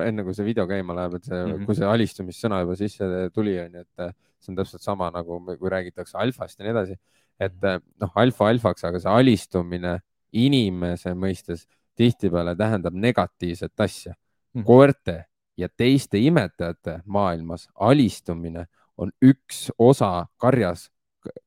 enne 0.06 0.24
kui 0.24 0.36
see 0.38 0.46
video 0.46 0.68
käima 0.70 0.96
läheb, 0.98 1.16
et 1.18 1.30
see 1.30 1.38
mm, 1.38 1.54
-hmm. 1.54 1.66
kui 1.66 1.76
see 1.76 1.88
alistumissõna 1.88 2.60
juba 2.62 2.76
sisse 2.76 3.30
tuli, 3.34 3.56
on 3.60 3.80
ju, 3.80 3.82
et 3.82 4.14
see 4.40 4.52
on 4.52 4.60
täpselt 4.60 4.86
sama 4.86 5.10
nagu, 5.16 5.40
kui 5.60 5.70
räägitakse 5.70 6.18
alfast 6.18 6.60
ja 6.60 6.68
nii 6.68 6.76
edasi. 6.76 7.00
Et 7.40 7.56
mhm. 7.56 7.84
noh, 8.02 8.12
alfa 8.16 8.50
alfaks, 8.50 8.84
aga 8.84 9.00
see 9.00 9.12
alistumine 9.12 10.00
inimese 10.32 11.14
mõistes 11.18 11.66
tihtipeale 11.98 12.56
tähendab 12.56 12.94
negatiivset 12.94 13.82
asja 13.82 14.14
mm.. 14.14 14.64
koerte 14.64 15.24
ja 15.58 15.70
teiste 15.70 16.20
imetajate 16.22 17.02
maailmas 17.06 17.68
alistumine 17.76 18.68
on 18.98 19.12
üks 19.24 19.70
osa 19.80 20.28
karjas, 20.38 20.90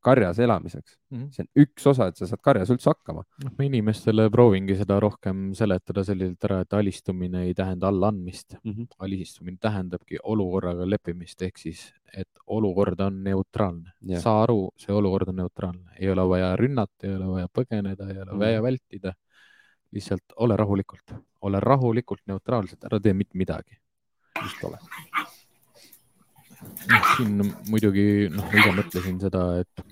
karjas 0.05 0.39
elamiseks 0.43 0.97
mm.. 1.13 1.29
see 1.33 1.45
on 1.45 1.65
üks 1.65 1.87
osa, 1.93 2.09
et 2.11 2.19
sa 2.21 2.29
saad 2.29 2.43
karjas 2.45 2.73
üldse 2.75 2.91
hakkama. 2.91 3.25
noh, 3.45 3.55
ma 3.59 3.67
inimestele 3.67 4.29
proovingi 4.33 4.77
seda 4.81 4.99
rohkem 5.03 5.51
seletada 5.59 6.05
selliselt 6.07 6.47
ära, 6.49 6.61
et 6.67 6.77
alistumine 6.79 7.47
ei 7.49 7.55
tähenda 7.59 7.89
allaandmist 7.93 8.59
mm. 8.59 8.73
-hmm. 8.73 8.89
alistumine 9.07 9.59
tähendabki 9.61 10.21
olukorraga 10.23 10.89
leppimist 10.89 11.43
ehk 11.43 11.59
siis, 11.59 11.85
et 12.13 12.31
olukord 12.47 13.01
on 13.01 13.23
neutraalne 13.25 13.93
yeah.. 14.09 14.23
saa 14.23 14.43
aru, 14.45 14.71
see 14.77 14.95
olukord 14.95 15.33
on 15.33 15.41
neutraalne, 15.43 15.97
ei 15.99 16.11
ole 16.11 16.29
vaja 16.29 16.55
rünnata, 16.57 17.07
ei 17.07 17.15
ole 17.17 17.29
vaja 17.37 17.53
põgeneda, 17.59 18.09
ei 18.09 18.19
ole 18.19 18.25
mm 18.25 18.33
-hmm. 18.33 18.47
vaja 18.47 18.63
vältida 18.63 19.15
lihtsalt 19.93 20.37
ole 20.37 20.57
rahulikult, 20.57 21.15
ole 21.43 21.61
rahulikult 21.61 22.23
neutraalselt, 22.27 22.85
ära 22.85 23.01
tee 23.01 23.13
mitte 23.13 23.39
midagi. 23.39 23.79
just 24.43 24.65
ole. 24.65 24.79
Siin 27.17 27.43
muidugi, 27.71 28.07
noh, 28.33 28.47
ma 28.49 28.61
ise 28.61 28.75
mõtlesin 28.79 29.21
seda, 29.23 29.45
et 29.63 29.85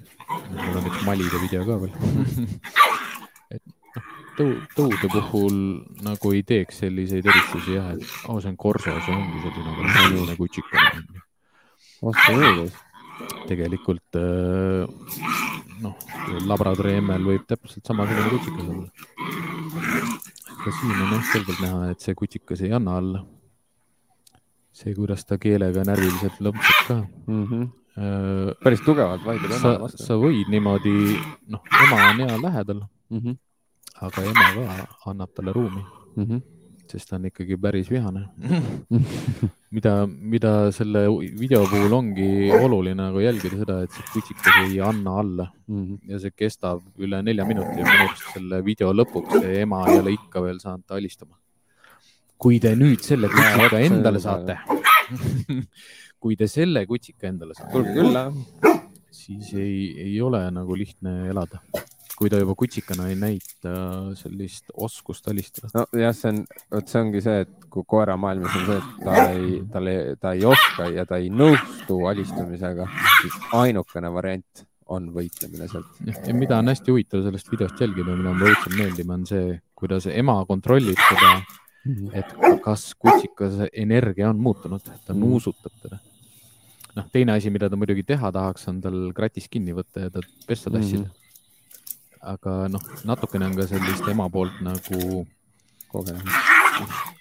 mul 0.50 0.80
on 0.80 0.88
üks 0.90 1.04
Malide 1.06 1.42
video 1.42 1.64
ka 1.68 1.78
veel 1.82 1.94
et 3.56 3.62
noh, 3.96 4.10
tõu, 4.38 4.58
tõude 4.76 5.10
puhul 5.14 5.56
nagu 6.06 6.34
ei 6.36 6.44
teeks 6.46 6.82
selliseid 6.84 7.26
eristusi 7.26 7.78
jah, 7.78 7.92
et 7.96 8.04
oh, 8.26 8.38
see 8.42 8.52
on 8.52 8.60
korso, 8.60 8.94
see 9.06 9.16
ongi 9.16 9.42
selline 9.46 9.96
selline 9.96 10.38
kutsikene. 10.38 11.02
vastupidi 12.04 12.70
tegelikult 13.50 14.18
äh, 14.18 14.86
noh, 15.84 15.96
labradori 16.46 16.96
emmel 17.00 17.26
võib 17.32 17.46
täpselt 17.48 17.86
samasugune 17.86 18.32
kutsikas 18.34 18.70
olla. 18.74 18.88
ka 20.60 20.72
siin 20.78 20.96
on 20.96 21.14
jah 21.16 21.28
selgelt 21.32 21.62
näha, 21.64 21.84
et 21.94 22.04
see 22.04 22.16
kutsikas 22.18 22.64
ei 22.66 22.74
anna 22.76 22.98
alla. 23.00 23.24
See, 24.80 24.94
kuidas 24.96 25.26
ta 25.28 25.38
keelega 25.40 25.84
närviliselt 25.88 26.40
lõmpsab 26.46 26.80
ka 26.88 26.98
mm. 27.26 27.44
-hmm. 27.44 27.68
Äh, 28.00 28.54
päris 28.62 28.80
tugevalt 28.86 29.24
vaidleb 29.26 29.50
ema 29.56 29.72
vastu. 29.82 30.04
sa 30.06 30.14
võid 30.16 30.48
niimoodi, 30.48 30.92
noh, 31.52 31.62
ema 31.84 31.96
on 32.12 32.20
hea 32.22 32.36
lähedal 32.44 32.80
mm, 33.10 33.18
-hmm. 33.18 33.36
aga 34.06 34.22
ema 34.30 34.46
ka 34.54 35.10
annab 35.10 35.34
talle 35.34 35.52
ruumi 35.52 35.82
mm. 35.82 36.24
-hmm 36.24 36.40
sest 36.90 37.10
ta 37.10 37.16
on 37.18 37.26
ikkagi 37.28 37.56
päris 37.64 37.90
vihane 37.90 38.22
mida, 39.76 39.92
mida 40.06 40.52
selle 40.74 41.04
video 41.42 41.62
puhul 41.70 41.94
ongi 41.98 42.28
oluline 42.56 42.98
nagu 43.00 43.22
jälgida 43.22 43.60
seda, 43.62 43.76
et 43.84 43.94
see 43.96 44.08
kutsikas 44.14 44.58
ei 44.64 44.80
anna 44.90 45.18
alla 45.22 45.46
mm 45.68 45.82
-hmm. 45.82 45.98
ja 46.12 46.20
see 46.24 46.34
kestab 46.42 46.82
üle 46.98 47.22
nelja 47.26 47.46
minuti 47.50 47.78
ja 47.80 47.86
minu 47.86 48.08
arust 48.08 48.32
selle 48.34 48.64
video 48.70 48.92
lõpuks 49.02 49.44
see 49.44 49.60
ema 49.66 49.84
ei 49.88 50.00
ole 50.02 50.16
ikka 50.18 50.42
veel 50.46 50.58
saanud 50.64 50.96
alistuma. 50.98 51.36
Kui 52.40 52.60
te 52.62 52.72
nüüd 52.78 53.04
selle 53.04 53.28
kutsika 53.32 53.80
endale 53.84 54.20
saate 54.22 54.58
kui 56.22 56.36
te 56.40 56.48
selle 56.48 56.84
kutsika 56.88 57.28
endale 57.30 57.56
saate. 57.56 57.72
tulge 57.74 57.94
külla. 57.96 58.26
siis 59.10 59.52
ei, 59.54 59.90
ei 60.08 60.20
ole 60.24 60.42
nagu 60.54 60.76
lihtne 60.78 61.30
elada 61.32 61.60
kui 62.20 62.28
ta 62.28 62.36
juba 62.36 62.52
kutsikana 62.52 63.06
ei 63.08 63.14
näita 63.16 63.70
sellist 64.18 64.68
oskust 64.76 65.28
alistada. 65.32 65.70
nojah, 65.72 66.12
see 66.16 66.32
on, 66.32 66.42
vot 66.74 66.90
see 66.92 67.00
ongi 67.00 67.22
see, 67.24 67.46
et 67.46 67.68
kui 67.72 67.86
koera 67.88 68.16
maailmas 68.20 68.58
on 68.58 68.66
see, 68.68 68.80
et 68.80 69.06
ta 69.06 69.14
ei, 69.30 69.60
tal 69.72 69.88
ei, 69.88 70.02
ta 70.20 70.34
ei 70.36 70.44
oska 70.50 70.90
ja 70.92 71.06
ta 71.08 71.16
ei 71.22 71.30
nõustu 71.32 71.96
alistamisega, 72.10 72.90
siis 73.22 73.38
ainukene 73.56 74.12
variant 74.12 74.66
on 74.92 75.08
võitlemine 75.14 75.70
sealt. 75.70 75.96
ja 76.04 76.36
mida 76.36 76.58
on 76.60 76.68
hästi 76.68 76.92
huvitav 76.92 77.24
sellest 77.24 77.48
videost 77.54 77.80
jälgida, 77.80 78.12
mida 78.12 78.34
mulle 78.34 78.52
õudselt 78.52 78.76
meeldib, 78.76 79.16
on 79.16 79.24
see, 79.32 79.56
kuidas 79.80 80.10
ema 80.12 80.36
kontrollib 80.50 81.00
seda 81.00 81.32
et 82.12 82.26
kas 82.62 82.94
kutsikas 82.94 83.54
energia 83.72 84.28
on 84.30 84.36
muutunud, 84.38 84.82
ta 85.06 85.12
Mhm. 85.14 85.20
nuusutab 85.20 85.72
teda. 85.82 85.98
noh, 86.96 87.04
teine 87.12 87.32
asi, 87.32 87.50
mida 87.50 87.68
ta 87.70 87.76
muidugi 87.76 88.02
teha 88.02 88.32
tahaks, 88.32 88.66
on 88.68 88.80
tal 88.80 89.12
kratis 89.14 89.46
kinni 89.48 89.72
võtta 89.72 90.00
ja 90.00 90.10
ta 90.10 90.20
pesta 90.46 90.70
tassida 90.70 91.04
Mhm. 91.06 91.10
aga 92.22 92.68
noh, 92.68 92.80
natukene 93.04 93.46
on 93.46 93.54
ka 93.56 93.66
sellist 93.66 94.08
ema 94.08 94.28
poolt 94.28 94.60
nagu 94.60 95.26
kogemus. 95.88 96.59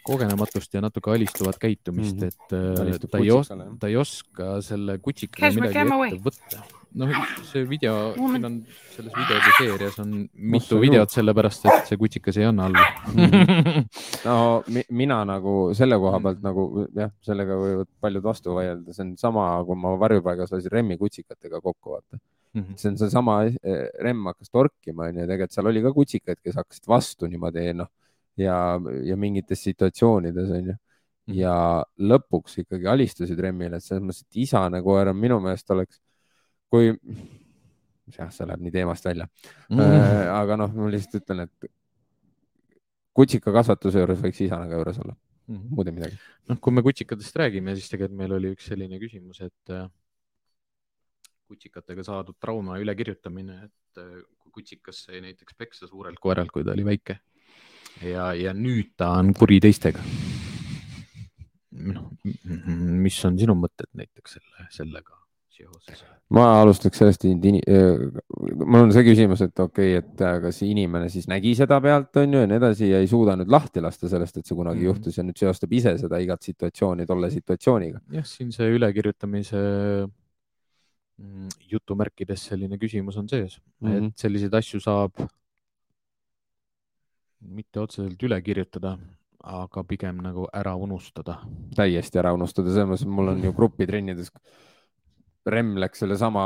Kogenematust 0.04 0.74
ja 0.74 0.82
natuke 0.82 1.12
alistuvat 1.12 1.58
käitumist 1.62 2.16
Mhm. 2.16 2.24
mm, 2.24 2.30
-hmm. 2.30 2.88
et 2.88 3.00
äh, 3.04 3.10
ta 3.12 3.18
ei, 3.18 3.30
kutsikale, 3.30 3.64
jah. 3.64 3.78
ta 3.80 3.88
ei 3.88 3.96
oska 3.96 4.62
selle 4.62 4.98
kutsikaga 4.98 5.52
midagi 5.56 5.80
ette 5.80 6.30
võtta. 6.30 6.62
noh, 6.96 7.10
see 7.46 7.66
video, 7.70 8.14
siin 8.16 8.46
on 8.46 8.56
selles 8.96 9.14
videode 9.14 9.52
seerias 9.60 10.00
on 10.00 10.30
mitu 10.34 10.66
see 10.76 10.82
videot, 10.82 11.10
sellepärast 11.14 11.66
et 11.70 11.86
see 11.92 11.98
kutsikas 12.02 12.38
ei 12.38 12.46
anna 12.50 12.66
alla 12.66 13.84
no 14.26 14.64
mi, 14.68 14.84
mina 14.90 15.20
nagu 15.26 15.54
selle 15.78 15.98
koha 16.02 16.20
pealt 16.24 16.42
nagu 16.46 16.66
jah, 16.96 17.12
sellega 17.26 17.58
võivad 17.60 17.90
paljud 18.02 18.24
vastu 18.26 18.56
vaielda, 18.58 18.94
see 18.96 19.06
on 19.06 19.14
sama, 19.22 19.46
kui 19.68 19.76
ma 19.80 19.94
varjupaigas 20.02 20.52
lasin 20.56 20.72
remmi 20.74 20.98
kutsikatega 20.98 21.62
kokku, 21.62 21.96
vaata. 21.98 22.20
Mhm. 22.58 22.74
see 22.82 22.90
on 22.90 22.98
seesama 22.98 23.34
eh, 23.46 23.90
remm 24.02 24.26
hakkas 24.32 24.50
torkima, 24.50 25.06
onju, 25.12 25.22
tegelikult 25.28 25.54
seal 25.54 25.68
oli 25.70 25.82
ka 25.86 25.92
kutsikaid, 25.94 26.40
kes 26.44 26.56
hakkasid 26.58 26.88
vastu 26.90 27.28
niimoodi 27.30 27.68
noh 27.78 27.88
ja, 28.40 28.58
ja 29.06 29.16
mingites 29.20 29.64
situatsioonides 29.68 30.50
onju 30.60 30.76
Mhm. 31.30 31.38
ja 31.38 31.84
lõpuks 32.02 32.56
ikkagi 32.64 32.88
alistusid 32.90 33.38
remmile, 33.40 33.78
et 33.78 33.84
selles 33.86 34.02
mõttes, 34.02 34.24
et 34.26 34.38
isane 34.42 34.80
koer 34.82 35.12
on 35.12 35.18
minu 35.20 35.36
meelest 35.44 35.70
oleks, 35.76 36.00
kui 36.74 36.88
jah, 38.16 38.32
see 38.34 38.48
läheb 38.50 38.64
nii 38.66 38.72
teemast 38.74 39.06
välja 39.06 39.28
mm., 39.70 40.32
aga 40.34 40.58
noh, 40.58 40.74
ma 40.74 40.90
lihtsalt 40.90 41.20
ütlen, 41.22 41.44
et 41.46 41.70
kutsikakasvatuse 43.14 44.02
juures 44.02 44.22
võiks 44.24 44.42
isane 44.48 44.66
ka 44.72 44.80
juures 44.80 45.00
olla, 45.04 45.16
Mhm. 45.50 45.70
muud 45.76 45.88
ei 45.88 45.94
midagi. 46.00 46.18
noh, 46.50 46.58
kui 46.60 46.74
me 46.74 46.82
kutsikatest 46.82 47.36
räägime, 47.36 47.76
siis 47.78 47.90
tegelikult 47.90 48.18
meil 48.18 48.34
oli 48.34 48.56
üks 48.56 48.66
selline 48.70 49.00
küsimus, 49.00 49.42
et 49.46 49.70
äh, 49.70 49.88
kutsikatega 51.50 52.04
saadud 52.06 52.38
trauma 52.42 52.78
ülekirjutamine, 52.82 53.64
et 53.70 54.02
äh, 54.02 54.22
kui 54.40 54.52
kutsikas 54.64 55.06
sai 55.06 55.22
näiteks 55.22 55.54
peksa 55.58 55.88
suurelt 55.88 56.20
koeralt, 56.20 56.50
kui 56.52 56.64
ta 56.64 56.72
oli 56.74 56.86
väike 56.86 57.20
ja, 58.04 58.32
ja 58.38 58.54
nüüd 58.54 58.94
ta 58.98 59.14
on 59.20 59.34
kuri 59.38 59.60
teistega. 59.64 60.04
noh, 61.80 62.10
mis 63.00 63.20
on 63.26 63.40
sinu 63.40 63.56
mõtted 63.56 63.90
näiteks 63.96 64.38
selle, 64.38 64.68
sellega 64.74 65.20
seoses? 65.60 66.04
ma 66.36 66.46
alustaks 66.62 67.00
sellest, 67.02 67.26
mul 67.26 68.84
on 68.84 68.92
see 68.94 69.06
küsimus, 69.08 69.42
et 69.46 69.62
okei 69.64 69.96
okay,, 69.98 70.04
et 70.04 70.24
äh, 70.26 70.36
kas 70.44 70.62
inimene 70.66 71.10
siis 71.10 71.26
nägi 71.32 71.56
seda 71.58 71.80
pealt, 71.82 72.12
on 72.22 72.36
ju, 72.36 72.44
ja 72.44 72.50
nii 72.50 72.60
edasi 72.60 72.92
ja 72.92 73.02
ei 73.02 73.10
suuda 73.10 73.34
nüüd 73.40 73.50
lahti 73.52 73.82
lasta 73.82 74.12
sellest, 74.12 74.38
et 74.38 74.46
see 74.46 74.58
kunagi 74.58 74.78
mm. 74.78 74.84
-hmm. 74.84 74.90
juhtus 74.92 75.18
ja 75.18 75.26
nüüd 75.26 75.42
seostab 75.42 75.74
ise 75.74 75.96
seda 76.02 76.20
igat 76.22 76.46
situatsiooni 76.46 77.08
tolle 77.10 77.32
situatsiooniga. 77.34 78.02
jah, 78.20 78.28
siin 78.30 78.54
see 78.54 78.70
ülekirjutamise 78.78 79.64
mm, 81.18 81.50
jutumärkides 81.72 82.46
selline 82.52 82.78
küsimus 82.78 83.18
on 83.18 83.30
sees 83.30 83.60
mm, 83.80 83.90
-hmm. 83.90 84.08
Et 84.08 84.18
selliseid 84.28 84.54
asju 84.54 84.80
saab 84.86 85.26
mitte 87.42 87.80
otseselt 87.80 88.22
üle 88.24 88.42
kirjutada, 88.44 88.98
aga 89.44 89.84
pigem 89.88 90.18
nagu 90.22 90.48
ära 90.54 90.74
unustada. 90.76 91.40
täiesti 91.76 92.20
ära 92.20 92.34
unustada, 92.36 92.70
selles 92.74 92.90
mõttes, 92.90 93.06
et 93.08 93.14
mul 93.16 93.30
on 93.30 93.44
ju 93.44 93.54
grupitrennides. 93.56 94.32
Remm 95.50 95.78
läks 95.80 96.02
sellesama 96.04 96.42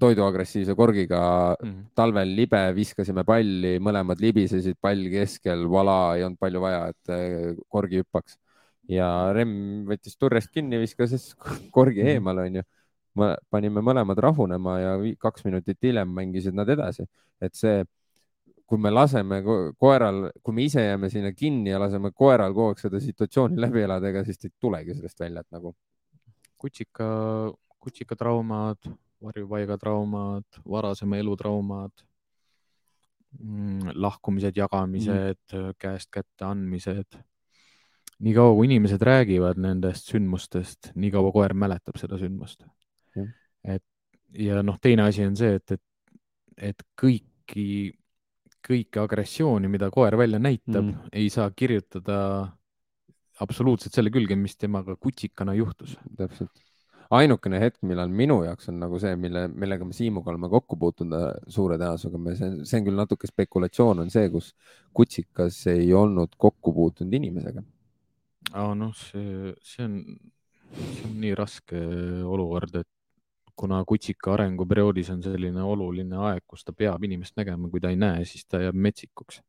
toiduagressiivse 0.00 0.74
korgiga 0.78 1.56
Mhm. 1.62 1.90
talvel 1.94 2.28
libe, 2.36 2.72
viskasime 2.74 3.24
palli, 3.26 3.78
mõlemad 3.82 4.20
libisesid, 4.22 4.76
pall 4.80 5.08
keskel, 5.10 5.66
vala, 5.68 6.14
ei 6.16 6.22
olnud 6.24 6.38
palju 6.38 6.60
vaja, 6.60 6.88
et 6.88 7.08
eh, 7.10 7.54
korgi 7.68 8.02
hüppaks. 8.02 8.36
ja 8.88 9.32
Remm 9.34 9.84
võttis 9.88 10.16
turjest 10.16 10.52
kinni, 10.54 10.78
viskas 10.78 11.10
siis 11.10 11.34
korgi 11.74 12.02
Mhm. 12.02 12.08
eemale, 12.08 12.46
onju. 12.46 12.62
panime 13.50 13.80
mõlemad 13.80 14.18
rahunema 14.20 14.78
ja 14.78 15.14
kaks 15.18 15.42
minutit 15.44 15.78
hiljem 15.82 16.06
mängisid 16.14 16.52
nad 16.54 16.68
edasi, 16.68 17.06
et 17.40 17.54
see, 17.54 17.82
kui 18.66 18.78
me 18.82 18.90
laseme 18.90 19.40
ko- 19.46 19.72
koeral, 19.78 20.30
kui 20.42 20.54
me 20.54 20.64
ise 20.66 20.82
jääme 20.82 21.10
sinna 21.10 21.32
kinni 21.32 21.70
ja 21.70 21.78
laseme 21.80 22.10
koeral 22.10 22.54
kogu 22.54 22.72
aeg 22.72 22.82
seda 22.82 23.00
situatsiooni 23.02 23.60
läbi 23.62 23.84
elada, 23.86 24.10
ega 24.10 24.24
siis 24.26 24.38
ta 24.38 24.48
ei 24.48 24.56
tulegi 24.60 24.96
sellest 24.96 25.20
välja, 25.22 25.44
et 25.44 25.54
nagu 25.54 25.74
kutsika, 26.58 27.06
kutsikatraumad, 27.78 28.90
varjupaigatraumad, 29.22 30.60
varasema 30.68 31.20
elu 31.22 31.36
traumad, 31.36 32.04
lahkumised, 33.94 34.56
jagamised 34.56 35.40
mm., 35.52 35.76
käest 35.78 36.10
kätte 36.10 36.46
andmised. 36.48 37.18
nii 38.18 38.32
kaua, 38.32 38.54
kui 38.56 38.64
inimesed 38.64 39.02
räägivad 39.04 39.58
nendest 39.60 40.08
sündmustest, 40.08 40.94
nii 40.96 41.10
kaua 41.12 41.32
koer 41.34 41.52
mäletab 41.54 41.98
seda 42.00 42.16
sündmust 42.16 42.64
Jah.. 43.16 43.28
et 43.76 43.84
ja 44.32 44.62
noh, 44.62 44.78
teine 44.80 45.04
asi 45.04 45.26
on 45.26 45.36
see, 45.36 45.58
et, 45.58 45.76
et, 45.76 45.82
et 46.70 46.82
kõiki, 46.96 47.92
kõike 48.66 49.02
agressiooni, 49.04 49.70
mida 49.70 49.90
koer 49.94 50.16
välja 50.18 50.38
näitab 50.42 50.84
Mm. 50.84 51.10
ei 51.12 51.28
saa 51.30 51.50
kirjutada 51.50 52.52
absoluutselt 53.40 53.94
selle 53.94 54.10
külge, 54.10 54.36
mis 54.36 54.56
temaga 54.56 54.96
kutsikana 54.96 55.54
juhtus. 55.54 55.96
täpselt. 56.16 56.50
ainukene 57.10 57.60
hetk, 57.62 57.82
millal 57.86 58.08
minu 58.10 58.40
jaoks 58.42 58.68
on 58.72 58.80
nagu 58.82 58.98
see, 58.98 59.12
mille, 59.16 59.44
millega 59.48 59.84
me 59.86 59.94
Siimuga 59.94 60.32
oleme 60.32 60.48
kokku 60.50 60.76
puutunud 60.76 61.14
äh, 61.14 61.28
suure 61.46 61.76
tõenäosusega, 61.78 62.18
me, 62.18 62.34
see, 62.34 62.64
see 62.66 62.80
on 62.80 62.88
küll 62.88 62.98
natuke 62.98 63.30
spekulatsioon, 63.30 64.00
on 64.02 64.10
see, 64.10 64.26
kus 64.32 64.48
kutsikas 64.96 65.60
ei 65.70 65.92
olnud 65.94 66.34
kokku 66.36 66.72
puutunud 66.74 67.14
inimesega. 67.14 67.62
aa 68.54 68.74
noh, 68.74 68.90
see, 68.98 69.54
see 69.62 69.84
on, 69.86 70.00
see 70.74 71.06
on 71.06 71.16
nii 71.22 71.34
raske 71.38 71.84
olukord, 72.26 72.74
et 72.82 72.90
kuna 73.56 73.82
kutsika 73.88 74.34
arenguperioodis 74.36 75.10
on 75.14 75.22
selline 75.24 75.62
oluline 75.64 76.16
aeg, 76.30 76.42
kus 76.46 76.64
ta 76.64 76.72
peab 76.76 77.04
inimest 77.08 77.36
nägema, 77.40 77.70
kui 77.72 77.80
ta 77.80 77.90
ei 77.92 77.96
näe, 78.00 78.24
siis 78.28 78.44
ta 78.46 78.60
jääb 78.60 78.76
metsikuks. 78.88 79.40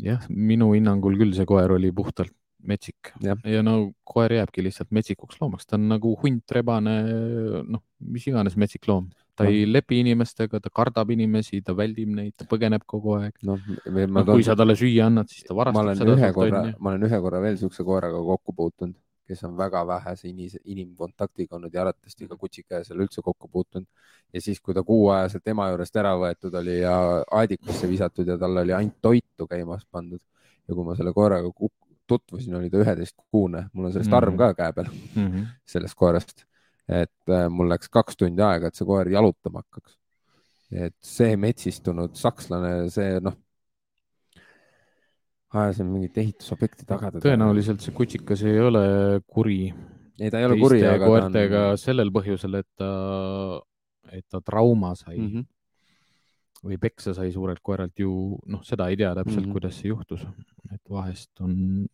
jah, 0.00 0.22
minu 0.30 0.70
hinnangul 0.72 1.18
küll 1.20 1.34
see 1.36 1.44
koer 1.48 1.72
oli 1.76 1.90
puhtalt 1.92 2.32
metsik 2.64 3.12
Jah. 3.24 3.38
ja 3.44 3.62
no 3.64 3.92
koer 4.04 4.32
jääbki 4.36 4.62
lihtsalt 4.64 4.90
metsikuks 4.92 5.38
loomaks, 5.40 5.66
ta 5.66 5.76
on 5.78 5.88
nagu 5.88 6.12
hunt, 6.22 6.44
rebane, 6.52 6.94
noh, 7.64 7.82
mis 8.04 8.26
iganes 8.28 8.56
metsik 8.60 8.88
loom. 8.88 9.10
ta 9.36 9.46
Noh. 9.46 9.50
ei 9.50 9.64
lepi 9.64 10.00
inimestega, 10.02 10.60
ta 10.60 10.68
kardab 10.72 11.10
inimesi, 11.14 11.62
ta 11.64 11.72
väldib 11.76 12.10
neid, 12.12 12.34
ta 12.36 12.44
põgeneb 12.48 12.84
kogu 12.86 13.14
aeg. 13.16 13.38
noh, 13.48 13.60
ma 13.88 14.20
No, 14.20 14.24
kui 14.34 14.44
sa 14.44 14.56
talle 14.56 14.76
süüa 14.76 15.06
annad, 15.08 15.30
siis 15.32 15.46
ta 15.48 15.54
ma 15.54 15.62
varastab 15.62 15.84
olen 15.84 15.96
seda 16.00 16.16
ühe 16.16 16.26
sealt, 16.26 16.34
korra 16.36 16.60
onju., 16.60 16.74
ma 16.78 16.92
olen 16.92 17.08
ühe 17.08 17.20
korra 17.24 17.40
veel 17.40 17.56
siukse 17.62 17.86
koeraga 17.86 18.20
kokku 18.32 18.52
puutunud, 18.56 18.96
kes 19.30 19.44
on 19.46 19.56
väga 19.58 19.84
vähese 19.86 20.28
inis- 20.28 20.58
inimkontaktiga 20.64 21.56
olnud 21.56 21.74
ja 21.74 21.84
arvatavasti 21.84 22.26
ka 22.28 22.36
kutsika 22.40 22.80
ja 22.80 22.84
seal 22.88 23.02
üldse 23.04 23.22
kokku 23.22 23.48
puutunud. 23.48 23.86
ja 24.34 24.40
siis, 24.42 24.60
kui 24.60 24.74
ta 24.74 24.82
kuuajaselt 24.86 25.46
ema 25.54 25.68
juurest 25.70 25.96
ära 26.02 26.16
võetud 26.18 26.54
oli 26.62 26.80
ja 26.80 26.96
aedikusse 27.40 27.88
visatud 27.90 28.26
ja 28.28 28.36
talle 28.38 28.66
oli 28.66 28.72
ainult 28.74 28.98
toitu 29.02 29.46
käimas 29.50 29.86
pandud 29.90 30.20
ja 30.68 30.74
kui 30.74 30.84
ma 30.86 30.94
selle 30.98 31.12
koeraga 31.14 31.50
tutvusin, 32.10 32.54
oli 32.58 32.70
ta 32.70 32.78
üheteistkuune, 32.82 33.68
mul 33.72 33.84
on 33.86 33.92
sellest 33.94 34.10
Mhm. 34.10 34.16
arm 34.18 34.36
ka 34.38 34.54
käe 34.54 34.72
peal, 34.74 34.88
mm. 35.14 35.26
-hmm. 35.26 35.46
sellest 35.66 35.94
koerast. 35.94 36.44
et 36.90 37.28
äh, 37.30 37.44
mul 37.48 37.68
läks 37.70 37.88
kaks 37.88 38.16
tundi 38.18 38.42
aega, 38.42 38.66
et 38.66 38.74
see 38.74 38.86
koer 38.86 39.08
jalutama 39.08 39.60
hakkaks. 39.62 39.96
et 40.72 40.96
see 41.02 41.36
metsistunud 41.36 42.14
sakslane, 42.18 42.90
see 42.90 43.20
noh, 43.20 43.36
ajas 45.50 45.80
mingit 45.82 46.18
ehitusobjekti 46.22 46.86
taga. 46.86 47.10
tõenäoliselt 47.18 47.82
see 47.82 47.94
kutsikas 47.96 48.44
ei 48.46 48.60
ole 48.62 48.84
kuri 49.26 49.62
ei, 50.20 50.30
ta 50.30 50.40
ei 50.40 50.46
ole 50.48 50.58
kuri, 50.60 50.80
teiste 50.80 50.92
aga 50.94 51.06
ta 51.06 51.08
koertega 51.12 51.62
on 51.72 51.80
sellel 51.80 52.12
põhjusel, 52.14 52.60
et 52.60 52.68
ta, 52.78 52.90
et 54.12 54.26
ta 54.30 54.42
trauma 54.44 54.92
sai 54.98 55.16
mm 55.16 55.24
mm. 55.24 55.32
-hmm. 55.32 56.68
või 56.68 56.78
peksa 56.78 57.14
sai 57.16 57.32
suurelt 57.32 57.62
koeralt 57.62 57.98
ju 57.98 58.12
noh, 58.46 58.62
seda 58.66 58.88
ei 58.88 58.96
tea 59.00 59.14
täpselt 59.14 59.40
mm. 59.40 59.48
-hmm. 59.48 59.52
kuidas 59.52 59.80
see 59.80 59.88
juhtus, 59.88 60.26
et 60.72 60.82
vahest 60.90 61.40
on 61.40 61.86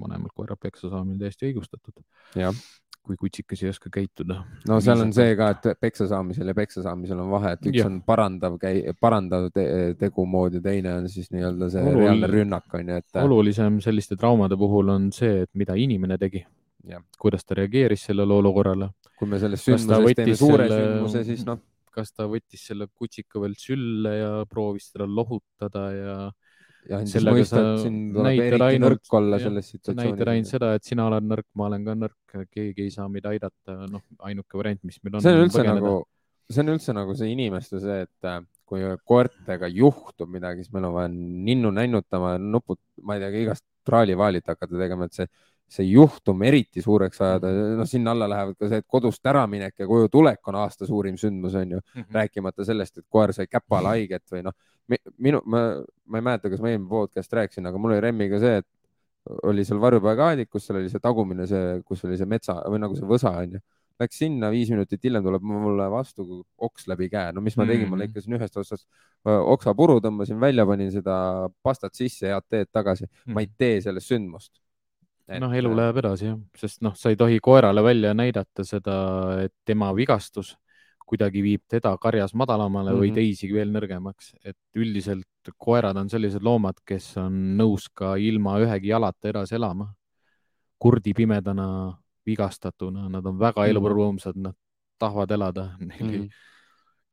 vanemalt 0.00 0.32
koeralt 0.34 0.60
peksa 0.60 0.90
saamine 0.90 1.18
täiesti 1.18 1.52
õigustatud, 1.52 2.02
jah, 2.36 2.54
kui 3.02 3.16
kutsikas 3.18 3.62
ei 3.64 3.68
oska 3.72 3.90
käituda. 3.92 4.36
no 4.68 4.78
seal 4.80 5.00
on 5.02 5.12
see 5.12 5.34
ka, 5.38 5.48
et 5.56 5.80
peksa 5.82 6.06
saamisel 6.10 6.46
ja 6.52 6.54
peksa 6.54 6.84
saamisel 6.84 7.18
on 7.18 7.30
vahe, 7.32 7.52
et 7.56 7.66
üks 7.66 7.80
Jah. 7.80 7.88
on 7.90 8.00
parandav, 8.06 8.58
parandav 9.00 9.48
te, 9.54 9.64
tegu 9.98 10.24
mood 10.26 10.54
ja 10.54 10.62
teine 10.64 10.94
on 11.00 11.08
siis 11.10 11.30
nii-öelda 11.34 11.70
see 11.74 11.82
Olul- 11.82 11.98
reaalne 12.04 12.30
rünnak 12.30 12.74
on 12.78 12.88
ju, 12.94 13.00
et 13.02 13.20
olulisem 13.24 13.80
selliste 13.84 14.16
traumade 14.20 14.56
puhul 14.58 14.88
on 14.94 15.10
see, 15.12 15.42
et 15.46 15.50
mida 15.54 15.74
inimene 15.78 16.18
tegi. 16.18 16.44
Kuidas 17.18 17.44
ta 17.46 17.54
reageeris 17.54 18.08
sellele 18.08 18.34
olukorrale. 18.34 18.88
Kui 19.18 19.28
me 19.30 19.38
sellest 19.38 19.68
sündmusest 19.68 20.16
teeme 20.18 20.34
suure 20.36 20.64
selle- 20.66 20.86
sündmuse, 20.88 21.24
siis 21.28 21.44
noh, 21.46 21.60
kas 21.94 22.10
ta 22.12 22.24
võttis 22.26 22.64
selle 22.70 22.86
kutsika 22.90 23.38
veel 23.42 23.54
sülle 23.58 24.14
ja 24.16 24.30
proovis 24.50 24.88
teda 24.90 25.06
lohutada 25.06 25.82
ja 25.94 26.16
ja 26.88 26.98
andis 26.98 27.14
sellega 27.16 27.38
mõista, 27.38 27.58
sa 27.58 27.74
et 27.74 27.82
siin 27.84 27.98
tuleb 28.16 28.40
eriti 28.46 28.66
ainult- 28.66 28.86
nõrk 28.86 29.16
olla 29.18 29.38
jah, 29.38 29.44
selles 29.48 29.68
sa 29.68 29.76
näitad 29.76 30.02
ainult 30.02 30.16
situatsioonis. 30.16 30.54
seda, 30.54 30.72
et 30.78 30.88
sina 30.88 31.06
oled 31.10 31.28
nõrk, 31.28 31.46
ma 31.58 31.68
olen 31.68 31.84
ka 31.86 31.94
nõrk, 31.98 32.48
keegi 32.50 32.88
ei 32.88 32.94
saa 32.94 33.08
meid 33.12 33.28
aidata, 33.28 33.76
noh, 33.90 34.02
ainuke 34.30 34.58
variant, 34.58 34.82
mis 34.88 34.98
meil 35.02 35.18
on. 35.18 35.24
see 35.24 35.36
on 35.36 35.44
üldse 35.44 35.66
nagu, 35.68 35.94
see 36.50 36.64
on 36.64 36.74
üldse 36.74 36.96
nagu 36.96 37.14
see 37.18 37.30
inimeste 37.34 37.80
see, 37.82 38.00
et 38.08 38.28
äh, 38.28 38.42
kui 38.72 38.82
koertega 39.08 39.68
juhtub 39.68 40.30
midagi, 40.32 40.64
siis 40.64 40.74
meil 40.74 40.88
on 40.88 40.96
vaja 40.96 41.12
ninnu 41.12 41.72
nännutama, 41.76 42.34
nupud, 42.40 42.80
ma 43.04 43.16
ei 43.16 43.24
tea, 43.24 43.32
igast 43.46 43.66
traalivaalit 43.86 44.46
hakata 44.48 44.78
tegema, 44.78 45.08
et 45.08 45.18
see, 45.18 45.26
see 45.72 45.86
juhtum 45.88 46.42
eriti 46.46 46.82
suureks 46.84 47.20
ajada, 47.24 47.50
noh, 47.78 47.88
sinna 47.88 48.14
alla 48.14 48.28
lähevad 48.30 48.58
ka 48.58 48.70
see, 48.70 48.82
et 48.82 48.88
kodust 48.88 49.26
äraminek 49.28 49.84
ja 49.84 49.88
koju 49.88 50.10
tulek 50.12 50.50
on 50.50 50.58
aasta 50.62 50.88
suurim 50.88 51.18
sündmus, 51.20 51.56
on 51.58 51.76
ju 51.76 51.80
mm, 51.80 52.00
-hmm. 52.00 52.12
rääkimata 52.18 52.64
sellest, 52.64 52.98
et 52.98 53.06
koer 53.08 53.32
sai 53.32 53.46
käpale 53.46 53.94
haiget 53.94 54.24
või 54.32 54.44
noh, 54.48 54.56
minu, 54.90 55.42
ma, 55.44 55.62
ma 56.06 56.20
ei 56.20 56.24
mäleta, 56.28 56.50
kas 56.52 56.62
ma 56.62 56.72
eelmine 56.72 56.90
podcast 56.90 57.32
rääkisin, 57.38 57.66
aga 57.68 57.78
mul 57.78 57.94
oli 57.94 58.02
Remmiga 58.04 58.40
see, 58.42 58.62
et 58.62 58.68
oli 59.46 59.64
seal 59.64 59.80
varjupaigaaedik, 59.82 60.50
kus 60.50 60.66
seal 60.66 60.80
oli 60.80 60.90
see 60.90 61.02
tagumine, 61.02 61.46
see, 61.50 61.78
kus 61.86 62.02
oli 62.08 62.18
see 62.18 62.28
metsa 62.28 62.58
või 62.66 62.82
nagu 62.82 62.98
see 62.98 63.08
võsa 63.08 63.36
on 63.44 63.58
ju 63.58 63.62
Läks 64.00 64.18
sinna, 64.22 64.48
viis 64.52 64.70
minutit 64.72 65.04
hiljem 65.04 65.24
tuleb 65.24 65.44
mulle 65.46 65.86
vastu 65.92 66.24
oks 66.64 66.86
läbi 66.90 67.08
käe. 67.12 67.32
no 67.34 67.42
mis 67.44 67.56
ma 67.58 67.66
tegin 67.68 67.86
mm, 67.86 67.92
-hmm. 67.92 68.00
ma 68.00 68.06
lõikasin 68.06 68.36
ühest 68.38 68.56
otsast 68.58 68.86
oksapuru, 69.24 69.98
tõmbasin 70.02 70.40
välja, 70.40 70.66
panin 70.66 70.90
seda 70.94 71.14
pastat 71.62 71.94
sisse, 71.94 72.26
head 72.32 72.46
teed 72.48 72.70
tagasi 72.72 73.04
mm. 73.04 73.12
-hmm. 73.12 73.34
ma 73.34 73.40
ei 73.40 73.46
mhm. 73.46 73.54
tee 73.58 73.80
sellest 73.84 74.12
sündmust. 74.12 74.52
noh, 75.38 75.54
elu 75.54 75.76
läheb 75.76 76.00
edasi 76.02 76.26
jah, 76.26 76.40
sest 76.58 76.82
noh, 76.82 76.96
sa 76.98 77.12
ei 77.12 77.16
tohi 77.16 77.38
koerale 77.40 77.82
välja 77.82 78.14
näidata 78.14 78.64
seda, 78.64 78.96
et 79.44 79.54
tema 79.64 79.92
vigastus 79.94 80.56
kuidagi 81.06 81.42
viib 81.42 81.62
teda 81.68 81.96
karjas 81.98 82.34
madalamale 82.34 82.90
mm 82.90 82.96
-hmm. 82.96 83.00
või 83.00 83.10
mhm. 83.10 83.14
teisi 83.14 83.52
veel 83.52 83.72
nõrgemaks, 83.72 84.34
et 84.44 84.58
üldiselt 84.76 85.52
koerad 85.58 85.96
on 85.96 86.08
sellised 86.08 86.42
loomad, 86.42 86.80
kes 86.86 87.16
on 87.16 87.56
nõus 87.58 87.88
ka 87.94 88.16
ilma 88.16 88.58
ühegi 88.60 88.88
jalata 88.88 89.28
edasi 89.28 89.54
elama. 89.54 89.94
kurdi 90.82 91.12
pimedana 91.14 91.96
vigastatuna, 92.26 93.08
nad 93.08 93.26
on 93.26 93.38
väga 93.38 93.62
mhm. 93.62 93.70
elurõõmsad, 93.70 94.34
nad 94.36 94.56
tahavad 94.98 95.30
elada 95.30 95.64
mm. 95.80 95.88
-hmm. 95.90 96.28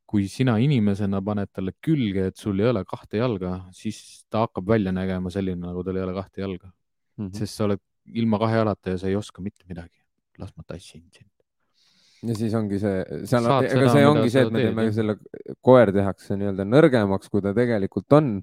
kui 0.09 0.27
sina 0.27 0.57
inimesena 0.57 1.21
paned 1.21 1.49
talle 1.53 1.71
külge, 1.81 2.27
et 2.27 2.37
sul 2.37 2.59
ei 2.59 2.69
ole 2.69 2.83
kahte 2.85 3.17
jalga, 3.17 3.53
siis 3.71 4.25
ta 4.29 4.45
hakkab 4.45 4.67
välja 4.67 4.91
nägema 4.91 5.29
selline, 5.29 5.61
nagu 5.67 5.83
tal 5.83 5.95
ei 5.95 6.03
ole 6.03 6.13
kahte 6.13 6.41
jalga 6.41 6.67
mm. 6.67 7.27
-hmm. 7.27 7.37
sest 7.37 7.53
sa 7.55 7.65
oled 7.65 7.81
ilma 8.13 8.39
kahe 8.39 8.61
jalata 8.61 8.89
ja 8.95 8.97
sa 8.97 9.07
ei 9.07 9.15
oska 9.15 9.41
mitte 9.41 9.65
midagi. 9.69 9.99
las 10.39 10.55
ma 10.57 10.63
tassin 10.63 11.03
sind. 11.11 11.38
Ja 12.27 12.35
siis 12.35 12.53
ongi 12.57 12.79
see, 12.81 13.23
seal, 13.29 13.49
ega 13.63 13.91
see 13.93 14.05
ongi 14.07 14.29
see, 14.33 14.45
et 14.45 14.53
me 14.53 14.63
teeme 14.67 14.87
selle, 14.95 15.17
koer 15.65 15.93
tehakse 15.95 16.37
nii-öelda 16.39 16.67
nõrgemaks, 16.67 17.31
kui 17.31 17.43
ta 17.45 17.53
tegelikult 17.55 18.19
on 18.19 18.39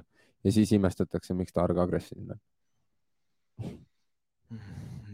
ja 0.46 0.52
siis 0.54 0.72
imestatakse, 0.76 1.36
miks 1.36 1.52
ta 1.56 1.66
arg-agressiivne 1.66 2.36
on 2.36 2.44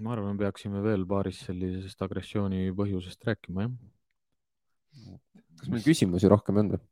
ma 0.02 0.16
arvan, 0.16 0.36
peaksime 0.39 0.82
veel 0.82 1.05
paarist 1.09 1.47
sellisest 1.47 2.02
agressiooni 2.05 2.66
põhjusest 2.76 3.28
rääkima, 3.28 3.66
jah. 3.68 5.18
kas 5.60 5.70
meil 5.72 5.84
küsimusi 5.86 6.30
rohkem 6.32 6.59
on 6.62 6.74
või? 6.74 6.82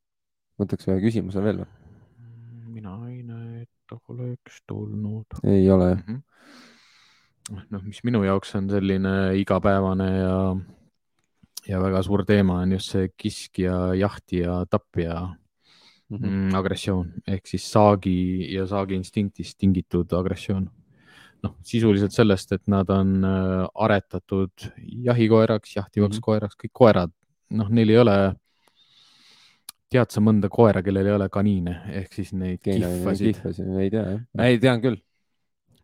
võtaks 0.60 0.88
ühe 0.88 0.98
küsimuse 1.02 1.42
veel 1.44 1.62
või? 1.64 1.70
mina 2.76 2.96
ei 3.10 3.22
näe, 3.26 3.64
et 3.64 3.96
oleks 4.14 4.60
tulnud. 4.70 5.40
ei 5.42 5.66
ole 5.74 5.90
jah 5.90 6.02
mm 6.04 6.20
-hmm.? 6.20 7.64
noh, 7.74 7.82
mis 7.82 8.02
minu 8.06 8.22
jaoks 8.24 8.54
on 8.60 8.70
selline 8.70 9.14
igapäevane 9.40 10.10
ja, 10.14 10.36
ja 11.68 11.80
väga 11.82 12.02
suur 12.02 12.24
teema 12.24 12.60
on 12.64 12.72
just 12.72 12.94
see 12.94 13.08
kiskja, 13.16 13.94
jahtija, 13.94 14.64
tapja 14.70 15.14
mm 16.08 16.18
-hmm. 16.18 16.56
agressioon 16.56 17.12
ehk 17.26 17.46
siis 17.46 17.72
saagi 17.72 18.52
ja 18.54 18.66
saagi 18.66 18.94
instinktist 18.94 19.58
tingitud 19.58 20.12
agressioon 20.12 20.70
noh, 21.44 21.56
sisuliselt 21.64 22.12
sellest, 22.12 22.52
et 22.52 22.68
nad 22.70 22.88
on 22.92 23.24
äh, 23.24 23.64
aretatud 23.74 24.68
jahikoeraks, 25.06 25.76
jahtivaks 25.76 26.16
mm 26.16 26.18
-hmm. 26.18 26.24
koeraks, 26.24 26.56
kõik 26.64 26.72
koerad, 26.72 27.12
noh, 27.50 27.68
neil 27.68 27.90
ei 27.90 27.98
ole, 27.98 28.16
tead 29.90 30.10
sa 30.10 30.20
mõnda 30.20 30.48
koera, 30.52 30.82
kellel 30.82 31.06
ei 31.06 31.16
ole 31.16 31.28
kaniine 31.28 31.80
ehk 32.00 32.12
siis 32.14 32.32
neid 32.32 32.60
kihvasid? 32.62 33.34
kihvasid, 33.34 33.70
ei 33.80 33.90
tea 33.90 34.04
jah. 34.10 34.20
ei, 34.46 34.58
tean 34.58 34.82
küll. 34.84 35.00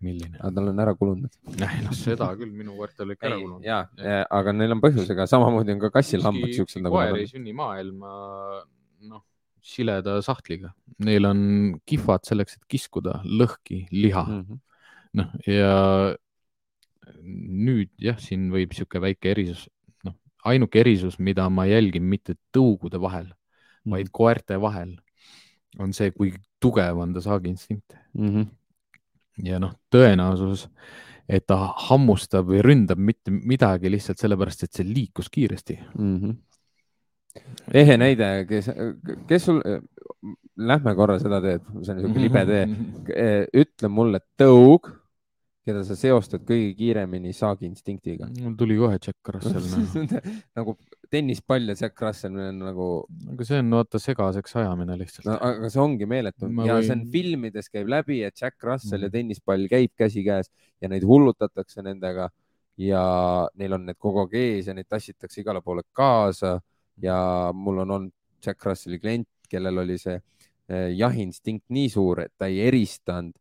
Milline? 0.05 0.35
aga 0.41 0.53
tal 0.59 0.73
on 0.73 0.83
ära 0.85 0.97
kulunud. 0.99 1.39
noh, 1.63 1.95
seda 1.97 2.29
küll, 2.39 2.53
minu 2.53 2.77
koertel 2.79 3.15
ikka 3.15 3.31
ära 3.31 3.41
kulunud. 3.41 3.65
ja, 3.67 3.85
ja, 4.01 4.25
aga 4.41 4.57
neil 4.57 4.77
on 4.77 4.83
põhjusega, 4.85 5.29
samamoodi 5.31 5.77
on 5.77 5.87
ka 5.87 5.93
kassil-hambad 6.01 6.53
siuksed 6.57 6.85
nagu. 6.85 6.99
koer 6.99 7.23
ei 7.23 7.31
sünni 7.31 7.57
maailma, 7.57 8.13
noh, 9.09 9.25
sileda 9.67 10.21
sahtliga, 10.23 10.75
neil 11.03 11.27
on 11.27 11.41
kihvad 11.89 12.29
selleks, 12.29 12.61
et 12.61 12.71
kiskuda 12.77 13.21
lõhki 13.25 13.87
liha 13.95 14.25
mm. 14.27 14.47
-hmm 14.47 14.63
noh, 15.17 15.33
ja 15.49 15.73
nüüd 17.23 17.91
jah, 18.03 18.19
siin 18.21 18.51
võib 18.53 18.73
niisugune 18.73 19.05
väike 19.09 19.33
erisus, 19.33 19.67
noh, 20.07 20.17
ainuke 20.49 20.81
erisus, 20.83 21.19
mida 21.23 21.49
ma 21.53 21.67
jälgin 21.69 22.07
mitte 22.09 22.37
tõugude 22.55 23.01
vahel 23.03 23.29
mm., 23.31 23.95
vaid 23.95 24.13
koerte 24.15 24.59
vahel, 24.63 24.97
on 25.83 25.93
see, 25.97 26.13
kui 26.15 26.33
tugev 26.63 26.99
on 27.03 27.15
ta 27.15 27.23
saagiinstinkt 27.25 27.97
mm. 28.17 28.29
-hmm. 28.29 28.47
Ja 29.45 29.61
noh, 29.63 29.75
tõenäosus, 29.93 30.67
et 31.29 31.47
ta 31.47 31.59
hammustab 31.89 32.49
või 32.49 32.63
ründab 32.65 33.01
mitte 33.03 33.35
midagi 33.35 33.91
lihtsalt 33.91 34.23
sellepärast, 34.23 34.65
et 34.65 34.73
see 34.73 34.87
liikus 34.87 35.31
kiiresti 35.33 35.81
mm. 35.99 36.19
-hmm 36.19 36.37
ehe 37.75 37.97
näide, 38.01 38.47
kes, 38.49 38.71
kes 39.29 39.45
sul, 39.45 39.59
lähme 40.57 40.95
korra 40.97 41.19
seda 41.21 41.41
teed, 41.45 41.67
see 41.83 41.93
on 41.93 41.99
niisugune 41.99 42.23
libe 42.23 42.45
tee. 42.49 42.63
ütle 43.63 43.91
mulle 43.93 44.23
tõug 44.41 44.89
keda 45.67 45.83
sa 45.87 45.97
seostad 45.99 46.45
kõige 46.47 46.71
kiiremini 46.79 47.33
saagiinstinktiga? 47.35 48.29
mul 48.39 48.55
tuli 48.59 48.77
kohe 48.79 48.99
Jack 49.01 49.33
Russell 49.35 49.67
no. 49.73 50.21
nagu 50.59 50.77
tennispall 51.11 51.73
ja 51.73 51.77
Jack 51.81 52.03
Russell 52.05 52.39
on 52.39 52.61
nagu. 52.63 52.89
aga 53.33 53.47
see 53.49 53.59
on 53.63 53.75
vaata 53.75 54.01
segaseks 54.03 54.57
ajamine 54.63 54.99
lihtsalt 55.01 55.27
no,. 55.29 55.37
aga 55.51 55.71
see 55.73 55.83
ongi 55.83 56.09
meeletu 56.11 56.51
Ma 56.51 56.69
ja 56.69 56.79
võin... 56.79 56.87
see 56.87 56.97
on 56.99 57.05
filmides 57.15 57.71
käib 57.73 57.91
läbi, 57.91 58.21
et 58.27 58.39
Jack 58.39 58.63
Russell 58.63 59.01
mm. 59.01 59.09
ja 59.09 59.15
tennispall 59.19 59.67
käib 59.73 59.95
käsikäes 59.99 60.53
ja 60.83 60.93
neid 60.93 61.07
hullutatakse 61.09 61.83
nendega 61.87 62.31
ja 62.79 63.03
neil 63.57 63.75
on 63.75 63.87
need 63.89 63.99
kogu 63.99 64.23
aeg 64.27 64.39
ees 64.39 64.71
ja 64.71 64.77
neid 64.77 64.89
tassitakse 64.89 65.43
igale 65.43 65.65
poole 65.65 65.83
kaasa 65.97 66.59
ja 67.03 67.19
mul 67.57 67.83
on 67.83 67.99
olnud 67.99 68.15
Jack 68.45 68.63
Russelli 68.65 69.01
klient, 69.03 69.29
kellel 69.51 69.83
oli 69.83 69.97
see 69.99 70.15
eh, 70.15 70.91
jahiinstinkt 70.95 71.67
nii 71.75 71.89
suur, 71.91 72.23
et 72.27 72.35
ta 72.39 72.47
ei 72.47 72.61
eristanud 72.69 73.35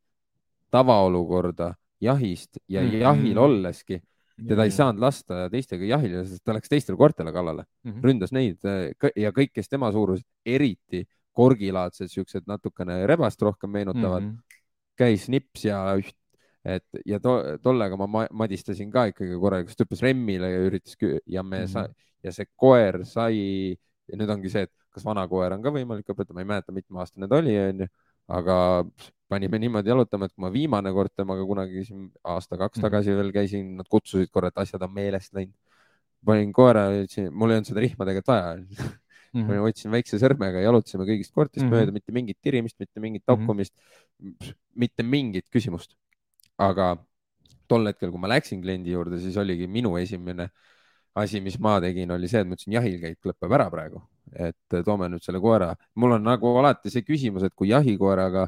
tavaolukorda 0.74 1.76
jahist 2.02 2.58
ja 2.68 2.82
mm 2.82 2.90
-hmm. 2.90 3.02
jahil 3.02 3.38
olleski 3.38 4.02
teda 4.36 4.66
ei 4.68 4.72
saanud 4.74 5.00
lasta 5.00 5.46
teistega 5.52 5.88
jahile, 5.88 6.26
sest 6.28 6.44
ta 6.44 6.56
läks 6.56 6.72
teistele 6.72 6.98
koertele 7.00 7.32
kallale 7.32 7.64
mm, 7.64 7.92
-hmm. 7.92 8.04
ründas 8.04 8.34
neid 8.36 8.68
äh, 8.68 9.12
ja 9.16 9.32
kõik, 9.32 9.54
kes 9.56 9.70
tema 9.72 9.92
suurused, 9.96 10.26
eriti 10.46 11.06
korgilaadsed, 11.36 12.12
siuksed 12.12 12.48
natukene 12.48 13.06
rebast 13.08 13.42
rohkem 13.42 13.72
meenutavad 13.72 14.24
mm, 14.24 14.32
-hmm. 14.32 14.60
käis 14.98 15.30
nips 15.30 15.66
ja 15.66 15.80
üht, 15.96 16.16
et 16.66 16.86
ja 17.06 17.20
to, 17.20 17.38
tollega 17.64 17.98
ma 17.98 18.28
madistasin 18.32 18.92
ka 18.92 19.06
ikkagi 19.12 19.40
korralikult, 19.40 19.78
ta 19.78 19.88
hüppas 19.88 20.04
remmile 20.04 20.52
ja 20.52 20.64
üritas 20.68 20.98
ja 21.26 21.44
me 21.44 21.60
mm 21.60 21.64
-hmm. 21.64 21.68
sa, 21.68 21.88
ja 22.24 22.32
see 22.32 22.46
koer 22.56 23.06
sai 23.06 23.78
ja 24.08 24.18
nüüd 24.18 24.30
ongi 24.30 24.50
see, 24.50 24.68
et 24.68 24.74
kas 24.92 25.06
vana 25.06 25.28
koer 25.28 25.54
on 25.54 25.64
ka 25.64 25.72
võimalik 25.72 26.10
õpetada, 26.12 26.34
ma 26.34 26.44
ei 26.44 26.52
mäleta, 26.52 26.72
mitme 26.72 27.00
aastane 27.00 27.28
ta 27.28 27.40
oli, 27.42 27.56
onju, 27.60 27.88
aga 28.28 28.58
panime 29.30 29.60
niimoodi 29.62 29.90
jalutama, 29.90 30.28
et 30.28 30.36
kui 30.36 30.44
ma 30.46 30.52
viimane 30.54 30.92
kord 30.94 31.14
temaga 31.18 31.46
kunagi 31.48 31.86
siin 31.88 32.10
aasta-kaks 32.24 32.78
mhm. 32.78 32.86
tagasi 32.88 33.16
veel 33.18 33.32
käisin, 33.36 33.74
nad 33.80 33.90
kutsusid 33.90 34.30
korra, 34.34 34.52
et 34.54 34.62
asjad 34.66 34.86
on 34.86 34.94
meelest 34.94 35.34
läinud. 35.38 35.56
panin 36.26 36.54
koera, 36.54 36.88
mul 37.30 37.52
ei 37.52 37.60
olnud 37.60 37.68
seda 37.70 37.82
rihma 37.84 38.06
tegelikult 38.08 38.32
vaja 38.32 38.54
mm. 39.36 39.44
-hmm. 39.44 39.66
võtsin 39.68 39.92
väikse 39.94 40.20
sõrmega, 40.22 40.64
jalutasime 40.64 41.06
kõigist 41.06 41.34
koertest 41.36 41.66
mm 41.66 41.70
-hmm. 41.70 41.76
mööda, 41.76 41.94
mitte 41.94 42.16
mingit 42.16 42.40
tirimist, 42.42 42.80
mitte 42.80 43.00
mingit 43.00 43.24
mhm. 43.26 43.30
tokkumist 43.34 43.74
mm, 43.76 44.32
-hmm. 44.32 44.56
mitte 44.76 45.04
mingit 45.04 45.46
küsimust. 45.54 45.96
aga 46.58 46.96
tol 47.68 47.86
hetkel, 47.90 48.12
kui 48.12 48.20
ma 48.22 48.30
läksin 48.32 48.62
kliendi 48.62 48.92
juurde, 48.92 49.20
siis 49.20 49.38
oligi 49.38 49.68
minu 49.68 49.98
esimene 49.98 50.50
asi, 51.16 51.42
mis 51.42 51.58
ma 51.60 51.80
tegin, 51.82 52.12
oli 52.12 52.28
see, 52.28 52.42
et 52.44 52.48
ma 52.48 52.56
ütlesin, 52.56 52.76
jahilkäik 52.76 53.26
lõpeb 53.26 53.56
ära 53.58 53.70
praegu, 53.72 54.02
et 54.48 54.78
toome 54.86 55.10
nüüd 55.10 55.24
selle 55.24 55.40
koera. 55.40 55.76
mul 55.96 56.18
on 56.18 56.24
nagu 56.24 56.58
alati 56.60 56.92
see 56.94 57.02
küsimus, 57.08 57.44
et 57.44 57.54
kui 57.56 57.70
jahikoeraga 57.70 58.48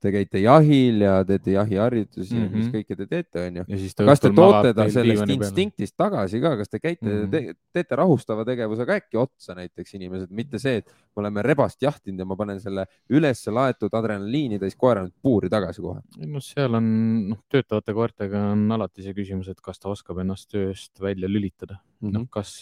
te 0.00 0.12
käite 0.14 0.40
jahil 0.42 1.02
ja 1.04 1.18
teete 1.28 1.54
jahiharjutusi 1.54 2.34
mm 2.34 2.40
-hmm. 2.40 2.44
ja 2.44 2.56
mis 2.56 2.66
mhm. 2.66 2.74
kõike 2.76 2.96
te 2.96 3.06
teete, 3.06 3.42
onju. 3.46 3.64
kas 4.06 4.20
te 4.20 4.30
toote 4.36 4.72
ta 4.74 4.86
sellest 4.90 5.34
instinktist 5.34 5.96
tagasi 5.96 6.40
ka, 6.40 6.54
kas 6.60 6.68
te 6.68 6.80
käite 6.80 7.06
mm, 7.06 7.24
-hmm. 7.24 7.30
te, 7.30 7.54
teete 7.72 7.96
rahustava 7.96 8.44
tegevusega 8.44 8.96
äkki 9.00 9.20
otsa 9.20 9.54
näiteks 9.58 9.94
inimesed, 9.98 10.30
mitte 10.30 10.58
see, 10.58 10.80
et 10.80 10.88
me 10.88 11.24
oleme 11.24 11.42
rebast 11.42 11.82
jahtinud 11.82 12.18
ja 12.18 12.24
ma 12.24 12.36
panen 12.36 12.60
selle 12.60 12.86
üles 13.10 13.44
laetud 13.46 13.94
adrenaliini 13.94 14.58
täis 14.58 14.76
koera 14.76 15.04
nüüd 15.04 15.16
puuri 15.22 15.48
tagasi 15.48 15.80
kohe. 15.82 16.00
no 16.26 16.40
seal 16.40 16.74
on, 16.74 16.88
noh, 17.28 17.44
töötavate 17.48 17.92
koertega 17.92 18.50
on 18.52 18.66
alati 18.72 19.02
see 19.02 19.14
küsimus, 19.14 19.48
et 19.48 19.60
kas 19.60 19.78
ta 19.78 19.88
oskab 19.88 20.18
ennast 20.18 20.50
tööst 20.50 21.00
välja 21.00 21.28
lülitada 21.28 21.76
mm. 21.76 22.08
-hmm. 22.08 22.12
noh, 22.12 22.26
kas 22.30 22.60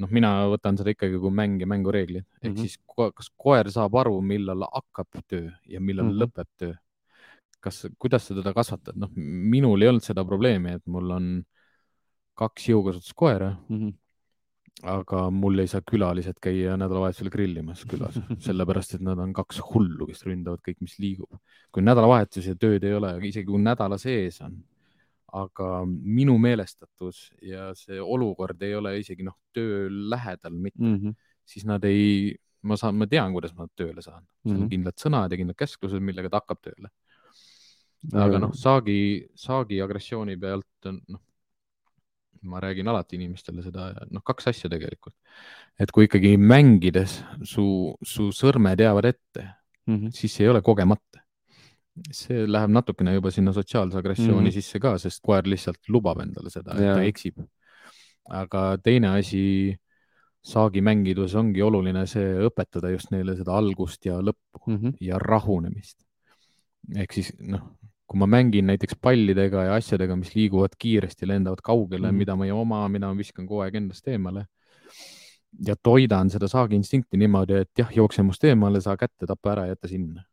noh, 0.00 0.10
mina 0.14 0.30
võtan 0.52 0.78
seda 0.78 0.92
ikkagi 0.94 1.18
kui 1.22 1.34
mäng 1.34 1.62
ja 1.62 1.68
mängureeglid 1.70 2.24
ehk 2.24 2.50
mm 2.50 2.54
-hmm. 2.54 2.60
siis 2.60 2.78
ko 2.86 3.10
kas 3.12 3.30
koer 3.36 3.70
saab 3.70 3.94
aru, 4.02 4.20
millal 4.20 4.66
hakkab 4.70 5.22
töö 5.28 5.50
ja 5.68 5.80
millal 5.80 6.06
mm 6.06 6.12
-hmm. 6.12 6.22
lõpeb 6.24 6.50
töö. 6.58 6.74
kas, 7.64 7.86
kuidas 7.98 8.26
sa 8.26 8.34
teda 8.34 8.52
kasvatad, 8.52 8.96
noh, 8.96 9.10
minul 9.16 9.82
ei 9.82 9.88
olnud 9.88 10.04
seda 10.04 10.24
probleemi, 10.24 10.74
et 10.76 10.86
mul 10.86 11.10
on 11.10 11.28
kaks 12.34 12.68
jõukasutuskoera 12.68 13.56
mm. 13.68 13.78
-hmm. 13.78 13.94
aga 14.82 15.30
mul 15.30 15.58
ei 15.58 15.66
saa 15.66 15.80
külalised 15.80 16.36
käia 16.42 16.76
nädalavahetusel 16.76 17.30
grillimas 17.30 17.84
külas, 17.84 18.20
sellepärast 18.46 18.94
et 18.94 19.00
nad 19.00 19.18
on 19.18 19.32
kaks 19.32 19.60
hullu, 19.70 20.06
kes 20.06 20.26
ründavad 20.26 20.60
kõik, 20.60 20.80
mis 20.80 20.98
liigub. 20.98 21.40
kui 21.72 21.82
nädalavahetus 21.82 22.46
ja 22.46 22.54
tööd 22.54 22.84
ei 22.84 22.94
ole, 22.94 23.18
isegi 23.22 23.46
kui 23.46 23.62
nädala 23.62 23.98
sees 23.98 24.40
on, 24.40 24.62
aga 25.34 25.68
minu 25.88 26.36
meelestatus 26.38 27.26
ja 27.42 27.72
see 27.78 27.98
olukord 28.00 28.62
ei 28.62 28.74
ole 28.78 28.94
isegi 29.00 29.26
noh, 29.26 29.36
töö 29.54 29.88
lähedal 29.90 30.54
mitte 30.54 30.82
mm, 30.82 30.96
-hmm. 30.96 31.16
siis 31.44 31.66
nad 31.66 31.84
ei, 31.84 32.34
ma 32.62 32.78
saan, 32.78 32.94
ma 33.00 33.08
tean, 33.10 33.32
kuidas 33.34 33.54
ma 33.58 33.66
tööle 33.74 34.02
saan, 34.02 34.22
seal 34.22 34.54
on 34.54 34.56
mm 34.56 34.62
-hmm. 34.62 34.74
kindlad 34.76 35.00
sõnad 35.00 35.32
ja 35.32 35.40
kindlad 35.40 35.58
käsklused, 35.58 36.00
millega 36.00 36.30
ta 36.30 36.42
hakkab 36.42 36.62
tööle. 36.62 36.92
aga 38.12 38.38
noh, 38.38 38.52
saagi, 38.54 39.26
saagi 39.34 39.80
agressiooni 39.82 40.36
pealt 40.36 40.90
on 40.92 41.00
noh 41.08 41.22
ma 42.44 42.60
räägin 42.60 42.88
alati 42.88 43.16
inimestele 43.16 43.62
seda, 43.64 43.88
noh, 44.10 44.22
kaks 44.24 44.48
asja 44.52 44.70
tegelikult. 44.70 45.16
et 45.80 45.90
kui 45.90 46.06
ikkagi 46.06 46.36
mängides 46.38 47.16
su, 47.42 47.66
su 48.06 48.28
sõrmed 48.36 48.78
jäävad 48.80 49.08
ette 49.10 49.42
mm, 49.86 49.96
-hmm. 49.96 50.10
siis 50.14 50.36
see 50.36 50.44
ei 50.44 50.50
ole 50.50 50.62
kogemata. 50.62 51.23
See 52.10 52.46
läheb 52.50 52.72
natukene 52.74 53.14
juba 53.14 53.30
sinna 53.30 53.52
sotsiaalse 53.54 53.98
agressiooni 53.98 54.40
mm 54.40 54.46
-hmm. 54.48 54.54
sisse 54.54 54.80
ka, 54.80 54.96
sest 54.98 55.22
koer 55.22 55.46
lihtsalt 55.46 55.88
lubab 55.88 56.20
endale 56.20 56.50
seda, 56.50 56.74
et 56.74 56.94
ta 56.98 57.02
eksib. 57.02 57.38
aga 58.30 58.78
teine 58.82 59.08
asi 59.18 59.76
saagi 60.44 60.80
mängides 60.80 61.34
ongi 61.34 61.62
oluline 61.62 62.06
see 62.06 62.34
õpetada 62.48 62.90
just 62.92 63.10
neile 63.10 63.36
seda 63.36 63.56
algust 63.56 64.06
ja 64.06 64.18
lõppu 64.20 64.66
mm 64.66 64.76
-hmm. 64.76 64.96
ja 65.00 65.18
rahunemist. 65.18 66.04
ehk 66.96 67.12
siis 67.12 67.32
noh, 67.40 67.62
kui 68.06 68.18
ma 68.18 68.26
mängin 68.26 68.66
näiteks 68.68 68.98
pallidega 69.00 69.64
ja 69.68 69.78
asjadega, 69.78 70.16
mis 70.16 70.34
liiguvad 70.34 70.76
kiiresti, 70.78 71.26
lendavad 71.26 71.62
kaugele 71.62 72.06
mm, 72.06 72.14
-hmm. 72.14 72.18
mida 72.18 72.36
ma 72.36 72.44
ei 72.44 72.52
oma, 72.52 72.88
mida 72.88 73.08
ma 73.08 73.16
viskan 73.16 73.46
kogu 73.46 73.60
aeg 73.60 73.74
endast 73.74 74.08
eemale. 74.08 74.46
ja 75.66 75.76
toidan 75.82 76.30
seda 76.30 76.48
saagiinstinkti 76.48 77.16
niimoodi, 77.16 77.52
et 77.62 77.70
jah, 77.78 77.90
jookse 77.96 78.22
must 78.22 78.44
eemale, 78.44 78.80
saa 78.80 78.96
kätte, 78.96 79.26
tapa 79.26 79.52
ära, 79.52 79.66
jäta 79.66 79.88
sinna. 79.88 80.24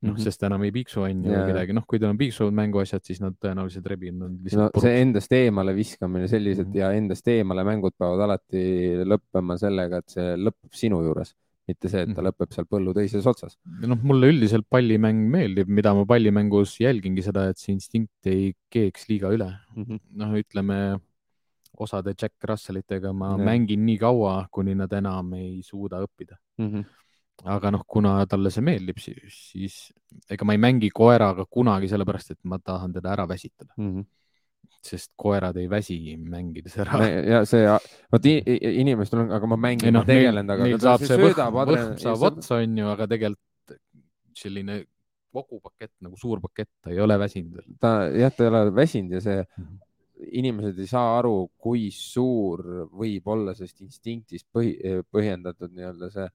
Noh 0.00 0.14
mm 0.14 0.16
-hmm., 0.16 0.24
sest 0.24 0.42
enam 0.48 0.62
ei 0.64 0.72
piiksu 0.72 1.02
on 1.04 1.24
ju 1.24 1.42
kedagi, 1.50 1.74
noh, 1.76 1.84
kui 1.88 1.98
teil 2.00 2.10
on 2.10 2.20
piiksuvad 2.20 2.56
mänguasjad, 2.56 3.04
siis 3.04 3.20
nad 3.20 3.36
tõenäoliselt 3.36 3.86
rebivad. 3.92 4.16
no 4.22 4.30
puruks. 4.70 4.86
see 4.86 5.02
endast 5.02 5.32
eemale 5.36 5.74
viskamine 5.76 6.28
sellised 6.28 6.66
mm 6.66 6.72
-hmm. 6.72 6.78
ja 6.78 6.92
endast 6.92 7.28
eemale 7.28 7.64
mängud 7.68 7.96
peavad 7.98 8.24
alati 8.26 8.64
lõppema 9.12 9.58
sellega, 9.60 10.00
et 10.00 10.08
see 10.16 10.34
lõpeb 10.36 10.72
sinu 10.82 11.02
juures 11.04 11.34
mitte 11.70 11.90
see, 11.90 12.02
et 12.04 12.10
ta 12.14 12.20
mhm. 12.20 12.30
lõpeb 12.30 12.54
seal 12.54 12.66
põllu 12.70 12.94
teises 12.96 13.26
otsas. 13.30 13.58
noh, 13.92 14.00
mulle 14.02 14.32
üldiselt 14.32 14.66
pallimäng 14.70 15.28
meeldib, 15.34 15.68
mida 15.68 15.92
ma 15.96 16.06
pallimängus 16.08 16.78
jälgingi 16.82 17.24
seda, 17.26 17.48
et 17.50 17.60
see 17.60 17.74
instinkt 17.76 18.30
ei 18.30 18.54
keeks 18.72 19.08
liiga 19.12 19.32
üle 19.36 19.50
mm 19.76 19.84
-hmm.. 19.84 20.00
noh, 20.22 20.34
ütleme 20.40 20.80
osade 21.80 22.14
Jack 22.20 22.44
Russellitega 22.44 23.12
ma 23.16 23.34
ja. 23.36 23.44
mängin 23.50 23.84
nii 23.86 23.98
kaua, 24.00 24.34
kuni 24.52 24.74
nad 24.76 24.92
enam 24.92 25.32
ei 25.38 25.60
suuda 25.66 26.02
õppida 26.04 26.36
mm. 26.58 26.66
-hmm. 26.68 26.84
Aga 27.44 27.70
noh, 27.72 27.84
kuna 27.88 28.18
talle 28.28 28.50
see 28.52 28.64
meeldib, 28.64 28.98
siis, 29.00 29.90
ega 30.28 30.44
ma 30.44 30.56
ei 30.56 30.60
mängi 30.60 30.90
koeraga 30.92 31.46
kunagi 31.48 31.88
sellepärast, 31.88 32.34
et 32.34 32.40
ma 32.44 32.58
tahan 32.58 32.92
teda 32.92 33.12
ära 33.16 33.28
väsitada 33.28 33.74
mm. 33.76 33.92
-hmm 33.92 34.08
sest 34.80 35.10
koerad 35.16 35.56
ei 35.60 35.68
väsi 35.68 36.16
mängides 36.16 36.78
ära. 36.78 37.04
ja 37.04 37.44
see, 37.44 37.66
vot 38.12 38.24
inimestel 38.24 39.24
on, 39.24 39.32
aga 39.36 39.50
ma 39.52 39.58
mängin, 39.60 39.92
no, 39.92 40.00
ma 40.00 40.08
tegelen 40.08 40.48
temaga. 40.48 40.78
saab 40.80 41.04
see 41.04 41.18
võhm, 41.20 41.58
võhm 41.58 41.98
saab 42.00 42.24
otsa, 42.30 42.60
onju, 42.64 42.86
aga 42.94 43.08
tegelikult 43.10 43.76
selline 44.40 44.78
kogu 45.34 45.60
pakett 45.62 45.92
nagu 46.02 46.16
suur 46.18 46.40
pakett, 46.42 46.70
ta 46.82 46.94
ei 46.94 47.00
ole 47.04 47.18
väsinud 47.20 47.76
ta 47.82 48.08
jah, 48.08 48.32
ta 48.34 48.46
ei 48.46 48.50
ole 48.50 48.74
väsinud 48.74 49.18
ja 49.18 49.20
see 49.20 49.42
-hmm. 49.44 49.78
inimesed 50.40 50.78
ei 50.78 50.90
saa 50.90 51.18
aru, 51.18 51.50
kui 51.58 51.90
suur 51.94 52.64
võib 52.88 53.28
olla 53.28 53.54
sellest 53.54 53.80
instinktist 53.84 54.48
põhi, 54.48 54.74
põhjendatud 55.12 55.76
nii-öelda 55.76 56.10
see 56.16 56.28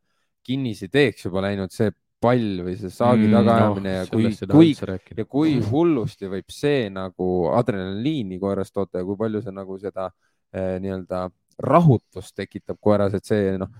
kinnisideeks 0.45 1.25
juba 1.25 1.43
läinud, 1.47 1.73
see 1.73 1.91
pall 2.25 2.61
või 2.65 2.75
see 2.79 2.91
saagi 2.93 3.27
mm, 3.27 3.35
tagaajamine 3.35 3.91
no, 3.91 3.95
ja 3.95 4.05
kui, 4.09 4.29
kui 4.51 5.19
ja 5.19 5.25
kui 5.29 5.55
hullusti 5.69 6.29
võib 6.31 6.53
see 6.53 6.87
nagu 6.93 7.29
adrenaliini 7.53 8.39
koeras 8.41 8.71
toota 8.73 9.01
ja 9.01 9.07
kui 9.07 9.17
palju 9.19 9.41
see 9.43 9.55
nagu 9.55 9.77
seda 9.81 10.09
eh, 10.53 10.77
nii-öelda 10.83 11.25
rahutust 11.65 12.35
tekitab 12.35 12.79
koeras, 12.83 13.15
et 13.15 13.27
see 13.27 13.55
noh, 13.59 13.71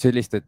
selliste 0.00 0.42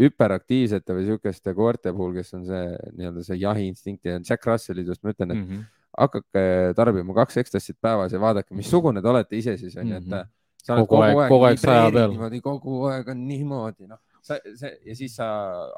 hüperaktiivsete 0.00 0.96
või 0.96 1.06
sihukeste 1.08 1.52
koerte 1.56 1.92
puhul, 1.92 2.14
kes 2.16 2.32
on 2.38 2.46
see 2.48 2.64
nii-öelda 2.96 3.24
see 3.26 3.40
jahiinstinkt 3.42 4.08
ja 4.08 4.18
Jack 4.18 4.46
Russell'i 4.48 4.86
just 4.86 5.02
ma 5.04 5.12
ütlen, 5.12 5.34
et 5.34 5.40
mm 5.40 5.46
-hmm. 5.48 5.64
hakake 5.98 6.44
tarbima 6.76 7.16
kaks 7.20 7.40
ekstassit 7.42 7.76
päevas 7.80 8.12
ja 8.12 8.20
vaadake, 8.20 8.54
missugune 8.54 9.02
te 9.02 9.08
olete 9.08 9.36
ise 9.36 9.56
siis 9.56 9.76
onju 9.76 9.94
mm 9.94 9.98
-hmm., 9.98 10.14
et 10.14 10.24
mhm. 10.24 10.30
sa 10.64 10.74
oled 10.74 10.86
kogu, 10.86 11.02
aeg, 11.02 11.28
kogu 11.28 11.44
aeg 11.44 11.58
saja 11.58 11.90
peal. 11.90 12.40
kogu 12.40 12.84
aeg 12.92 13.08
on 13.08 13.26
niimoodi, 13.26 13.86
noh 13.86 13.98
sa, 14.26 14.38
see 14.56 14.70
ja 14.86 14.96
siis 14.98 15.16
sa 15.18 15.26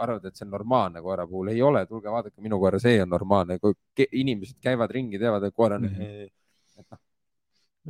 arvad, 0.00 0.24
et 0.28 0.38
see 0.38 0.46
on 0.46 0.52
normaalne 0.54 1.02
koera 1.04 1.26
puhul, 1.28 1.52
ei 1.52 1.62
ole, 1.64 1.84
tulge 1.90 2.12
vaadake 2.12 2.44
minu 2.44 2.58
koera, 2.62 2.80
see 2.82 3.00
on 3.02 3.12
normaalne, 3.12 3.58
kui 3.62 3.74
inimesed 4.22 4.58
käivad 4.62 4.92
ringi, 4.94 5.20
teavad, 5.22 5.46
et 5.48 5.56
koer 5.56 5.76
on 5.78 5.86
mm, 5.88 5.98
-hmm. 5.98 6.30
et 6.82 6.86
noh. 6.94 7.02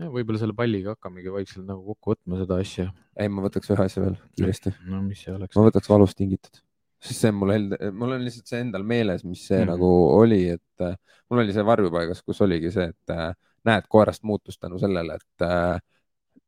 ja 0.03 0.11
võib-olla 0.17 0.43
selle 0.43 0.57
palliga 0.59 0.97
hakkamegi 0.97 1.33
vaikselt 1.33 1.69
nagu 1.69 1.85
kokku 1.93 2.15
võtma 2.15 2.43
seda 2.43 2.61
asja. 2.65 2.91
ei, 3.17 3.29
ma 3.29 3.47
võtaks 3.47 3.73
ühe 3.75 3.87
asja 3.87 4.05
veel 4.05 4.19
kiiresti. 4.37 4.75
no 4.89 5.03
mis 5.07 5.25
see 5.25 5.35
oleks? 5.37 5.57
ma 5.57 5.69
võtaks 5.69 5.93
valust 5.93 6.19
tingitud, 6.19 6.63
sest 7.03 7.25
see 7.25 7.33
on 7.35 7.41
mul 7.41 7.57
enda, 7.57 7.81
mul 7.93 8.19
on 8.19 8.27
lihtsalt 8.27 8.53
see 8.53 8.61
endal 8.67 8.85
meeles, 8.95 9.25
mis 9.25 9.47
see 9.47 9.59
mm 9.59 9.69
-hmm. 9.69 9.73
nagu 9.75 10.19
oli, 10.19 10.43
et 10.59 10.87
äh, 10.89 10.99
mul 11.31 11.45
oli 11.45 11.57
see 11.57 11.65
varjupaigas, 11.67 12.23
kus 12.23 12.41
oligi 12.45 12.71
see, 12.75 12.91
et 12.95 13.17
äh, 13.17 13.33
näed 13.65 13.89
koerast 13.89 14.23
muutust 14.23 14.61
tänu 14.61 14.79
sellele, 14.83 15.19
et 15.21 15.47
äh, 15.47 15.81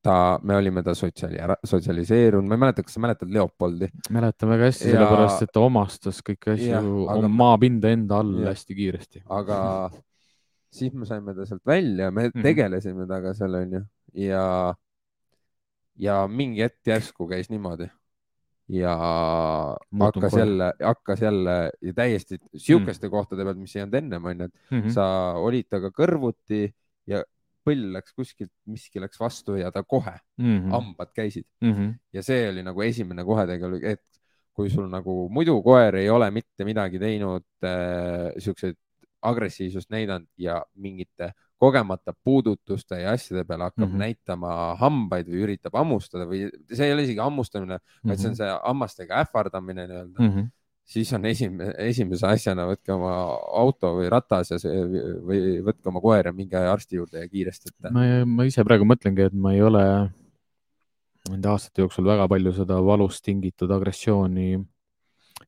ta, 0.04 0.38
me 0.42 0.56
olime 0.56 0.82
ta 0.84 0.94
sotsiali, 0.96 1.40
sotsialiseerunud, 1.64 2.48
ma 2.48 2.58
ei 2.58 2.62
mäleta, 2.66 2.84
kas 2.84 2.96
sa 2.96 3.02
mäletad 3.04 3.32
Leopoldi? 3.32 3.88
mäletan 4.14 4.52
väga 4.52 4.68
hästi 4.68 4.90
ja..., 4.90 4.98
sellepärast 4.98 5.46
et 5.46 5.52
ta 5.54 5.64
omastas 5.64 6.20
kõiki 6.26 6.54
asju 6.54 7.06
aga... 7.14 7.30
maapinda 7.40 7.92
enda 7.94 8.20
all 8.20 8.36
ja. 8.42 8.52
hästi 8.52 8.78
kiiresti. 8.78 9.24
aga 9.32 9.58
siis 10.78 10.94
me 10.94 11.08
saime 11.08 11.36
ta 11.36 11.48
sealt 11.48 11.64
välja, 11.66 12.10
me 12.10 12.28
mm 12.28 12.32
-hmm. 12.34 12.48
tegelesime 12.48 13.06
temaga 13.08 13.34
seal 13.38 13.60
onju 13.62 13.84
ja, 14.26 14.46
ja 15.96 16.24
mingi 16.28 16.64
hetk 16.66 16.94
järsku 16.94 17.28
käis 17.30 17.50
niimoodi 17.52 17.88
ja 18.68 18.96
Muutum 19.90 20.22
hakkas 20.22 20.30
kohe. 20.30 20.40
jälle, 20.40 20.72
hakkas 20.80 21.20
jälle 21.20 21.70
ja 21.80 21.92
täiesti 21.94 22.38
sihukeste 22.56 23.06
mm. 23.06 23.10
kohtade 23.10 23.44
pealt, 23.44 23.58
mis 23.58 23.76
ei 23.76 23.82
olnud 23.82 23.98
ennem 23.98 24.24
onju, 24.24 24.44
et 24.44 24.54
mm 24.70 24.80
-hmm. 24.80 24.90
sa 24.90 25.06
olid 25.36 25.68
temaga 25.68 25.90
kõrvuti 25.90 26.72
ja 27.06 27.24
põll 27.64 27.92
läks 27.96 28.14
kuskilt, 28.16 28.52
miski 28.70 29.02
läks 29.02 29.20
vastu 29.20 29.56
ja 29.58 29.70
ta 29.72 29.82
kohe 29.82 30.14
mm, 30.38 30.46
-hmm. 30.46 30.70
hambad 30.70 31.12
käisid 31.14 31.46
mm. 31.60 31.72
-hmm. 31.72 31.94
ja 32.12 32.22
see 32.22 32.48
oli 32.48 32.62
nagu 32.62 32.82
esimene 32.82 33.24
kohe 33.24 33.46
tegelikult, 33.46 33.84
et 33.84 34.02
kui 34.54 34.70
sul 34.70 34.88
nagu 34.90 35.28
muidu 35.28 35.56
koer 35.62 35.96
ei 35.96 36.10
ole 36.10 36.30
mitte 36.30 36.64
midagi 36.64 36.98
teinud 36.98 37.46
äh,, 37.64 38.32
siukseid 38.38 38.76
agressiivsust 39.24 39.90
näidanud 39.90 40.28
ja 40.38 40.62
mingite 40.74 41.32
kogemata 41.58 42.12
puudutuste 42.24 43.00
ja 43.00 43.14
asjade 43.16 43.44
peale 43.44 43.64
hakkab 43.64 43.88
mm 43.88 43.94
-hmm. 43.94 43.98
näitama 43.98 44.76
hambaid 44.80 45.28
või 45.28 45.44
üritab 45.46 45.78
hammustada 45.78 46.26
või 46.28 46.50
see 46.72 46.86
ei 46.86 46.92
ole 46.92 47.06
isegi 47.06 47.18
hammustamine 47.18 47.78
mm, 47.78 47.80
-hmm. 47.80 48.08
vaid 48.08 48.18
see 48.18 48.28
on 48.28 48.34
mhm. 48.34 48.42
see 48.42 48.58
hammastega 48.66 49.22
ähvardamine 49.24 49.86
nii-öelda 49.86 50.20
mm. 50.20 50.28
-hmm 50.28 50.52
siis 50.84 51.12
on 51.16 51.24
esimene, 51.28 51.70
esimese 51.88 52.26
asjana 52.28 52.66
võtke 52.68 52.92
oma 52.94 53.14
auto 53.62 53.94
või 53.98 54.10
ratas 54.12 54.52
ja 54.52 54.58
see 54.60 54.82
või 55.24 55.40
võtke 55.64 55.90
oma 55.90 56.02
koer 56.04 56.28
ja 56.28 56.34
minge 56.36 56.60
arsti 56.60 57.00
juurde 57.00 57.24
ja 57.24 57.30
kiiresti 57.30 57.72
et.... 57.72 57.88
ma, 57.94 58.04
ma 58.28 58.46
ise 58.48 58.64
praegu 58.66 58.86
mõtlengi, 58.88 59.30
et 59.30 59.36
ma 59.36 59.54
ei 59.56 59.62
ole 59.64 59.84
nende 61.30 61.48
aastate 61.48 61.84
jooksul 61.84 62.04
väga 62.08 62.26
palju 62.28 62.52
seda 62.52 62.78
valust 62.84 63.24
tingitud 63.24 63.72
agressiooni, 63.72 64.58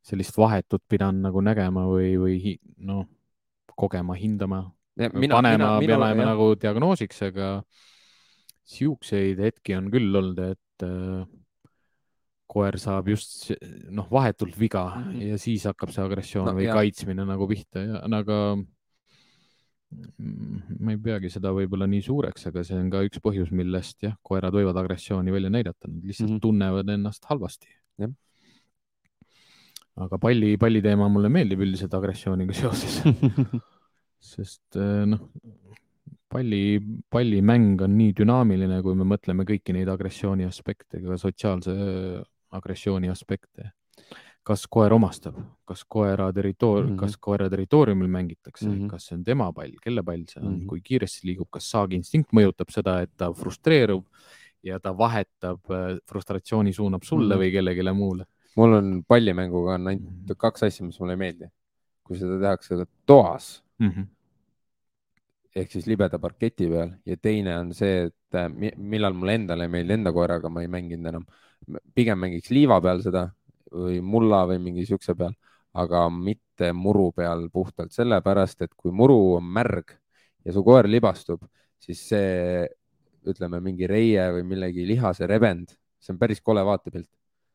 sellist 0.06 0.38
vahetut 0.40 0.82
pidanud 0.88 1.28
nagu 1.28 1.42
nägema 1.44 1.84
või, 1.90 2.14
või 2.20 2.56
noh, 2.88 3.04
kogema, 3.76 4.16
hindama, 4.16 4.62
panema, 4.96 5.76
panema 5.82 6.30
nagu 6.32 6.54
diagnoosiks, 6.60 7.20
aga 7.28 7.50
siukseid 8.66 9.42
hetki 9.44 9.76
on 9.76 9.90
küll 9.92 10.16
olnud, 10.16 10.40
et 10.56 10.86
äh, 10.86 11.26
koer 12.46 12.78
saab 12.78 13.10
just 13.10 13.50
noh, 13.90 14.06
vahetult 14.10 14.56
viga 14.58 14.84
mm 14.88 15.04
-hmm. 15.04 15.28
ja 15.32 15.38
siis 15.38 15.66
hakkab 15.66 15.92
see 15.94 16.04
agressioon 16.04 16.46
no, 16.50 16.56
või 16.58 16.68
jah. 16.68 16.78
kaitsmine 16.78 17.26
nagu 17.26 17.48
pihta 17.50 17.82
ja 17.82 18.02
aga 18.20 18.40
ma 20.82 20.92
ei 20.92 20.98
peagi 20.98 21.30
seda 21.30 21.52
võib-olla 21.54 21.86
nii 21.86 22.02
suureks, 22.02 22.48
aga 22.50 22.64
see 22.66 22.78
on 22.78 22.88
ka 22.90 23.04
üks 23.06 23.20
põhjus, 23.22 23.52
millest 23.54 24.02
jah, 24.02 24.16
koerad 24.22 24.54
võivad 24.54 24.76
agressiooni 24.76 25.32
välja 25.32 25.50
näidata, 25.50 25.88
nad 25.88 26.02
lihtsalt 26.02 26.28
mm 26.28 26.34
-hmm. 26.36 26.42
tunnevad 26.42 26.88
ennast 26.88 27.24
halvasti. 27.24 27.68
aga 29.96 30.18
palli, 30.18 30.58
palli 30.60 30.82
teema 30.82 31.08
mulle 31.08 31.28
meeldib 31.32 31.60
üldiselt 31.64 31.94
agressiooniga 31.94 32.52
seoses 32.60 33.00
sest 34.20 34.76
eh, 34.76 35.04
noh, 35.08 35.22
palli, 36.28 36.80
pallimäng 37.10 37.80
on 37.86 37.96
nii 37.96 38.12
dünaamiline, 38.20 38.82
kui 38.84 38.96
me 38.98 39.06
mõtleme 39.08 39.46
kõiki 39.48 39.72
neid 39.76 39.88
agressiooni 39.88 40.44
aspekte, 40.48 41.00
ka 41.00 41.16
sotsiaalse 41.20 41.72
agressiooni 42.56 43.10
aspekte. 43.12 43.72
kas 44.46 44.62
koer 44.70 44.92
omastab, 44.94 45.34
kas 45.66 45.80
koera 45.90 46.28
territoor- 46.30 46.84
mm, 46.84 46.92
-hmm. 46.92 46.98
kas 47.00 47.16
koera 47.16 47.48
territooriumil 47.50 48.06
mängitakse 48.06 48.68
mm, 48.68 48.74
-hmm. 48.74 48.90
kas 48.90 49.06
see 49.06 49.16
on 49.16 49.24
tema 49.24 49.52
pall, 49.52 49.72
kelle 49.82 50.02
pall 50.02 50.22
see 50.28 50.42
on 50.42 50.52
mm, 50.52 50.60
-hmm. 50.60 50.66
kui 50.66 50.80
kiiresti 50.80 51.26
liigub, 51.26 51.48
kas 51.50 51.70
saagiinstinkt 51.70 52.30
mõjutab 52.32 52.70
seda, 52.70 53.00
et 53.00 53.10
ta 53.16 53.32
frustreerub 53.32 54.04
ja 54.62 54.78
ta 54.80 54.98
vahetab 54.98 55.60
äh, 55.70 55.98
frustratsiooni, 56.10 56.72
suunab 56.72 57.02
sulle 57.02 57.34
Mhm. 57.34 57.42
või 57.42 57.50
kellelegi 57.52 57.92
muule 57.92 58.26
mul 58.56 58.72
on 58.72 59.04
pallimänguga 59.08 59.74
on 59.74 59.92
ainult 59.92 60.34
kaks 60.38 60.66
asja, 60.66 60.86
mis 60.86 61.00
mulle 61.00 61.16
ei 61.16 61.22
meeldi. 61.24 61.50
kui 62.06 62.18
seda 62.18 62.36
tehakse 62.38 62.84
toas 63.06 63.64
mm. 63.78 63.88
-hmm. 63.88 64.06
Ehk 65.56 65.72
siis 65.72 65.86
libeda 65.88 66.18
parketi 66.20 66.68
peal 66.70 66.92
ja 67.08 67.16
teine 67.16 67.56
on 67.62 67.72
see, 67.76 68.06
et 68.10 68.38
äh, 68.38 68.48
mi- 68.52 68.74
millal 68.76 69.16
mulle 69.16 69.38
endale 69.40 69.66
ei 69.66 69.72
meeldi, 69.72 69.96
enda 69.96 70.12
koeraga 70.12 70.50
ma 70.52 70.62
ei 70.64 70.70
mänginud 70.72 71.12
enam. 71.12 71.26
pigem 71.96 72.18
mängiks 72.20 72.50
liiva 72.52 72.76
peal 72.84 73.00
seda 73.02 73.26
või 73.72 74.00
mulla 74.04 74.44
või 74.46 74.60
mingi 74.62 74.84
siukse 74.86 75.14
peal, 75.18 75.32
aga 75.74 76.06
mitte 76.12 76.72
muru 76.76 77.10
peal 77.16 77.48
puhtalt 77.52 77.92
sellepärast, 77.92 78.62
et 78.62 78.74
kui 78.76 78.92
muru 78.92 79.36
on 79.38 79.48
märg 79.58 79.96
ja 80.44 80.52
su 80.54 80.62
koer 80.64 80.88
libastub, 80.88 81.42
siis 81.82 82.02
see 82.12 82.66
ütleme, 83.26 83.60
mingi 83.64 83.88
reie 83.90 84.28
või 84.36 84.44
millegi 84.46 84.86
lihase 84.86 85.26
rebend, 85.26 85.72
see 85.98 86.14
on 86.14 86.20
päris 86.20 86.40
kole 86.40 86.62
vaatepilt. 86.64 87.10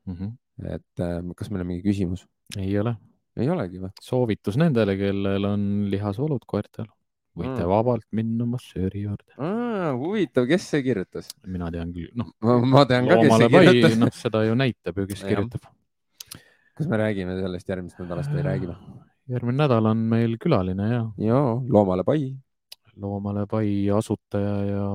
Mm 0.09 0.15
-hmm. 0.17 0.73
et 0.75 0.99
äh, 1.05 1.21
kas 1.37 1.49
meil 1.51 1.61
on 1.61 1.67
mingi 1.67 1.83
küsimus? 1.85 2.25
ei 2.57 2.73
ole. 2.79 2.95
ei 3.37 3.49
olegi 3.49 3.79
või? 3.79 3.91
soovitus 4.01 4.57
nendele, 4.57 4.97
kellel 4.97 5.45
on 5.45 5.61
lihasvalud 5.93 6.43
koertel, 6.47 6.89
võite 7.37 7.61
mm. 7.61 7.69
vabalt 7.71 8.07
minna 8.15 8.47
massööri 8.49 9.05
juurde. 9.05 9.35
huvitav, 10.01 10.47
kes 10.49 10.67
see 10.73 10.83
kirjutas? 10.85 11.31
mina 11.47 11.69
tean 11.73 11.93
küll, 11.95 12.11
noh. 12.17 12.33
ma 12.73 12.83
tean 12.89 13.07
ka, 13.09 13.21
kes 13.23 13.37
see 13.43 13.51
kirjutas. 13.53 13.97
noh, 14.01 14.11
seda 14.15 14.43
ju 14.47 14.57
näitab 14.59 14.99
ju, 14.99 15.07
kes 15.11 15.23
kirjutab. 15.23 15.69
kas 16.77 16.91
me 16.91 16.99
räägime 17.01 17.37
sellest 17.39 17.71
järgmisest 17.71 18.03
nädalast 18.03 18.35
või 18.35 18.45
räägime? 18.49 18.77
järgmine 19.31 19.63
nädal 19.63 19.91
on 19.93 20.05
meil 20.11 20.37
külaline 20.41 20.91
ja. 20.91 21.03
ja 21.23 21.41
Loomale 21.71 22.03
pai. 22.07 22.31
loomale 22.99 23.47
pai 23.49 23.89
asutaja 23.95 24.55
ja 24.67 24.87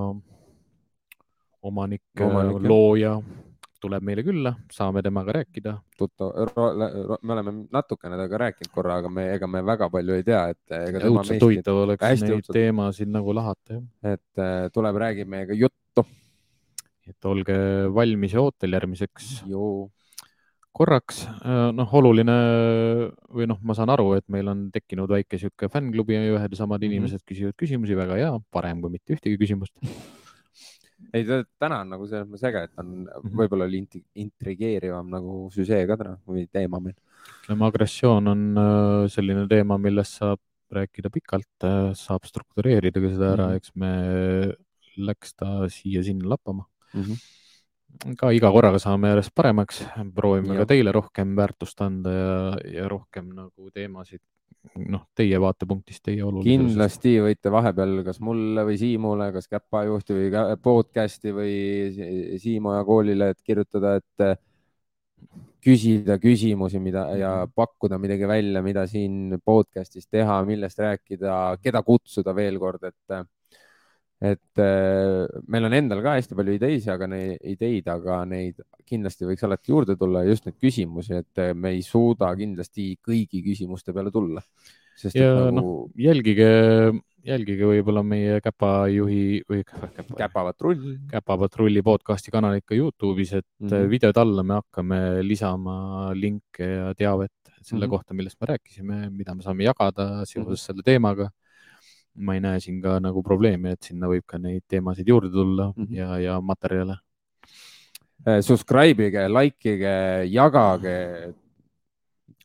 omanik, 1.67 2.05
omanik, 2.21 2.69
looja 2.69 3.17
tuleb 3.87 4.05
meile 4.07 4.25
külla, 4.27 4.53
saame 4.73 5.03
temaga 5.05 5.39
rääkida. 5.39 5.77
tuttav, 5.99 6.33
me 7.23 7.35
oleme 7.35 7.55
natukene 7.73 8.19
temaga 8.19 8.41
rääkinud 8.47 8.73
korra, 8.75 9.01
aga 9.01 9.11
me, 9.13 9.27
ega 9.37 9.49
me 9.51 9.63
väga 9.67 9.89
palju 9.93 10.17
ei 10.19 10.27
tea, 10.27 10.43
et. 10.55 10.77
õudselt 11.07 11.47
huvitav 11.47 11.83
oleks 11.85 12.07
neid 12.07 12.37
õudselt. 12.39 12.55
teemasid 12.59 13.13
nagu 13.13 13.35
lahata. 13.37 13.81
et 14.05 14.43
äh, 14.43 14.69
tuleb, 14.75 15.03
räägib 15.03 15.31
meiega 15.31 15.57
juttu. 15.57 16.07
et 17.07 17.29
olge 17.31 17.57
valmis 17.95 18.35
ja 18.35 18.43
ootel 18.43 18.75
järgmiseks 18.75 19.45
Joo. 19.47 19.89
korraks. 20.75 21.25
noh, 21.79 21.97
oluline 22.01 22.37
või 23.31 23.47
noh, 23.49 23.63
ma 23.63 23.79
saan 23.79 23.95
aru, 23.95 24.13
et 24.19 24.27
meil 24.33 24.51
on 24.51 24.69
tekkinud 24.75 25.11
väike 25.11 25.39
sihuke 25.39 25.71
fännklubi 25.73 26.19
ja 26.19 26.27
ühed 26.35 26.51
ja 26.51 26.59
samad 26.59 26.81
mm 26.81 26.85
-hmm. 26.85 26.93
inimesed 26.93 27.27
küsivad 27.27 27.57
küsimusi, 27.57 27.97
väga 27.97 28.19
hea, 28.19 28.37
parem 28.51 28.83
kui 28.83 28.99
mitte 28.99 29.15
ühtegi 29.15 29.39
küsimust 29.39 29.75
ei, 31.17 31.45
täna 31.61 31.81
on 31.85 31.93
nagu 31.95 32.09
selles 32.11 32.29
mõttes 32.29 32.47
äge, 32.49 32.65
et 32.69 32.83
on 32.83 32.91
Mhm. 33.07 33.37
võib-olla 33.41 33.69
oli 33.69 33.83
intrigeerivam 34.23 35.09
nagu 35.11 35.47
süžee 35.55 35.87
ka 35.89 35.97
täna 35.97 36.17
või 36.27 36.47
teema 36.53 36.81
meil. 36.81 36.97
ütleme, 37.43 37.67
agressioon 37.67 38.29
on 38.29 38.43
äh, 38.59 39.09
selline 39.11 39.47
teema, 39.51 39.79
millest 39.79 40.21
saab 40.21 40.41
rääkida 40.73 41.11
pikalt, 41.11 41.65
äh, 41.65 41.95
saab 41.95 42.27
struktureerida 42.27 43.01
ka 43.01 43.09
seda 43.09 43.33
ära 43.33 43.47
mm, 43.47 43.53
-hmm. 43.53 43.57
eks 43.57 43.71
me 43.75 44.53
läks 44.97 45.35
ta 45.35 45.69
siia-sinna 45.71 46.29
lappama 46.29 46.67
mm. 46.95 47.03
-hmm. 47.03 48.17
ka 48.17 48.31
iga 48.31 48.51
korraga 48.51 48.79
saame 48.79 49.09
järjest 49.09 49.35
paremaks, 49.35 49.85
proovime 50.15 50.55
ja. 50.55 50.61
ka 50.61 50.67
teile 50.67 50.93
rohkem 50.93 51.37
väärtust 51.37 51.81
anda 51.81 52.11
ja, 52.11 52.59
ja 52.81 52.89
rohkem 52.89 53.29
nagu 53.35 53.71
teemasid 53.71 54.23
noh, 54.91 55.05
teie 55.17 55.39
vaatepunktist, 55.41 56.03
teie 56.09 56.25
olulisusest. 56.25 56.51
kindlasti 56.51 57.15
võite 57.25 57.53
vahepeal 57.53 58.03
kas 58.07 58.21
mulle 58.25 58.65
või 58.69 58.79
Siimule, 58.81 59.31
kas 59.35 59.49
käpajuhti 59.51 60.17
või 60.17 60.59
podcast'i 60.63 61.33
või 61.37 61.55
Siimu 62.43 62.77
ja 62.77 62.85
koolile, 62.89 63.31
et 63.35 63.41
kirjutada, 63.47 63.97
et 64.01 64.27
äh, 64.27 64.37
küsida 65.67 66.19
küsimusi, 66.23 66.81
mida 66.83 67.07
ja 67.19 67.31
pakkuda 67.55 67.99
midagi 67.99 68.29
välja, 68.29 68.63
mida 68.63 68.87
siin 68.91 69.39
podcast'is 69.45 70.07
teha, 70.11 70.39
millest 70.47 70.79
rääkida, 70.79 71.57
keda 71.63 71.83
kutsuda 71.87 72.35
veel 72.37 72.61
kord, 72.63 72.85
et 72.87 73.27
et 74.17 74.61
äh, 74.63 75.27
meil 75.53 75.69
on 75.69 75.77
endal 75.77 76.01
ka 76.05 76.15
hästi 76.17 76.37
palju 76.39 76.55
ideid, 76.57 76.87
aga 76.89 77.09
neid 77.11 77.43
ideid, 77.53 77.89
aga 77.93 78.23
neid 78.29 78.63
kindlasti 78.89 79.29
võiks 79.29 79.45
alati 79.45 79.75
juurde 79.75 79.97
tulla 80.01 80.25
ja 80.25 80.33
just 80.33 80.49
neid 80.49 80.57
küsimusi, 80.63 81.21
et 81.21 81.43
äh, 81.43 81.53
me 81.53 81.75
ei 81.77 81.83
suuda 81.85 82.31
kindlasti 82.39 82.95
kõigi 83.05 83.43
küsimuste 83.45 83.93
peale 83.97 84.13
tulla. 84.15 84.41
ja 85.13 85.29
nagu... 85.37 85.53
noh, 85.59 85.71
jälgige, 86.01 86.49
jälgige 87.29 87.69
võib-olla 87.69 88.01
meie 88.07 88.41
käpajuhi 88.41 89.45
või 89.51 89.65
käpa, 89.69 90.17
käpapatrulli, 90.17 90.97
käpapatrulli 91.13 91.85
podcast'i 91.85 92.33
kanalit 92.33 92.65
ka 92.65 92.79
Youtube'is, 92.79 93.37
et 93.37 93.49
mm 93.61 93.69
-hmm. 93.69 93.91
videode 93.93 94.21
alla 94.21 94.43
me 94.43 94.63
hakkame 94.63 95.01
lisama 95.29 96.15
linke 96.15 96.65
ja 96.65 96.95
teavet 96.95 97.33
selle 97.61 97.85
mm 97.85 97.85
-hmm. 97.85 97.91
kohta, 97.91 98.15
millest 98.15 98.41
me 98.41 98.47
rääkisime, 98.47 99.11
mida 99.11 99.35
me 99.35 99.43
saame 99.43 99.65
jagada 99.65 100.25
seoses 100.25 100.47
mm 100.47 100.53
-hmm. 100.53 100.67
selle 100.67 100.83
teemaga 100.83 101.31
ma 102.17 102.37
ei 102.37 102.43
näe 102.45 102.61
siin 102.61 102.81
ka 102.83 102.99
nagu 103.03 103.23
probleemi, 103.25 103.75
et 103.77 103.89
sinna 103.91 104.09
võib 104.11 104.25
ka 104.27 104.39
neid 104.41 104.65
teemasid 104.69 105.09
juurde 105.09 105.31
tulla 105.33 105.73
mm 105.75 105.85
-hmm. 105.85 105.97
ja, 105.97 106.19
ja 106.19 106.41
materjale. 106.41 106.97
Subscribe 108.43 109.07
ige, 109.07 109.29
like 109.29 109.75
ige, 109.77 109.97
jagage 110.33 110.97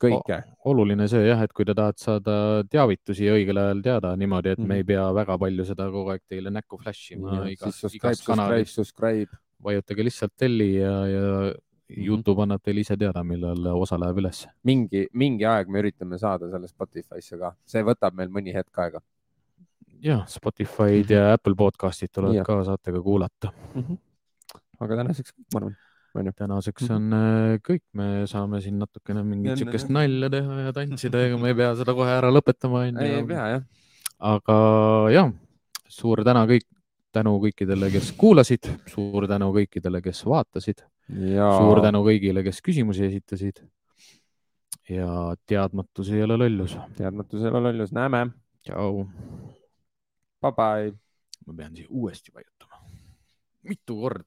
kõike. 0.02 0.38
oluline 0.64 1.08
see 1.10 1.24
jah, 1.26 1.42
et 1.42 1.52
kui 1.56 1.66
te 1.68 1.74
tahate 1.74 2.04
saada 2.04 2.36
teavitusi 2.70 3.28
õigel 3.32 3.60
ajal 3.62 3.82
teada 3.82 4.14
niimoodi, 4.16 4.54
et 4.54 4.58
mm 4.58 4.64
-hmm. 4.64 4.68
me 4.68 4.76
ei 4.76 4.84
pea 4.84 5.06
väga 5.14 5.38
palju 5.38 5.64
seda 5.64 5.88
kogu 5.90 6.14
aeg 6.14 6.22
teile 6.28 6.50
näkku 6.50 6.78
flash 6.78 7.12
ima 7.12 7.44
vajutage 9.62 10.04
lihtsalt 10.04 10.32
telli 10.36 10.74
ja, 10.74 10.94
ja 11.06 11.54
Youtube 11.92 12.42
annab 12.42 12.62
teile 12.64 12.80
ise 12.80 12.96
teada, 12.96 13.22
millal 13.22 13.66
osa 13.76 13.98
läheb 14.00 14.18
üles. 14.18 14.46
mingi, 14.64 15.06
mingi 15.12 15.44
aeg 15.44 15.68
me 15.68 15.82
üritame 15.82 16.18
saada 16.18 16.50
selle 16.50 16.68
Spotify'sse 16.68 17.38
ka, 17.38 17.54
see 17.66 17.82
võtab 17.82 18.16
meil 18.16 18.28
mõni 18.28 18.54
hetk 18.54 18.78
aega 18.78 19.02
ja 20.02 20.22
Spotify'd 20.28 21.10
ja 21.10 21.22
mhm. 21.22 21.38
Apple 21.38 21.54
podcast'id 21.58 22.12
tulevad 22.14 22.40
ja. 22.40 22.44
ka, 22.46 22.58
saate 22.66 22.92
ka 22.92 23.02
kuulata 23.02 23.52
mm. 23.74 23.82
-hmm. 23.82 23.98
aga 24.80 24.96
tänaseks 25.02 25.34
ma 25.54 25.60
arvan. 25.60 25.76
tänaseks 26.36 26.90
on 26.90 27.02
mm 27.02 27.12
-hmm. 27.12 27.62
kõik, 27.68 27.84
me 27.92 28.26
saame 28.26 28.60
siin 28.60 28.78
natukene 28.78 29.22
mingit 29.22 29.58
siukest 29.58 29.88
nalja 29.88 30.30
teha 30.30 30.60
ja 30.60 30.72
tantsida, 30.72 31.26
ega 31.26 31.38
me 31.38 31.48
ei 31.48 31.54
pea 31.54 31.74
seda 31.76 31.94
kohe 31.94 32.10
ära 32.10 32.30
lõpetama. 32.30 32.84
ei, 32.86 33.14
ei 33.14 33.26
pea 33.26 33.48
jah. 33.48 33.62
aga 34.18 34.56
jah, 35.12 35.32
suur 35.88 36.24
täna 36.24 36.46
kõik, 36.46 36.66
tänu 37.12 37.36
kõikidele, 37.40 37.90
kes 37.92 38.12
kuulasid, 38.16 38.68
suur 38.88 39.28
tänu 39.28 39.52
kõikidele, 39.52 40.02
kes 40.02 40.24
vaatasid. 40.26 40.84
suur 41.08 41.80
tänu 41.80 42.02
kõigile, 42.04 42.42
kes 42.42 42.62
küsimusi 42.62 43.04
esitasid. 43.04 43.64
ja 44.88 45.36
teadmatus 45.46 46.10
ei 46.10 46.22
ole 46.22 46.36
lollus. 46.36 46.78
teadmatus 46.96 47.42
ei 47.42 47.48
ole 47.48 47.60
lollus, 47.60 47.92
näeme. 47.92 48.26
tšau. 48.62 49.06
Bye 50.42 50.52
bye. 50.58 50.90
ma 51.46 51.52
pean 51.58 51.74
siia 51.76 51.88
uuesti 51.90 52.30
vajutama. 52.34 52.76
mitu 53.62 53.92
korda 54.00 54.24